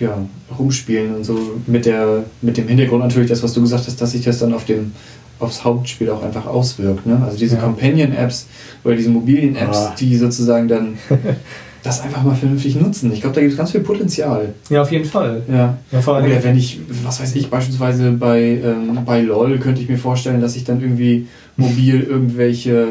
äh, 0.00 0.04
ja, 0.04 0.18
rumspielen 0.58 1.16
und 1.16 1.24
so 1.24 1.38
mit, 1.66 1.84
der, 1.86 2.24
mit 2.42 2.56
dem 2.56 2.66
Hintergrund 2.68 3.02
natürlich, 3.02 3.28
das, 3.28 3.42
was 3.42 3.52
du 3.52 3.60
gesagt 3.60 3.86
hast, 3.86 4.00
dass 4.00 4.12
sich 4.12 4.24
das 4.24 4.38
dann 4.38 4.54
auf 4.54 4.64
dem 4.64 4.92
aufs 5.40 5.64
Hauptspiel 5.64 6.10
auch 6.10 6.22
einfach 6.22 6.46
auswirkt. 6.46 7.06
Ne? 7.06 7.20
Also 7.24 7.38
diese 7.38 7.56
Ja. 7.56 7.62
Companion-Apps 7.62 8.46
oder 8.84 8.96
diese 8.96 9.10
mobilen 9.10 9.56
Apps, 9.56 9.76
Ah. 9.78 9.94
die 9.98 10.16
sozusagen 10.16 10.68
dann 10.68 10.94
das 11.82 12.00
einfach 12.02 12.22
mal 12.24 12.34
vernünftig 12.34 12.74
nutzen. 12.80 13.12
Ich 13.12 13.20
glaube, 13.20 13.34
da 13.36 13.40
gibt 13.40 13.52
es 13.52 13.56
ganz 13.58 13.70
viel 13.70 13.80
Potenzial. 13.82 14.52
Ja, 14.68 14.82
auf 14.82 14.90
jeden 14.90 15.04
Fall. 15.04 15.42
Ja. 15.50 15.78
Ja, 15.92 16.00
vor 16.00 16.16
allem, 16.16 16.26
Oder 16.26 16.42
wenn 16.42 16.56
ich, 16.58 16.80
was 17.04 17.20
weiß 17.20 17.34
ich, 17.36 17.48
beispielsweise 17.50 18.10
bei, 18.12 18.40
ähm, 18.64 18.98
bei 19.06 19.20
LOL 19.22 19.58
könnte 19.58 19.80
ich 19.80 19.88
mir 19.88 19.98
vorstellen, 19.98 20.40
dass 20.40 20.56
ich 20.56 20.64
dann 20.64 20.80
irgendwie 20.80 21.26
mobil 21.56 22.02
irgendwelche 22.02 22.88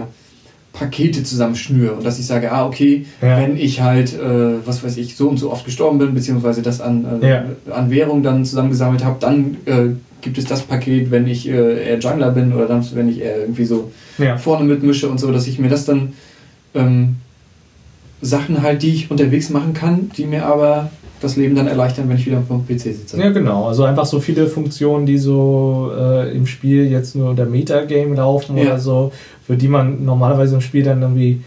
Pakete 0.73 1.23
zusammenschnüre 1.23 1.93
und 1.93 2.05
dass 2.05 2.19
ich 2.19 2.27
sage, 2.27 2.51
ah, 2.51 2.65
okay, 2.65 3.05
Ja. 3.21 3.37
wenn 3.39 3.57
ich 3.57 3.81
halt, 3.81 4.13
äh, 4.13 4.65
was 4.65 4.83
weiß 4.83 4.97
ich, 4.97 5.15
so 5.17 5.27
und 5.27 5.37
so 5.37 5.51
oft 5.51 5.65
gestorben 5.65 5.97
bin, 5.97 6.13
beziehungsweise 6.13 6.61
das 6.61 6.81
an, 6.81 7.21
äh, 7.21 7.29
Ja. 7.29 7.45
an 7.73 7.89
Währung 7.89 8.21
dann 8.23 8.45
zusammengesammelt 8.45 9.03
habe, 9.03 9.17
dann 9.19 9.57
äh, 9.65 9.87
gibt 10.27 10.37
es 10.37 10.43
das 10.43 10.63
Paket, 10.63 11.09
wenn 11.09 11.25
ich 11.25 11.47
äh, 11.47 11.87
eher 11.87 11.99
Jungler 11.99 12.31
bin 12.31 12.51
oder 12.51 12.65
dann, 12.65 12.85
wenn 12.95 13.07
ich 13.07 13.21
eher 13.21 13.39
irgendwie 13.39 13.63
so 13.63 13.91
ja. 14.17 14.37
vorne 14.37 14.65
mitmische 14.65 15.07
und 15.07 15.21
so, 15.21 15.31
dass 15.31 15.47
ich 15.47 15.57
mir 15.57 15.69
das 15.69 15.85
dann 15.85 16.13
ähm, 16.75 17.15
Sachen 18.21 18.61
halt, 18.61 18.83
die 18.83 18.89
ich 18.89 19.09
unterwegs 19.09 19.49
machen 19.51 19.73
kann, 19.73 20.11
die 20.17 20.25
mir 20.25 20.45
aber 20.45 20.91
das 21.21 21.37
Leben 21.37 21.55
dann 21.55 21.67
erleichtern, 21.67 22.09
wenn 22.09 22.17
ich 22.17 22.25
wieder 22.25 22.41
vom 22.41 22.67
PC 22.67 22.81
sitze. 22.81 23.17
Ja, 23.17 23.29
genau. 23.29 23.67
Also 23.69 23.85
einfach 23.85 24.05
so 24.05 24.19
viele 24.19 24.47
Funktionen, 24.47 25.05
die 25.05 25.17
so 25.17 25.91
äh, 25.97 26.35
im 26.35 26.45
Spiel 26.45 26.91
jetzt 26.91 27.15
nur 27.15 27.33
der 27.33 27.45
Metagame 27.45 28.13
laufen 28.13 28.57
Ja. 28.57 28.63
oder 28.65 28.79
so, 28.79 29.13
für 29.45 29.55
die 29.55 29.69
man 29.69 30.03
normalerweise 30.03 30.55
im 30.55 30.61
Spiel 30.61 30.83
dann 30.83 31.01
irgendwie 31.01 31.41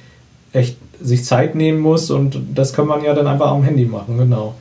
echt 0.54 0.78
sich 1.02 1.22
Zeit 1.24 1.54
nehmen 1.54 1.80
muss 1.80 2.10
und 2.10 2.38
das 2.54 2.72
kann 2.72 2.86
man 2.86 3.04
ja 3.04 3.12
dann 3.12 3.26
einfach 3.26 3.50
am 3.50 3.62
Handy 3.62 3.84
machen, 3.84 4.16
genau. 4.16 4.54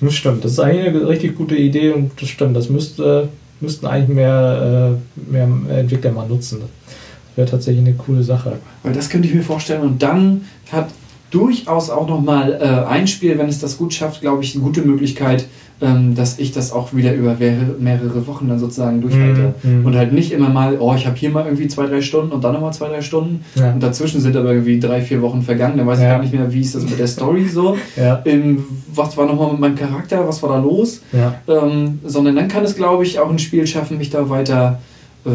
Das 0.00 0.14
stimmt. 0.14 0.44
Das 0.44 0.52
ist 0.52 0.60
eigentlich 0.60 0.88
eine 0.88 1.08
richtig 1.08 1.36
gute 1.36 1.56
Idee 1.56 1.90
und 1.90 2.12
das 2.20 2.28
stimmt. 2.28 2.56
Das 2.56 2.68
müsste, 2.70 3.28
müssten 3.60 3.86
eigentlich 3.86 4.14
mehr, 4.16 4.96
äh, 5.28 5.30
mehr 5.30 5.48
Entwickler 5.78 6.12
mal 6.12 6.28
nutzen. 6.28 6.60
Das 6.60 7.36
wäre 7.36 7.50
tatsächlich 7.50 7.86
eine 7.86 7.94
coole 7.94 8.22
Sache. 8.22 8.58
Weil 8.82 8.92
das 8.92 9.08
könnte 9.08 9.28
ich 9.28 9.34
mir 9.34 9.42
vorstellen. 9.42 9.82
Und 9.82 10.02
dann 10.02 10.44
hat 10.72 10.88
durchaus 11.30 11.90
auch 11.90 12.08
nochmal 12.08 12.52
äh, 12.60 12.88
ein 12.88 13.06
Spiel, 13.06 13.38
wenn 13.38 13.48
es 13.48 13.60
das 13.60 13.78
gut 13.78 13.94
schafft, 13.94 14.20
glaube 14.20 14.42
ich, 14.42 14.54
eine 14.54 14.64
gute 14.64 14.82
Möglichkeit, 14.82 15.46
ähm, 15.82 16.14
dass 16.14 16.38
ich 16.38 16.52
das 16.52 16.72
auch 16.72 16.94
wieder 16.94 17.14
über 17.14 17.36
mehrere, 17.78 18.26
Wochen 18.26 18.48
dann 18.48 18.58
sozusagen 18.58 19.00
durchhalte. 19.00 19.54
Mhm, 19.62 19.80
mhm. 19.80 19.86
Und 19.86 19.96
halt 19.96 20.12
nicht 20.12 20.32
immer 20.32 20.48
mal, 20.50 20.76
oh, 20.78 20.94
ich 20.94 21.06
habe 21.06 21.16
hier 21.16 21.30
mal 21.30 21.44
irgendwie 21.44 21.68
zwei, 21.68 21.86
drei 21.86 22.02
Stunden 22.02 22.32
und 22.32 22.44
dann 22.44 22.52
nochmal 22.52 22.72
zwei, 22.72 22.88
drei 22.88 23.00
Stunden. 23.00 23.44
Ja. 23.54 23.72
Und 23.72 23.82
dazwischen 23.82 24.20
sind 24.20 24.36
aber 24.36 24.52
irgendwie 24.52 24.78
drei, 24.78 25.00
vier 25.00 25.22
Wochen 25.22 25.42
vergangen. 25.42 25.78
Dann 25.78 25.86
weiß 25.86 25.98
ich 25.98 26.04
Ja. 26.04 26.12
gar 26.12 26.22
nicht 26.22 26.34
mehr, 26.34 26.52
wie 26.52 26.60
ist 26.60 26.74
das 26.74 26.84
mit 26.84 26.98
der 26.98 27.06
Story 27.06 27.46
so. 27.48 27.76
Ja, 27.96 28.22
Ähm, 28.24 28.64
was 28.94 29.16
war 29.16 29.26
nochmal 29.26 29.52
mit 29.52 29.60
meinem 29.60 29.76
Charakter? 29.76 30.26
Was 30.26 30.42
war 30.42 30.50
da 30.50 30.58
los? 30.58 31.00
Ähm, 31.48 32.00
sondern 32.04 32.36
dann 32.36 32.48
kann 32.48 32.64
es, 32.64 32.74
glaube 32.76 33.04
ich, 33.04 33.18
auch 33.18 33.30
ein 33.30 33.38
Spiel 33.38 33.66
schaffen, 33.66 33.98
mich 33.98 34.10
da 34.10 34.28
weiter 34.28 34.80
äh, 35.24 35.30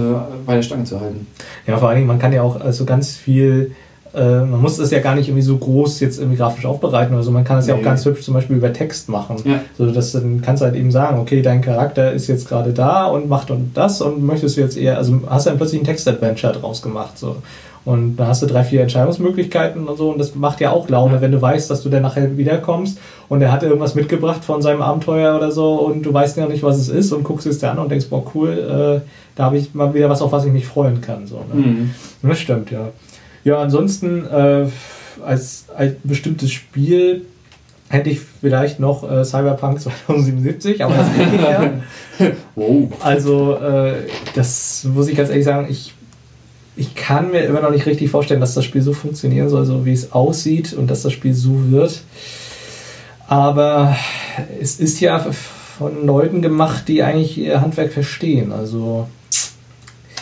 bei 0.45 0.55
der 0.55 0.61
Stange 0.61 0.83
zu 0.83 0.99
halten. 0.99 1.27
Ja, 1.67 1.77
vor 1.77 1.89
allen 1.89 1.97
Dingen, 1.97 2.07
man 2.07 2.19
kann 2.19 2.33
ja 2.33 2.41
auch 2.41 2.59
also 2.59 2.85
ganz 2.85 3.15
viel, 3.15 3.71
äh, 4.15 4.39
man 4.45 4.61
muss 4.61 4.77
das 4.77 4.91
ja 4.91 4.99
gar 4.99 5.15
nicht 5.15 5.27
irgendwie 5.27 5.41
so 5.43 5.57
groß 5.57 5.99
jetzt 5.99 6.19
irgendwie 6.19 6.37
grafisch 6.37 6.65
aufbereiten 6.65 7.13
oder 7.13 7.23
so, 7.23 7.31
man 7.31 7.43
kann 7.43 7.57
das 7.57 7.67
ja 7.67 7.73
auch 7.73 7.79
Nee. 7.79 7.83
ganz 7.83 8.05
hübsch 8.05 8.21
zum 8.23 8.33
Beispiel 8.33 8.55
über 8.57 8.71
Text 8.73 9.09
machen. 9.09 9.37
Ja. 9.45 9.59
So, 9.77 9.85
dass 9.91 10.13
dann 10.13 10.41
kannst 10.41 10.61
du 10.61 10.65
halt 10.65 10.75
eben 10.75 10.91
sagen, 10.91 11.19
okay, 11.19 11.41
dein 11.41 11.61
Charakter 11.61 12.11
ist 12.11 12.27
jetzt 12.27 12.47
gerade 12.47 12.71
da 12.73 13.05
und 13.05 13.27
macht 13.29 13.51
und 13.51 13.71
das 13.75 14.01
und 14.01 14.23
möchtest 14.23 14.57
du 14.57 14.61
jetzt 14.61 14.77
eher, 14.77 14.97
also 14.97 15.21
hast 15.29 15.45
du 15.45 15.49
dann 15.51 15.57
plötzlich 15.57 15.81
ein 15.81 15.85
Text-Adventure 15.85 16.53
draus 16.53 16.81
gemacht, 16.81 17.17
so. 17.17 17.35
Und 17.83 18.15
dann 18.15 18.27
hast 18.27 18.41
du 18.41 18.47
drei, 18.47 18.63
vier 18.63 18.81
Entscheidungsmöglichkeiten 18.81 19.87
und 19.87 19.95
so 19.97 20.09
und 20.09 20.17
das 20.17 20.33
macht 20.33 20.59
ja 20.59 20.71
auch 20.71 20.89
Laune, 20.89 21.21
wenn 21.21 21.31
du 21.31 21.39
weißt, 21.39 21.69
dass 21.69 21.83
du 21.83 21.89
dann 21.89 22.01
nachher 22.01 22.35
wiederkommst 22.35 22.97
und 23.29 23.41
er 23.43 23.51
hat 23.51 23.61
irgendwas 23.61 23.93
mitgebracht 23.93 24.43
von 24.43 24.61
seinem 24.63 24.81
Abenteuer 24.81 25.35
oder 25.35 25.51
so 25.51 25.73
und 25.75 26.01
du 26.03 26.11
weißt 26.11 26.35
ja 26.37 26.47
nicht, 26.47 26.63
was 26.63 26.77
es 26.77 26.89
ist 26.89 27.11
und 27.11 27.23
guckst 27.23 27.45
es 27.45 27.59
dir 27.59 27.69
an 27.69 27.77
und 27.77 27.91
denkst, 27.91 28.07
boah, 28.09 28.23
cool, 28.33 29.01
äh, 29.03 29.07
da 29.35 29.43
habe 29.45 29.57
ich 29.57 29.75
mal 29.75 29.93
wieder 29.93 30.09
was, 30.09 30.23
auf 30.23 30.31
was 30.31 30.45
ich 30.45 30.51
mich 30.51 30.65
freuen 30.65 30.99
kann, 31.01 31.27
so. 31.27 31.35
Ne? 31.53 31.61
Mhm. 31.61 31.91
Das 32.23 32.39
stimmt, 32.39 32.71
ja. 32.71 32.87
Ja, 33.45 33.61
ansonsten 33.61 34.25
äh, 34.25 34.65
als, 35.23 35.65
als 35.75 35.95
bestimmtes 36.03 36.51
Spiel 36.51 37.25
hätte 37.87 38.09
ich 38.09 38.19
vielleicht 38.19 38.79
noch 38.79 39.09
äh, 39.09 39.23
Cyberpunk 39.23 39.79
2077, 39.79 40.83
aber 40.83 40.95
das 40.95 41.07
geht 41.15 41.31
nicht 41.31 41.41
mehr. 42.19 42.33
Wow. 42.55 42.91
Also, 43.01 43.55
äh, 43.57 43.93
das 44.33 44.85
muss 44.91 45.07
ich 45.07 45.15
ganz 45.15 45.29
ehrlich 45.29 45.45
sagen, 45.45 45.67
ich 45.69 45.93
ich 46.77 46.93
kann 46.93 47.31
mir 47.31 47.45
immer 47.45 47.61
noch 47.61 47.71
nicht 47.71 47.85
richtig 47.85 48.09
vorstellen, 48.09 48.41
dass 48.41 48.53
das 48.53 48.65
Spiel 48.65 48.81
so 48.81 48.91
funktionieren 48.91 49.47
soll, 49.47 49.65
so 49.65 49.85
wie 49.85 49.93
es 49.93 50.11
aussieht 50.11 50.73
und 50.73 50.91
dass 50.91 51.03
das 51.03 51.13
Spiel 51.13 51.33
so 51.33 51.71
wird. 51.71 52.01
Aber 53.27 53.95
es 54.59 54.79
ist 54.79 54.99
ja 54.99 55.19
von 55.19 56.05
Leuten 56.05 56.41
gemacht, 56.41 56.87
die 56.87 57.01
eigentlich 57.01 57.37
ihr 57.37 57.61
Handwerk 57.61 57.93
verstehen. 57.93 58.51
Also 58.51 59.07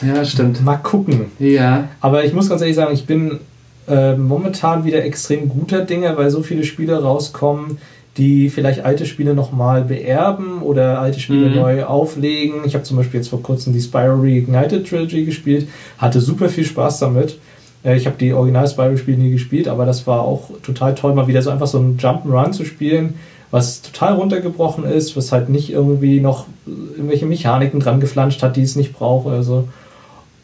ja, 0.02 0.26
stimmt. 0.26 0.64
Mal 0.64 0.78
gucken. 0.78 1.26
Ja. 1.39 1.89
Aber 2.02 2.26
ich 2.26 2.34
muss 2.34 2.50
ganz 2.50 2.62
ehrlich 2.62 2.76
sagen, 2.76 2.94
ich 2.94 3.06
bin 3.06 3.39
äh, 3.88 4.16
momentan 4.16 4.86
wieder 4.86 5.04
extrem 5.04 5.50
guter 5.50 5.82
Dinge, 5.82 6.16
weil 6.18 6.30
so 6.30 6.41
viele 6.41 6.64
Spiele 6.64 7.02
rauskommen, 7.02 7.78
die 8.18 8.50
vielleicht 8.50 8.86
alte 8.86 9.06
Spiele 9.06 9.34
nochmal 9.34 9.84
beerben 9.84 10.62
oder 10.62 11.00
alte 11.00 11.20
Spiele 11.20 11.50
mhm. 11.50 11.56
neu 11.56 11.84
auflegen. 11.84 12.62
Ich 12.66 12.76
habe 12.76 12.84
zum 12.84 12.98
Beispiel 12.98 13.20
jetzt 13.20 13.30
vor 13.30 13.41
kurzem 13.41 13.74
die 13.74 13.82
Spyro 13.82 14.22
Reignited 14.22 14.88
Trilogy 14.88 15.26
gespielt, 15.26 15.68
hatte 15.98 16.22
super 16.22 16.50
viel 16.50 16.66
Spaß 16.66 17.00
damit. 17.00 17.38
Äh, 17.84 17.98
ich 17.98 18.06
habe 18.06 18.16
die 18.18 18.34
Original 18.34 18.68
Spyro-Spiele 18.68 19.18
nie 19.18 19.32
gespielt, 19.32 19.68
aber 19.68 19.86
das 19.86 20.08
war 20.08 20.22
auch 20.22 20.50
total 20.64 20.96
toll, 20.96 21.14
mal 21.14 21.28
wieder 21.28 21.41
so 21.41 21.50
einfach 21.50 21.68
so 21.68 21.80
ein 21.80 21.98
Jump'n'Run 21.98 22.52
zu 22.52 22.66
spielen, 22.66 23.16
was 23.52 23.82
total 23.82 24.14
runtergebrochen 24.14 24.84
ist, 24.84 25.16
was 25.16 25.32
halt 25.32 25.50
nicht 25.50 25.72
irgendwie 25.72 26.20
noch 26.20 26.46
irgendwelche 26.66 27.26
Mechaniken 27.26 27.80
dran 27.80 28.00
geflanscht 28.00 28.41
hat, 28.41 28.56
die 28.56 28.64
es 28.64 28.76
nicht 28.76 28.94
braucht 28.94 29.26
oder 29.26 29.44
so. 29.44 29.68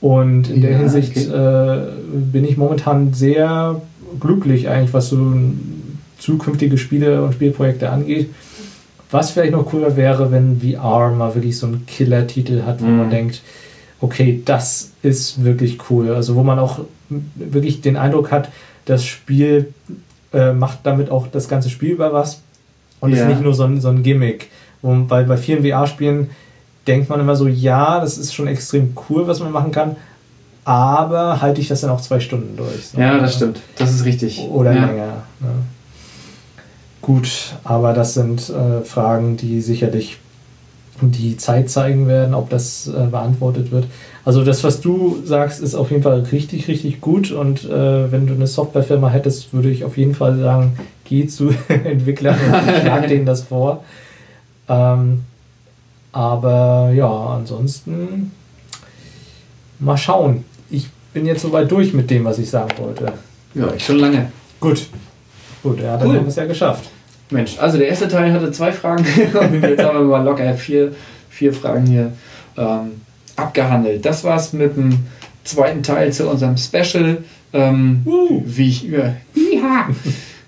Und 0.02 0.50
in 0.50 0.62
der 0.62 0.78
Hinsicht 0.78 1.18
okay. 1.18 1.30
äh, 1.30 1.88
bin 2.12 2.46
ich 2.46 2.58
momentan 2.58 3.14
sehr 3.14 3.82
glücklich 4.20 4.70
eigentlich, 4.70 4.94
was 4.94 5.10
so 5.10 5.34
zukünftige 6.18 6.78
Spiele 6.78 7.24
und 7.24 7.34
Spielprojekte 7.34 7.90
angeht. 7.90 8.30
Was 9.12 9.32
vielleicht 9.32 9.54
noch 9.54 9.66
cooler 9.66 9.96
wäre, 9.96 10.32
wenn 10.32 10.62
VR 10.62 11.12
mal 11.12 11.34
wirklich 11.36 11.58
so 11.58 11.68
einen 11.68 11.86
Killer-Titel 11.86 12.64
hat, 12.66 12.82
wo 12.82 12.86
mhm. 12.86 12.98
man 12.98 13.10
denkt, 13.10 13.42
okay, 14.02 14.42
das 14.46 14.92
ist 15.02 15.44
wirklich 15.44 15.78
cool. 15.90 16.12
Also 16.12 16.36
wo 16.36 16.44
man 16.44 16.60
auch 16.60 16.82
wirklich 17.36 17.82
den 17.82 17.98
Eindruck 17.98 18.32
hat, 18.32 18.50
das 18.86 19.04
Spiel 19.04 19.74
äh, 20.32 20.54
macht 20.54 20.80
damit 20.84 21.10
auch 21.10 21.28
das 21.28 21.48
ganze 21.48 21.70
Spiel 21.70 21.92
über 21.92 22.14
was 22.14 22.42
und 23.00 23.12
ja. 23.12 23.18
ist 23.18 23.28
nicht 23.28 23.42
nur 23.42 23.54
so 23.54 23.64
ein, 23.64 23.82
so 23.82 23.90
ein 23.90 24.04
Gimmick. 24.04 24.50
Und 24.82 25.10
weil 25.10 25.26
bei 25.26 25.38
vielen 25.38 25.66
VR-Spielen 25.66 26.30
denkt 26.90 27.08
man 27.08 27.20
immer 27.20 27.36
so, 27.36 27.48
ja, 27.48 28.00
das 28.00 28.18
ist 28.18 28.34
schon 28.34 28.48
extrem 28.48 28.98
cool, 29.10 29.28
was 29.28 29.40
man 29.40 29.52
machen 29.52 29.72
kann, 29.72 29.96
aber 30.66 31.40
halte 31.40 31.62
ich 31.62 31.68
das 31.68 31.82
dann 31.82 31.92
auch 31.92 32.02
zwei 32.02 32.20
Stunden 32.20 32.58
durch. 32.58 32.88
So. 32.88 33.00
Ja, 33.00 33.20
das 33.20 33.36
stimmt. 33.36 33.60
Das 33.78 33.92
ist 33.92 34.06
richtig. 34.06 34.40
Oder 34.52 34.74
ja. 34.74 34.86
länger. 34.88 35.24
Ne? 35.40 35.50
Gut, 37.02 37.54
aber 37.64 37.94
das 37.94 38.16
sind 38.16 38.50
äh, 38.50 38.82
Fragen, 38.84 39.38
die 39.38 39.62
sicherlich 39.62 40.18
die 41.02 41.38
Zeit 41.38 41.70
zeigen 41.70 42.08
werden, 42.08 42.34
ob 42.34 42.50
das 42.50 42.88
äh, 42.88 43.06
beantwortet 43.06 43.72
wird. 43.72 43.86
Also 44.26 44.44
das, 44.44 44.64
was 44.64 44.82
du 44.82 45.18
sagst, 45.24 45.62
ist 45.62 45.76
auf 45.76 45.92
jeden 45.92 46.04
Fall 46.04 46.20
richtig, 46.32 46.68
richtig 46.68 47.02
gut. 47.02 47.32
Und 47.32 47.64
äh, 47.64 48.12
wenn 48.12 48.28
du 48.28 48.34
eine 48.34 48.48
Softwarefirma 48.48 49.10
hättest, 49.10 49.54
würde 49.54 49.70
ich 49.70 49.86
auf 49.86 49.98
jeden 49.98 50.14
Fall 50.14 50.38
sagen, 50.40 50.78
geh 51.06 51.28
zu 51.28 51.52
Entwicklern 51.68 52.36
und 52.36 52.76
schlag 52.82 53.08
denen 53.08 53.26
das 53.26 53.44
vor. 53.44 53.84
Ähm, 54.68 55.22
aber 56.12 56.92
ja, 56.94 57.10
ansonsten 57.10 58.32
mal 59.80 59.98
schauen. 59.98 60.44
Ich 60.70 60.90
bin 61.14 61.26
jetzt 61.26 61.42
soweit 61.42 61.70
durch 61.72 61.94
mit 61.94 62.10
dem, 62.10 62.26
was 62.26 62.40
ich 62.40 62.50
sagen 62.50 62.72
wollte. 62.78 63.14
Ja, 63.54 63.74
ich 63.76 63.86
schon 63.86 64.00
lange. 64.00 64.32
Gut. 64.60 64.88
Gut, 65.64 65.82
ja, 65.82 65.98
dann 65.98 66.08
cool. 66.08 66.16
haben 66.16 66.26
wir 66.26 66.30
es 66.30 66.36
ja 66.36 66.46
geschafft. 66.46 66.90
Mensch, 67.32 67.60
also 67.60 67.78
der 67.78 67.90
erste 67.90 68.08
Teil 68.08 68.32
hatte 68.34 68.52
zwei 68.52 68.72
Fragen 68.72 69.06
und 69.34 69.62
jetzt 69.62 69.84
haben 69.84 70.00
wir 70.00 70.06
mal 70.06 70.24
locker 70.24 70.54
vier, 70.56 70.94
vier 71.30 71.54
Fragen 71.54 71.86
hier 71.86 72.12
ähm, 72.58 73.02
abgehandelt. 73.36 74.04
Das 74.06 74.24
war's 74.24 74.54
mit 74.54 74.76
dem 74.76 75.06
zweiten 75.44 75.84
Teil 75.84 76.12
zu 76.12 76.30
unserem 76.30 76.58
Special. 76.58 77.18
Ähm, 77.52 78.02
uh. 78.06 78.42
Wie 78.46 78.70
ich 78.70 78.86
über. 78.86 79.16
Ja, 79.36 79.90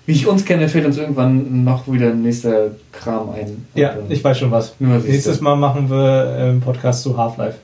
wie 0.06 0.12
ich 0.12 0.26
uns 0.26 0.44
kenne, 0.44 0.68
fällt 0.68 0.86
uns 0.86 0.98
irgendwann 0.98 1.64
noch 1.64 1.90
wieder 1.90 2.08
ein 2.08 2.22
nächster 2.22 2.72
Kram 2.90 3.30
ein. 3.30 3.66
Ja, 3.74 3.94
ich 4.08 4.22
weiß 4.22 4.38
schon 4.38 4.50
was. 4.50 4.74
Nächstes 4.78 5.40
Mal 5.40 5.56
machen 5.56 5.88
wir 5.88 6.36
einen 6.38 6.60
Podcast 6.60 7.02
zu 7.02 7.16
Half-Life. 7.16 7.58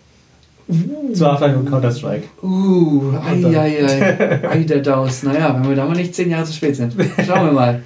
Uh. 0.69 1.13
Zu 1.13 1.27
Half-Life 1.27 1.59
und 1.59 1.71
Counter-Strike. 1.71 2.25
Uh, 2.43 3.15
ei, 3.27 3.59
ei, 3.59 4.39
ei. 4.51 4.65
der 4.65 4.81
Daus. 4.81 5.23
Naja, 5.23 5.55
wenn 5.55 5.69
wir 5.69 5.77
da 5.77 5.87
mal 5.87 5.97
nicht 5.97 6.15
zehn 6.15 6.31
Jahre 6.31 6.45
zu 6.45 6.53
spät 6.53 6.77
sind. 6.77 6.95
Schauen 7.27 7.47
wir 7.47 7.53
mal. 7.53 7.83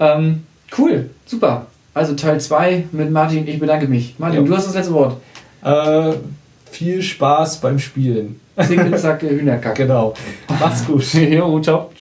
Ähm, 0.00 0.42
cool, 0.78 1.10
super. 1.26 1.66
Also 1.94 2.14
Teil 2.14 2.40
2 2.40 2.84
mit 2.92 3.10
Martin. 3.10 3.46
Ich 3.46 3.58
bedanke 3.58 3.86
mich. 3.86 4.14
Martin, 4.18 4.40
ja. 4.40 4.46
du 4.46 4.56
hast 4.56 4.66
das 4.66 4.74
letzte 4.74 4.94
Wort. 4.94 5.18
Äh, 5.62 6.14
viel 6.70 7.02
Spaß 7.02 7.60
beim 7.60 7.78
Spielen. 7.78 8.40
Zicke, 8.60 8.96
zacke, 8.96 9.28
Hühnerkacke. 9.30 9.82
Genau. 9.82 10.14
Mach's 10.58 10.86
gut. 10.86 11.04
jo, 11.14 11.60
ciao. 11.60 11.90